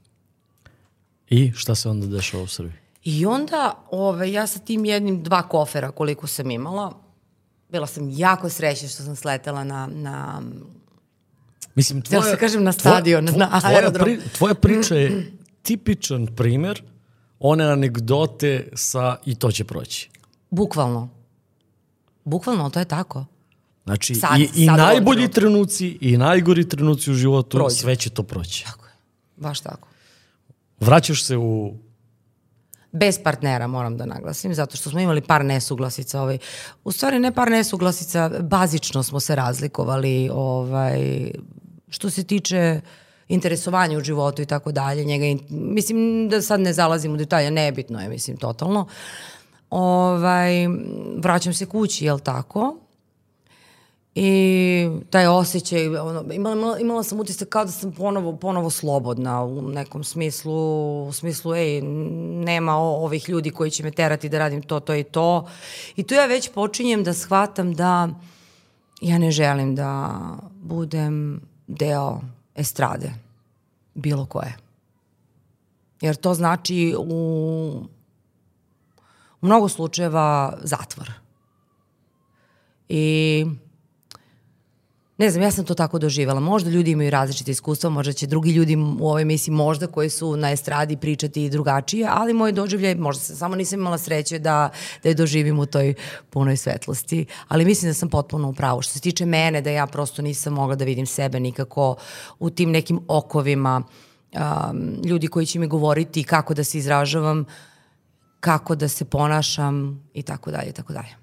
I 1.30 1.52
šta 1.56 1.76
se 1.76 1.90
onda 1.90 2.08
dešava 2.08 2.44
u 2.44 2.48
Srbiji? 2.48 2.78
I 3.04 3.26
onda 3.26 3.84
ove, 3.92 4.32
ja 4.32 4.48
sa 4.48 4.60
tim 4.60 4.86
jednim 4.86 5.24
dva 5.24 5.48
kofera 5.48 5.92
koliko 5.92 6.28
sam 6.28 6.52
imala, 6.52 6.94
bila 7.70 7.88
sam 7.88 8.10
jako 8.10 8.50
srećna 8.50 8.88
što 8.88 9.04
sam 9.04 9.16
sletela 9.16 9.64
na, 9.64 9.90
na 9.94 10.42
Mislim, 11.76 12.02
tvoja, 12.02 12.22
da 12.22 12.30
se 12.30 12.38
kažem 12.38 12.64
na 12.64 12.72
stadion, 12.72 13.28
tvoja, 13.28 13.38
na 13.38 13.62
aerodrom. 13.64 14.06
Tvoja, 14.06 14.20
pri, 14.20 14.30
tvoja 14.38 14.54
priča 14.54 14.96
je 14.96 15.32
tipičan 15.62 16.28
primer 16.28 16.84
one 17.40 17.66
anegdote 17.66 18.70
sa 18.76 19.18
i 19.26 19.36
to 19.36 19.52
će 19.52 19.64
proći. 19.64 20.10
Bukvalno. 20.50 21.10
Bukvalno, 22.24 22.70
to 22.70 22.80
je 22.80 22.86
tako. 22.86 23.26
Znači, 23.84 24.16
sad, 24.16 24.40
i, 24.40 24.50
i 24.56 24.66
sad 24.66 24.78
najbolji 24.78 25.28
trenuci 25.28 25.98
i 26.02 26.18
najgori 26.18 26.70
trenuci 26.70 27.12
u 27.12 27.14
životu, 27.14 27.58
Prođu. 27.58 27.76
sve 27.76 27.96
će 27.96 28.10
to 28.10 28.24
proći. 28.24 28.64
Tako 28.64 28.86
je, 28.86 28.92
baš 29.38 29.60
tako. 29.60 29.88
Vraćaš 30.80 31.26
se 31.26 31.38
u... 31.38 31.74
Bez 32.92 33.20
partnera, 33.24 33.68
moram 33.68 33.98
da 33.98 34.06
naglasim, 34.06 34.54
zato 34.54 34.78
što 34.78 34.90
smo 34.90 35.00
imali 35.00 35.22
par 35.22 35.46
nesuglasica. 35.46 36.22
Ovaj. 36.22 36.38
U 36.84 36.92
stvari, 36.92 37.20
ne 37.20 37.32
par 37.32 37.52
nesuglasica, 37.52 38.32
bazično 38.42 39.04
smo 39.04 39.20
se 39.20 39.36
razlikovali 39.36 40.30
ovaj, 40.34 41.32
što 41.90 42.10
se 42.10 42.24
tiče 42.24 42.82
interesovanja 43.28 43.98
u 43.98 44.04
životu 44.04 44.42
i 44.42 44.46
tako 44.46 44.72
dalje. 44.72 45.06
Njega, 45.06 45.44
mislim 45.50 46.30
da 46.30 46.42
sad 46.42 46.60
ne 46.60 46.74
zalazim 46.74 47.14
u 47.14 47.18
detalje, 47.18 47.52
nebitno 47.52 48.02
je, 48.02 48.10
mislim, 48.10 48.38
totalno. 48.38 48.88
Ovaj, 49.70 50.52
vraćam 51.18 51.54
se 51.54 51.66
kući, 51.66 52.06
jel 52.06 52.20
tako? 52.20 52.87
I 54.20 54.90
taj 55.10 55.28
osjećaj, 55.28 55.98
ono, 55.98 56.34
imala, 56.34 56.80
imala 56.80 57.04
sam 57.04 57.20
utisak 57.20 57.50
kao 57.50 57.66
da 57.66 57.72
sam 57.72 57.92
ponovo, 57.92 58.36
ponovo 58.36 58.70
slobodna 58.70 59.44
u 59.44 59.62
nekom 59.62 60.04
smislu, 60.04 61.08
u 61.08 61.14
smislu, 61.14 61.56
ej, 61.56 61.82
nema 62.46 62.76
ovih 62.76 63.30
ljudi 63.30 63.52
koji 63.52 63.72
će 63.72 63.84
me 63.84 63.92
terati 63.92 64.30
da 64.30 64.40
radim 64.40 64.62
to, 64.62 64.80
to 64.80 64.96
i 64.96 65.04
to. 65.04 65.48
I 65.96 66.04
tu 66.04 66.14
ja 66.14 66.26
već 66.26 66.50
počinjem 66.54 67.04
da 67.04 67.14
shvatam 67.14 67.74
da 67.74 68.10
ja 69.02 69.18
ne 69.18 69.32
želim 69.32 69.76
da 69.76 70.20
budem 70.54 71.42
deo 71.68 72.22
estrade, 72.56 73.12
bilo 73.94 74.26
koje. 74.26 74.58
Jer 76.02 76.16
to 76.16 76.34
znači 76.34 76.96
u, 77.00 77.04
u 79.42 79.46
mnogo 79.46 79.70
slučajeva 79.70 80.58
zatvor. 80.64 81.12
I 82.90 83.46
Ne 85.18 85.32
znam, 85.32 85.44
ja 85.44 85.52
sam 85.52 85.66
to 85.66 85.74
tako 85.74 86.00
doživala. 86.00 86.40
Možda 86.40 86.70
ljudi 86.70 86.92
imaju 86.92 87.10
različite 87.10 87.52
iskustva, 87.52 87.90
možda 87.90 88.14
će 88.14 88.28
drugi 88.28 88.52
ljudi 88.52 88.76
u 88.76 89.08
ovoj 89.08 89.22
emisiji 89.22 89.54
možda 89.54 89.88
koji 89.88 90.10
su 90.10 90.36
na 90.38 90.52
estradi 90.52 90.98
pričati 90.98 91.50
drugačije, 91.50 92.08
ali 92.12 92.34
moj 92.34 92.52
doživljaj, 92.52 92.96
možda 92.96 93.24
sam, 93.24 93.36
samo 93.36 93.56
nisam 93.56 93.80
imala 93.80 93.98
sreće 93.98 94.40
da, 94.40 94.70
da 95.04 95.10
je 95.10 95.16
doživim 95.16 95.60
u 95.60 95.66
toj 95.66 95.94
punoj 96.30 96.58
svetlosti, 96.58 97.26
ali 97.48 97.66
mislim 97.66 97.90
da 97.90 97.94
sam 97.94 98.10
potpuno 98.10 98.50
u 98.50 98.54
pravu. 98.54 98.82
Što 98.82 98.94
se 98.94 99.00
tiče 99.00 99.26
mene, 99.26 99.62
da 99.62 99.70
ja 99.70 99.88
prosto 99.88 100.22
nisam 100.22 100.54
mogla 100.54 100.76
da 100.76 100.86
vidim 100.86 101.06
sebe 101.06 101.40
nikako 101.40 101.96
u 102.40 102.50
tim 102.50 102.72
nekim 102.72 103.00
okovima 103.08 103.84
um, 104.34 104.42
ljudi 105.06 105.28
koji 105.28 105.46
će 105.46 105.60
mi 105.60 105.68
govoriti 105.68 106.24
kako 106.24 106.54
da 106.54 106.64
se 106.64 106.78
izražavam, 106.78 107.46
kako 108.40 108.76
da 108.76 108.88
se 108.88 109.06
ponašam 109.06 110.10
i 110.14 110.24
tako 110.24 110.52
dalje 110.52 110.70
i 110.70 110.74
tako 110.74 110.94
dalje. 110.94 111.16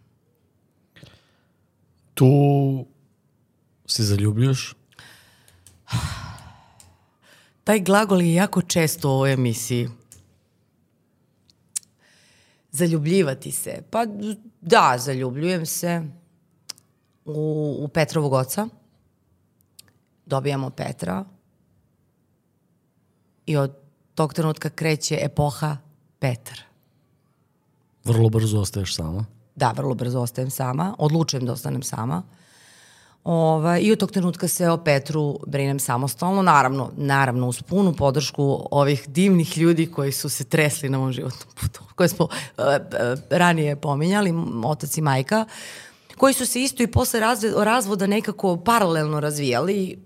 Tu 2.14 2.93
se 3.86 4.02
zaljubljuješ? 4.02 4.74
Taj 7.64 7.80
glagol 7.80 8.22
je 8.22 8.34
jako 8.34 8.62
često 8.62 9.08
u 9.08 9.12
ovoj 9.12 9.32
emisiji. 9.32 9.88
Zaljubljivati 12.70 13.52
se. 13.52 13.82
Pa 13.90 14.06
da, 14.60 14.96
zaljubljujem 14.98 15.66
se 15.66 16.02
u, 17.24 17.76
u 17.80 17.88
Petrovog 17.88 18.32
oca. 18.32 18.68
Dobijamo 20.26 20.70
Petra. 20.70 21.24
I 23.46 23.56
od 23.56 23.76
tog 24.14 24.34
trenutka 24.34 24.70
kreće 24.70 25.18
epoha 25.20 25.76
Petar. 26.18 26.60
Vrlo 28.04 28.28
brzo 28.28 28.60
ostaješ 28.60 28.94
sama? 28.94 29.24
Da, 29.54 29.72
vrlo 29.76 29.94
brzo 29.94 30.20
ostajem 30.20 30.50
sama. 30.50 30.94
Odlučujem 30.98 31.46
da 31.46 31.52
ostanem 31.52 31.82
sama. 31.82 32.16
Uh, 32.16 32.43
Ova, 33.24 33.78
I 33.78 33.92
od 33.92 33.98
tog 33.98 34.10
trenutka 34.10 34.48
se 34.48 34.70
o 34.70 34.76
Petru 34.76 35.38
brinem 35.46 35.78
samostalno, 35.80 36.42
naravno, 36.42 36.90
naravno 36.96 37.48
uz 37.48 37.62
punu 37.62 37.92
podršku 37.92 38.68
ovih 38.70 39.04
divnih 39.08 39.58
ljudi 39.58 39.86
koji 39.86 40.12
su 40.12 40.28
se 40.28 40.44
tresli 40.44 40.88
na 40.88 40.98
mom 40.98 41.12
životnom 41.12 41.54
putu, 41.60 41.80
koje 41.94 42.08
smo 42.08 42.24
uh, 42.24 42.30
uh, 42.58 43.18
ranije 43.30 43.76
pominjali, 43.76 44.34
otac 44.64 44.96
i 44.96 45.00
majka, 45.00 45.44
koji 46.16 46.34
su 46.34 46.46
se 46.46 46.62
isto 46.62 46.82
i 46.82 46.86
posle 46.86 47.20
razvoda 47.56 48.06
nekako 48.06 48.56
paralelno 48.56 49.20
razvijali 49.20 49.98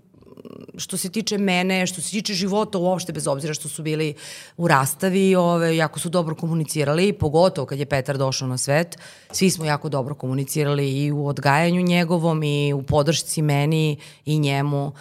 što 0.77 0.97
se 0.97 1.09
tiče 1.09 1.37
mene, 1.37 1.87
što 1.87 2.01
se 2.01 2.11
tiče 2.11 2.33
života 2.33 2.77
uopšte, 2.77 3.13
bez 3.13 3.27
obzira 3.27 3.53
što 3.53 3.69
su 3.69 3.83
bili 3.83 4.13
u 4.57 4.67
rastavi, 4.67 5.35
ove, 5.35 5.75
jako 5.75 5.99
su 5.99 6.09
dobro 6.09 6.35
komunicirali, 6.35 7.13
pogotovo 7.13 7.67
kad 7.67 7.79
je 7.79 7.85
Petar 7.85 8.17
došao 8.17 8.47
na 8.47 8.57
svet, 8.57 8.97
svi 9.31 9.49
smo 9.49 9.65
jako 9.65 9.89
dobro 9.89 10.15
komunicirali 10.15 10.91
i 10.91 11.11
u 11.11 11.27
odgajanju 11.27 11.81
njegovom 11.81 12.43
i 12.43 12.73
u 12.73 12.83
podršci 12.83 13.41
meni 13.41 13.97
i 14.25 14.39
njemu 14.39 14.91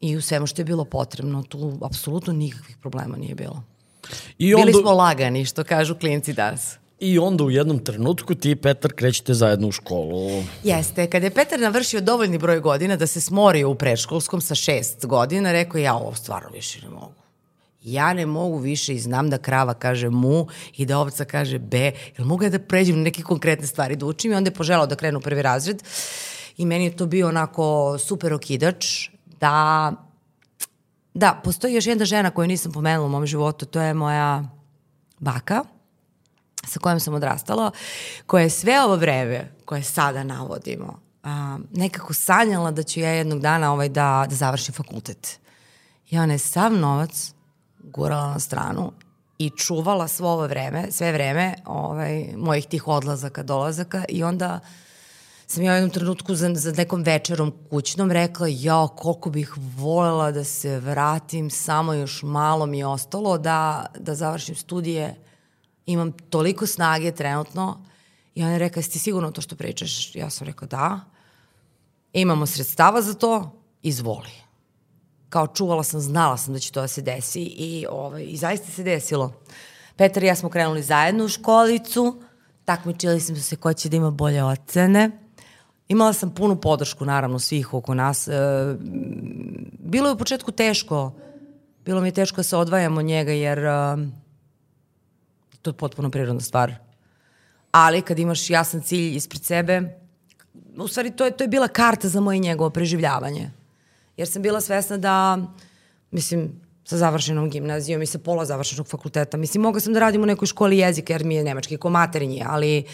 i 0.00 0.16
u 0.16 0.20
svemu 0.20 0.46
što 0.46 0.60
je 0.60 0.64
bilo 0.64 0.84
potrebno. 0.84 1.42
Tu 1.42 1.78
apsolutno 1.82 2.32
nikakvih 2.32 2.76
problema 2.76 3.16
nije 3.16 3.34
bilo. 3.34 3.62
I 4.38 4.54
onda... 4.54 4.66
Bili 4.66 4.82
smo 4.82 4.92
lagani, 4.92 5.44
što 5.44 5.64
kažu 5.64 5.94
klinci 5.94 6.32
danas. 6.32 6.81
I 7.04 7.18
onda 7.18 7.44
u 7.44 7.50
jednom 7.50 7.78
trenutku 7.78 8.34
ti 8.34 8.50
i 8.50 8.56
Petar 8.56 8.92
krećete 8.92 9.34
zajedno 9.34 9.68
u 9.68 9.72
školu. 9.72 10.42
Jeste, 10.64 11.06
kada 11.06 11.26
je 11.26 11.30
Petar 11.30 11.60
navršio 11.60 12.00
dovoljni 12.00 12.38
broj 12.38 12.60
godina 12.60 12.96
da 12.96 13.06
se 13.06 13.20
smorio 13.20 13.70
u 13.70 13.74
predškolskom 13.74 14.40
sa 14.40 14.54
šest 14.54 15.06
godina, 15.06 15.52
rekao 15.52 15.78
ja 15.78 15.94
ovo 15.94 16.14
stvarno 16.14 16.48
više 16.52 16.82
ne 16.82 16.88
mogu. 16.88 17.22
Ja 17.82 18.12
ne 18.12 18.26
mogu 18.26 18.58
više 18.58 18.94
i 18.94 18.98
znam 18.98 19.30
da 19.30 19.38
krava 19.38 19.74
kaže 19.74 20.10
mu 20.10 20.46
i 20.76 20.86
da 20.86 20.98
ovca 20.98 21.24
kaže 21.24 21.58
be. 21.58 21.92
Jel 22.18 22.26
mogu 22.26 22.44
ja 22.44 22.50
da 22.50 22.58
pređem 22.58 22.96
na 22.96 23.02
neke 23.02 23.22
konkretne 23.22 23.66
stvari 23.66 23.96
da 23.96 24.06
učim 24.06 24.32
i 24.32 24.34
onda 24.34 24.48
je 24.48 24.54
poželao 24.54 24.86
da 24.86 24.96
krenu 24.96 25.20
prvi 25.20 25.42
razred. 25.42 25.82
I 26.56 26.66
meni 26.66 26.84
je 26.84 26.96
to 26.96 27.06
bio 27.06 27.28
onako 27.28 27.98
super 27.98 28.32
okidač 28.32 29.08
da 29.40 29.92
Da, 31.14 31.40
postoji 31.44 31.74
još 31.74 31.86
jedna 31.86 32.04
žena 32.04 32.30
koju 32.30 32.48
nisam 32.48 32.72
pomenula 32.72 33.06
u 33.06 33.10
mom 33.10 33.26
životu, 33.26 33.66
to 33.66 33.80
je 33.80 33.94
moja 33.94 34.44
baka 35.18 35.64
sa 36.66 36.80
kojom 36.80 37.00
sam 37.00 37.14
odrastala, 37.14 37.70
koja 38.26 38.42
je 38.42 38.50
sve 38.50 38.82
ovo 38.84 38.96
vreme 38.96 39.52
koje 39.64 39.82
sada 39.82 40.24
navodimo, 40.24 41.00
a, 41.22 41.58
nekako 41.72 42.14
sanjala 42.14 42.70
da 42.70 42.82
ću 42.82 43.00
ja 43.00 43.10
jednog 43.10 43.40
dana 43.40 43.72
ovaj 43.72 43.88
da, 43.88 44.26
da 44.28 44.34
završim 44.34 44.74
fakultet. 44.74 45.40
I 46.10 46.18
ona 46.18 46.32
je 46.32 46.38
sav 46.38 46.72
novac 46.72 47.32
gurala 47.78 48.32
na 48.32 48.38
stranu 48.38 48.92
i 49.38 49.50
čuvala 49.50 50.08
svo 50.08 50.28
ovo 50.28 50.46
vreme, 50.46 50.86
sve 50.90 51.12
vreme 51.12 51.54
ovaj, 51.64 52.26
mojih 52.36 52.66
tih 52.66 52.88
odlazaka, 52.88 53.42
dolazaka 53.42 54.04
i 54.08 54.22
onda 54.22 54.60
sam 55.46 55.62
ja 55.62 55.72
u 55.72 55.74
jednom 55.74 55.90
trenutku 55.90 56.34
za, 56.34 56.54
za 56.54 56.72
nekom 56.72 57.02
večerom 57.02 57.52
kućnom 57.70 58.10
rekla, 58.10 58.46
ja, 58.50 58.88
koliko 58.96 59.30
bih 59.30 59.54
voljela 59.76 60.30
da 60.30 60.44
se 60.44 60.80
vratim, 60.80 61.50
samo 61.50 61.92
još 61.92 62.22
malo 62.22 62.66
mi 62.66 62.78
je 62.78 62.86
ostalo 62.86 63.38
da, 63.38 63.86
da 63.98 64.14
završim 64.14 64.56
studije. 64.56 65.14
Imam 65.92 66.12
toliko 66.12 66.66
snage 66.66 67.12
trenutno. 67.12 67.84
I 68.34 68.42
ona 68.42 68.52
je 68.52 68.58
rekla, 68.58 68.80
jesi 68.80 68.90
ti 68.90 68.98
sigurno 68.98 69.30
to 69.30 69.40
što 69.40 69.56
pričaš? 69.56 70.14
Ja 70.14 70.30
sam 70.30 70.46
rekla, 70.46 70.66
da. 70.66 71.00
Imamo 72.12 72.46
sredstava 72.46 73.02
za 73.02 73.14
to, 73.14 73.62
izvoli. 73.82 74.30
Kao 75.28 75.46
čuvala 75.46 75.82
sam, 75.82 76.00
znala 76.00 76.36
sam 76.36 76.54
da 76.54 76.60
će 76.60 76.72
to 76.72 76.80
da 76.80 76.88
se 76.88 77.02
desi 77.02 77.42
i, 77.42 77.86
ovaj, 77.90 78.24
i 78.28 78.36
zaista 78.36 78.70
se 78.70 78.82
desilo. 78.82 79.32
Petar 79.96 80.22
i 80.22 80.26
ja 80.26 80.34
smo 80.36 80.48
krenuli 80.48 80.82
zajedno 80.82 81.24
u 81.24 81.28
školicu, 81.28 82.22
takmičili 82.64 83.20
smo 83.20 83.36
se 83.36 83.56
ko 83.56 83.72
će 83.72 83.88
da 83.88 83.96
ima 83.96 84.10
bolje 84.10 84.44
ocene. 84.44 85.10
Imala 85.88 86.12
sam 86.12 86.34
punu 86.34 86.60
podršku, 86.60 87.04
naravno, 87.04 87.38
svih 87.38 87.74
oko 87.74 87.94
nas. 87.94 88.28
E, 88.28 88.32
bilo 89.78 90.08
je 90.08 90.14
u 90.14 90.18
početku 90.18 90.52
teško. 90.52 91.12
Bilo 91.84 92.00
mi 92.00 92.08
je 92.08 92.12
teško 92.12 92.36
da 92.36 92.42
se 92.42 92.56
odvajam 92.56 92.98
od 92.98 93.04
njega, 93.04 93.32
jer 93.32 93.58
to 95.62 95.70
je 95.70 95.74
potpuno 95.74 96.10
prirodna 96.10 96.40
stvar. 96.40 96.74
Ali 97.70 98.02
kad 98.02 98.18
imaš 98.18 98.50
jasan 98.50 98.82
cilj 98.82 99.16
ispred 99.16 99.44
sebe, 99.44 99.98
u 100.76 100.88
stvari 100.88 101.10
to 101.10 101.24
je, 101.24 101.30
to 101.30 101.44
je 101.44 101.48
bila 101.48 101.68
karta 101.68 102.08
za 102.08 102.20
moje 102.20 102.38
njegovo 102.38 102.70
preživljavanje. 102.70 103.50
Jer 104.16 104.28
sam 104.28 104.42
bila 104.42 104.60
svesna 104.60 104.96
da, 104.96 105.38
mislim, 106.10 106.52
sa 106.84 106.96
završenom 106.96 107.50
gimnazijom 107.50 108.02
i 108.02 108.06
sa 108.06 108.18
pola 108.18 108.44
završenog 108.44 108.86
fakulteta. 108.86 109.36
Mislim, 109.36 109.62
mogla 109.62 109.80
sam 109.80 109.92
da 109.92 110.00
radim 110.00 110.22
u 110.22 110.26
nekoj 110.26 110.46
školi 110.46 110.78
jezika 110.78 111.12
jer 111.12 111.24
mi 111.24 111.34
je 111.34 111.44
nemački 111.44 111.76
ko 111.76 111.90
materinji, 111.90 112.42
ali 112.46 112.84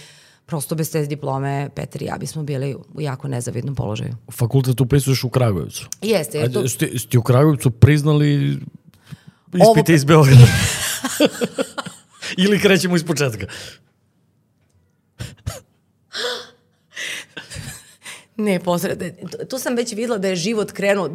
prosto 0.46 0.74
bez 0.74 0.90
te 0.92 1.06
diplome 1.06 1.70
Petar 1.74 2.02
i 2.02 2.04
ja 2.04 2.16
bismo 2.18 2.42
bili 2.42 2.74
u 2.94 3.00
jako 3.00 3.28
nezavidnom 3.28 3.74
položaju. 3.74 4.16
Fakultet 4.32 4.80
upisuješ 4.80 5.24
u 5.24 5.28
Kragujevcu. 5.30 5.88
Jeste. 6.02 6.38
Jer 6.38 6.52
to... 6.52 6.58
Ajde, 6.58 6.68
ste, 6.68 6.98
ste 6.98 7.18
u 7.18 7.22
Kragujevcu 7.22 7.70
priznali 7.70 8.58
ispite 9.46 9.92
Ovo... 9.92 9.94
iz 9.94 10.04
Beograda? 10.04 10.46
Ili 12.38 12.60
krećemo 12.60 12.96
iz 12.96 13.04
početka? 13.04 13.46
Ne, 18.36 18.60
posred, 18.60 19.02
tu 19.50 19.58
sam 19.58 19.76
već 19.76 19.92
videla 19.92 20.18
da 20.18 20.28
je 20.28 20.36
život 20.36 20.72
krenuo 20.72 21.08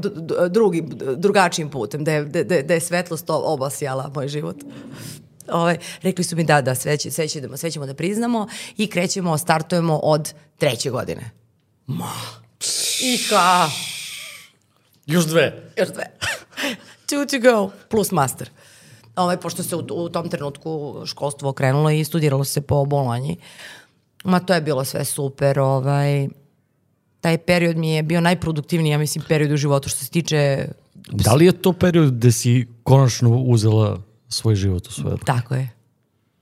drugi, 0.50 0.84
drugačijim 1.18 1.70
putem, 1.70 2.04
da 2.04 2.12
je, 2.12 2.26
da, 2.26 2.44
da, 2.44 2.62
da 2.62 2.74
je 2.74 2.80
svetlost 2.80 3.26
obasjala 3.28 4.12
moj 4.16 4.28
život. 4.28 4.56
Ove, 5.48 5.62
ovaj, 5.62 5.78
rekli 6.02 6.24
su 6.24 6.36
mi 6.36 6.44
da, 6.44 6.62
da, 6.62 6.76
sve, 6.76 6.98
će, 6.98 7.12
sve, 7.12 7.28
ćemo, 7.28 7.58
sve 7.58 7.72
ćemo 7.72 7.86
da 7.86 7.94
priznamo 7.94 8.48
i 8.78 8.88
krećemo, 8.88 9.38
startujemo 9.38 9.98
od 10.04 10.34
treće 10.58 10.90
godine. 10.90 11.32
Ma, 11.88 12.14
iha. 13.02 13.70
Još 15.06 15.26
dve. 15.26 15.72
Još 15.78 15.90
dve. 15.90 16.06
Two 17.08 17.32
to 17.32 17.40
go, 17.40 17.72
plus 17.90 18.12
master. 18.12 18.50
Ovaj, 19.16 19.38
pošto 19.38 19.64
se 19.64 19.76
u, 19.76 19.84
u 19.92 20.10
tom 20.10 20.30
trenutku 20.30 21.02
školstvo 21.06 21.50
okrenulo 21.50 21.90
i 21.90 22.04
studiralo 22.04 22.44
se 22.44 22.62
po 22.62 22.86
Bolonji. 22.86 23.38
Ma 24.24 24.40
to 24.40 24.54
je 24.54 24.62
bilo 24.62 24.86
sve 24.86 25.06
super, 25.06 25.60
ovaj, 25.60 26.28
taj 27.22 27.38
period 27.38 27.78
mi 27.78 27.90
je 27.90 28.04
bio 28.04 28.22
najproduktivniji, 28.22 28.92
ja 28.92 28.98
mislim, 28.98 29.26
period 29.28 29.52
u 29.52 29.58
životu 29.58 29.90
što 29.90 30.00
se 30.00 30.10
tiče... 30.10 30.68
Da 31.12 31.34
li 31.34 31.46
je 31.46 31.52
to 31.52 31.74
period 31.74 32.12
gde 32.12 32.32
si 32.32 32.68
konačno 32.84 33.30
uzela 33.30 34.02
svoj 34.30 34.56
život 34.56 34.88
u 34.88 34.92
svoje 34.92 35.18
Tako 35.26 35.56
je. 35.56 35.70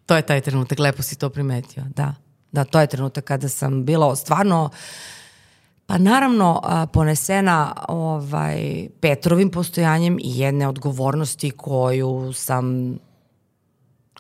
To 0.06 0.16
je 0.16 0.22
taj 0.22 0.42
trenutak, 0.42 0.80
lepo 0.80 1.02
si 1.04 1.16
to 1.16 1.30
primetio, 1.30 1.84
da. 1.96 2.16
Da, 2.52 2.64
to 2.64 2.80
je 2.80 2.88
trenutak 2.88 3.24
kada 3.24 3.50
sam 3.50 3.86
bila 3.86 4.16
stvarno 4.16 4.70
Pa 5.86 5.98
naravno 5.98 6.62
ponesena 6.94 7.76
ovaj, 7.88 8.88
Petrovim 9.00 9.50
postojanjem 9.50 10.20
i 10.20 10.40
jedne 10.40 10.68
odgovornosti 10.68 11.52
koju 11.52 12.34
sam, 12.34 12.98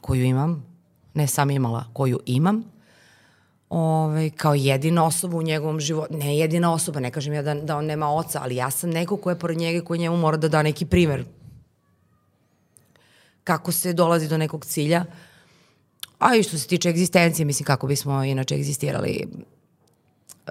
koju 0.01 0.23
imam, 0.23 0.65
ne 1.13 1.27
sam 1.27 1.51
imala, 1.51 1.85
koju 1.93 2.19
imam, 2.25 2.63
ovaj, 3.69 4.29
kao 4.29 4.53
jedina 4.53 5.05
osoba 5.05 5.37
u 5.37 5.41
njegovom 5.41 5.79
životu, 5.79 6.13
ne 6.17 6.37
jedina 6.37 6.73
osoba, 6.73 6.99
ne 6.99 7.11
kažem 7.11 7.33
ja 7.33 7.41
da, 7.41 7.53
da 7.53 7.77
on 7.77 7.85
nema 7.85 8.09
oca, 8.09 8.39
ali 8.43 8.55
ja 8.55 8.71
sam 8.71 8.89
neko 8.89 9.17
ko 9.17 9.29
je 9.29 9.39
pored 9.39 9.57
njega 9.57 9.85
koji 9.85 9.99
njemu 9.99 10.17
mora 10.17 10.37
da 10.37 10.47
da 10.47 10.61
neki 10.61 10.85
primer 10.85 11.25
kako 13.43 13.71
se 13.71 13.93
dolazi 13.93 14.27
do 14.27 14.37
nekog 14.37 14.65
cilja. 14.65 15.05
A 16.19 16.35
i 16.35 16.43
što 16.43 16.57
se 16.57 16.67
tiče 16.67 16.89
egzistencije, 16.89 17.45
mislim 17.45 17.65
kako 17.65 17.87
bismo 17.87 18.23
inače 18.23 18.55
egzistirali. 18.55 19.27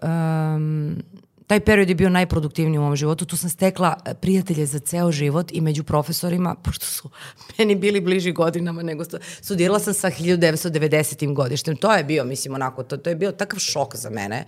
Um, 0.03 1.03
taj 1.51 1.61
period 1.61 1.89
je 1.89 1.95
bio 1.95 2.09
najproduktivniji 2.09 2.79
u 2.79 2.83
mom 2.83 2.97
životu. 2.97 3.27
Tu 3.27 3.37
sam 3.37 3.51
stekla 3.51 3.97
e, 4.05 4.15
prijatelje 4.15 4.67
za 4.67 4.79
ceo 4.79 5.13
život 5.13 5.53
i 5.53 5.61
među 5.61 5.85
profesorima, 5.85 6.55
pošto 6.65 6.87
su 6.87 7.11
meni 7.59 7.75
bili 7.75 8.01
bliži 8.01 8.33
godinama 8.33 8.83
nego 8.83 9.05
sto... 9.05 9.19
studirala 9.41 9.79
sam 9.79 9.95
sa 9.95 10.11
1990. 10.11 11.35
godištem. 11.35 11.77
To 11.77 11.95
je 11.95 12.05
bio, 12.05 12.25
mislim, 12.25 12.55
onako, 12.55 12.83
to, 12.83 12.97
to 12.97 13.11
je 13.11 13.17
bio 13.17 13.33
takav 13.33 13.59
šok 13.59 13.97
za 13.97 14.11
mene. 14.11 14.45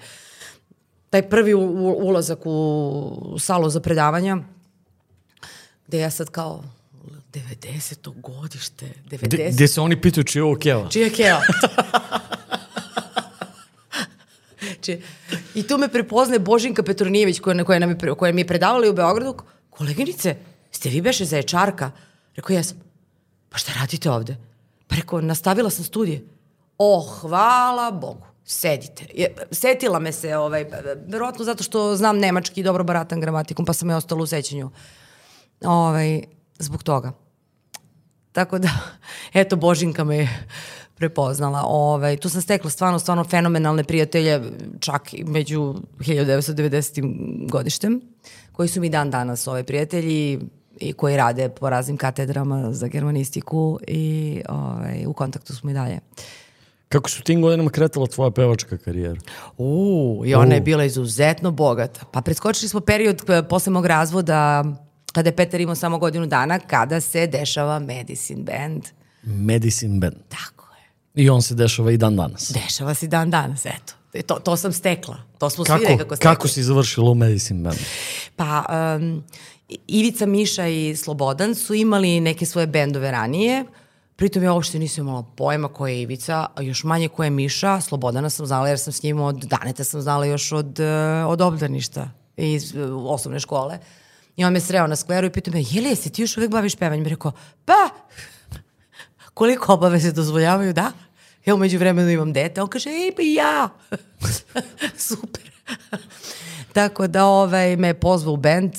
Taj 1.11 1.29
prvi 1.29 1.55
u, 1.55 1.61
u, 1.61 2.07
ulazak 2.07 2.39
u 2.45 3.37
salu 3.39 3.71
za 3.71 3.81
predavanja, 3.81 4.39
gde 5.87 5.99
ja 5.99 6.11
sad 6.11 6.31
kao 6.31 6.63
90. 7.33 8.21
godište, 8.21 8.93
90. 9.11 9.53
Gde 9.53 9.69
se 9.69 9.81
oni 9.81 10.01
pitaju 10.01 10.25
čije 10.25 10.41
je 10.41 10.45
ovo 10.45 10.57
keva? 10.57 10.89
Čije 10.89 11.05
je 11.05 11.11
keva? 11.11 11.41
Znači, 14.85 15.03
I 15.55 15.63
tu 15.67 15.79
me 15.79 15.89
prepoznaje 15.89 16.39
Božinka 16.39 16.83
Petronijević 16.83 17.41
koja, 17.41 17.65
koja, 17.65 17.79
nam 17.79 17.91
je, 17.91 18.15
koja 18.19 18.33
mi 18.33 18.41
je 18.41 18.47
predavala 18.47 18.91
u 18.91 18.93
Beogradu. 18.93 19.37
Koleginice, 19.71 20.37
ste 20.71 20.89
vi 20.89 21.01
beše 21.01 21.25
za 21.25 21.37
ječarka? 21.37 21.91
Rekao, 22.37 22.55
jesam. 22.55 22.77
Pa 23.49 23.59
šta 23.59 23.73
radite 23.81 24.11
ovde? 24.11 24.37
Pa 24.89 24.97
rekao, 24.97 25.21
nastavila 25.21 25.71
sam 25.71 25.85
studije. 25.85 26.25
O, 26.79 27.01
hvala 27.01 27.91
Bogu. 27.91 28.27
Sedite. 28.45 29.07
Je, 29.15 29.35
setila 29.51 29.99
me 29.99 30.13
se, 30.13 30.37
ovaj, 30.37 30.67
verovatno 31.07 31.45
zato 31.45 31.63
što 31.63 31.97
znam 31.97 32.19
nemački 32.19 32.61
i 32.61 32.65
dobro 32.65 32.85
baratam 32.85 33.21
gramatikom, 33.21 33.65
pa 33.65 33.73
sam 33.73 33.91
je 33.91 33.97
ostala 33.97 34.23
u 34.23 34.27
sećanju. 34.27 34.71
Ovaj, 35.65 36.23
zbog 36.59 36.83
toga. 36.83 37.13
Tako 38.33 38.59
da, 38.59 38.71
eto, 39.41 39.57
Božinka 39.57 40.05
me 40.05 40.17
je 40.17 40.47
prepoznala. 41.03 41.63
Ovaj, 41.67 42.17
tu 42.17 42.29
sam 42.29 42.43
stekla 42.43 42.71
stvarno, 42.71 42.99
stvarno 42.99 43.25
fenomenalne 43.25 43.85
prijatelje, 43.85 44.41
čak 44.81 45.15
i 45.15 45.25
među 45.25 45.75
1990. 45.99 47.51
godištem, 47.51 48.01
koji 48.53 48.69
su 48.69 48.81
mi 48.81 48.89
dan 48.89 49.11
danas 49.11 49.47
ovaj, 49.47 49.65
prijatelji 49.65 50.41
i 50.81 50.93
koji 50.93 51.17
rade 51.17 51.49
po 51.49 51.71
raznim 51.71 51.97
katedrama 51.97 52.73
za 52.73 52.87
germanistiku 52.87 53.79
i 53.87 54.41
ovaj, 54.49 55.07
u 55.07 55.13
kontaktu 55.13 55.57
smo 55.57 55.71
i 55.71 55.75
dalje. 55.75 55.99
Kako 56.89 57.11
su 57.11 57.23
tim 57.23 57.43
godinama 57.43 57.71
kretala 57.71 58.07
tvoja 58.07 58.31
pevačka 58.31 58.79
karijera? 58.79 59.21
U, 59.59 60.23
i 60.27 60.35
ona 60.35 60.55
U. 60.55 60.55
je 60.55 60.61
bila 60.61 60.85
izuzetno 60.85 61.51
bogata. 61.51 62.01
Pa 62.13 62.21
preskočili 62.21 62.69
smo 62.69 62.81
period 62.81 63.23
eh, 63.29 63.43
posle 63.49 63.73
mog 63.73 63.87
razvoda 63.87 64.65
kada 65.13 65.29
je 65.29 65.37
Petar 65.37 65.61
imao 65.61 65.75
samo 65.75 65.99
godinu 65.99 66.27
dana, 66.27 66.59
kada 66.59 67.01
se 67.01 67.27
dešava 67.27 67.79
Medicine 67.79 68.43
Band. 68.43 68.83
Medicine 69.23 69.99
Band. 69.99 70.17
Tako 70.29 70.62
I 71.15 71.31
on 71.31 71.43
se 71.43 71.55
dešava 71.55 71.93
i 71.93 71.97
dan 71.97 72.17
danas. 72.17 72.53
Dešava 72.55 72.95
se 72.95 73.07
i 73.07 73.09
dan 73.09 73.31
danas, 73.31 73.67
eto. 73.67 73.95
E, 74.13 74.23
to, 74.23 74.35
to 74.35 74.57
sam 74.57 74.73
stekla. 74.73 75.17
To 75.39 75.51
smo 75.51 75.65
kako, 75.65 75.79
svi 75.79 75.93
nekako 75.93 76.17
stekli. 76.17 76.35
Kako 76.35 76.49
si 76.49 76.63
završila 76.63 77.11
u 77.11 77.15
Medicine 77.15 77.63
Band? 77.63 77.79
Pa, 78.37 78.65
um, 78.99 79.25
Ivica, 79.87 80.27
Miša 80.27 80.67
i 80.67 80.97
Slobodan 80.97 81.55
su 81.55 81.75
imali 81.75 82.21
neke 82.21 82.47
svoje 82.47 82.67
bendove 82.67 83.11
ranije, 83.11 83.65
Pritom 84.17 84.43
ja 84.43 84.53
uopšte 84.53 84.79
nisam 84.79 85.05
imala 85.05 85.23
pojma 85.37 85.69
ko 85.69 85.87
je 85.87 86.03
Ivica, 86.03 86.47
a 86.55 86.63
još 86.63 86.85
manje 86.85 87.09
ko 87.09 87.25
je 87.25 87.31
Miša. 87.31 87.81
Slobodana 87.81 88.31
sam 88.31 88.47
znala 88.47 88.69
jer 88.69 88.79
sam 88.79 88.93
s 88.93 89.03
njim 89.03 89.21
od 89.21 89.37
Daneta 89.37 89.85
sam 89.85 90.01
znala 90.01 90.27
još 90.27 90.53
od, 90.53 90.81
uh, 90.81 91.31
od 91.31 91.41
obdaništa 91.41 92.11
iz 92.37 92.75
uh, 92.75 93.13
osnovne 93.13 93.41
škole. 93.41 93.79
I 94.37 94.45
on 94.45 94.53
me 94.53 94.61
sreo 94.61 94.87
na 94.87 94.97
skleru 94.97 95.27
i 95.27 95.31
pitao 95.31 95.55
me, 95.55 95.63
je 95.71 95.81
li 95.81 95.89
jesi 95.89 96.11
ti 96.11 96.23
još 96.23 96.37
uvek 96.37 96.51
baviš 96.51 96.75
pevanjem? 96.75 97.07
I 97.07 97.11
rekao, 97.11 97.33
pa, 97.65 97.89
koliko 99.35 99.73
obaveze 99.73 100.13
dozvoljavaju, 100.13 100.73
da? 100.73 100.93
Ja 101.45 101.55
umeđu 101.55 101.79
vremenu 101.79 102.11
imam 102.11 102.33
dete. 102.33 102.63
On 102.63 102.69
kaže, 102.69 102.91
ej, 102.91 103.13
pa 103.17 103.23
ja. 103.23 103.69
Super. 105.09 105.51
Tako 106.73 107.07
da 107.07 107.25
ovaj, 107.27 107.77
me 107.77 107.89
je 107.89 108.01
pozvao 108.01 108.35
u 108.35 108.37
band. 108.37 108.73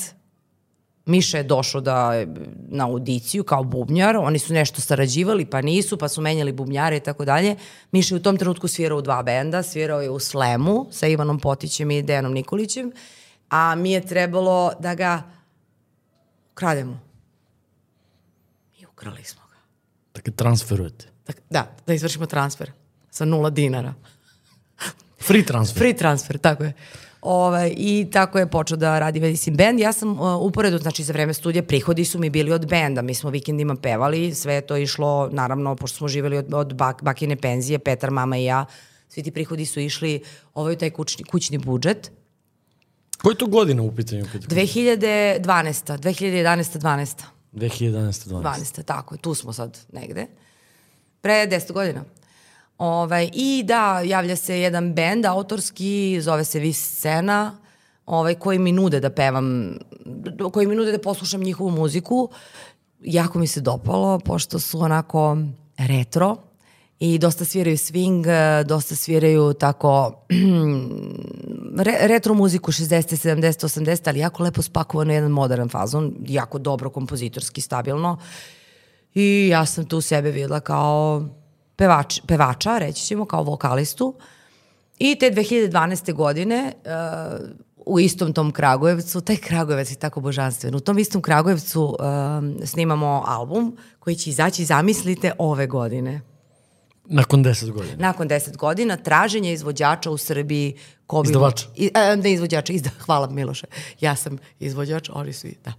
Miša 1.06 1.38
je 1.38 1.44
došao 1.44 1.82
da, 1.82 2.26
na 2.70 2.86
audiciju 2.86 3.44
kao 3.44 3.64
bubnjar. 3.64 4.18
Oni 4.18 4.40
su 4.40 4.54
nešto 4.54 4.82
sarađivali, 4.82 5.46
pa 5.46 5.62
nisu, 5.62 5.98
pa 5.98 6.08
su 6.08 6.22
menjali 6.22 6.52
bubnjare 6.52 6.98
i 6.98 7.00
tako 7.00 7.26
dalje. 7.26 7.56
Miša 7.92 8.16
je 8.16 8.20
u 8.20 8.24
tom 8.24 8.38
trenutku 8.38 8.68
svirao 8.68 8.98
u 8.98 9.02
dva 9.02 9.24
benda. 9.24 9.64
Svirao 9.64 10.02
je 10.02 10.10
u 10.10 10.20
Slemu 10.20 10.88
sa 10.92 11.08
Ivanom 11.08 11.40
Potićem 11.40 11.92
i 11.92 12.02
Dejanom 12.02 12.34
Nikolićem. 12.34 12.92
A 13.50 13.76
mi 13.76 13.92
je 13.92 14.06
trebalo 14.06 14.72
da 14.80 14.96
ga 14.96 15.24
krademo. 16.54 17.00
I 18.80 18.86
ukrali 18.86 19.24
smo. 19.24 19.43
Dakle, 20.14 20.34
transferujete. 20.34 21.06
Da, 21.50 21.76
da 21.88 21.94
izvršimo 21.94 22.26
transfer 22.26 22.72
sa 23.12 23.26
nula 23.26 23.50
dinara. 23.50 23.94
Free 25.28 25.46
transfer. 25.46 25.80
Free 25.80 25.94
transfer, 25.94 26.38
tako 26.38 26.64
je. 26.64 26.74
Ovaj, 27.22 27.74
I 27.78 28.08
tako 28.12 28.40
je 28.40 28.50
počeo 28.50 28.78
da 28.78 29.00
radi 29.00 29.20
Medicine 29.20 29.58
Band. 29.58 29.80
Ja 29.80 29.94
sam 29.94 30.12
uh, 30.12 30.42
uporedo, 30.42 30.78
znači 30.78 31.04
za 31.04 31.14
vreme 31.14 31.34
studija, 31.34 31.64
prihodi 31.64 32.06
su 32.06 32.20
mi 32.20 32.30
bili 32.30 32.52
od 32.52 32.68
benda. 32.68 33.02
Mi 33.02 33.16
smo 33.16 33.30
vikendima 33.30 33.76
pevali, 33.76 34.34
sve 34.34 34.54
je 34.54 34.62
to 34.62 34.78
išlo, 34.78 35.30
naravno, 35.32 35.76
pošto 35.76 35.98
smo 35.98 36.08
živeli 36.08 36.38
od, 36.38 36.54
od 36.54 36.74
bak, 36.74 37.04
bakine 37.04 37.36
penzije, 37.36 37.80
Petar, 37.80 38.12
mama 38.12 38.38
i 38.38 38.44
ja, 38.44 38.66
svi 39.08 39.24
ti 39.24 39.32
prihodi 39.32 39.66
su 39.66 39.80
išli, 39.80 40.22
ovo 40.54 40.70
je 40.70 40.78
taj 40.78 40.90
kućni, 40.90 41.24
kućni 41.24 41.58
budžet. 41.58 42.12
Koja 43.22 43.32
je 43.32 43.38
to 43.38 43.48
godina 43.48 43.84
u 43.84 43.96
pitanju? 43.96 44.24
2012. 44.24 45.98
2011. 45.98 46.80
12. 46.80 47.24
2011. 47.54 48.30
12. 48.30 48.44
12. 48.44 48.84
Tako 48.84 49.16
je, 49.16 49.20
tu 49.20 49.36
smo 49.36 49.54
sad 49.54 49.80
negde. 49.92 50.28
Pre 51.22 51.48
10 51.48 51.72
godina. 51.72 52.04
Ovaj, 52.78 53.30
I 53.34 53.64
da, 53.66 54.02
javlja 54.06 54.36
se 54.36 54.60
jedan 54.60 54.94
bend 54.94 55.26
autorski, 55.26 56.22
zove 56.22 56.44
se 56.44 56.60
Vis 56.60 56.98
Scena, 56.98 57.58
ovaj, 58.06 58.36
koji 58.36 58.60
mi 58.60 58.72
nude 58.72 59.00
da 59.00 59.10
pevam, 59.10 59.78
koji 60.54 60.68
mi 60.68 60.76
nude 60.76 60.92
da 60.92 61.00
poslušam 61.00 61.42
njihovu 61.42 61.72
muziku. 61.72 62.30
Jako 63.02 63.40
mi 63.40 63.48
se 63.48 63.62
dopalo, 63.62 64.20
pošto 64.20 64.60
su 64.60 64.80
onako 64.82 65.38
retro 65.78 66.38
i 67.00 67.18
dosta 67.18 67.46
sviraju 67.46 67.78
swing, 67.78 68.26
dosta 68.64 68.96
sviraju 68.96 69.54
tako 69.54 70.26
re, 71.78 71.98
retro 72.02 72.34
muziku 72.34 72.72
60, 72.72 73.36
70, 73.36 73.86
80, 73.86 74.08
ali 74.10 74.20
jako 74.20 74.44
lepo 74.44 74.62
spakovano 74.62 75.14
jedan 75.14 75.32
modern 75.32 75.70
fazon, 75.70 76.16
jako 76.28 76.60
dobro 76.60 76.90
kompozitorski, 76.90 77.62
stabilno. 77.62 78.18
I 79.14 79.48
ja 79.52 79.66
sam 79.66 79.86
tu 79.86 80.02
sebe 80.02 80.32
videla 80.32 80.60
kao 80.60 81.26
pevač, 81.76 82.20
pevača, 82.28 82.78
reći 82.78 83.06
ćemo, 83.06 83.26
kao 83.26 83.44
vokalistu. 83.44 84.16
I 85.00 85.16
te 85.20 85.32
2012. 85.32 86.14
godine 86.14 86.74
uh, 86.86 87.50
u 87.86 88.00
istom 88.00 88.34
tom 88.34 88.52
Kragujevcu, 88.52 89.22
taj 89.22 89.38
Kragujevac 89.38 89.92
je 89.92 89.96
tako 89.96 90.22
božanstven, 90.22 90.76
u 90.76 90.80
tom 90.80 91.00
istom 91.00 91.22
Kragujevcu 91.22 91.84
uh, 91.84 91.98
snimamo 92.66 93.24
album 93.28 93.78
koji 94.00 94.16
će 94.16 94.30
izaći, 94.30 94.66
zamislite, 94.66 95.32
ove 95.38 95.68
godine. 95.68 96.33
Nakon 97.06 97.44
10 97.44 97.72
godina. 97.72 97.96
Nakon 97.98 98.30
10 98.30 98.58
godina 98.58 98.98
traženje 98.98 99.54
izvođača 99.54 100.12
u 100.12 100.18
Srbiji 100.18 100.76
ko 101.08 101.22
bi... 101.24 101.30
Izdavača. 101.30 101.68
I, 101.76 101.90
a, 101.94 102.16
ne 102.16 102.34
izvođača, 102.34 102.74
izda, 102.74 102.90
hvala 103.06 103.30
Miloše. 103.30 103.68
Ja 104.00 104.16
sam 104.16 104.38
izvođač, 104.60 105.10
oni 105.14 105.34
su 105.34 105.48
i, 105.48 105.56
da. 105.66 105.74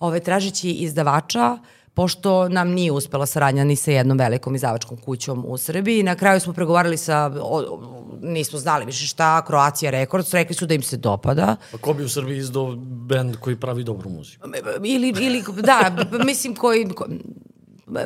Ove, 0.00 0.20
tražeći 0.20 0.70
izdavača, 0.70 1.58
pošto 1.94 2.48
nam 2.48 2.68
nije 2.68 2.92
uspela 2.92 3.26
saradnja 3.26 3.64
ni 3.64 3.76
sa 3.76 3.90
jednom 3.90 4.18
velikom 4.18 4.54
izdavačkom 4.54 4.96
kućom 4.96 5.44
u 5.46 5.58
Srbiji. 5.58 6.02
Na 6.02 6.14
kraju 6.14 6.40
smo 6.40 6.52
pregovarali 6.52 6.96
sa, 6.96 7.32
o, 7.40 7.80
nismo 8.22 8.58
znali 8.58 8.84
više 8.84 9.06
šta, 9.06 9.42
Croatia 9.46 9.90
Records, 9.90 10.34
rekli 10.34 10.54
su 10.54 10.66
da 10.66 10.74
im 10.74 10.82
se 10.82 10.96
dopada. 10.96 11.56
A 11.74 11.78
ko 11.80 11.94
bi 11.94 12.04
u 12.04 12.08
Srbiji 12.08 12.38
izdao 12.38 12.76
band 12.76 13.36
koji 13.36 13.56
pravi 13.56 13.84
dobru 13.84 14.10
muziku? 14.10 14.48
Ili, 14.84 15.08
ili 15.08 15.44
da, 15.62 16.06
mislim 16.24 16.54
koji, 16.54 16.88
ko, 16.88 17.06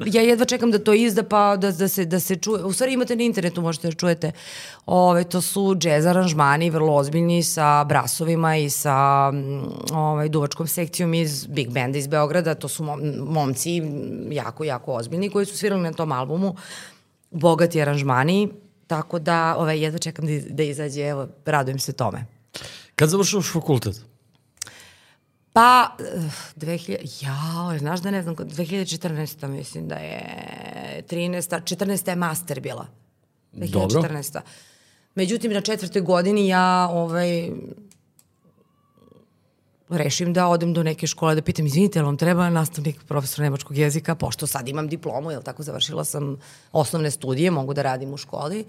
ja 0.07 0.23
jedva 0.23 0.45
čekam 0.45 0.71
da 0.71 0.79
to 0.79 0.95
izda 0.95 1.23
pa 1.23 1.57
da, 1.57 1.71
da, 1.73 1.89
se, 1.89 2.05
da 2.05 2.21
se 2.21 2.37
čuje. 2.37 2.65
U 2.65 2.73
stvari 2.73 2.93
imate 2.93 3.17
na 3.17 3.23
internetu, 3.23 3.63
možete 3.63 3.89
da 3.89 3.95
čujete. 3.95 4.33
Ove, 4.87 5.25
to 5.25 5.41
su 5.41 5.75
džez 5.79 6.07
aranžmani, 6.07 6.71
vrlo 6.71 6.95
ozbiljni, 6.95 7.43
sa 7.43 7.85
brasovima 7.85 8.57
i 8.57 8.71
sa 8.71 9.33
ovaj, 9.93 10.29
duvačkom 10.29 10.67
sekcijom 10.67 11.15
iz 11.15 11.47
Big 11.47 11.71
Banda 11.71 11.99
iz 11.99 12.07
Beograda. 12.07 12.55
To 12.55 12.69
su 12.69 12.85
momci 13.27 13.83
jako, 14.31 14.65
jako 14.65 14.93
ozbiljni 14.93 15.31
koji 15.31 15.47
su 15.47 15.57
svirali 15.57 15.83
na 15.83 15.93
tom 15.93 16.13
albumu. 16.13 16.57
Bogati 17.31 17.83
aranžmani, 17.83 18.49
tako 18.87 19.19
da 19.19 19.57
ovaj, 19.59 19.81
jedva 19.81 19.99
čekam 19.99 20.27
da, 20.27 20.33
da 20.49 20.63
izađe, 20.63 21.03
evo, 21.03 21.29
radujem 21.45 21.79
se 21.79 21.93
tome. 21.93 22.27
Kad 22.95 23.09
završavaš 23.09 23.53
fakultet? 23.53 24.16
Pa, 25.57 25.97
2000, 26.57 27.25
jao, 27.25 27.79
znaš 27.79 28.01
da 28.01 28.11
ne 28.11 28.23
znam, 28.23 28.37
2014. 28.37 29.49
mislim 29.49 29.89
da 29.89 29.95
je 29.95 30.23
13. 31.11 31.77
14. 31.77 32.09
je 32.09 32.17
master 32.17 32.61
bila. 32.61 32.87
2014. 33.53 34.33
Dobro. 34.33 34.43
Međutim, 35.15 35.53
na 35.53 35.61
četvrtoj 35.61 36.03
godini 36.03 36.49
ja 36.49 36.89
ovaj, 36.93 37.51
rešim 39.89 40.33
da 40.33 40.47
odem 40.49 40.75
do 40.75 40.83
neke 40.83 41.07
škole 41.07 41.35
da 41.35 41.43
pitam, 41.43 41.67
izvinite, 41.67 42.03
vam 42.03 42.17
treba 42.17 42.51
nastavnik 42.51 43.05
profesor 43.09 43.43
nemačkog 43.43 43.77
jezika, 43.77 44.15
pošto 44.15 44.47
sad 44.47 44.69
imam 44.69 44.89
diplomu, 44.89 45.31
jel 45.31 45.43
tako, 45.43 45.63
završila 45.63 46.05
sam 46.05 46.37
osnovne 46.73 47.11
studije, 47.11 47.51
mogu 47.51 47.75
da 47.75 47.83
radim 47.83 48.15
u 48.15 48.17
školi. 48.17 48.65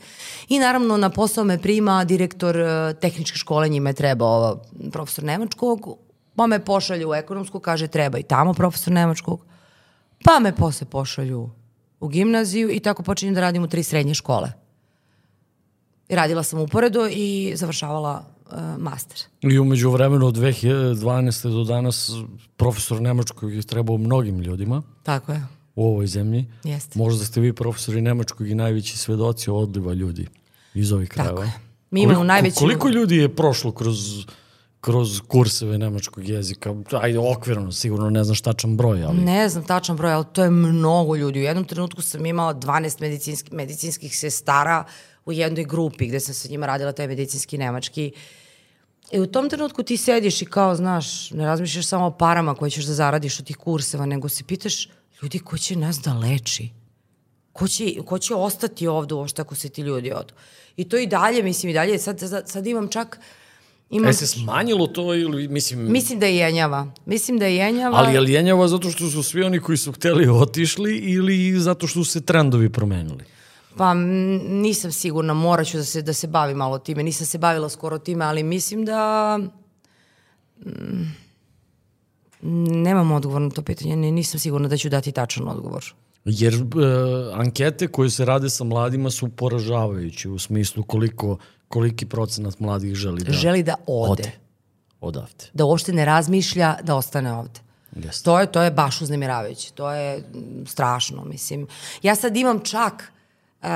I 0.49 0.59
naravno 0.59 0.97
na 0.97 1.09
posao 1.09 1.43
me 1.43 1.61
prima 1.61 2.03
direktor 2.03 2.59
eh, 2.59 2.93
tehničke 3.01 3.37
škole, 3.37 3.69
njima 3.69 3.89
je 3.89 3.93
trebao 3.93 4.61
profesor 4.91 5.23
nemačkog, 5.23 5.97
pa 6.37 6.47
me 6.47 6.65
pošalju 6.65 7.09
u 7.09 7.13
ekonomsku, 7.13 7.59
kaže 7.59 7.87
treba 7.87 8.17
i 8.17 8.23
tamo 8.23 8.53
profesor 8.53 8.93
nemačkog, 8.93 9.45
pa 10.23 10.39
me 10.39 10.55
posle 10.55 10.87
pošalju 10.87 11.49
u 11.99 12.07
gimnaziju 12.07 12.69
i 12.71 12.79
tako 12.79 13.03
počinjem 13.03 13.35
da 13.35 13.41
radim 13.41 13.63
u 13.63 13.67
tri 13.67 13.83
srednje 13.83 14.13
škole. 14.13 14.51
I 16.09 16.15
radila 16.15 16.43
sam 16.43 16.59
uporedo 16.59 17.07
i 17.11 17.53
završavala 17.55 18.25
uh, 18.45 18.57
master. 18.77 19.17
I 19.41 19.59
umeđu 19.59 19.91
vremenu 19.91 20.27
od 20.27 20.35
2012. 20.35 21.49
do 21.49 21.63
danas 21.63 22.11
profesor 22.57 23.01
nemačkog 23.01 23.53
je 23.53 23.61
trebao 23.61 23.97
mnogim 23.97 24.39
ljudima. 24.39 24.81
Tako 25.03 25.31
je. 25.31 25.47
U 25.75 25.85
ovoj 25.85 26.07
zemlji. 26.07 26.45
Jeste. 26.63 26.99
Možda 26.99 27.25
ste 27.25 27.41
vi 27.41 27.53
profesori 27.53 28.01
nemačkog 28.01 28.47
i 28.49 28.55
najveći 28.55 28.97
svedoci 28.97 29.49
odliva 29.49 29.93
ljudi 29.93 30.27
iz 30.73 30.91
ovih 30.91 31.09
krajeva. 31.09 31.35
Tako 31.35 31.43
je. 31.43 31.53
Mi 31.91 32.01
imamo 32.01 32.23
najveći... 32.23 32.59
Koliko 32.59 32.89
ljudi 32.89 33.15
je 33.15 33.35
prošlo 33.35 33.71
kroz 33.71 34.25
kroz 34.81 35.21
kurseve 35.27 35.77
nemačkog 35.77 36.29
jezika, 36.29 36.75
ajde 36.91 37.19
okvirno, 37.19 37.71
sigurno 37.71 38.09
ne 38.09 38.23
znaš 38.23 38.41
tačan 38.41 38.77
broj, 38.77 39.03
ali... 39.03 39.17
Ne 39.17 39.49
znam 39.49 39.65
tačan 39.65 39.97
broj, 39.97 40.11
ali 40.11 40.25
to 40.33 40.43
je 40.43 40.49
mnogo 40.49 41.15
ljudi. 41.15 41.39
U 41.39 41.43
jednom 41.43 41.65
trenutku 41.65 42.01
sam 42.01 42.25
imala 42.25 42.53
12 42.53 43.01
medicinski, 43.01 43.55
medicinskih 43.55 44.17
sestara 44.17 44.83
u 45.25 45.33
jednoj 45.33 45.65
grupi 45.65 46.07
gde 46.07 46.19
sam 46.19 46.33
sa 46.33 46.49
njima 46.49 46.65
radila 46.65 46.91
taj 46.91 47.07
medicinski 47.07 47.57
nemački. 47.57 48.11
I 49.11 49.19
u 49.19 49.27
tom 49.27 49.49
trenutku 49.49 49.83
ti 49.83 49.97
sediš 49.97 50.41
i 50.41 50.45
kao, 50.45 50.75
znaš, 50.75 51.31
ne 51.31 51.45
razmišljaš 51.45 51.87
samo 51.87 52.05
o 52.05 52.17
parama 52.17 52.55
koje 52.55 52.71
ćeš 52.71 52.85
da 52.85 52.93
zaradiš 52.93 53.39
od 53.39 53.45
tih 53.45 53.57
kurseva, 53.57 54.05
nego 54.05 54.29
se 54.29 54.43
pitaš, 54.43 54.89
ljudi, 55.21 55.39
ko 55.39 55.57
će 55.57 55.75
nas 55.75 55.99
da 55.99 56.13
leči? 56.13 56.69
Ko 57.53 57.67
će, 57.67 57.95
ko 58.05 58.19
će 58.19 58.35
ostati 58.35 58.87
ovde 58.87 59.13
uopšte 59.15 59.41
ako 59.41 59.55
se 59.55 59.69
ti 59.69 59.81
ljudi 59.81 60.11
odu? 60.11 60.33
I 60.77 60.89
to 60.89 60.97
i 60.97 61.07
dalje, 61.07 61.43
mislim, 61.43 61.69
i 61.69 61.73
dalje, 61.73 61.99
sad, 61.99 62.19
sad, 62.19 62.49
sad 62.49 62.67
imam 62.67 62.87
čak... 62.87 63.19
Uh, 63.19 63.25
Ima... 63.89 64.09
E 64.09 64.13
se 64.13 64.27
smanjilo 64.27 64.87
to 64.87 65.15
ili 65.15 65.47
mislim... 65.47 65.91
Mislim 65.91 66.19
da 66.19 66.25
je 66.25 66.37
jenjava. 66.37 66.87
Mislim 67.05 67.37
da 67.39 67.45
je 67.45 67.55
jenjava. 67.55 67.97
Ali 67.97 68.13
je 68.13 68.19
li 68.19 68.31
jenjava 68.31 68.67
zato 68.67 68.91
što 68.91 69.09
su 69.09 69.23
svi 69.23 69.43
oni 69.43 69.59
koji 69.59 69.77
su 69.77 69.91
hteli 69.91 70.27
otišli 70.29 70.97
ili 70.97 71.59
zato 71.59 71.87
što 71.87 72.03
su 72.03 72.11
se 72.11 72.21
trendovi 72.21 72.69
promenili? 72.69 73.23
Pa 73.77 73.93
nisam 73.93 74.91
sigurna, 74.91 75.33
morat 75.33 75.67
ću 75.67 75.77
da 75.77 75.83
se, 75.83 76.01
da 76.01 76.13
se 76.13 76.27
bavim 76.27 76.57
malo 76.57 76.79
time. 76.79 77.03
Nisam 77.03 77.25
se 77.25 77.37
bavila 77.37 77.69
skoro 77.69 77.97
time, 77.97 78.25
ali 78.25 78.43
mislim 78.43 78.85
da... 78.85 79.39
Mm, 80.65 81.17
nemam 82.83 83.11
odgovor 83.11 83.41
na 83.41 83.49
to 83.49 83.61
pitanje, 83.61 83.95
nisam 83.95 84.39
sigurna 84.39 84.67
da 84.67 84.77
ću 84.77 84.89
dati 84.89 85.11
tačan 85.11 85.47
odgovor. 85.47 85.93
Jer 86.25 86.53
e, 86.53 86.59
ankete 87.33 87.87
koje 87.87 88.09
se 88.09 88.25
rade 88.25 88.49
sa 88.49 88.63
mladima 88.63 89.09
su 89.09 89.29
poražavajuće 89.29 90.29
u 90.29 90.39
smislu 90.39 90.83
koliko 90.83 91.37
koliki 91.67 92.05
procenat 92.05 92.59
mladih 92.59 92.95
želi 92.95 93.23
da... 93.23 93.31
Želi 93.31 93.63
da 93.63 93.75
ode. 93.87 94.11
ode. 94.11 94.31
Odavde. 95.01 95.45
Da 95.53 95.65
uopšte 95.65 95.93
ne 95.93 96.05
razmišlja 96.05 96.75
da 96.83 96.95
ostane 96.95 97.33
ovde. 97.33 97.59
Jeste. 97.95 98.23
To 98.23 98.39
je, 98.39 98.51
to 98.51 98.61
je 98.61 98.71
baš 98.71 99.01
uznemiravajuće. 99.01 99.71
To 99.71 99.91
je 99.91 100.23
strašno, 100.65 101.23
mislim. 101.25 101.67
Ja 102.03 102.15
sad 102.15 102.37
imam 102.37 102.59
čak 102.59 103.11
uh, 103.61 103.67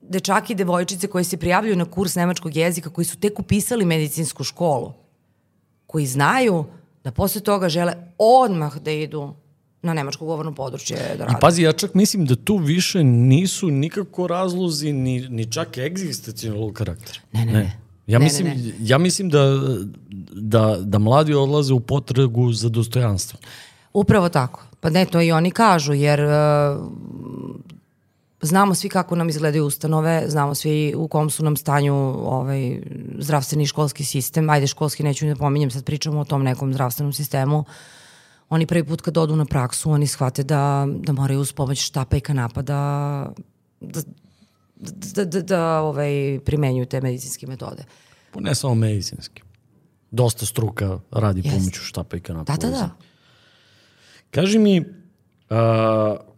dečaki 0.00 0.52
i 0.52 0.56
devojčice 0.56 1.06
koji 1.06 1.24
se 1.24 1.36
prijavljuju 1.36 1.76
na 1.76 1.84
kurs 1.84 2.14
nemačkog 2.14 2.56
jezika, 2.56 2.90
koji 2.90 3.04
su 3.04 3.18
tek 3.18 3.38
upisali 3.38 3.84
medicinsku 3.84 4.44
školu, 4.44 4.92
koji 5.86 6.06
znaju 6.06 6.64
da 7.04 7.12
posle 7.12 7.40
toga 7.40 7.68
žele 7.68 7.94
odmah 8.18 8.76
da 8.76 8.90
idu 8.90 9.34
na 9.82 9.94
nemačko 9.94 10.24
govorno 10.24 10.54
područje 10.54 10.96
da 11.18 11.24
radi. 11.24 11.34
I 11.38 11.40
pazi, 11.40 11.62
ja 11.62 11.72
čak 11.72 11.94
mislim 11.94 12.26
da 12.26 12.36
tu 12.36 12.56
više 12.56 13.04
nisu 13.04 13.70
nikako 13.70 14.26
razlozi 14.26 14.92
ni, 14.92 15.28
ni 15.28 15.52
čak 15.52 15.78
egzistencijalnog 15.78 16.72
karaktera. 16.72 17.20
Ne, 17.32 17.44
ne, 17.44 17.52
ne. 17.52 17.78
Ja, 18.06 18.18
ne, 18.18 18.24
mislim, 18.24 18.48
ne, 18.48 18.54
ne. 18.54 18.72
ja 18.80 18.98
mislim 18.98 19.30
da, 19.30 19.60
da, 20.32 20.76
da 20.80 20.98
mladi 20.98 21.34
odlaze 21.34 21.72
u 21.72 21.80
potregu 21.80 22.52
za 22.52 22.68
dostojanstvo. 22.68 23.38
Upravo 23.92 24.28
tako. 24.28 24.62
Pa 24.80 24.90
ne, 24.90 25.06
to 25.06 25.20
i 25.20 25.32
oni 25.32 25.50
kažu, 25.50 25.92
jer 25.92 26.20
uh, 26.24 26.30
znamo 28.42 28.74
svi 28.74 28.88
kako 28.88 29.16
nam 29.16 29.28
izgledaju 29.28 29.64
ustanove, 29.64 30.24
znamo 30.26 30.54
svi 30.54 30.94
u 30.96 31.08
kom 31.08 31.30
su 31.30 31.44
nam 31.44 31.56
stanju 31.56 31.94
ovaj, 32.28 32.80
zdravstveni 33.18 33.66
školski 33.66 34.04
sistem. 34.04 34.50
Ajde, 34.50 34.66
školski 34.66 35.02
neću 35.02 35.26
da 35.26 35.36
pominjem, 35.36 35.70
sad 35.70 35.84
pričamo 35.84 36.20
o 36.20 36.24
tom 36.24 36.42
nekom 36.42 36.72
zdravstvenom 36.72 37.12
sistemu. 37.12 37.58
Uh, 37.58 37.66
oni 38.48 38.66
prvi 38.66 38.84
put 38.84 39.00
kad 39.00 39.18
odu 39.18 39.36
na 39.36 39.44
praksu, 39.44 39.90
oni 39.90 40.06
shvate 40.06 40.42
da, 40.42 40.86
da 40.88 41.12
moraju 41.12 41.40
uz 41.40 41.52
pomoć 41.52 41.82
štapa 41.82 42.16
i 42.16 42.20
kanapa 42.20 42.62
da, 42.62 43.32
da 43.80 44.00
da, 44.80 45.24
da, 45.24 45.42
da 45.42 45.80
ovaj, 45.80 46.40
primenjuju 46.44 46.86
te 46.86 47.00
medicinske 47.00 47.46
metode. 47.46 47.84
Pa 48.32 48.40
ne 48.40 48.54
samo 48.54 48.74
medicinski. 48.74 49.42
Dosta 50.10 50.46
struka 50.46 51.00
radi 51.10 51.42
Jest. 51.44 51.56
pomoću 51.56 51.80
štapa 51.80 52.16
i 52.16 52.20
kanapa. 52.20 52.56
Da, 52.56 52.68
da, 52.68 52.76
da. 52.76 52.90
Kaži 54.30 54.58
mi, 54.58 54.80
uh, 54.80 54.86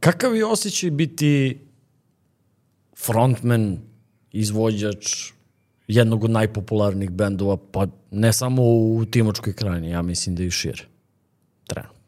kakav 0.00 0.36
je 0.36 0.46
osjećaj 0.46 0.90
biti 0.90 1.60
frontman, 2.96 3.78
izvođač 4.32 5.32
jednog 5.88 6.24
od 6.24 6.30
najpopularnijih 6.30 7.10
bendova, 7.10 7.56
pa 7.72 7.86
ne 8.10 8.32
samo 8.32 8.62
u 8.62 9.04
Timočkoj 9.10 9.52
krajini, 9.52 9.90
ja 9.90 10.02
mislim 10.02 10.36
da 10.36 10.42
i 10.42 10.50
šire. 10.50 10.84
Trenutno. 11.66 11.99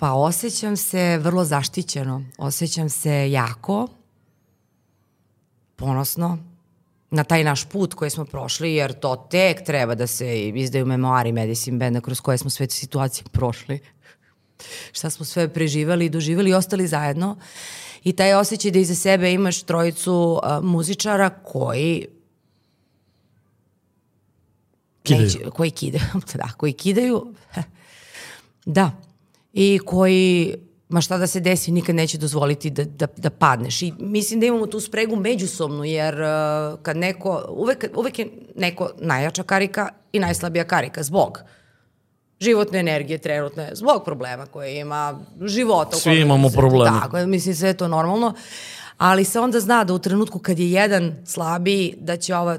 Pa 0.00 0.12
osjećam 0.12 0.76
se 0.76 1.18
vrlo 1.18 1.44
zaštićeno, 1.44 2.24
osjećam 2.38 2.90
se 2.90 3.30
jako, 3.30 3.88
ponosno 5.76 6.38
na 7.10 7.24
taj 7.24 7.44
naš 7.44 7.64
put 7.64 7.94
koji 7.94 8.10
smo 8.10 8.24
prošli, 8.24 8.74
jer 8.74 8.92
to 8.92 9.26
tek 9.30 9.64
treba 9.64 9.94
da 9.94 10.06
se 10.06 10.48
izdaju 10.48 10.86
memoari 10.86 11.32
Medicine 11.32 11.78
Benda 11.78 12.00
kroz 12.00 12.20
koje 12.20 12.38
smo 12.38 12.50
sve 12.50 12.70
situacije 12.70 13.24
prošli. 13.32 13.80
Šta 14.92 15.10
smo 15.10 15.24
sve 15.24 15.48
preživali 15.52 16.04
i 16.04 16.10
doživali 16.10 16.50
i 16.50 16.54
ostali 16.54 16.86
zajedno. 16.86 17.36
I 18.04 18.12
taj 18.12 18.34
osjećaj 18.34 18.70
da 18.70 18.78
iza 18.78 18.94
sebe 18.94 19.32
imaš 19.32 19.62
trojicu 19.62 20.40
a, 20.42 20.60
muzičara 20.60 21.30
koji 21.30 22.06
Kidaju. 25.02 25.26
Neće, 25.26 25.50
koji 25.50 25.70
kidaju, 25.70 26.04
da, 26.34 26.48
koji 26.56 26.72
kidaju, 26.72 27.34
da, 28.64 28.90
i 29.52 29.78
koji, 29.84 30.54
ma 30.88 31.00
šta 31.00 31.18
da 31.18 31.26
se 31.26 31.40
desi, 31.40 31.72
nikad 31.72 31.94
neće 31.94 32.18
dozvoliti 32.18 32.70
da, 32.70 32.84
da, 32.84 33.06
da 33.16 33.30
padneš. 33.30 33.82
I 33.82 33.92
mislim 33.98 34.40
da 34.40 34.46
imamo 34.46 34.66
tu 34.66 34.80
spregu 34.80 35.16
međusobnu, 35.16 35.84
jer 35.84 36.14
uh, 36.14 36.28
kad 36.82 36.96
neko, 36.96 37.44
uvek, 37.50 37.84
uvek 37.94 38.18
je 38.18 38.28
neko 38.56 38.90
najjača 39.00 39.42
karika 39.42 39.88
i 40.12 40.18
najslabija 40.18 40.64
karika, 40.64 41.02
zbog 41.02 41.38
životne 42.40 42.78
energije 42.78 43.18
trenutne, 43.18 43.70
zbog 43.72 44.04
problema 44.04 44.46
koje 44.46 44.80
ima, 44.80 45.20
života. 45.40 45.96
u 45.96 46.00
Svi 46.00 46.10
kome 46.10 46.20
imamo 46.20 46.50
se- 46.50 46.56
probleme. 46.56 46.98
Tako, 47.00 47.26
mislim 47.26 47.54
sve 47.54 47.68
je 47.68 47.76
to 47.76 47.88
normalno, 47.88 48.34
ali 48.98 49.24
se 49.24 49.40
onda 49.40 49.60
zna 49.60 49.84
da 49.84 49.94
u 49.94 49.98
trenutku 49.98 50.38
kad 50.38 50.58
je 50.58 50.70
jedan 50.72 51.16
slabiji, 51.24 51.94
da 52.00 52.16
će 52.16 52.36
ova 52.36 52.58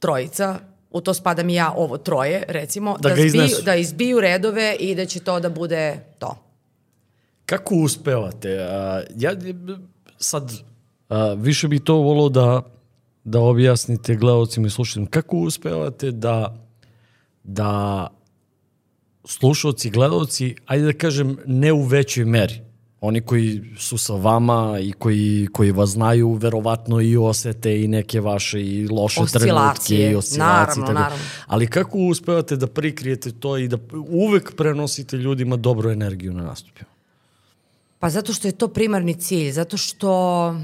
trojica, 0.00 0.58
u 0.94 1.00
to 1.00 1.14
spadam 1.14 1.48
i 1.50 1.54
ja, 1.54 1.72
ovo 1.76 1.98
troje, 1.98 2.44
recimo, 2.48 2.96
Da 3.00 3.08
ga 3.08 3.28
zbiju, 3.28 3.56
da 3.64 3.74
izbiju 3.74 4.20
redove 4.20 4.76
i 4.80 4.94
da 4.94 5.06
će 5.06 5.20
to 5.20 5.40
da 5.40 5.48
bude 5.48 6.00
to. 6.18 6.36
Kako 7.46 7.74
uspevate? 7.74 8.58
A, 8.70 9.02
ja 9.16 9.32
sad 10.18 10.52
a, 11.08 11.32
više 11.32 11.68
bi 11.68 11.80
to 11.80 11.94
volao 11.94 12.28
da, 12.28 12.62
da 13.24 13.40
objasnite 13.40 14.14
gledalcima 14.16 14.66
i 14.66 14.70
slušateljima. 14.70 15.10
Kako 15.10 15.36
uspevate 15.36 16.10
da, 16.10 16.54
da 17.42 18.06
slušalci 19.24 19.90
gledalci, 19.90 20.54
ajde 20.66 20.84
da 20.84 20.92
kažem, 20.92 21.36
ne 21.46 21.72
u 21.72 21.82
većoj 21.82 22.24
meri, 22.24 22.60
oni 23.06 23.20
koji 23.20 23.62
su 23.78 23.98
sa 23.98 24.12
vama 24.12 24.78
i 24.80 24.92
koji, 24.92 25.48
koji 25.52 25.72
vas 25.72 25.90
znaju, 25.90 26.32
verovatno 26.32 27.00
i 27.00 27.16
osete 27.16 27.82
i 27.82 27.88
neke 27.88 28.20
vaše 28.20 28.62
i 28.62 28.88
loše 28.88 29.20
Oscilacije. 29.20 29.48
trenutke 29.48 30.12
i 30.12 30.14
oscilacije. 30.14 30.38
Naravno, 30.38 30.86
tako. 30.86 30.92
naravno. 30.92 31.24
Ali 31.46 31.66
kako 31.66 31.98
uspevate 31.98 32.56
da 32.56 32.66
prikrijete 32.66 33.32
to 33.32 33.58
i 33.58 33.68
da 33.68 33.78
uvek 34.08 34.56
prenosite 34.56 35.16
ljudima 35.16 35.56
dobru 35.56 35.90
energiju 35.90 36.32
na 36.32 36.42
nastupima? 36.42 36.90
Pa 37.98 38.10
zato 38.10 38.32
što 38.32 38.48
je 38.48 38.52
to 38.52 38.68
primarni 38.68 39.14
cilj, 39.14 39.52
zato 39.52 39.76
što 39.76 40.54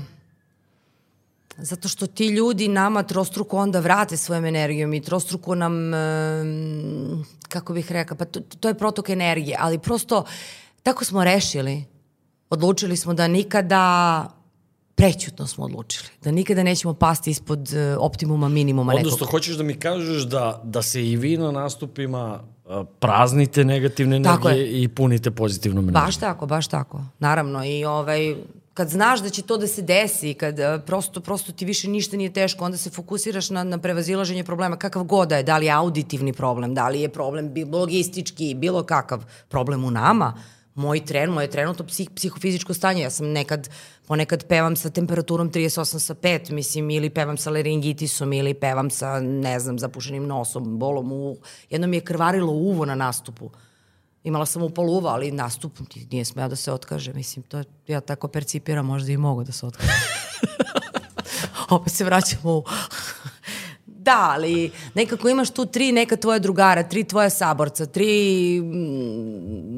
zato 1.56 1.88
što 1.88 2.06
ti 2.06 2.26
ljudi 2.26 2.68
nama 2.68 3.02
trostruko 3.02 3.58
onda 3.58 3.80
vrate 3.80 4.16
svojom 4.16 4.44
energijom 4.44 4.94
i 4.94 5.00
trostruko 5.02 5.54
nam, 5.54 5.92
kako 7.48 7.72
bih 7.72 7.92
rekla, 7.92 8.16
pa 8.16 8.24
to, 8.24 8.40
to 8.40 8.68
je 8.68 8.74
protok 8.74 9.08
energije, 9.08 9.56
ali 9.60 9.78
prosto 9.78 10.24
tako 10.82 11.04
smo 11.04 11.24
rešili. 11.24 11.84
Odlučili 12.50 12.96
smo 12.96 13.14
da 13.14 13.28
nikada 13.28 14.26
prećutno 14.94 15.46
smo 15.46 15.64
odlučili, 15.64 16.08
da 16.24 16.30
nikada 16.30 16.62
nećemo 16.62 16.94
pasti 16.94 17.30
ispod 17.30 17.72
e, 17.72 17.96
optimuma 17.96 18.48
minimuma 18.48 18.92
nekog. 18.92 19.06
Odnosno, 19.06 19.26
hoćeš 19.26 19.56
da 19.56 19.62
mi 19.62 19.74
kažeš 19.74 20.22
da, 20.22 20.60
da 20.64 20.82
se 20.82 21.10
i 21.10 21.16
vi 21.16 21.36
na 21.36 21.52
nastupima 21.52 22.40
a, 22.68 22.84
praznite 22.98 23.64
negativne 23.64 24.16
energije 24.16 24.82
i 24.82 24.88
punite 24.88 25.30
pozitivnom 25.30 25.84
energijom. 25.84 26.06
Baš 26.06 26.16
tako, 26.16 26.46
baš 26.46 26.66
tako. 26.66 27.00
Naravno 27.18 27.64
i 27.64 27.84
ovaj 27.84 28.34
kad 28.74 28.88
znaš 28.88 29.20
da 29.20 29.28
će 29.28 29.42
to 29.42 29.56
da 29.56 29.66
se 29.66 29.82
desi, 29.82 30.34
kad 30.34 30.58
uh, 30.58 30.82
prosto, 30.86 31.20
prosto 31.20 31.52
ti 31.52 31.64
više 31.64 31.88
ništa 31.88 32.16
nije 32.16 32.32
teško, 32.32 32.64
onda 32.64 32.76
se 32.76 32.90
fokusiraš 32.90 33.50
na, 33.50 33.64
na 33.64 33.78
prevazilaženje 33.78 34.44
problema, 34.44 34.76
kakav 34.76 35.04
god 35.04 35.28
da 35.28 35.36
je, 35.36 35.42
da 35.42 35.58
li 35.58 35.66
je 35.66 35.72
auditivni 35.72 36.32
problem, 36.32 36.74
da 36.74 36.88
li 36.88 37.00
je 37.00 37.08
problem 37.08 37.52
logistički, 37.72 38.54
bilo 38.54 38.82
kakav 38.82 39.24
problem 39.48 39.84
u 39.84 39.90
nama, 39.90 40.34
moj 40.80 41.04
tren, 41.04 41.30
moje 41.30 41.50
trenutno 41.50 41.86
psih, 41.86 42.10
psihofizičko 42.16 42.74
stanje, 42.74 43.02
ja 43.02 43.10
sam 43.10 43.32
nekad, 43.32 43.68
ponekad 44.06 44.46
pevam 44.48 44.76
sa 44.76 44.90
temperaturom 44.90 45.50
38 45.50 45.98
sa 45.98 46.14
5, 46.14 46.52
mislim, 46.52 46.90
ili 46.90 47.10
pevam 47.10 47.36
sa 47.36 47.50
laringitisom, 47.50 48.32
ili 48.32 48.54
pevam 48.54 48.90
sa, 48.90 49.20
ne 49.20 49.58
znam, 49.60 49.78
zapušenim 49.78 50.26
nosom, 50.26 50.78
bolom 50.78 51.12
u, 51.12 51.36
jedno 51.70 51.86
mi 51.86 51.96
je 51.96 52.04
krvarilo 52.04 52.52
uvo 52.52 52.84
na 52.84 52.94
nastupu. 52.94 53.50
Imala 54.24 54.46
sam 54.46 54.62
upal 54.62 54.90
uva, 54.90 55.10
ali 55.10 55.30
nastup 55.32 55.78
nije 56.10 56.24
smeo 56.24 56.48
da 56.48 56.56
se 56.56 56.72
otkaže. 56.72 57.12
Mislim, 57.12 57.42
to 57.42 57.62
ja 57.86 58.00
tako 58.00 58.28
percipiram, 58.28 58.86
možda 58.86 59.12
i 59.12 59.16
mogu 59.16 59.44
da 59.44 59.52
se 59.52 59.66
otkaže. 59.66 59.92
Opet 61.70 61.92
se 61.92 62.04
vraćamo 62.04 62.56
u... 62.56 62.64
da, 63.86 64.30
ali 64.32 64.70
nekako 64.94 65.28
imaš 65.28 65.50
tu 65.50 65.66
tri 65.66 65.92
neka 65.92 66.16
tvoja 66.16 66.38
drugara, 66.38 66.82
tri 66.82 67.04
tvoja 67.04 67.30
saborca, 67.30 67.86
tri 67.86 68.60
mm, 68.60 69.69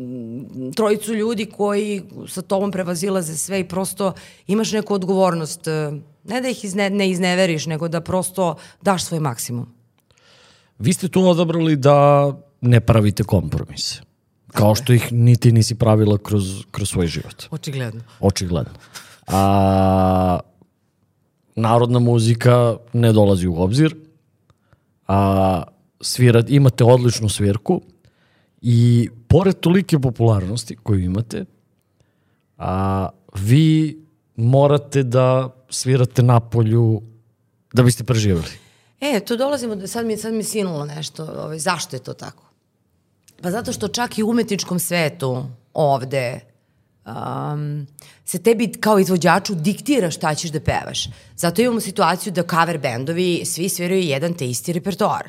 trojicu 0.73 1.15
ljudi 1.15 1.47
koji 1.47 2.03
sa 2.29 2.43
tobom 2.43 2.71
prevazilaze 2.71 3.37
sve 3.37 3.61
i 3.61 3.69
prosto 3.69 4.13
imaš 4.47 4.73
neku 4.73 4.95
odgovornost. 4.95 5.69
eh, 5.69 5.93
Ne 6.25 6.41
da 6.41 6.49
ih 6.49 6.65
izne, 6.65 6.91
ne 6.91 7.11
izneveriš, 7.11 7.67
nego 7.67 7.89
da 7.89 8.01
prosto 8.01 8.55
daš 8.83 9.05
svoj 9.05 9.21
maksimum. 9.21 9.67
Vi 10.79 10.93
ste 10.93 11.09
tu 11.09 11.25
odabrali 11.27 11.77
da 11.77 12.31
ne 12.61 12.81
pravite 12.81 13.25
kompromise. 13.25 14.01
Kao 14.53 14.75
što 14.75 14.93
ih 14.93 15.13
niti 15.13 15.53
nisi 15.53 15.75
pravila 15.75 16.19
kroz, 16.19 16.65
kroz 16.71 16.89
svoj 16.89 17.07
život. 17.07 17.43
Očigledno. 17.51 18.01
Očigledno. 18.21 18.73
A, 19.27 20.39
narodna 21.57 21.99
muzika 21.99 22.77
ne 22.93 23.13
dolazi 23.13 23.47
u 23.47 23.63
obzir. 23.63 23.97
A, 25.09 25.63
svira, 26.01 26.43
imate 26.49 26.85
odličnu 26.85 27.29
svirku 27.29 27.81
i 28.61 29.09
pored 29.33 29.61
tolike 29.61 29.99
popularnosti 29.99 30.77
koju 30.77 31.01
imate, 31.01 31.45
a, 32.59 33.09
vi 33.35 33.99
morate 34.37 35.03
da 35.03 35.49
svirate 35.71 36.23
na 36.23 36.41
polju 36.41 37.03
da 37.73 37.83
biste 37.83 38.05
preživjeli. 38.05 38.59
E, 39.01 39.21
tu 39.21 39.37
dolazimo, 39.37 39.77
do- 39.77 39.87
sad 39.87 40.07
mi, 40.07 40.17
sad 40.17 40.35
mi 40.35 40.45
sinulo 40.45 40.85
nešto, 40.85 41.25
ovaj, 41.25 41.59
zašto 41.59 41.97
je 41.97 42.01
to 42.01 42.13
tako? 42.13 42.45
Pa 43.43 43.51
zato 43.51 43.73
što 43.73 43.89
čak 43.89 44.19
i 44.19 44.23
u 44.23 44.29
umetničkom 44.31 44.79
svetu 44.79 45.47
ovde 45.75 46.41
um, 47.07 47.87
se 48.25 48.43
tebi 48.43 48.73
kao 48.73 48.99
izvođaču 48.99 49.55
diktira 49.55 50.11
šta 50.11 50.35
ćeš 50.35 50.51
da 50.51 50.61
pevaš. 50.61 51.09
Zato 51.37 51.63
imamo 51.63 51.81
situaciju 51.81 52.33
da 52.33 52.43
cover 52.43 52.79
bendovi 52.79 53.45
svi 53.45 53.69
sviraju 53.69 54.03
jedan 54.03 54.35
te 54.35 54.49
isti 54.49 54.73
repertoar. 54.73 55.29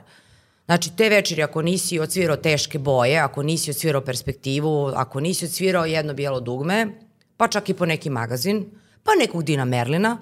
Znači, 0.65 0.95
te 0.97 1.09
večeri 1.09 1.43
ako 1.43 1.61
nisi 1.61 1.99
odsvirao 1.99 2.37
teške 2.37 2.79
boje, 2.79 3.19
ako 3.19 3.43
nisi 3.43 3.71
odsvirao 3.71 4.01
perspektivu, 4.01 4.91
ako 4.95 5.19
nisi 5.19 5.45
odsvirao 5.45 5.85
jedno 5.85 6.13
bijelo 6.13 6.39
dugme, 6.39 6.87
pa 7.37 7.47
čak 7.47 7.69
i 7.69 7.73
po 7.73 7.85
neki 7.85 8.09
magazin, 8.09 8.65
pa 9.03 9.11
nekog 9.19 9.43
Dina 9.43 9.65
Merlina, 9.65 10.17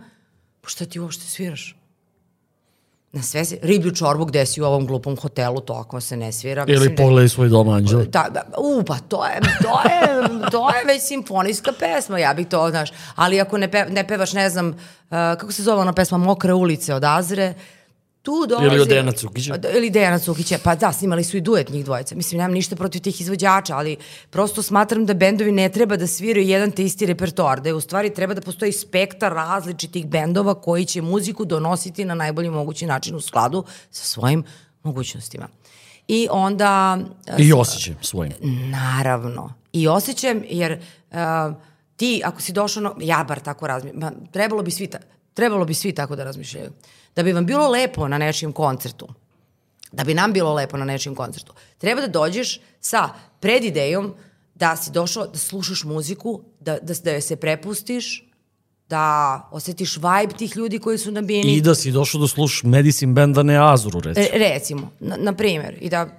pa 0.61 0.69
šta 0.69 0.85
ti 0.85 0.99
uopšte 0.99 1.26
sviraš? 1.26 1.76
Na 3.13 3.22
sve 3.22 3.45
se, 3.45 3.57
riblju 3.61 3.91
čorbu 3.91 4.26
gde 4.26 4.45
si 4.45 4.61
u 4.61 4.65
ovom 4.65 4.88
glupom 4.88 5.18
hotelu, 5.18 5.61
to 5.61 5.73
ako 5.73 6.01
se 6.01 6.18
ne 6.18 6.31
svira. 6.31 6.65
Ili 6.68 6.80
mislim 6.80 6.95
da- 6.95 7.03
pogledaj 7.03 7.30
svoj 7.30 7.49
dom 7.49 7.69
anđela. 7.69 8.03
Da, 8.03 8.27
da, 8.34 8.43
u, 8.57 8.84
pa 8.84 8.99
to 8.99 9.26
je, 9.26 9.39
to 9.61 9.81
je, 9.89 10.30
to 10.51 10.69
je 10.69 10.85
već 10.85 11.03
simfonijska 11.03 11.72
pesma, 11.80 12.19
ja 12.19 12.34
bih 12.34 12.47
to, 12.47 12.69
znaš, 12.69 12.89
ali 13.15 13.41
ako 13.41 13.57
ne, 13.57 13.72
pe, 13.72 13.85
ne 13.85 14.07
pevaš, 14.07 14.34
ne 14.34 14.49
znam, 14.49 14.68
uh, 14.68 14.76
kako 15.11 15.51
se 15.51 15.63
zove 15.63 15.81
ona 15.81 15.93
pesma 15.93 16.18
Mokre 16.18 16.53
ulice 16.53 16.93
od 16.93 17.03
Azre, 17.03 17.53
tu 18.22 18.45
dolazi... 18.49 18.68
Ili 18.68 18.80
od 18.80 18.88
Dejana 18.88 19.11
Cukića. 19.11 19.56
Ili 19.76 19.89
Dejana 19.89 20.19
Cukića, 20.19 20.57
pa 20.64 20.76
da, 20.76 20.91
snimali 20.93 21.23
su 21.23 21.38
i 21.38 21.41
duet 21.41 21.69
njih 21.69 21.85
dvojica. 21.85 22.15
Mislim, 22.15 22.38
nemam 22.38 22.53
ništa 22.53 22.76
protiv 22.76 23.02
tih 23.02 23.22
izvođača, 23.22 23.77
ali 23.77 23.98
prosto 24.30 24.61
smatram 24.61 25.06
da 25.06 25.14
bendovi 25.14 25.52
ne 25.52 25.69
treba 25.69 25.98
da 25.98 26.07
sviraju 26.07 26.48
jedan 26.48 26.72
te 26.72 26.84
isti 26.84 27.06
repertoar, 27.06 27.61
da 27.61 27.69
je 27.69 27.73
u 27.73 27.81
stvari 27.81 28.14
treba 28.14 28.34
da 28.34 28.41
postoji 28.41 28.72
spektar 28.72 29.34
različitih 29.34 30.07
bendova 30.07 30.61
koji 30.61 30.85
će 30.85 31.02
muziku 31.02 31.45
donositi 31.45 32.06
na 32.06 32.15
najbolji 32.15 32.49
mogući 32.49 32.85
način 32.85 33.15
u 33.15 33.22
skladu 33.22 33.64
sa 33.91 34.06
svojim 34.06 34.43
mogućnostima. 34.84 35.48
I 36.07 36.27
onda... 36.31 36.99
I 37.38 37.53
osjećam 37.53 37.95
svojim. 38.02 38.34
Naravno. 38.72 39.53
I 39.73 39.88
osjećam, 39.88 40.43
jer 40.49 40.81
uh, 41.11 41.18
ti, 41.95 42.22
ako 42.26 42.41
si 42.41 42.53
došao, 42.53 42.84
na, 42.84 42.91
ja 42.99 43.26
bar 43.27 43.39
tako 43.39 43.68
razmišljam, 43.68 44.14
trebalo 44.31 44.61
bi 44.64 44.72
svi, 44.72 44.88
ta, 44.88 44.98
trebalo 45.34 45.65
bi 45.65 45.73
svi 45.73 45.91
tako 45.91 46.15
da 46.15 46.23
razmišljaju. 46.23 46.72
Da 47.15 47.23
bi 47.23 47.31
vam 47.31 47.45
bilo 47.45 47.67
lepo 47.67 48.07
na 48.07 48.17
nečijem 48.17 48.53
koncertu, 48.53 49.07
da 49.91 50.03
bi 50.03 50.13
nam 50.13 50.33
bilo 50.33 50.53
lepo 50.53 50.77
na 50.77 50.85
nečijem 50.85 51.15
koncertu, 51.15 51.53
treba 51.77 52.01
da 52.01 52.07
dođeš 52.07 52.59
sa 52.79 53.09
predidejom 53.39 54.13
da 54.55 54.75
si 54.75 54.91
došao 54.91 55.27
da 55.27 55.38
slušaš 55.38 55.83
muziku, 55.83 56.41
da, 56.59 56.77
da, 56.81 56.93
da 57.03 57.11
joj 57.11 57.21
se 57.21 57.35
prepustiš, 57.35 58.27
da 58.89 59.49
osetiš 59.51 59.97
vibe 59.97 60.33
tih 60.38 60.55
ljudi 60.55 60.79
koji 60.79 60.97
su 60.97 61.11
na 61.11 61.21
bini. 61.21 61.55
I 61.55 61.61
da 61.61 61.75
si 61.75 61.91
došao 61.91 62.21
da 62.21 62.27
slušaš 62.27 62.63
Medicine 62.63 63.13
Band, 63.13 63.38
a 63.38 63.43
ne 63.43 63.57
Azuru, 63.73 63.99
recimo. 63.99 64.27
E, 64.33 64.38
recimo, 64.38 64.91
na, 64.99 65.17
na 65.17 65.33
primjer. 65.33 65.77
I 65.81 65.89
da 65.89 66.09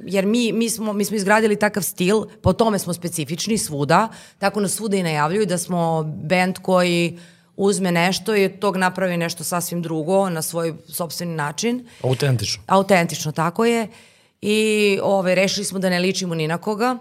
jer 0.00 0.26
mi, 0.26 0.52
mi, 0.52 0.70
smo, 0.70 0.92
mi 0.92 1.04
smo 1.04 1.16
izgradili 1.16 1.56
takav 1.56 1.82
stil, 1.82 2.24
po 2.42 2.52
tome 2.52 2.78
smo 2.78 2.94
specifični 2.94 3.58
svuda, 3.58 4.08
tako 4.38 4.60
nas 4.60 4.72
svuda 4.72 4.96
i 4.96 5.02
najavljuju 5.02 5.46
da 5.46 5.58
smo 5.58 6.02
band 6.02 6.58
koji 6.62 7.18
uzme 7.58 7.92
nešto 7.92 8.36
i 8.36 8.44
od 8.44 8.58
tog 8.58 8.76
napravi 8.76 9.16
nešto 9.16 9.44
sasvim 9.44 9.82
drugo 9.82 10.30
na 10.30 10.42
svoj 10.42 10.74
sobstveni 10.88 11.34
način. 11.34 11.86
Autentično. 12.02 12.62
Autentično, 12.66 13.32
tako 13.32 13.64
je. 13.64 13.88
I 14.40 14.98
ove, 15.02 15.34
rešili 15.34 15.64
smo 15.64 15.78
da 15.78 15.90
ne 15.90 15.98
ličimo 15.98 16.34
ni 16.34 16.48
na 16.48 16.58
koga, 16.58 16.98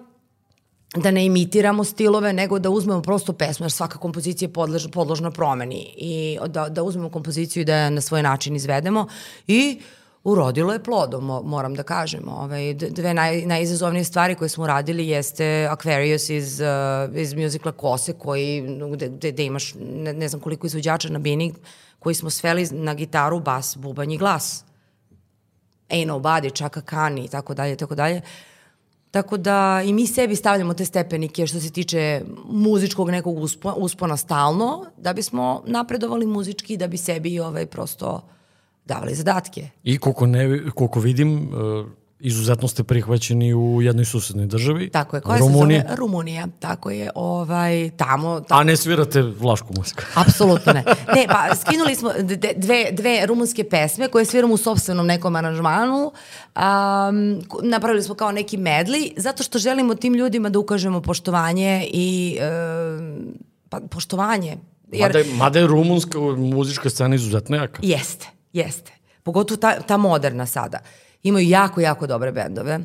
da 0.95 1.11
ne 1.11 1.25
imitiramo 1.25 1.83
stilove, 1.83 2.33
nego 2.33 2.59
da 2.59 2.69
uzmemo 2.69 3.01
prosto 3.01 3.33
pesmu, 3.33 3.63
jer 3.65 3.71
svaka 3.71 3.99
kompozicija 3.99 4.47
je 4.47 4.53
podlež, 4.53 4.87
podložna 4.91 5.31
promeni 5.31 5.93
i 5.97 6.37
da, 6.47 6.69
da 6.69 6.83
uzmemo 6.83 7.09
kompoziciju 7.09 7.61
i 7.61 7.65
da 7.65 7.75
je 7.75 7.91
na 7.91 8.01
svoj 8.01 8.23
način 8.23 8.55
izvedemo 8.55 9.07
i 9.47 9.79
urodilo 10.27 10.73
je 10.73 10.83
plodom, 10.83 11.25
moram 11.43 11.75
da 11.75 11.83
kažem. 11.83 12.27
Ovaj, 12.27 12.73
dve 12.73 13.13
naj, 13.13 13.41
najizazovnije 13.41 14.03
stvari 14.03 14.35
koje 14.35 14.49
smo 14.49 14.63
uradili 14.63 15.07
jeste 15.07 15.69
Aquarius 15.71 16.33
iz, 16.33 16.61
uh, 16.61 17.17
iz 17.17 17.33
muzikla 17.33 17.71
Kose, 17.71 18.13
koji, 18.13 18.61
gde, 18.93 19.09
gde, 19.09 19.31
gde 19.31 19.45
imaš 19.45 19.73
ne, 19.79 20.13
ne 20.13 20.27
znam 20.27 20.41
koliko 20.41 20.67
izvođača 20.67 21.09
na 21.09 21.19
bini, 21.19 21.53
koji 21.99 22.15
smo 22.15 22.29
sveli 22.29 22.67
na 22.71 22.93
gitaru, 22.93 23.39
bas, 23.39 23.77
bubanj 23.77 24.13
i 24.13 24.17
glas. 24.17 24.65
Ain't 25.89 26.07
nobody, 26.07 26.55
Chaka 26.55 26.81
Khan 26.81 27.17
i 27.17 27.27
tako 27.27 27.53
dalje, 27.53 27.75
tako 27.75 27.95
dalje. 27.95 28.21
Tako 29.11 29.37
da 29.37 29.81
i 29.85 29.93
mi 29.93 30.07
sebi 30.07 30.35
stavljamo 30.35 30.73
te 30.73 30.85
stepenike 30.85 31.47
što 31.47 31.59
se 31.59 31.71
tiče 31.71 32.21
muzičkog 32.45 33.09
nekog 33.09 33.37
uspona, 33.37 33.75
uspona 33.75 34.17
stalno, 34.17 34.85
da 34.97 35.13
bismo 35.13 35.63
napredovali 35.65 36.25
muzički, 36.25 36.77
da 36.77 36.87
bi 36.87 36.97
sebi 36.97 37.39
ovaj, 37.39 37.65
prosto 37.65 38.36
davali 38.87 39.15
zadatke. 39.15 39.69
I 39.83 39.97
koliko, 39.97 40.25
ne, 40.25 40.71
koliko 40.75 40.99
vidim, 40.99 41.49
uh, 41.53 41.87
izuzetno 42.19 42.67
ste 42.67 42.83
prihvaćeni 42.83 43.53
u 43.53 43.81
jednoj 43.81 44.05
susednoj 44.05 44.45
državi. 44.45 44.89
Tako 44.89 45.15
je, 45.15 45.21
koja 45.21 45.39
Rumunije. 45.39 45.81
se 45.81 45.87
zove 45.87 45.97
Rumunija. 45.97 46.47
Tako 46.59 46.89
je, 46.89 47.09
ovaj, 47.15 47.89
tamo... 47.97 48.39
tamo 48.39 48.61
A 48.61 48.63
ne 48.63 48.77
svirate 48.77 49.21
vlašku 49.21 49.73
muziku. 49.77 50.03
Apsolutno 50.25 50.73
ne. 50.73 50.83
Ne, 51.15 51.27
pa 51.27 51.55
skinuli 51.55 51.95
smo 51.95 52.11
dve, 52.55 52.91
dve 52.91 53.25
rumunske 53.25 53.63
pesme 53.63 54.07
koje 54.07 54.25
sviramo 54.25 54.53
u 54.53 54.57
sobstvenom 54.57 55.07
nekom 55.07 55.35
aranžmanu. 55.35 56.11
Um, 56.55 57.41
napravili 57.63 58.03
smo 58.03 58.15
kao 58.15 58.31
neki 58.31 58.57
medli, 58.57 59.13
zato 59.17 59.43
što 59.43 59.59
želimo 59.59 59.95
tim 59.95 60.13
ljudima 60.13 60.49
da 60.49 60.59
ukažemo 60.59 61.01
poštovanje 61.01 61.87
i 61.93 62.37
um, 62.99 63.33
pa, 63.69 63.79
poštovanje. 63.89 64.57
Jer, 64.91 65.01
mada, 65.01 65.19
je, 65.19 65.25
mada 65.33 65.59
je 65.59 65.67
rumunska 65.67 66.19
muzička 66.37 66.89
scena 66.89 67.15
izuzetno 67.15 67.55
jaka. 67.57 67.79
Jeste, 67.83 68.27
jeste. 68.57 68.91
Pogotovo 69.23 69.57
ta, 69.57 69.81
ta 69.81 69.97
moderna 69.97 70.45
sada. 70.45 70.79
Imaju 71.23 71.47
jako, 71.47 71.81
jako 71.81 72.07
dobre 72.07 72.31
bendove. 72.31 72.79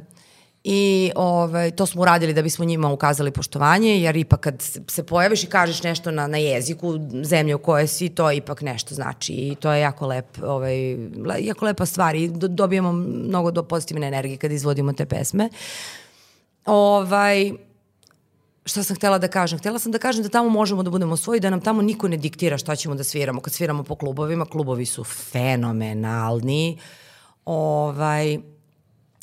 I 0.65 1.11
ovaj, 1.15 1.71
to 1.71 1.87
smo 1.87 2.03
uradili 2.03 2.33
da 2.33 2.43
bismo 2.43 2.65
njima 2.65 2.93
ukazali 2.93 3.31
poštovanje, 3.31 4.01
jer 4.01 4.17
ipak 4.17 4.41
kad 4.41 4.63
se 4.89 5.07
pojaviš 5.07 5.45
i 5.45 5.47
kažeš 5.47 5.83
nešto 5.83 6.11
na, 6.11 6.27
na 6.27 6.39
jeziku 6.39 6.99
zemlje 7.23 7.55
u 7.55 7.59
kojoj 7.59 7.87
si, 7.87 8.09
to 8.09 8.33
ipak 8.33 8.63
nešto 8.63 8.95
znači 8.95 9.33
i 9.33 9.55
to 9.61 9.73
je 9.73 9.81
jako, 9.81 10.07
lep, 10.07 10.39
ovaj, 10.43 10.97
jako 11.39 11.65
lepa 11.65 11.87
stvar 11.87 12.15
i 12.15 12.29
do, 12.29 12.49
dobijemo 12.49 12.93
mnogo 12.93 13.51
do 13.51 13.63
pozitivne 13.63 14.07
energije 14.07 14.37
kad 14.37 14.53
izvodimo 14.53 14.93
te 14.93 15.07
pesme. 15.07 15.49
Ovaj, 16.67 17.53
šta 18.65 18.83
sam 18.83 18.97
htela 18.97 19.19
da 19.19 19.29
kažem? 19.29 19.59
Htela 19.59 19.79
sam 19.79 19.93
da 19.93 19.99
kažem 19.99 20.23
da 20.23 20.29
tamo 20.29 20.49
možemo 20.49 20.83
da 20.83 20.91
budemo 20.91 21.17
svoji, 21.17 21.41
da 21.41 21.51
nam 21.51 21.61
tamo 21.61 21.83
niko 21.83 22.09
ne 22.09 22.17
diktira 22.17 22.59
šta 22.59 22.77
ćemo 22.77 22.95
da 22.95 23.05
sviramo. 23.05 23.41
Kad 23.41 23.53
sviramo 23.53 23.83
po 23.83 23.95
klubovima, 23.95 24.45
klubovi 24.45 24.87
su 24.87 25.05
fenomenalni. 25.05 26.79
Ovaj, 27.45 28.39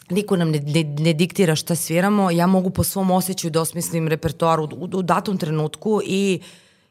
niko 0.10 0.36
nam 0.36 0.50
ne, 0.50 0.60
ne, 0.60 0.84
ne 0.84 1.14
diktira 1.14 1.56
šta 1.56 1.76
sviramo, 1.76 2.32
ja 2.32 2.48
mogu 2.48 2.70
po 2.70 2.84
svom 2.84 3.12
osjećaju 3.12 3.52
da 3.52 3.62
osmislim 3.62 4.08
repertoar 4.08 4.60
u, 4.60 4.64
u, 4.64 4.90
u 4.94 5.02
datom 5.02 5.38
trenutku 5.38 6.02
i, 6.06 6.42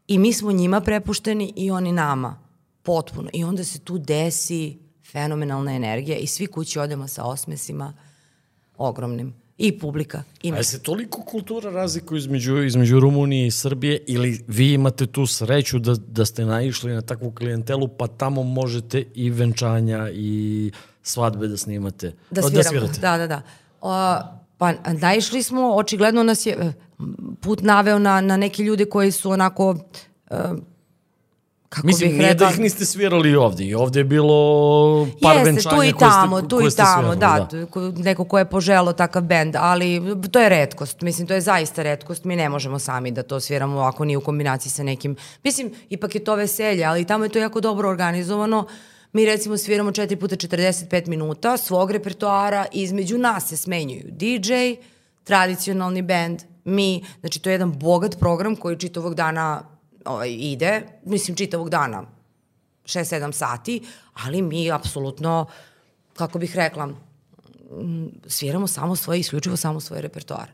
i 0.08 0.18
mi 0.18 0.32
smo 0.32 0.52
njima 0.52 0.80
prepušteni 0.80 1.52
i 1.56 1.70
oni 1.70 1.92
nama. 1.92 2.38
Potpuno. 2.82 3.30
I 3.32 3.44
onda 3.44 3.64
se 3.64 3.78
tu 3.78 3.98
desi 3.98 4.78
fenomenalna 5.12 5.74
energija 5.74 6.16
i 6.16 6.26
svi 6.26 6.46
kući 6.46 6.78
odemo 6.78 7.08
sa 7.08 7.24
osmesima 7.24 7.92
ogromnim 8.76 9.34
i 9.58 9.78
publika. 9.78 10.22
Ima. 10.42 10.58
A 10.58 10.62
se 10.62 10.82
toliko 10.82 11.22
kultura 11.22 11.70
razlikuje 11.70 12.18
između, 12.18 12.62
između 12.62 13.00
Rumunije 13.00 13.46
i 13.46 13.50
Srbije 13.50 14.00
ili 14.06 14.44
vi 14.46 14.72
imate 14.72 15.06
tu 15.06 15.26
sreću 15.26 15.78
da, 15.78 15.94
da 15.94 16.24
ste 16.24 16.44
naišli 16.44 16.92
na 16.92 17.02
takvu 17.02 17.30
klijentelu 17.30 17.88
pa 17.88 18.06
tamo 18.06 18.42
možete 18.42 19.04
i 19.14 19.30
venčanja 19.30 20.10
i 20.12 20.70
svadbe 21.02 21.48
da 21.48 21.56
snimate? 21.56 22.12
Da, 22.30 22.42
sviramo. 22.42 22.62
da 22.62 22.68
svirate? 22.68 23.00
Da, 23.00 23.18
da, 23.18 23.26
da. 23.26 23.42
O, 23.80 24.18
pa 24.58 24.72
naišli 25.00 25.42
smo, 25.42 25.74
očigledno 25.74 26.22
nas 26.22 26.46
je 26.46 26.56
eh, 26.60 26.72
put 27.40 27.62
naveo 27.62 27.98
na, 27.98 28.20
na 28.20 28.36
neke 28.36 28.62
ljude 28.62 28.84
koji 28.84 29.12
su 29.12 29.30
onako 29.30 29.70
uh, 29.70 30.36
kako 31.68 31.86
Mislim, 31.86 32.10
bih 32.10 32.20
rekla... 32.20 32.28
Mislim, 32.28 32.48
da 32.48 32.54
ih 32.54 32.60
niste 32.60 32.84
svirali 32.84 33.36
ovde. 33.36 33.64
I 33.64 33.74
ovde 33.74 34.00
je 34.00 34.04
bilo 34.04 35.08
par 35.22 35.36
Jeste, 35.36 35.50
venčanja 35.50 35.76
tu 35.76 35.82
i 35.82 35.92
tamo, 35.98 36.38
ste, 36.38 36.48
tu 36.48 36.60
i 36.60 36.70
tamo, 36.76 37.14
da, 37.14 37.48
da. 37.50 38.02
Neko 38.02 38.24
ko 38.24 38.38
je 38.38 38.44
poželo 38.44 38.92
takav 38.92 39.22
bend, 39.22 39.56
ali 39.58 40.02
to 40.30 40.40
je 40.40 40.48
redkost. 40.48 41.00
Mislim, 41.00 41.26
to 41.26 41.34
je 41.34 41.40
zaista 41.40 41.82
redkost. 41.82 42.24
Mi 42.24 42.36
ne 42.36 42.48
možemo 42.48 42.78
sami 42.78 43.10
da 43.10 43.22
to 43.22 43.40
sviramo 43.40 43.80
ako 43.80 44.04
nije 44.04 44.18
u 44.18 44.20
kombinaciji 44.20 44.72
sa 44.72 44.82
nekim... 44.82 45.16
Mislim, 45.44 45.72
ipak 45.88 46.14
je 46.14 46.24
to 46.24 46.34
veselje, 46.34 46.84
ali 46.84 47.04
tamo 47.04 47.24
je 47.24 47.28
to 47.28 47.38
jako 47.38 47.60
dobro 47.60 47.88
organizovano. 47.88 48.66
Mi 49.12 49.24
recimo 49.24 49.56
sviramo 49.56 49.90
4 49.90 50.16
puta 50.16 50.36
45 50.36 51.08
minuta 51.08 51.56
svog 51.56 51.90
repertoara 51.90 52.66
i 52.72 52.82
između 52.82 53.18
nas 53.18 53.48
se 53.48 53.56
smenjuju 53.56 54.04
DJ, 54.10 54.52
tradicionalni 55.24 56.02
band, 56.02 56.42
mi, 56.64 57.04
znači 57.20 57.42
to 57.42 57.50
je 57.50 57.54
jedan 57.54 57.78
bogat 57.78 58.18
program 58.18 58.56
koji 58.56 58.78
čitavog 58.78 59.14
dana 59.14 59.77
ovaj, 60.04 60.36
ide, 60.38 60.82
mislim 61.04 61.36
čitavog 61.36 61.70
dana, 61.70 62.02
6-7 62.84 63.32
sati, 63.32 63.82
ali 64.14 64.42
mi 64.42 64.72
apsolutno, 64.72 65.46
kako 66.14 66.38
bih 66.38 66.56
rekla, 66.56 66.88
sviramo 68.26 68.66
samo 68.66 68.96
svoje, 68.96 69.20
isključivo 69.20 69.56
samo 69.56 69.80
svoje 69.80 70.02
repertoare. 70.02 70.52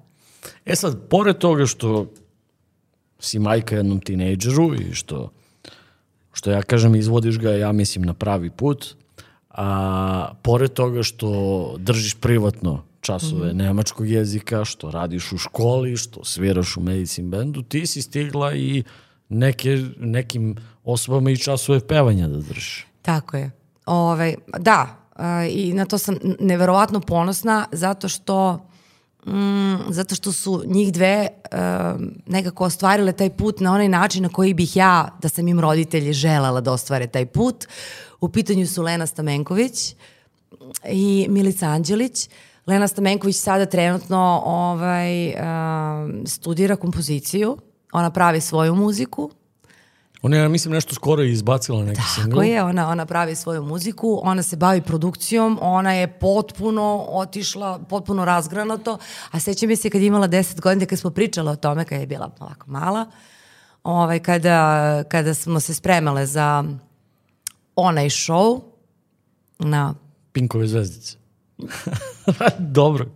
E 0.66 0.76
sad, 0.76 1.08
pored 1.08 1.38
toga 1.38 1.66
što 1.66 2.06
si 3.18 3.38
majka 3.38 3.76
jednom 3.76 4.00
tinejdžeru 4.00 4.74
i 4.74 4.94
što, 4.94 5.30
što 6.32 6.50
ja 6.50 6.62
kažem 6.62 6.94
izvodiš 6.94 7.38
ga, 7.38 7.50
ja 7.50 7.72
mislim, 7.72 8.04
na 8.04 8.14
pravi 8.14 8.50
put, 8.50 8.94
a 9.50 10.32
pored 10.42 10.72
toga 10.72 11.02
što 11.02 11.74
držiš 11.78 12.14
privatno 12.14 12.84
časove 13.00 13.46
mm 13.46 13.50
-hmm. 13.50 13.56
nemačkog 13.56 14.08
jezika, 14.08 14.64
što 14.64 14.90
radiš 14.90 15.32
u 15.32 15.38
školi, 15.38 15.96
što 15.96 16.24
sviraš 16.24 16.76
u 16.76 16.80
medicine 16.80 17.28
bandu, 17.28 17.62
ti 17.62 17.86
si 17.86 18.02
stigla 18.02 18.54
i 18.54 18.80
uh, 18.80 19.03
neke, 19.28 19.82
nekim 19.98 20.56
osobama 20.84 21.30
i 21.30 21.36
časove 21.36 21.80
pevanja 21.80 22.28
da 22.28 22.36
držiš. 22.36 22.86
Tako 23.02 23.36
je. 23.36 23.50
Ove, 23.86 24.10
ovaj, 24.10 24.34
da, 24.58 25.04
i 25.50 25.72
na 25.72 25.84
to 25.84 25.98
sam 25.98 26.16
neverovatno 26.40 27.00
ponosna 27.00 27.66
zato 27.72 28.08
što 28.08 28.66
mm, 29.26 29.74
zato 29.88 30.14
što 30.14 30.32
su 30.32 30.62
njih 30.66 30.92
dve 30.92 31.28
uh, 31.28 31.58
nekako 32.26 32.64
ostvarile 32.64 33.12
taj 33.12 33.30
put 33.30 33.60
na 33.60 33.72
onaj 33.72 33.88
način 33.88 34.22
na 34.22 34.28
koji 34.28 34.54
bih 34.54 34.76
ja, 34.76 35.08
da 35.22 35.28
sam 35.28 35.48
im 35.48 35.60
roditelji, 35.60 36.12
želala 36.12 36.60
da 36.60 36.72
ostvare 36.72 37.06
taj 37.06 37.26
put. 37.26 37.66
U 38.20 38.28
pitanju 38.28 38.66
su 38.66 38.82
Lena 38.82 39.06
Stamenković 39.06 39.94
i 40.88 41.26
Milica 41.30 41.66
Anđelić. 41.66 42.28
Lena 42.66 42.88
Stamenković 42.88 43.36
sada 43.36 43.66
trenutno 43.66 44.42
ovaj, 44.44 45.28
uh, 45.28 45.34
studira 46.26 46.76
kompoziciju 46.76 47.56
ona 47.94 48.10
pravi 48.10 48.40
svoju 48.40 48.74
muziku. 48.74 49.30
Ona 50.22 50.36
je, 50.36 50.48
mislim, 50.48 50.74
nešto 50.74 50.94
skoro 50.94 51.22
izbacila 51.22 51.84
neki 51.84 52.00
Tako 52.00 52.22
single. 52.22 52.48
je, 52.48 52.62
ona, 52.62 52.88
ona 52.88 53.06
pravi 53.06 53.34
svoju 53.34 53.62
muziku, 53.62 54.20
ona 54.22 54.42
se 54.42 54.56
bavi 54.56 54.80
produkcijom, 54.80 55.58
ona 55.62 55.92
je 55.92 56.18
potpuno 56.18 57.06
otišla, 57.08 57.78
potpuno 57.88 58.24
razgranato, 58.24 58.98
a 59.30 59.40
sećam 59.40 59.68
mi 59.68 59.76
se 59.76 59.90
kad 59.90 60.00
je 60.00 60.06
imala 60.06 60.28
10 60.28 60.60
godina, 60.60 60.86
kad 60.86 60.98
smo 60.98 61.10
pričale 61.10 61.50
o 61.50 61.56
tome, 61.56 61.84
kad 61.84 62.00
je 62.00 62.06
bila 62.06 62.30
ovako 62.40 62.70
mala, 62.70 63.06
ovaj, 63.82 64.18
kada, 64.18 65.04
kada 65.08 65.34
smo 65.34 65.60
se 65.60 65.74
spremale 65.74 66.26
za 66.26 66.64
onaj 67.76 68.08
show 68.08 68.60
na... 69.58 69.94
Pinkove 70.32 70.66
zvezdice. 70.66 71.16
Dobro. 72.58 73.06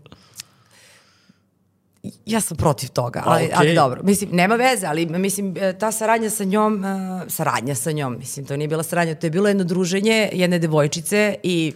Ja 2.27 2.41
sam 2.41 2.57
protiv 2.57 2.91
toga, 2.91 3.23
ali, 3.25 3.45
okay. 3.45 3.53
ali 3.55 3.75
dobro. 3.75 4.01
Mislim, 4.03 4.31
nema 4.33 4.55
veze, 4.55 4.87
ali 4.87 5.07
mislim, 5.07 5.57
e, 5.57 5.79
ta 5.79 5.93
saradnja 5.93 6.31
sa 6.31 6.45
njom, 6.45 6.85
uh, 6.85 7.23
saradnja 7.29 7.75
sa 7.75 7.93
njom, 7.93 8.17
mislim, 8.19 8.47
to 8.47 8.57
nije 8.57 8.69
bila 8.69 8.83
saradnja, 8.83 9.15
to 9.15 9.27
je 9.27 9.31
bilo 9.31 9.49
jedno 9.49 9.65
druženje 9.65 10.31
jedne 10.33 10.59
devojčice 10.59 11.35
i 11.43 11.75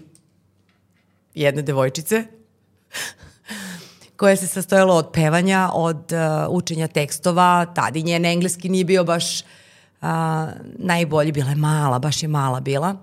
jedne 1.34 1.62
devojčice 1.62 2.24
koje 4.16 4.36
se 4.36 4.46
sastojalo 4.46 4.94
od 4.94 5.10
pevanja, 5.12 5.70
od 5.72 6.12
uh, 6.12 6.54
učenja 6.54 6.88
tekstova, 6.88 7.66
tada 7.74 7.98
i 7.98 8.02
njen 8.02 8.24
engleski 8.24 8.68
nije 8.68 8.84
bio 8.84 9.04
baš 9.04 9.40
uh, 9.40 10.08
najbolji, 10.78 11.32
bila 11.32 11.50
je 11.50 11.56
mala, 11.56 11.98
baš 11.98 12.22
je 12.22 12.28
mala 12.28 12.60
bila. 12.60 12.96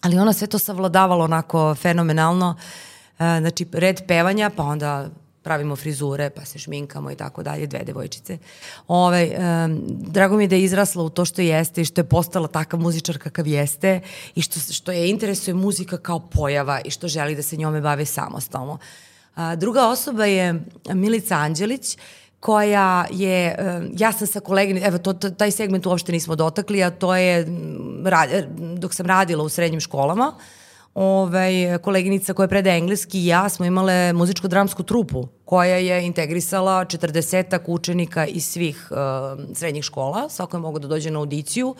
Ali 0.00 0.18
ona 0.18 0.32
sve 0.32 0.46
to 0.46 0.58
savladavala 0.58 1.24
onako 1.24 1.74
fenomenalno, 1.74 2.54
uh, 2.58 3.16
znači 3.18 3.66
red 3.72 4.02
pevanja, 4.06 4.50
pa 4.56 4.62
onda 4.62 5.08
pravimo 5.44 5.76
frizure, 5.76 6.30
pa 6.30 6.44
se 6.44 6.58
šminkamo 6.58 7.10
i 7.10 7.16
tako 7.16 7.42
dalje, 7.42 7.66
dve 7.66 7.84
devojčice. 7.84 8.38
Ove, 8.88 9.30
um, 9.38 9.82
drago 9.86 10.36
mi 10.36 10.44
je 10.44 10.48
da 10.48 10.56
je 10.56 10.64
izrasla 10.64 11.02
u 11.02 11.10
to 11.10 11.24
što 11.24 11.42
jeste 11.42 11.82
i 11.82 11.84
što 11.84 12.00
je 12.00 12.08
postala 12.08 12.48
takav 12.48 12.80
muzičar 12.80 13.18
kakav 13.18 13.46
jeste 13.46 14.00
i 14.34 14.42
što, 14.42 14.60
što 14.60 14.92
je 14.92 15.10
interesuje 15.10 15.54
muzika 15.54 15.98
kao 15.98 16.18
pojava 16.18 16.80
i 16.84 16.90
što 16.90 17.08
želi 17.08 17.36
da 17.36 17.42
se 17.42 17.56
njome 17.56 17.80
bave 17.80 18.04
samostalno. 18.04 18.78
A, 19.34 19.56
druga 19.56 19.88
osoba 19.88 20.24
je 20.24 20.64
Milica 20.94 21.34
Anđelić, 21.36 21.98
koja 22.40 23.06
je, 23.10 23.56
ja 23.96 24.12
sam 24.12 24.26
sa 24.26 24.40
kolegini, 24.40 24.80
evo 24.80 24.98
to, 24.98 25.12
taj 25.12 25.50
segment 25.50 25.86
uopšte 25.86 26.12
nismo 26.12 26.36
dotakli, 26.36 26.82
a 26.82 26.90
to 26.90 27.16
je 27.16 27.46
dok 28.76 28.94
sam 28.94 29.06
radila 29.06 29.44
u 29.44 29.48
srednjim 29.48 29.80
školama, 29.80 30.28
uh, 30.36 30.42
ovaj, 30.94 31.78
koleginica 31.82 32.34
koja 32.34 32.48
preda 32.48 32.70
engleski 32.70 33.20
i 33.20 33.26
ja 33.26 33.48
smo 33.48 33.66
imale 33.66 34.12
muzičko-dramsku 34.12 34.82
trupu 34.82 35.28
koja 35.44 35.76
je 35.76 36.06
integrisala 36.06 36.84
40 36.84 37.58
učenika 37.66 38.26
iz 38.26 38.44
svih 38.46 38.88
uh, 38.90 38.96
srednjih 39.54 39.84
škola, 39.84 40.28
svako 40.28 40.56
je 40.56 40.60
mogo 40.60 40.78
da 40.78 40.88
dođe 40.88 41.10
na 41.10 41.18
audiciju. 41.18 41.74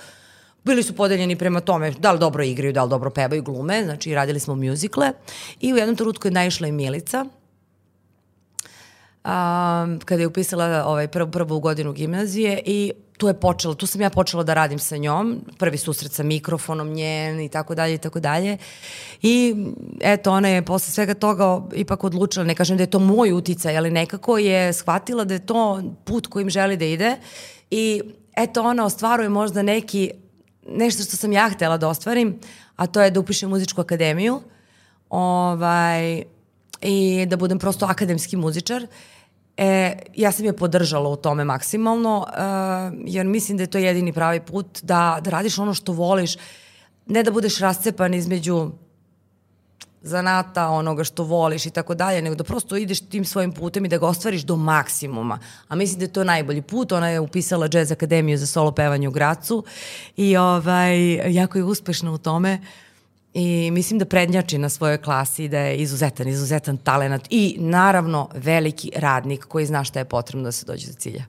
Bili 0.65 0.83
su 0.83 0.97
podeljeni 0.97 1.37
prema 1.37 1.61
tome 1.61 1.91
da 1.91 2.13
li 2.13 2.19
dobro 2.19 2.45
igraju, 2.45 2.73
da 2.73 2.85
li 2.85 2.91
dobro 2.91 3.11
pevaju 3.11 3.43
glume, 3.43 3.85
znači 3.85 4.15
radili 4.15 4.41
smo 4.41 4.55
mjuzikle. 4.55 5.13
I 5.61 5.73
u 5.75 5.77
jednom 5.77 5.97
trenutku 5.97 6.29
je 6.29 6.33
naišla 6.33 6.67
i 6.69 6.73
Milica, 6.73 7.27
um, 9.25 10.01
kada 10.05 10.23
je 10.23 10.27
upisala 10.27 10.85
ovaj, 10.87 11.09
prvu, 11.09 11.31
prvu 11.31 11.61
godinu 11.61 11.93
gimnazije 11.93 12.63
i 12.67 12.93
tu 13.19 13.29
je 13.29 13.35
počela, 13.35 13.75
tu 13.75 13.87
sam 13.87 14.01
ja 14.01 14.11
počela 14.11 14.43
da 14.43 14.55
radim 14.55 14.79
sa 14.79 14.97
njom, 14.97 15.41
prvi 15.59 15.79
susret 15.79 16.13
sa 16.13 16.23
mikrofonom 16.23 16.93
njen 16.93 17.41
i 17.41 17.49
tako 17.49 17.75
dalje 17.75 17.95
i 17.95 17.99
tako 17.99 18.21
dalje. 18.21 18.59
I 19.23 19.55
eto, 20.01 20.33
ona 20.33 20.49
je 20.49 20.65
posle 20.65 20.93
svega 20.93 21.15
toga 21.15 21.63
ipak 21.75 22.05
odlučila, 22.05 22.45
ne 22.45 22.55
kažem 22.55 22.77
da 22.77 22.83
je 22.83 22.91
to 22.91 22.99
moj 22.99 23.33
uticaj, 23.33 23.77
ali 23.77 23.91
nekako 23.91 24.39
je 24.39 24.73
shvatila 24.73 25.25
da 25.25 25.35
je 25.35 25.47
to 25.47 25.83
put 26.05 26.27
kojim 26.27 26.51
želi 26.51 26.77
da 26.77 26.85
ide 26.85 27.17
i 27.71 28.03
eto 28.37 28.63
ona 28.63 28.85
ostvaruje 28.85 29.29
možda 29.29 29.63
neki, 29.63 30.11
nešto 30.69 31.03
što 31.03 31.17
sam 31.17 31.33
ja 31.33 31.49
htela 31.49 31.77
da 31.77 31.89
ostvarim, 31.89 32.41
a 32.77 32.87
to 32.87 33.03
je 33.03 33.11
da 33.11 33.21
upišem 33.21 33.51
muzičku 33.51 33.81
akademiju 33.81 34.41
ovaj, 35.11 36.23
i 36.83 37.27
da 37.27 37.37
budem 37.37 37.59
prosto 37.59 37.87
akademski 37.87 38.37
muzičar. 38.37 38.83
Uh, 38.83 39.14
E, 39.57 39.99
ja 40.15 40.33
sam 40.33 40.45
je 40.45 40.57
podržala 40.57 41.09
u 41.09 41.17
tome 41.17 41.45
maksimalno, 41.45 42.19
uh, 42.19 42.99
jer 43.07 43.27
mislim 43.27 43.57
da 43.57 43.63
je 43.63 43.71
to 43.71 43.79
jedini 43.79 44.13
pravi 44.13 44.41
put 44.41 44.79
da, 44.83 45.19
da 45.25 45.31
radiš 45.31 45.59
ono 45.59 45.75
što 45.75 45.93
voliš, 45.93 46.37
ne 47.07 47.23
da 47.23 47.31
budeš 47.31 47.59
rascepan 47.59 48.15
između 48.15 48.71
zanata, 50.03 50.69
onoga 50.69 51.05
što 51.05 51.25
voliš 51.25 51.67
i 51.67 51.71
tako 51.71 51.95
dalje, 51.95 52.23
nego 52.23 52.35
da 52.35 52.45
prosto 52.45 52.77
ideš 52.77 53.01
tim 53.01 53.25
svojim 53.25 53.53
putem 53.53 53.85
i 53.85 53.89
da 53.89 53.99
ga 53.99 54.07
ostvariš 54.07 54.43
do 54.43 54.57
maksimuma. 54.57 55.39
A 55.69 55.75
mislim 55.75 55.99
da 55.99 56.05
je 56.05 56.13
to 56.13 56.25
najbolji 56.25 56.63
put. 56.63 56.93
Ona 56.93 57.09
je 57.09 57.21
upisala 57.21 57.69
Jazz 57.73 57.93
Akademiju 57.93 58.39
za 58.39 58.47
solo 58.47 58.73
pevanje 58.73 59.09
u 59.09 59.11
Gracu 59.11 59.65
i 60.17 60.37
ovaj, 60.37 61.15
jako 61.35 61.59
je 61.59 61.65
uspešna 61.65 62.13
u 62.13 62.19
tome. 62.19 62.59
Uh, 62.63 62.84
i 63.35 63.71
mislim 63.71 63.99
da 63.99 64.05
prednjači 64.05 64.59
na 64.59 64.69
svojoj 64.69 64.99
klasi 64.99 65.49
da 65.49 65.59
je 65.59 65.77
izuzetan, 65.77 66.29
izuzetan 66.29 66.77
talent 66.77 67.27
i 67.31 67.57
naravno 67.59 68.29
veliki 68.35 68.91
radnik 68.97 69.45
koji 69.45 69.67
zna 69.67 69.85
šta 69.85 69.99
je 69.99 70.05
potrebno 70.05 70.45
da 70.45 70.53
se 70.53 70.67
dođe 70.67 70.87
do 70.87 70.93
cilja. 70.93 71.25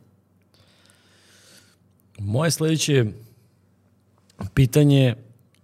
Moje 2.20 2.52
sledeće 2.52 3.06
pitanje, 4.54 5.16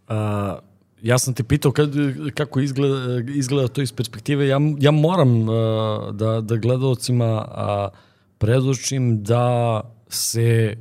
a, 0.08 0.60
ja 1.02 1.18
sam 1.18 1.34
te 1.34 1.44
pitao 1.44 1.72
kad, 1.72 1.92
kako 2.34 2.60
izgleda, 2.60 3.32
izgleda 3.34 3.68
to 3.68 3.82
iz 3.82 3.94
perspektive, 3.94 4.48
ja, 4.48 4.60
ja 4.80 4.92
moram 4.92 5.50
a, 5.50 6.12
da, 6.14 6.42
da 6.42 6.56
gledalcima 6.56 7.46
a, 7.52 7.90
predočim 8.38 9.24
da 9.24 9.82
se 10.10 10.76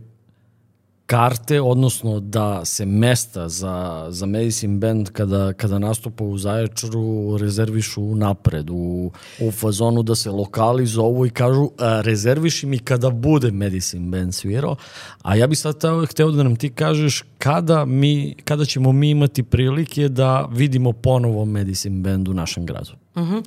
karte, 1.11 1.61
odnosno 1.61 2.21
da 2.21 2.65
se 2.65 2.87
mesta 2.87 3.49
za, 3.49 4.07
za 4.09 4.27
Medicine 4.27 4.79
Band 4.79 5.11
kada, 5.11 5.53
kada 5.53 5.79
nastupa 5.79 6.25
u 6.25 6.39
Zaječaru 6.39 7.37
rezervišu 7.41 8.15
napred, 8.15 8.71
u, 8.71 9.13
u 9.41 9.51
fazonu 9.51 10.03
da 10.03 10.15
se 10.15 10.31
lokali 10.31 10.87
zovu 10.87 11.27
i 11.27 11.31
kažu 11.31 11.71
a, 11.79 12.01
rezerviši 12.01 12.67
mi 12.67 12.79
kada 12.79 13.11
bude 13.11 13.51
Medicine 13.51 14.11
Band 14.11 14.35
svirao, 14.35 14.77
a 15.23 15.37
ja 15.37 15.47
bih 15.47 15.59
sad 15.59 15.77
hteo 16.11 16.31
da 16.31 16.43
nam 16.43 16.57
ti 16.57 16.71
kažeš 16.71 17.25
kada, 17.39 17.85
mi, 17.85 18.35
kada 18.45 18.65
ćemo 18.65 18.93
mi 18.93 19.11
imati 19.11 19.43
prilike 19.43 20.09
da 20.09 20.49
vidimo 20.53 20.93
ponovo 20.93 21.45
Medicine 21.45 22.01
Band 22.01 22.29
u 22.29 22.35
našem 22.35 22.67
gradu. 22.67 22.91
Uh 23.15 23.23
-huh. 23.23 23.43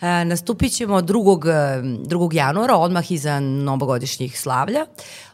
e, 0.00 0.24
nastupit 0.24 0.72
ćemo 0.72 1.00
2. 1.00 2.06
2. 2.06 2.34
januara, 2.34 2.76
odmah 2.76 3.12
iza 3.12 3.40
novogodišnjih 3.40 4.40
slavlja 4.40 4.86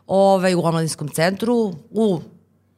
ovaj, 0.09 0.55
u 0.55 0.61
omladinskom 0.65 1.09
centru 1.09 1.73
u 1.91 2.21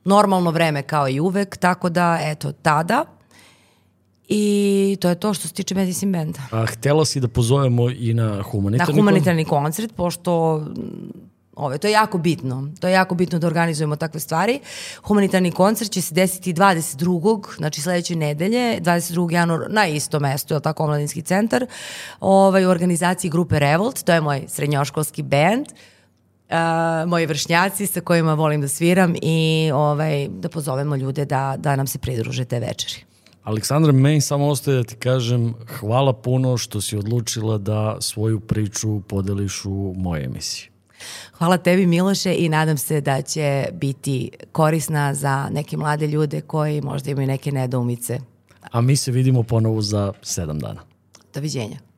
normalno 0.04 0.50
vreme 0.50 0.82
kao 0.82 1.08
i 1.08 1.20
uvek, 1.20 1.56
tako 1.56 1.88
da 1.88 2.18
eto 2.22 2.52
tada 2.52 3.04
I 4.32 4.96
to 5.00 5.08
je 5.08 5.14
to 5.14 5.34
što 5.34 5.48
se 5.48 5.54
tiče 5.54 5.74
Medicine 5.74 6.18
Benda. 6.18 6.40
A 6.50 6.66
htela 6.66 7.04
si 7.04 7.20
da 7.20 7.28
pozovemo 7.28 7.90
i 7.90 8.14
na 8.14 8.42
humanitarni, 8.42 8.94
na 8.94 9.00
humanitarni 9.00 9.44
koncert, 9.44 9.92
pošto 9.96 10.62
ove, 11.56 11.78
to 11.78 11.86
je 11.86 11.92
jako 11.92 12.18
bitno. 12.18 12.68
To 12.80 12.88
je 12.88 12.92
jako 12.92 13.14
bitno 13.14 13.38
da 13.38 13.46
organizujemo 13.46 13.96
takve 13.96 14.20
stvari. 14.20 14.60
Humanitarni 15.02 15.50
koncert 15.50 15.90
će 15.90 16.02
se 16.02 16.14
desiti 16.14 16.54
22. 16.54 17.56
znači 17.56 17.80
sledeće 17.80 18.16
nedelje, 18.16 18.80
22. 18.80 19.32
januar 19.32 19.66
na 19.68 19.86
isto 19.86 20.20
mesto, 20.20 20.54
je 20.54 20.60
tako, 20.60 20.84
Omladinski 20.84 21.22
centar, 21.22 21.66
ovaj, 22.20 22.66
u 22.66 22.70
organizaciji 22.70 23.30
grupe 23.30 23.58
Revolt, 23.58 24.02
to 24.02 24.12
je 24.12 24.20
moj 24.20 24.44
srednjoškolski 24.48 25.22
band. 25.22 25.66
Uh, 26.50 26.56
uh, 27.04 27.08
moji 27.08 27.26
vršnjaci 27.26 27.86
sa 27.86 28.00
kojima 28.00 28.34
volim 28.34 28.60
da 28.60 28.68
sviram 28.68 29.14
i 29.22 29.70
ovaj, 29.74 30.28
da 30.28 30.48
pozovemo 30.48 30.96
ljude 30.96 31.24
da, 31.24 31.54
da 31.58 31.76
nam 31.76 31.86
se 31.86 31.98
pridruže 31.98 32.44
te 32.44 32.60
večeri. 32.60 33.04
Aleksandra, 33.42 33.92
meni 33.92 34.20
samo 34.20 34.48
ostaje 34.48 34.76
da 34.76 34.84
ti 34.84 34.96
kažem 34.96 35.54
hvala 35.78 36.12
puno 36.12 36.56
što 36.56 36.80
si 36.80 36.96
odlučila 36.96 37.58
da 37.58 37.96
svoju 38.00 38.40
priču 38.40 39.00
podeliš 39.00 39.64
u 39.64 39.94
moje 39.96 40.24
emisiji. 40.24 40.70
Hvala 41.32 41.56
tebi 41.56 41.86
Miloše 41.86 42.34
i 42.38 42.48
nadam 42.48 42.78
se 42.78 43.00
da 43.00 43.22
će 43.22 43.66
biti 43.72 44.30
korisna 44.52 45.14
za 45.14 45.48
neke 45.52 45.76
mlade 45.76 46.06
ljude 46.06 46.40
koji 46.40 46.80
možda 46.80 47.10
imaju 47.10 47.26
neke 47.26 47.52
nedoumice. 47.52 48.20
A 48.72 48.80
mi 48.80 48.96
se 48.96 49.12
vidimo 49.12 49.42
ponovo 49.42 49.82
za 49.82 50.12
sedam 50.22 50.58
dana. 50.58 50.80
Doviđenja. 51.34 51.89